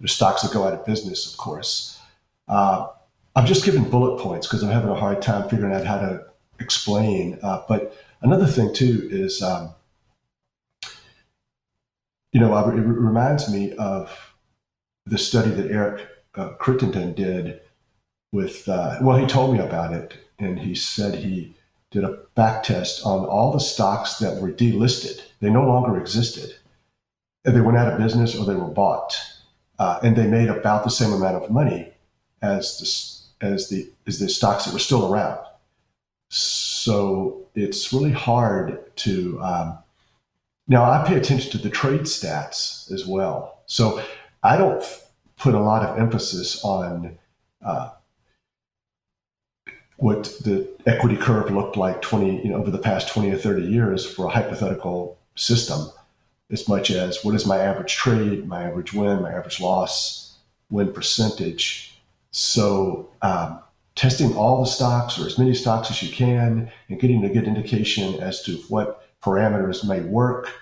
There's 0.00 0.12
stocks 0.12 0.42
that 0.42 0.52
go 0.52 0.66
out 0.66 0.74
of 0.74 0.84
business, 0.84 1.30
of 1.30 1.38
course. 1.38 1.98
Uh, 2.48 2.88
I'm 3.34 3.46
just 3.46 3.64
giving 3.64 3.88
bullet 3.88 4.20
points 4.20 4.46
because 4.46 4.62
I'm 4.62 4.70
having 4.70 4.90
a 4.90 4.94
hard 4.94 5.22
time 5.22 5.48
figuring 5.48 5.74
out 5.74 5.86
how 5.86 5.98
to 5.98 6.26
explain. 6.58 7.38
Uh, 7.42 7.62
but 7.68 7.96
another 8.22 8.46
thing, 8.46 8.74
too, 8.74 9.08
is, 9.10 9.42
um, 9.42 9.70
you 12.32 12.40
know, 12.40 12.56
it 12.68 12.72
reminds 12.74 13.50
me 13.52 13.72
of 13.74 14.34
the 15.06 15.18
study 15.18 15.50
that 15.50 15.70
Eric 15.70 16.06
uh, 16.34 16.48
Crittenden 16.50 17.14
did 17.14 17.60
with, 18.36 18.68
uh, 18.68 18.98
well, 19.00 19.16
he 19.16 19.26
told 19.26 19.54
me 19.54 19.58
about 19.58 19.94
it 19.94 20.14
and 20.38 20.58
he 20.58 20.74
said 20.74 21.14
he 21.14 21.54
did 21.90 22.04
a 22.04 22.18
back 22.34 22.62
test 22.62 23.04
on 23.04 23.24
all 23.24 23.50
the 23.50 23.58
stocks 23.58 24.18
that 24.18 24.40
were 24.40 24.52
delisted. 24.52 25.22
They 25.40 25.48
no 25.48 25.66
longer 25.66 25.98
existed. 25.98 26.54
They 27.44 27.62
went 27.62 27.78
out 27.78 27.90
of 27.90 27.98
business 27.98 28.36
or 28.36 28.44
they 28.44 28.54
were 28.54 28.66
bought. 28.66 29.18
Uh, 29.78 29.98
and 30.02 30.14
they 30.14 30.26
made 30.26 30.48
about 30.48 30.84
the 30.84 30.90
same 30.90 31.12
amount 31.12 31.42
of 31.42 31.50
money 31.50 31.92
as 32.42 32.78
the, 33.40 33.46
as 33.46 33.68
the, 33.70 33.90
as 34.06 34.18
the 34.18 34.28
stocks 34.28 34.66
that 34.66 34.74
were 34.74 34.78
still 34.78 35.12
around. 35.12 35.38
So 36.28 37.46
it's 37.54 37.92
really 37.92 38.12
hard 38.12 38.94
to, 38.96 39.40
um, 39.40 39.78
now 40.68 40.84
I 40.90 41.06
pay 41.06 41.16
attention 41.16 41.50
to 41.52 41.58
the 41.58 41.70
trade 41.70 42.02
stats 42.02 42.90
as 42.92 43.06
well. 43.06 43.60
So 43.66 44.02
I 44.42 44.58
don't 44.58 44.84
put 45.38 45.54
a 45.54 45.60
lot 45.60 45.84
of 45.86 45.98
emphasis 45.98 46.62
on 46.64 47.18
uh, 47.64 47.90
what 49.96 50.24
the 50.44 50.68
equity 50.86 51.16
curve 51.16 51.50
looked 51.50 51.76
like 51.76 52.02
20, 52.02 52.42
you 52.42 52.50
know, 52.50 52.56
over 52.56 52.70
the 52.70 52.78
past 52.78 53.08
20 53.08 53.30
or 53.30 53.38
30 53.38 53.62
years 53.62 54.04
for 54.10 54.26
a 54.26 54.30
hypothetical 54.30 55.18
system, 55.34 55.90
as 56.50 56.68
much 56.68 56.90
as 56.90 57.24
what 57.24 57.34
is 57.34 57.46
my 57.46 57.58
average 57.58 57.94
trade, 57.94 58.46
my 58.46 58.64
average 58.64 58.92
win, 58.92 59.22
my 59.22 59.32
average 59.32 59.60
loss, 59.60 60.36
win 60.70 60.92
percentage. 60.92 61.98
So 62.30 63.08
um, 63.22 63.60
testing 63.94 64.36
all 64.36 64.60
the 64.60 64.70
stocks 64.70 65.18
or 65.18 65.26
as 65.26 65.38
many 65.38 65.54
stocks 65.54 65.90
as 65.90 66.02
you 66.02 66.12
can 66.14 66.70
and 66.88 67.00
getting 67.00 67.24
a 67.24 67.32
good 67.32 67.44
indication 67.44 68.20
as 68.20 68.42
to 68.42 68.56
what 68.68 69.08
parameters 69.22 69.86
may 69.88 70.00
work. 70.00 70.52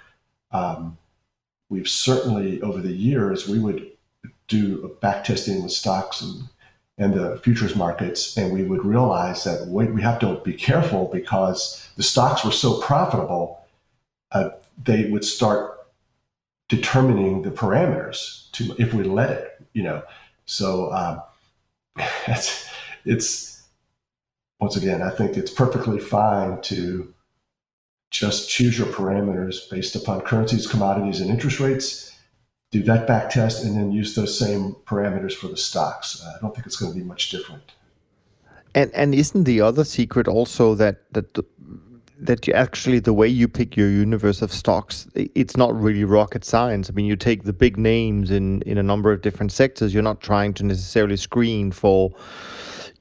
Um, 0.52 0.96
we've 1.68 1.88
certainly 1.88 2.62
over 2.62 2.80
the 2.80 2.92
years 2.92 3.48
we 3.48 3.58
would 3.58 3.90
do 4.46 4.96
back 5.00 5.24
testing 5.24 5.62
with 5.62 5.72
stocks 5.72 6.22
and 6.22 6.44
and 6.96 7.14
the 7.14 7.38
futures 7.38 7.74
markets, 7.74 8.36
and 8.36 8.52
we 8.52 8.62
would 8.62 8.84
realize 8.84 9.44
that 9.44 9.66
we, 9.66 9.86
we 9.86 10.02
have 10.02 10.18
to 10.20 10.40
be 10.44 10.52
careful 10.52 11.10
because 11.12 11.88
the 11.96 12.02
stocks 12.02 12.44
were 12.44 12.52
so 12.52 12.80
profitable, 12.80 13.60
uh, 14.32 14.50
they 14.82 15.10
would 15.10 15.24
start 15.24 15.78
determining 16.68 17.42
the 17.42 17.50
parameters 17.50 18.50
to 18.52 18.74
if 18.78 18.94
we 18.94 19.02
let 19.02 19.30
it, 19.30 19.62
you 19.72 19.82
know. 19.82 20.02
So 20.46 20.92
um, 20.92 21.22
it's 22.28 22.68
it's 23.04 23.62
once 24.60 24.76
again, 24.76 25.02
I 25.02 25.10
think 25.10 25.36
it's 25.36 25.50
perfectly 25.50 25.98
fine 25.98 26.60
to 26.62 27.12
just 28.10 28.48
choose 28.48 28.78
your 28.78 28.86
parameters 28.86 29.68
based 29.68 29.96
upon 29.96 30.20
currencies, 30.20 30.66
commodities, 30.66 31.20
and 31.20 31.28
interest 31.28 31.58
rates. 31.58 32.13
Do 32.74 32.82
that 32.82 33.06
back 33.06 33.30
test 33.30 33.64
and 33.64 33.76
then 33.76 33.92
use 33.92 34.16
those 34.16 34.36
same 34.36 34.74
parameters 34.84 35.32
for 35.32 35.46
the 35.46 35.56
stocks. 35.56 36.20
I 36.26 36.40
don't 36.40 36.52
think 36.52 36.66
it's 36.66 36.76
going 36.76 36.92
to 36.92 36.98
be 36.98 37.04
much 37.04 37.30
different. 37.30 37.72
And 38.74 38.90
and 38.94 39.14
isn't 39.14 39.44
the 39.44 39.60
other 39.60 39.84
secret 39.84 40.26
also 40.26 40.74
that 40.74 40.96
that 41.12 41.38
that 42.18 42.46
you 42.48 42.52
actually 42.52 42.98
the 42.98 43.12
way 43.12 43.28
you 43.28 43.46
pick 43.46 43.76
your 43.76 43.88
universe 43.88 44.40
of 44.42 44.52
stocks 44.52 45.08
it's 45.14 45.56
not 45.56 45.74
really 45.74 46.04
rocket 46.04 46.44
science 46.44 46.88
i 46.88 46.92
mean 46.92 47.06
you 47.06 47.16
take 47.16 47.42
the 47.42 47.52
big 47.52 47.76
names 47.76 48.30
in 48.30 48.62
in 48.62 48.78
a 48.78 48.82
number 48.84 49.12
of 49.12 49.20
different 49.20 49.50
sectors 49.50 49.92
you're 49.92 50.02
not 50.02 50.20
trying 50.20 50.54
to 50.54 50.62
necessarily 50.62 51.16
screen 51.16 51.72
for 51.72 52.14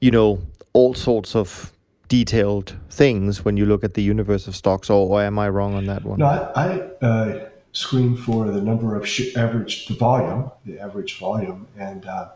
you 0.00 0.10
know 0.10 0.42
all 0.72 0.94
sorts 0.94 1.36
of 1.36 1.72
detailed 2.08 2.76
things 2.90 3.44
when 3.44 3.56
you 3.56 3.66
look 3.66 3.82
at 3.82 3.94
the 3.94 4.02
universe 4.02 4.46
of 4.46 4.54
stocks, 4.54 4.90
or, 4.90 5.08
or 5.08 5.22
am 5.22 5.38
I 5.38 5.48
wrong 5.48 5.74
on 5.74 5.86
that 5.86 6.04
one? 6.04 6.18
No, 6.18 6.26
I, 6.26 6.52
I 6.56 7.06
uh, 7.06 7.48
screen 7.74 8.16
for 8.16 8.50
the 8.50 8.62
number 8.62 8.96
of 8.96 9.06
sh- 9.06 9.36
average, 9.36 9.86
the 9.86 9.94
volume, 9.94 10.50
the 10.64 10.80
average 10.80 11.18
volume, 11.18 11.66
and 11.76 12.06
uh, 12.06 12.30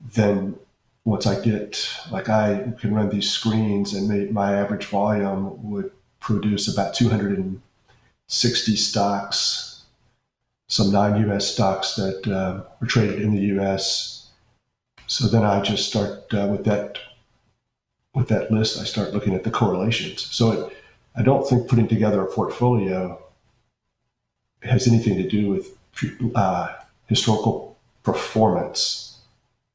then 0.00 0.56
once 1.04 1.26
I 1.26 1.40
get, 1.40 1.90
like 2.10 2.28
I 2.28 2.72
can 2.78 2.94
run 2.94 3.10
these 3.10 3.30
screens 3.30 3.92
and 3.92 4.32
my 4.32 4.54
average 4.54 4.86
volume 4.86 5.70
would 5.70 5.90
produce 6.20 6.72
about 6.72 6.94
260 6.94 8.76
stocks, 8.76 9.82
some 10.68 10.92
non-US 10.92 11.52
stocks 11.52 11.96
that 11.96 12.28
uh, 12.28 12.62
are 12.80 12.86
traded 12.86 13.20
in 13.20 13.34
the 13.34 13.58
US. 13.58 14.30
So 15.08 15.26
then 15.26 15.44
I 15.44 15.60
just 15.60 15.88
start 15.88 16.32
uh, 16.32 16.46
with 16.50 16.64
that 16.64 16.98
with 18.12 18.28
that 18.28 18.50
list, 18.50 18.80
I 18.80 18.84
start 18.84 19.14
looking 19.14 19.34
at 19.34 19.44
the 19.44 19.52
correlations. 19.52 20.22
So 20.34 20.50
it, 20.52 20.76
I 21.14 21.22
don't 21.22 21.48
think 21.48 21.68
putting 21.68 21.86
together 21.86 22.22
a 22.22 22.26
portfolio 22.32 23.20
has 24.62 24.86
anything 24.86 25.16
to 25.16 25.28
do 25.28 25.50
with 25.50 25.76
uh, 26.34 26.74
historical 27.06 27.76
performance. 28.02 29.10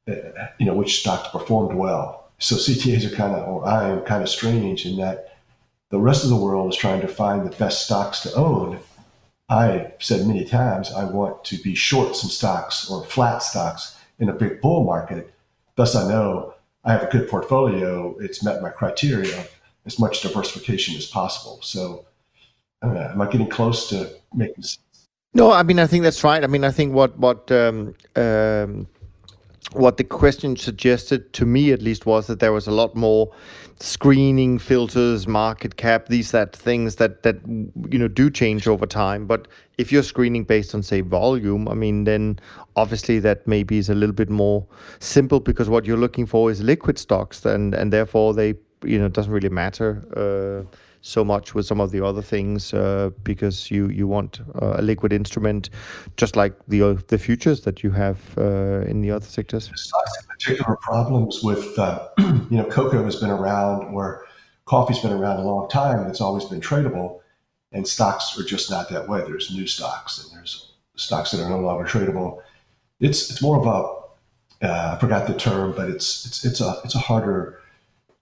Uh, 0.08 0.46
you 0.58 0.66
know, 0.66 0.74
which 0.74 1.00
stocks 1.00 1.26
performed 1.32 1.76
well. 1.76 2.30
So 2.38 2.54
CTAs 2.54 3.10
are 3.10 3.16
kind 3.16 3.34
of, 3.34 3.48
or 3.48 3.66
I 3.66 3.88
am 3.88 4.02
kind 4.02 4.22
of 4.22 4.28
strange 4.28 4.86
in 4.86 4.98
that 4.98 5.36
the 5.90 5.98
rest 5.98 6.22
of 6.22 6.30
the 6.30 6.36
world 6.36 6.72
is 6.72 6.78
trying 6.78 7.00
to 7.00 7.08
find 7.08 7.44
the 7.44 7.56
best 7.56 7.86
stocks 7.86 8.20
to 8.20 8.32
own. 8.34 8.78
I 9.48 9.92
said 9.98 10.26
many 10.26 10.44
times 10.44 10.92
I 10.92 11.04
want 11.04 11.44
to 11.46 11.58
be 11.58 11.74
short 11.74 12.14
some 12.14 12.30
stocks 12.30 12.88
or 12.88 13.04
flat 13.04 13.42
stocks 13.42 13.98
in 14.20 14.28
a 14.28 14.32
big 14.32 14.60
bull 14.60 14.84
market. 14.84 15.34
Thus, 15.74 15.96
I 15.96 16.08
know 16.08 16.54
I 16.84 16.92
have 16.92 17.02
a 17.02 17.10
good 17.10 17.28
portfolio, 17.28 18.16
it's 18.20 18.44
met 18.44 18.62
my 18.62 18.70
criteria 18.70 19.36
of 19.38 19.50
as 19.86 19.98
much 19.98 20.22
diversification 20.22 20.96
as 20.96 21.06
possible. 21.06 21.60
So, 21.62 22.04
know, 22.82 22.96
am 22.96 23.20
I 23.20 23.30
getting 23.30 23.48
close 23.48 23.88
to 23.90 24.10
making 24.34 24.62
sense? 24.62 24.78
No, 25.34 25.52
I 25.52 25.62
mean 25.62 25.78
I 25.78 25.86
think 25.86 26.02
that's 26.02 26.24
right. 26.24 26.42
I 26.42 26.46
mean 26.46 26.64
I 26.64 26.70
think 26.70 26.94
what 26.94 27.18
what 27.18 27.50
um, 27.52 27.94
um, 28.14 28.86
what 29.72 29.96
the 29.96 30.04
question 30.04 30.56
suggested 30.56 31.32
to 31.34 31.44
me 31.44 31.72
at 31.72 31.82
least 31.82 32.06
was 32.06 32.26
that 32.28 32.40
there 32.40 32.52
was 32.52 32.66
a 32.66 32.70
lot 32.70 32.94
more 32.94 33.32
screening 33.80 34.58
filters 34.58 35.26
market 35.26 35.76
cap 35.76 36.06
these 36.06 36.30
that 36.30 36.56
things 36.56 36.96
that 36.96 37.22
that 37.24 37.36
you 37.90 37.98
know 37.98 38.08
do 38.08 38.30
change 38.30 38.66
over 38.66 38.86
time 38.86 39.26
but 39.26 39.46
if 39.76 39.92
you're 39.92 40.02
screening 40.02 40.44
based 40.44 40.74
on 40.74 40.82
say 40.82 41.02
volume 41.02 41.68
i 41.68 41.74
mean 41.74 42.04
then 42.04 42.38
obviously 42.76 43.18
that 43.18 43.46
maybe 43.46 43.76
is 43.76 43.90
a 43.90 43.94
little 43.94 44.14
bit 44.14 44.30
more 44.30 44.66
simple 44.98 45.40
because 45.40 45.68
what 45.68 45.84
you're 45.84 45.98
looking 45.98 46.24
for 46.24 46.50
is 46.50 46.62
liquid 46.62 46.96
stocks 46.96 47.44
and 47.44 47.74
and 47.74 47.92
therefore 47.92 48.32
they 48.32 48.54
you 48.82 48.98
know 48.98 49.06
it 49.06 49.12
doesn't 49.12 49.32
really 49.32 49.50
matter 49.50 50.02
uh, 50.16 50.76
so 51.06 51.24
much 51.24 51.54
with 51.54 51.64
some 51.66 51.80
of 51.80 51.92
the 51.92 52.04
other 52.04 52.20
things 52.20 52.74
uh, 52.74 53.10
because 53.22 53.70
you 53.70 53.88
you 53.88 54.08
want 54.08 54.40
uh, 54.60 54.74
a 54.78 54.82
liquid 54.82 55.12
instrument, 55.12 55.70
just 56.16 56.34
like 56.34 56.54
the 56.66 56.82
uh, 56.82 56.96
the 57.08 57.18
futures 57.18 57.60
that 57.60 57.84
you 57.84 57.92
have 57.92 58.18
uh, 58.36 58.90
in 58.90 59.00
the 59.02 59.10
other 59.12 59.24
sectors. 59.24 59.70
Particular 60.28 60.76
problems 60.82 61.42
with 61.42 61.78
uh, 61.78 62.08
you 62.18 62.58
know 62.58 62.64
cocoa 62.64 63.04
has 63.04 63.16
been 63.16 63.30
around 63.30 63.94
or 63.94 64.26
coffee's 64.64 64.98
been 64.98 65.12
around 65.12 65.38
a 65.38 65.44
long 65.44 65.68
time 65.68 66.00
and 66.00 66.10
it's 66.10 66.20
always 66.20 66.44
been 66.44 66.60
tradable, 66.60 67.20
and 67.72 67.86
stocks 67.86 68.38
are 68.38 68.44
just 68.44 68.68
not 68.68 68.88
that 68.90 69.08
way. 69.08 69.20
There's 69.20 69.54
new 69.54 69.66
stocks 69.66 70.18
and 70.22 70.36
there's 70.36 70.72
stocks 70.96 71.30
that 71.30 71.40
are 71.40 71.48
no 71.48 71.60
longer 71.60 71.84
tradable. 71.84 72.42
It's 72.98 73.30
it's 73.30 73.40
more 73.40 73.58
of 73.60 73.66
a 73.66 74.66
uh, 74.66 74.94
I 74.96 74.98
forgot 74.98 75.28
the 75.28 75.34
term, 75.34 75.72
but 75.76 75.88
it's 75.88 76.26
it's 76.26 76.44
it's 76.44 76.60
a 76.60 76.80
it's 76.84 76.96
a 76.96 76.98
harder 76.98 77.60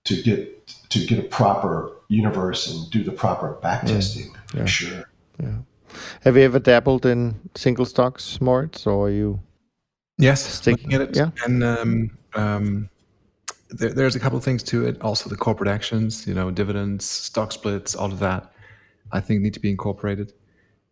to 0.04 0.22
get 0.22 0.68
to 0.90 1.06
get 1.06 1.18
a 1.18 1.22
proper 1.22 1.93
universe 2.08 2.70
and 2.70 2.90
do 2.90 3.02
the 3.02 3.12
proper 3.12 3.58
backtesting 3.62 4.32
yeah. 4.32 4.40
for 4.46 4.58
yeah. 4.58 4.64
sure. 4.64 5.10
Yeah. 5.42 5.58
Have 6.22 6.36
you 6.36 6.42
ever 6.42 6.58
dabbled 6.58 7.06
in 7.06 7.50
single 7.54 7.84
stocks, 7.84 8.40
Moritz, 8.40 8.86
or 8.86 9.06
are 9.06 9.10
you? 9.10 9.40
Yes, 10.18 10.44
sticking 10.44 10.92
at 10.94 11.00
it. 11.00 11.16
Yeah, 11.16 11.30
and 11.44 11.62
um, 11.62 12.18
um, 12.34 12.90
there, 13.70 13.92
there's 13.92 14.16
a 14.16 14.20
couple 14.20 14.38
of 14.38 14.44
things 14.44 14.62
to 14.64 14.86
it. 14.86 15.00
Also, 15.02 15.28
the 15.28 15.36
corporate 15.36 15.68
actions, 15.68 16.26
you 16.26 16.34
know, 16.34 16.50
dividends, 16.50 17.04
stock 17.04 17.52
splits, 17.52 17.94
all 17.94 18.12
of 18.12 18.18
that, 18.20 18.52
I 19.12 19.20
think 19.20 19.40
need 19.40 19.54
to 19.54 19.60
be 19.60 19.70
incorporated. 19.70 20.32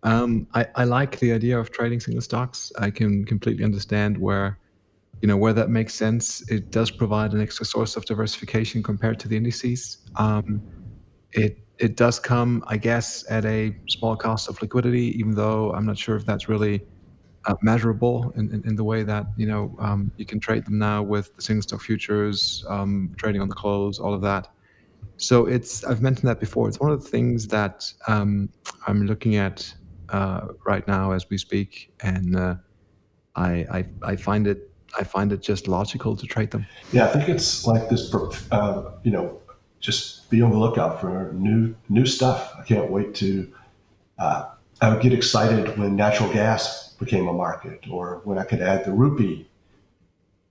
Um, 0.02 0.48
I, 0.54 0.66
I 0.74 0.84
like 0.84 1.18
the 1.20 1.32
idea 1.32 1.58
of 1.58 1.70
trading 1.70 2.00
single 2.00 2.22
stocks. 2.22 2.72
I 2.78 2.90
can 2.90 3.24
completely 3.24 3.64
understand 3.64 4.18
where 4.18 4.58
you 5.20 5.28
know 5.28 5.36
where 5.36 5.52
that 5.52 5.70
makes 5.70 5.94
sense 5.94 6.42
it 6.50 6.72
does 6.72 6.90
provide 6.90 7.32
an 7.32 7.40
extra 7.40 7.64
source 7.64 7.96
of 7.96 8.04
diversification 8.04 8.82
compared 8.82 9.20
to 9.20 9.28
the 9.28 9.36
indices 9.36 9.98
um, 10.16 10.60
it 11.32 11.58
it 11.78 11.96
does 11.96 12.18
come 12.18 12.62
i 12.66 12.76
guess 12.76 13.24
at 13.30 13.44
a 13.44 13.74
small 13.88 14.16
cost 14.16 14.48
of 14.48 14.60
liquidity 14.62 15.18
even 15.18 15.34
though 15.34 15.72
i'm 15.72 15.86
not 15.86 15.98
sure 15.98 16.16
if 16.16 16.24
that's 16.24 16.48
really 16.48 16.82
uh, 17.44 17.56
measurable 17.60 18.32
in, 18.36 18.52
in, 18.54 18.62
in, 18.68 18.76
the 18.76 18.84
way 18.84 19.02
that 19.02 19.26
you 19.36 19.48
know 19.48 19.74
um, 19.80 20.12
you 20.16 20.24
can 20.24 20.38
trade 20.38 20.64
them 20.64 20.78
now 20.78 21.02
with 21.02 21.34
the 21.34 21.42
single 21.42 21.60
stock 21.60 21.80
futures 21.80 22.64
um, 22.68 23.12
trading 23.16 23.40
on 23.40 23.48
the 23.48 23.54
close 23.54 23.98
all 23.98 24.14
of 24.14 24.20
that 24.20 24.46
so 25.16 25.46
it's 25.46 25.82
i've 25.84 26.00
mentioned 26.00 26.28
that 26.28 26.38
before 26.38 26.68
it's 26.68 26.78
one 26.78 26.92
of 26.92 27.02
the 27.02 27.08
things 27.08 27.48
that 27.48 27.92
um, 28.06 28.48
i'm 28.86 29.06
looking 29.06 29.34
at 29.36 29.74
uh, 30.10 30.48
right 30.64 30.86
now 30.86 31.10
as 31.10 31.28
we 31.30 31.36
speak 31.38 31.92
and 32.02 32.36
uh, 32.36 32.54
I, 33.34 33.66
I 33.72 33.84
i 34.02 34.14
find 34.14 34.46
it 34.46 34.72
I 34.98 35.04
find 35.04 35.32
it 35.32 35.40
just 35.40 35.68
logical 35.68 36.16
to 36.16 36.26
trade 36.26 36.50
them. 36.50 36.66
Yeah, 36.92 37.06
I 37.06 37.08
think 37.08 37.28
it's 37.28 37.66
like 37.66 37.88
this. 37.88 38.14
Uh, 38.50 38.92
you 39.02 39.10
know, 39.10 39.40
just 39.82 40.30
be 40.30 40.40
on 40.40 40.50
the 40.50 40.56
lookout 40.56 41.00
for 41.00 41.30
new 41.34 41.74
new 41.90 42.06
stuff. 42.06 42.54
I 42.58 42.62
can't 42.62 42.90
wait 42.90 43.14
to. 43.16 43.52
Uh, 44.18 44.48
I 44.80 44.88
would 44.88 45.02
get 45.02 45.12
excited 45.12 45.76
when 45.76 45.94
natural 45.96 46.32
gas 46.32 46.94
became 46.98 47.28
a 47.28 47.32
market, 47.32 47.84
or 47.90 48.20
when 48.24 48.38
I 48.38 48.44
could 48.44 48.62
add 48.62 48.84
the 48.84 48.92
rupee, 48.92 49.46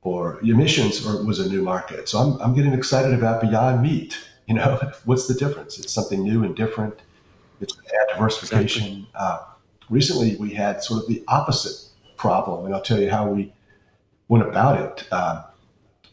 or 0.04 0.40
emissions, 0.42 1.06
or 1.06 1.26
was 1.26 1.40
a 1.40 1.50
new 1.50 1.64
market. 1.64 2.10
So 2.10 2.20
I'm 2.20 2.42
I'm 2.42 2.54
getting 2.54 2.74
excited 2.74 3.14
about 3.14 3.42
Beyond 3.42 3.82
Meat. 3.82 4.20
You 4.48 4.56
know, 4.56 4.92
what's 5.06 5.28
the 5.28 5.34
difference? 5.34 5.80
It's 5.80 5.94
something 5.94 6.22
new 6.22 6.44
and 6.44 6.56
different. 6.56 6.96
It's 7.62 7.74
add 7.74 8.14
diversification. 8.14 8.84
Exactly. 8.84 9.08
Uh, 9.16 9.40
recently, 9.90 10.36
we 10.36 10.54
had 10.54 10.84
sort 10.84 11.02
of 11.02 11.08
the 11.08 11.24
opposite 11.30 11.90
problem, 12.18 12.66
and 12.66 12.76
I'll 12.76 12.82
tell 12.82 13.00
you 13.00 13.10
how 13.10 13.30
we 13.30 13.54
went 14.28 14.46
about 14.46 14.80
it 14.80 15.08
uh, 15.12 15.44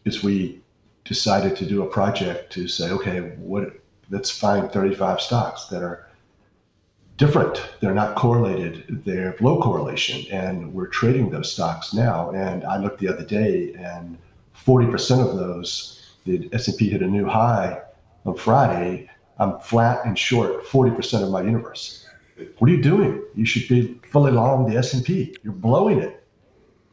is 0.04 0.22
we 0.22 0.60
decided 1.08 1.56
to 1.56 1.66
do 1.66 1.82
a 1.82 1.86
project 1.86 2.52
to 2.52 2.68
say, 2.68 2.90
okay, 2.90 3.20
what 3.38 3.80
let's 4.10 4.30
find 4.30 4.70
35 4.70 5.20
stocks 5.20 5.66
that 5.66 5.82
are 5.82 6.06
different. 7.16 7.62
They're 7.80 7.94
not 7.94 8.14
correlated. 8.16 9.02
They're 9.04 9.36
low 9.40 9.60
correlation, 9.60 10.30
and 10.30 10.72
we're 10.72 10.86
trading 10.86 11.30
those 11.30 11.52
stocks 11.52 11.92
now. 11.92 12.30
And 12.30 12.64
I 12.64 12.78
looked 12.78 13.00
the 13.00 13.08
other 13.08 13.24
day, 13.24 13.74
and 13.74 14.16
40% 14.54 15.28
of 15.28 15.36
those 15.36 15.94
the 16.24 16.48
S&P 16.52 16.90
hit 16.90 17.02
a 17.02 17.06
new 17.06 17.26
high 17.26 17.80
on 18.26 18.34
Friday, 18.34 19.08
I'm 19.38 19.58
flat 19.60 20.04
and 20.04 20.18
short 20.18 20.64
40% 20.64 21.22
of 21.22 21.30
my 21.30 21.42
universe. 21.42 22.06
What 22.58 22.70
are 22.70 22.74
you 22.74 22.82
doing? 22.82 23.22
You 23.34 23.46
should 23.46 23.66
be 23.68 23.98
fully 24.10 24.30
long 24.30 24.68
the 24.68 24.76
S&P. 24.76 25.34
You're 25.42 25.54
blowing 25.54 26.00
it. 26.00 26.22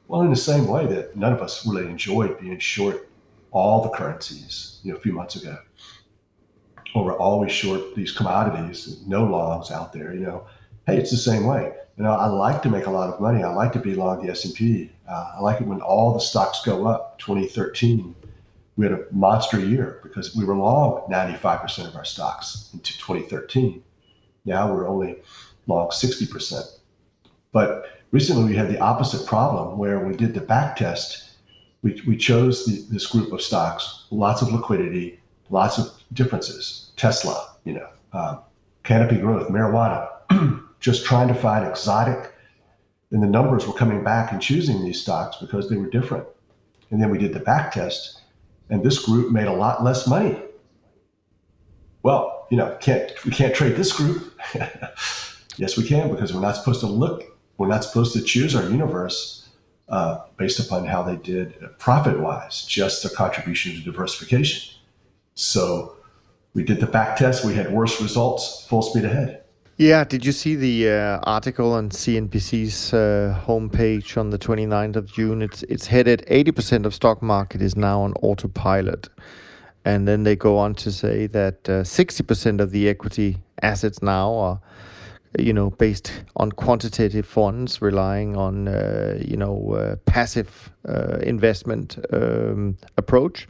Well, 0.07 0.21
in 0.21 0.29
the 0.29 0.35
same 0.37 0.67
way 0.67 0.85
that 0.87 1.17
none 1.17 1.33
of 1.33 1.41
us 1.41 1.65
really 1.67 1.87
enjoyed 1.87 2.39
being 2.39 2.57
short 2.59 3.09
all 3.55 3.81
the 3.81 3.89
currencies, 3.89 4.81
you 4.83 4.91
know, 4.91 4.97
a 4.97 5.01
few 5.01 5.13
months 5.13 5.37
ago, 5.37 5.57
or 6.93 7.05
we're 7.05 7.17
always 7.17 7.53
short 7.53 7.95
these 7.95 8.11
commodities, 8.11 9.01
no 9.07 9.23
longs 9.23 9.71
out 9.71 9.93
there. 9.93 10.13
You 10.13 10.19
know, 10.19 10.47
hey, 10.85 10.97
it's 10.97 11.09
the 11.09 11.17
same 11.17 11.45
way. 11.45 11.73
You 11.97 12.03
know, 12.03 12.11
I 12.11 12.27
like 12.27 12.61
to 12.63 12.69
make 12.69 12.85
a 12.85 12.91
lot 12.91 13.09
of 13.09 13.21
money. 13.21 13.43
I 13.43 13.53
like 13.53 13.71
to 13.71 13.79
be 13.79 13.95
long 13.95 14.25
the 14.25 14.31
S&P. 14.31 14.91
Uh, 15.07 15.35
I 15.37 15.39
like 15.39 15.61
it 15.61 15.67
when 15.67 15.79
all 15.79 16.13
the 16.13 16.19
stocks 16.19 16.61
go 16.65 16.85
up. 16.85 17.17
2013, 17.19 18.13
we 18.75 18.85
had 18.85 18.93
a 18.93 19.05
monster 19.11 19.57
year 19.57 20.01
because 20.03 20.35
we 20.35 20.43
were 20.43 20.57
long 20.57 21.09
95% 21.09 21.87
of 21.87 21.95
our 21.95 22.03
stocks 22.03 22.69
into 22.73 22.91
2013. 22.97 23.81
Now 24.43 24.73
we're 24.73 24.85
only 24.85 25.19
long 25.67 25.87
60%. 25.87 26.79
But 27.53 27.85
recently 28.11 28.43
we 28.43 28.55
had 28.57 28.67
the 28.67 28.79
opposite 28.79 29.25
problem 29.25 29.77
where 29.77 30.05
we 30.05 30.13
did 30.13 30.33
the 30.33 30.41
back 30.41 30.75
test. 30.75 31.24
We, 31.85 32.01
we 32.07 32.17
chose 32.17 32.65
the, 32.65 32.83
this 32.91 33.05
group 33.05 33.31
of 33.31 33.43
stocks, 33.43 34.05
lots 34.09 34.41
of 34.41 34.51
liquidity, 34.51 35.19
lots 35.51 35.77
of 35.77 35.91
differences. 36.13 36.89
Tesla, 36.95 37.57
you 37.63 37.73
know, 37.73 37.87
um, 38.11 38.39
Canopy 38.81 39.17
Growth, 39.17 39.49
marijuana, 39.49 40.09
just 40.79 41.05
trying 41.05 41.27
to 41.27 41.35
find 41.35 41.63
exotic. 41.63 42.33
And 43.11 43.21
the 43.21 43.27
numbers 43.27 43.67
were 43.67 43.73
coming 43.73 44.03
back 44.03 44.31
and 44.31 44.41
choosing 44.41 44.83
these 44.83 44.99
stocks 44.99 45.37
because 45.39 45.69
they 45.69 45.77
were 45.77 45.87
different. 45.87 46.25
And 46.89 46.99
then 46.99 47.11
we 47.11 47.19
did 47.19 47.33
the 47.33 47.39
back 47.39 47.71
test, 47.71 48.19
and 48.71 48.83
this 48.83 48.97
group 49.05 49.31
made 49.31 49.45
a 49.47 49.53
lot 49.53 49.83
less 49.83 50.07
money. 50.07 50.41
Well, 52.01 52.47
you 52.49 52.57
know, 52.57 52.75
can't 52.81 53.11
we 53.25 53.29
can't 53.29 53.53
trade 53.53 53.75
this 53.75 53.93
group? 53.93 54.33
yes, 55.57 55.77
we 55.77 55.87
can 55.87 56.09
because 56.09 56.33
we're 56.33 56.41
not 56.41 56.55
supposed 56.55 56.79
to 56.79 56.87
look. 56.87 57.37
We're 57.59 57.67
not 57.67 57.83
supposed 57.83 58.13
to 58.13 58.23
choose 58.23 58.55
our 58.55 58.67
universe 58.71 59.44
uh, 59.87 60.19
based 60.37 60.59
upon 60.59 60.85
how 60.85 61.03
they 61.03 61.15
did 61.15 61.53
profit 61.77 62.19
wise, 62.19 62.65
just 62.65 63.03
their 63.03 63.11
contribution 63.11 63.73
to 63.73 63.81
diversification. 63.81 64.75
So 65.35 65.97
we 66.53 66.63
did 66.63 66.79
the 66.79 66.87
back 66.87 67.17
test. 67.17 67.45
We 67.45 67.53
had 67.53 67.71
worse 67.71 68.01
results. 68.01 68.65
Full 68.67 68.81
speed 68.81 69.05
ahead. 69.05 69.43
Yeah, 69.77 70.05
did 70.05 70.25
you 70.25 70.31
see 70.31 70.55
the 70.55 70.89
uh, 70.89 71.19
article 71.23 71.73
on 71.73 71.89
CNBC's 71.89 72.93
uh, 72.93 73.37
homepage 73.45 74.17
on 74.17 74.29
the 74.29 74.39
29th 74.39 74.95
of 74.95 75.11
June? 75.11 75.41
It's 75.41 75.63
it's 75.63 75.87
headed 75.87 76.25
80% 76.31 76.85
of 76.85 76.95
stock 76.95 77.21
market 77.21 77.61
is 77.61 77.75
now 77.75 78.01
on 78.01 78.13
autopilot. 78.21 79.09
And 79.83 80.07
then 80.07 80.23
they 80.23 80.37
go 80.37 80.57
on 80.57 80.75
to 80.75 80.91
say 80.91 81.27
that 81.27 81.69
uh, 81.69 81.83
60% 81.83 82.61
of 82.61 82.71
the 82.71 82.87
equity 82.87 83.37
assets 83.61 84.01
now 84.01 84.33
are 84.33 84.61
you 85.37 85.53
know 85.53 85.69
based 85.71 86.23
on 86.35 86.51
quantitative 86.51 87.25
funds 87.25 87.81
relying 87.81 88.35
on 88.35 88.67
uh, 88.67 89.17
you 89.23 89.37
know 89.37 89.73
uh, 89.73 89.95
passive 90.05 90.71
uh, 90.87 91.17
investment 91.21 91.97
um, 92.13 92.77
approach 92.97 93.47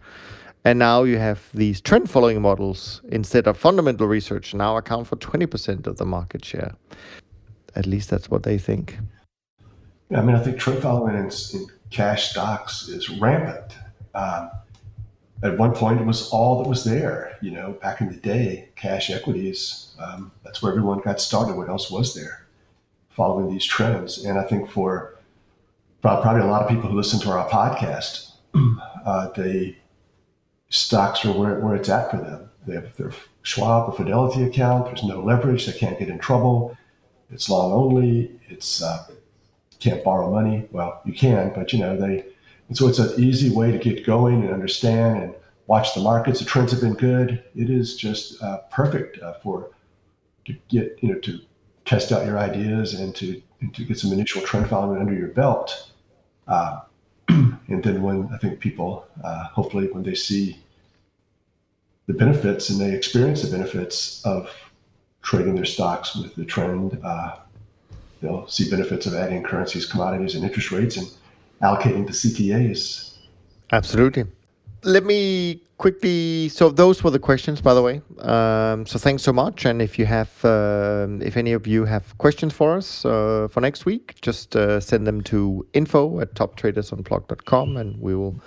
and 0.66 0.80
now 0.80 1.04
you 1.04 1.20
have 1.20 1.48
these 1.54 1.80
trend 1.80 2.10
following 2.10 2.42
models 2.42 3.02
instead 3.10 3.46
of 3.46 3.56
fundamental 3.56 4.08
research 4.08 4.56
now 4.56 4.78
account 4.78 5.06
for 5.06 5.16
20% 5.16 5.86
of 5.86 5.98
the 5.98 6.06
market 6.06 6.44
share. 6.44 6.74
At 7.76 7.86
least 7.86 8.10
that's 8.10 8.32
what 8.32 8.42
they 8.42 8.58
think. 8.58 8.98
Yeah, 10.10 10.22
I 10.22 10.24
mean, 10.24 10.36
I 10.36 10.42
think 10.42 10.58
trend 10.58 10.82
following 10.82 11.16
in, 11.16 11.30
in 11.54 11.68
cash 11.92 12.32
stocks 12.32 12.88
is 12.88 13.12
rampant. 13.12 13.76
Um, 14.16 14.50
at 15.44 15.58
one 15.58 15.74
point, 15.74 16.00
it 16.00 16.06
was 16.06 16.30
all 16.30 16.62
that 16.62 16.70
was 16.70 16.84
there. 16.84 17.38
You 17.42 17.52
know, 17.52 17.78
back 17.82 18.02
in 18.02 18.08
the 18.08 18.16
day, 18.16 18.70
cash 18.76 19.10
equities, 19.10 19.96
um, 20.00 20.32
that's 20.44 20.62
where 20.62 20.72
everyone 20.72 21.00
got 21.00 21.20
started. 21.22 21.56
What 21.56 21.70
else 21.70 21.92
was 21.92 22.16
there? 22.16 22.46
Following 23.10 23.52
these 23.52 23.66
trends. 23.66 24.26
And 24.26 24.38
I 24.38 24.44
think 24.44 24.70
for 24.70 25.18
probably 26.02 26.42
a 26.42 26.46
lot 26.46 26.62
of 26.62 26.70
people 26.70 26.90
who 26.90 26.96
listen 26.96 27.20
to 27.22 27.32
our 27.32 27.50
podcast, 27.50 28.32
uh, 29.06 29.30
stocks 30.70 31.26
are 31.26 31.32
where, 31.32 31.60
where 31.60 31.76
it's 31.76 31.90
at 31.90 32.12
for 32.12 32.18
them. 32.18 32.50
They 32.68 32.76
have 32.76 32.96
their 32.96 33.12
Schwab 33.44 33.90
or 33.90 33.96
Fidelity 33.96 34.44
account. 34.44 34.86
There's 34.86 35.04
no 35.04 35.22
leverage. 35.22 35.66
They 35.66 35.78
can't 35.78 36.00
get 36.00 36.10
in 36.10 36.20
trouble. 36.20 36.76
It's 37.32 37.50
long 37.50 37.72
only. 37.72 38.32
It's 38.48 38.82
uh, 38.82 39.06
can't 39.80 40.04
borrow 40.04 40.32
money. 40.32 40.68
Well, 40.72 41.02
you 41.06 41.14
can, 41.14 41.52
but 41.54 41.74
you 41.74 41.80
know 41.80 41.98
they. 41.98 42.26
And 42.68 42.78
so 42.78 42.88
it's 42.88 43.00
an 43.00 43.22
easy 43.22 43.50
way 43.50 43.72
to 43.72 43.78
get 43.78 44.06
going 44.06 44.44
and 44.44 44.54
understand 44.54 45.24
and 45.24 45.36
watch 45.68 45.94
the 45.94 46.02
markets. 46.02 46.40
The 46.40 46.46
trends 46.46 46.72
have 46.72 46.82
been 46.82 46.94
good. 46.94 47.44
It 47.56 47.70
is 47.70 47.96
just 47.96 48.42
uh, 48.42 48.60
perfect 48.72 49.22
uh, 49.22 49.34
for 49.44 49.70
to 50.46 50.54
get 50.70 50.98
you 51.02 51.14
know 51.14 51.20
to 51.20 51.40
test 51.86 52.12
out 52.12 52.26
your 52.26 52.38
ideas 52.38 52.94
and 52.94 53.16
to 53.16 53.42
and 53.62 53.74
to 53.76 53.84
get 53.84 54.00
some 54.00 54.12
initial 54.12 54.42
trend 54.42 54.70
following 54.70 55.00
under 55.00 55.14
your 55.14 55.30
belt. 55.30 55.92
Uh, 56.48 56.82
and 57.28 57.84
then 57.84 58.02
when 58.04 58.30
I 58.34 58.38
think 58.38 58.60
people, 58.60 59.08
uh, 59.24 59.46
hopefully, 59.46 59.88
when 59.88 60.04
they 60.04 60.16
see 60.16 60.60
the 62.08 62.14
benefits 62.14 62.70
and 62.70 62.80
they 62.80 62.94
experience 62.94 63.42
the 63.42 63.56
benefits 63.56 64.24
of 64.26 64.52
trading 65.24 65.56
their 65.56 65.66
stocks 65.66 66.16
with 66.16 66.36
the 66.36 66.46
trend, 66.46 67.00
uh, 67.04 67.38
they'll 68.22 68.48
see 68.48 68.70
benefits 68.70 69.08
of 69.08 69.16
adding 69.16 69.42
currencies, 69.42 69.86
commodities, 69.86 70.36
and 70.36 70.44
interest 70.44 70.72
rates 70.72 70.98
and 70.98 71.08
allocating 71.62 72.06
to 72.08 72.14
CTAs. 72.14 73.18
Absolutely. 73.72 74.26
Let 74.84 75.04
me 75.04 75.62
quickly 75.78 76.50
so 76.50 76.70
those 76.70 77.04
were 77.04 77.12
the 77.12 77.20
questions 77.20 77.62
by 77.62 77.74
the 77.74 77.82
way. 77.82 78.02
Um, 78.20 78.86
so 78.86 78.98
thanks 78.98 79.24
so 79.24 79.34
much. 79.34 79.66
And 79.66 79.82
if 79.82 80.00
you 80.00 80.06
have 80.06 80.44
uh, 80.46 81.08
if 81.22 81.38
any 81.38 81.52
of 81.52 81.68
you 81.68 81.86
have 81.86 82.18
questions 82.18 82.54
for 82.54 82.78
us 82.78 83.06
uh, 83.06 83.48
for 83.52 83.62
next 83.62 83.86
week 83.86 84.16
just 84.22 84.56
uh, 84.56 84.80
send 84.80 85.06
them 85.06 85.22
to 85.24 85.66
info 85.74 86.20
at 86.20 86.34
toptradersunplugged.com 86.34 87.78
and 87.78 88.02
we 88.02 88.16
will 88.16 88.40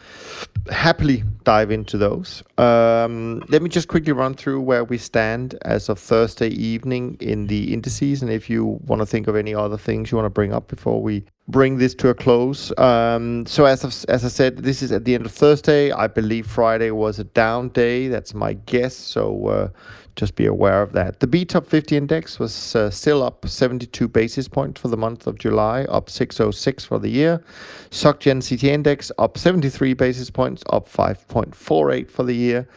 happily 0.71 1.25
dive 1.45 1.71
into 1.71 1.99
those. 1.99 2.43
Um, 2.57 3.43
let 3.49 3.63
me 3.63 3.69
just 3.69 3.89
quickly 3.89 4.13
run 4.13 4.35
through 4.35 4.61
where 4.61 4.85
we 4.85 4.99
stand 4.99 5.59
as 5.63 5.89
of 5.89 5.99
thursday 5.99 6.49
evening 6.49 7.17
in 7.21 7.47
the 7.47 7.73
indices. 7.73 8.23
And 8.23 8.31
if 8.31 8.49
you 8.49 8.65
want 8.87 9.01
to 9.01 9.07
think 9.07 9.29
of 9.29 9.37
any 9.37 9.55
other 9.55 9.79
things 9.79 10.11
you 10.11 10.17
want 10.17 10.27
to 10.27 10.31
bring 10.31 10.53
up 10.53 10.69
before 10.69 11.03
we 11.03 11.25
bring 11.49 11.79
this 11.79 11.95
to 11.95 12.11
a 12.11 12.15
close. 12.15 12.77
Um, 12.79 13.47
so 13.47 13.65
as, 13.65 13.83
of, 13.83 14.05
as 14.09 14.25
i 14.25 14.29
said 14.29 14.59
this 14.59 14.83
is 14.83 14.93
at 14.93 15.05
the 15.05 15.15
end 15.15 15.27
of 15.27 15.33
thursday. 15.33 15.91
I 15.91 16.07
believe 16.07 16.47
friday 16.47 16.91
was 16.91 17.18
a 17.19 17.25
down 17.25 17.69
day. 17.71 18.09
That's 18.09 18.35
my 18.35 18.55
guess. 18.55 18.95
So 18.95 19.47
uh, 19.47 19.69
just 20.17 20.35
be 20.35 20.47
aware 20.47 20.83
of 20.83 20.93
that. 20.93 21.21
The 21.21 21.27
B 21.27 21.45
Top 21.45 21.67
50 21.67 21.97
index 21.97 22.39
was 22.39 22.75
uh, 22.75 22.91
still 22.91 23.23
up 23.23 23.47
72 23.47 24.09
basis 24.09 24.49
points 24.49 24.81
for 24.81 24.89
the 24.89 24.97
month 24.97 25.27
of 25.27 25.39
July, 25.39 25.85
up 25.85 26.11
606 26.11 26.85
for 26.85 26.99
the 26.99 27.09
year. 27.09 27.43
SocGen 27.91 28.47
CT 28.47 28.65
index 28.65 29.13
up 29.17 29.39
73 29.39 29.95
basis 29.95 30.31
points, 30.31 30.65
up 30.71 30.89
5.48 30.89 32.11
for 32.11 32.25
the 32.25 32.35
year. 32.35 32.69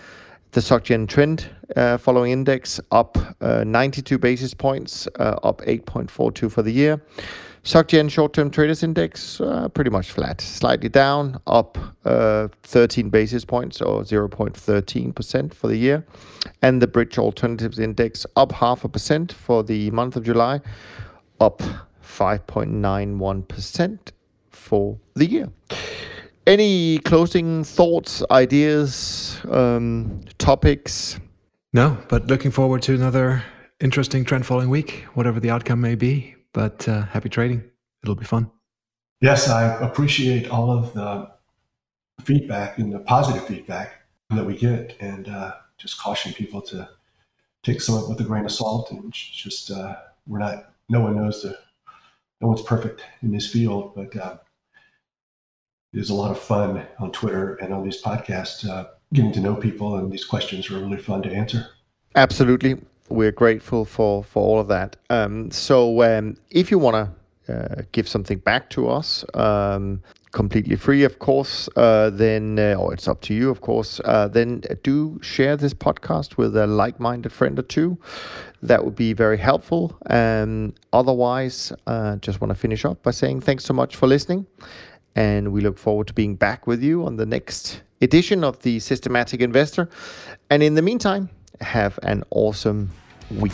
The 0.51 0.61
SocGen 0.61 1.07
trend 1.07 1.49
uh, 1.75 1.97
following 1.97 2.31
index 2.31 2.79
up 2.91 3.17
uh, 3.39 3.63
92 3.63 4.17
basis 4.17 4.53
points, 4.53 5.07
uh, 5.17 5.39
up 5.43 5.61
8.42 5.61 6.51
for 6.51 6.61
the 6.61 6.71
year. 6.71 7.01
SocGen 7.63 8.09
short-term 8.09 8.49
traders 8.49 8.81
index 8.81 9.39
uh, 9.39 9.69
pretty 9.69 9.91
much 9.91 10.11
flat, 10.11 10.41
slightly 10.41 10.89
down, 10.89 11.39
up 11.45 11.77
uh, 12.05 12.47
13 12.63 13.09
basis 13.09 13.45
points 13.45 13.81
or 13.81 14.01
0.13% 14.01 15.53
for 15.53 15.67
the 15.67 15.77
year, 15.77 16.03
and 16.63 16.81
the 16.81 16.87
Bridge 16.87 17.19
Alternatives 17.19 17.77
index 17.77 18.25
up 18.35 18.51
half 18.53 18.83
a 18.83 18.89
percent 18.89 19.31
for 19.31 19.63
the 19.63 19.91
month 19.91 20.15
of 20.15 20.23
July, 20.23 20.59
up 21.39 21.61
5.91% 22.03 23.99
for 24.49 24.97
the 25.13 25.27
year. 25.27 25.49
Any 26.47 26.97
closing 26.97 27.63
thoughts, 27.63 28.23
ideas, 28.31 29.39
um, 29.49 30.21
topics? 30.39 31.19
No, 31.73 31.99
but 32.09 32.25
looking 32.25 32.49
forward 32.49 32.81
to 32.83 32.95
another 32.95 33.43
interesting 33.79 34.25
trend 34.25 34.47
following 34.47 34.69
week, 34.69 35.05
whatever 35.13 35.39
the 35.39 35.51
outcome 35.51 35.79
may 35.79 35.93
be. 35.93 36.35
But 36.53 36.87
uh, 36.87 37.03
happy 37.03 37.29
trading. 37.29 37.63
It'll 38.03 38.15
be 38.15 38.25
fun. 38.25 38.51
Yes, 39.21 39.47
I 39.47 39.79
appreciate 39.85 40.49
all 40.49 40.71
of 40.71 40.93
the 40.93 41.31
feedback 42.23 42.79
and 42.79 42.91
the 42.91 42.99
positive 42.99 43.45
feedback 43.45 43.93
that 44.31 44.45
we 44.45 44.57
get, 44.57 44.97
and 44.99 45.29
uh, 45.29 45.53
just 45.77 45.99
caution 45.99 46.33
people 46.33 46.61
to 46.63 46.89
take 47.63 47.81
some 47.81 47.95
of 47.95 48.03
it 48.03 48.09
with 48.09 48.21
a 48.21 48.23
grain 48.23 48.45
of 48.45 48.51
salt. 48.51 48.91
And 48.91 49.11
just 49.11 49.71
uh, 49.71 49.95
we're 50.27 50.39
not. 50.39 50.73
No 50.89 51.01
one 51.01 51.15
knows 51.15 51.43
the. 51.43 51.57
No 52.41 52.47
one's 52.47 52.63
perfect 52.63 53.03
in 53.21 53.31
this 53.31 53.51
field, 53.51 53.93
but 53.95 54.15
uh, 54.17 54.37
it 55.93 55.99
is 55.99 56.09
a 56.09 56.15
lot 56.15 56.31
of 56.31 56.39
fun 56.39 56.87
on 56.97 57.11
Twitter 57.11 57.55
and 57.55 57.71
on 57.71 57.83
these 57.83 58.01
podcasts, 58.01 58.67
uh, 58.67 58.87
getting 59.13 59.31
to 59.33 59.39
know 59.39 59.55
people, 59.55 59.97
and 59.97 60.11
these 60.11 60.25
questions 60.25 60.71
are 60.71 60.79
really 60.79 60.97
fun 60.97 61.21
to 61.21 61.31
answer. 61.31 61.67
Absolutely 62.15 62.79
we're 63.11 63.31
grateful 63.31 63.85
for 63.85 64.23
for 64.23 64.43
all 64.43 64.59
of 64.59 64.67
that. 64.67 64.95
Um, 65.09 65.51
so 65.51 66.03
um, 66.03 66.37
if 66.49 66.71
you 66.71 66.79
want 66.79 66.95
to 66.95 67.53
uh, 67.53 67.81
give 67.91 68.07
something 68.07 68.39
back 68.39 68.69
to 68.71 68.89
us, 68.89 69.25
um, 69.33 70.01
completely 70.31 70.75
free, 70.75 71.03
of 71.03 71.19
course, 71.19 71.69
uh, 71.75 72.09
then, 72.09 72.57
uh, 72.57 72.75
or 72.75 72.93
it's 72.93 73.07
up 73.07 73.21
to 73.21 73.33
you, 73.33 73.49
of 73.49 73.61
course, 73.61 73.99
uh, 74.05 74.27
then 74.27 74.63
do 74.83 75.19
share 75.21 75.57
this 75.57 75.73
podcast 75.73 76.37
with 76.37 76.55
a 76.55 76.67
like 76.67 76.99
minded 76.99 77.31
friend 77.31 77.59
or 77.59 77.63
two. 77.63 77.97
That 78.61 78.85
would 78.85 78.95
be 78.95 79.13
very 79.13 79.37
helpful. 79.37 79.97
Um, 80.09 80.73
otherwise, 80.93 81.73
uh, 81.87 82.15
just 82.17 82.39
want 82.41 82.49
to 82.49 82.55
finish 82.55 82.85
up 82.85 83.03
by 83.03 83.11
saying 83.11 83.41
thanks 83.41 83.65
so 83.65 83.73
much 83.73 83.95
for 83.95 84.07
listening. 84.07 84.45
And 85.15 85.51
we 85.51 85.61
look 85.61 85.77
forward 85.77 86.07
to 86.07 86.13
being 86.13 86.35
back 86.35 86.67
with 86.67 86.81
you 86.81 87.05
on 87.05 87.17
the 87.17 87.25
next 87.25 87.81
edition 88.01 88.43
of 88.43 88.61
The 88.61 88.79
Systematic 88.79 89.41
Investor. 89.41 89.89
And 90.49 90.63
in 90.63 90.75
the 90.75 90.81
meantime, 90.81 91.29
have 91.61 91.99
an 92.03 92.23
awesome 92.31 92.91
week. 93.29 93.53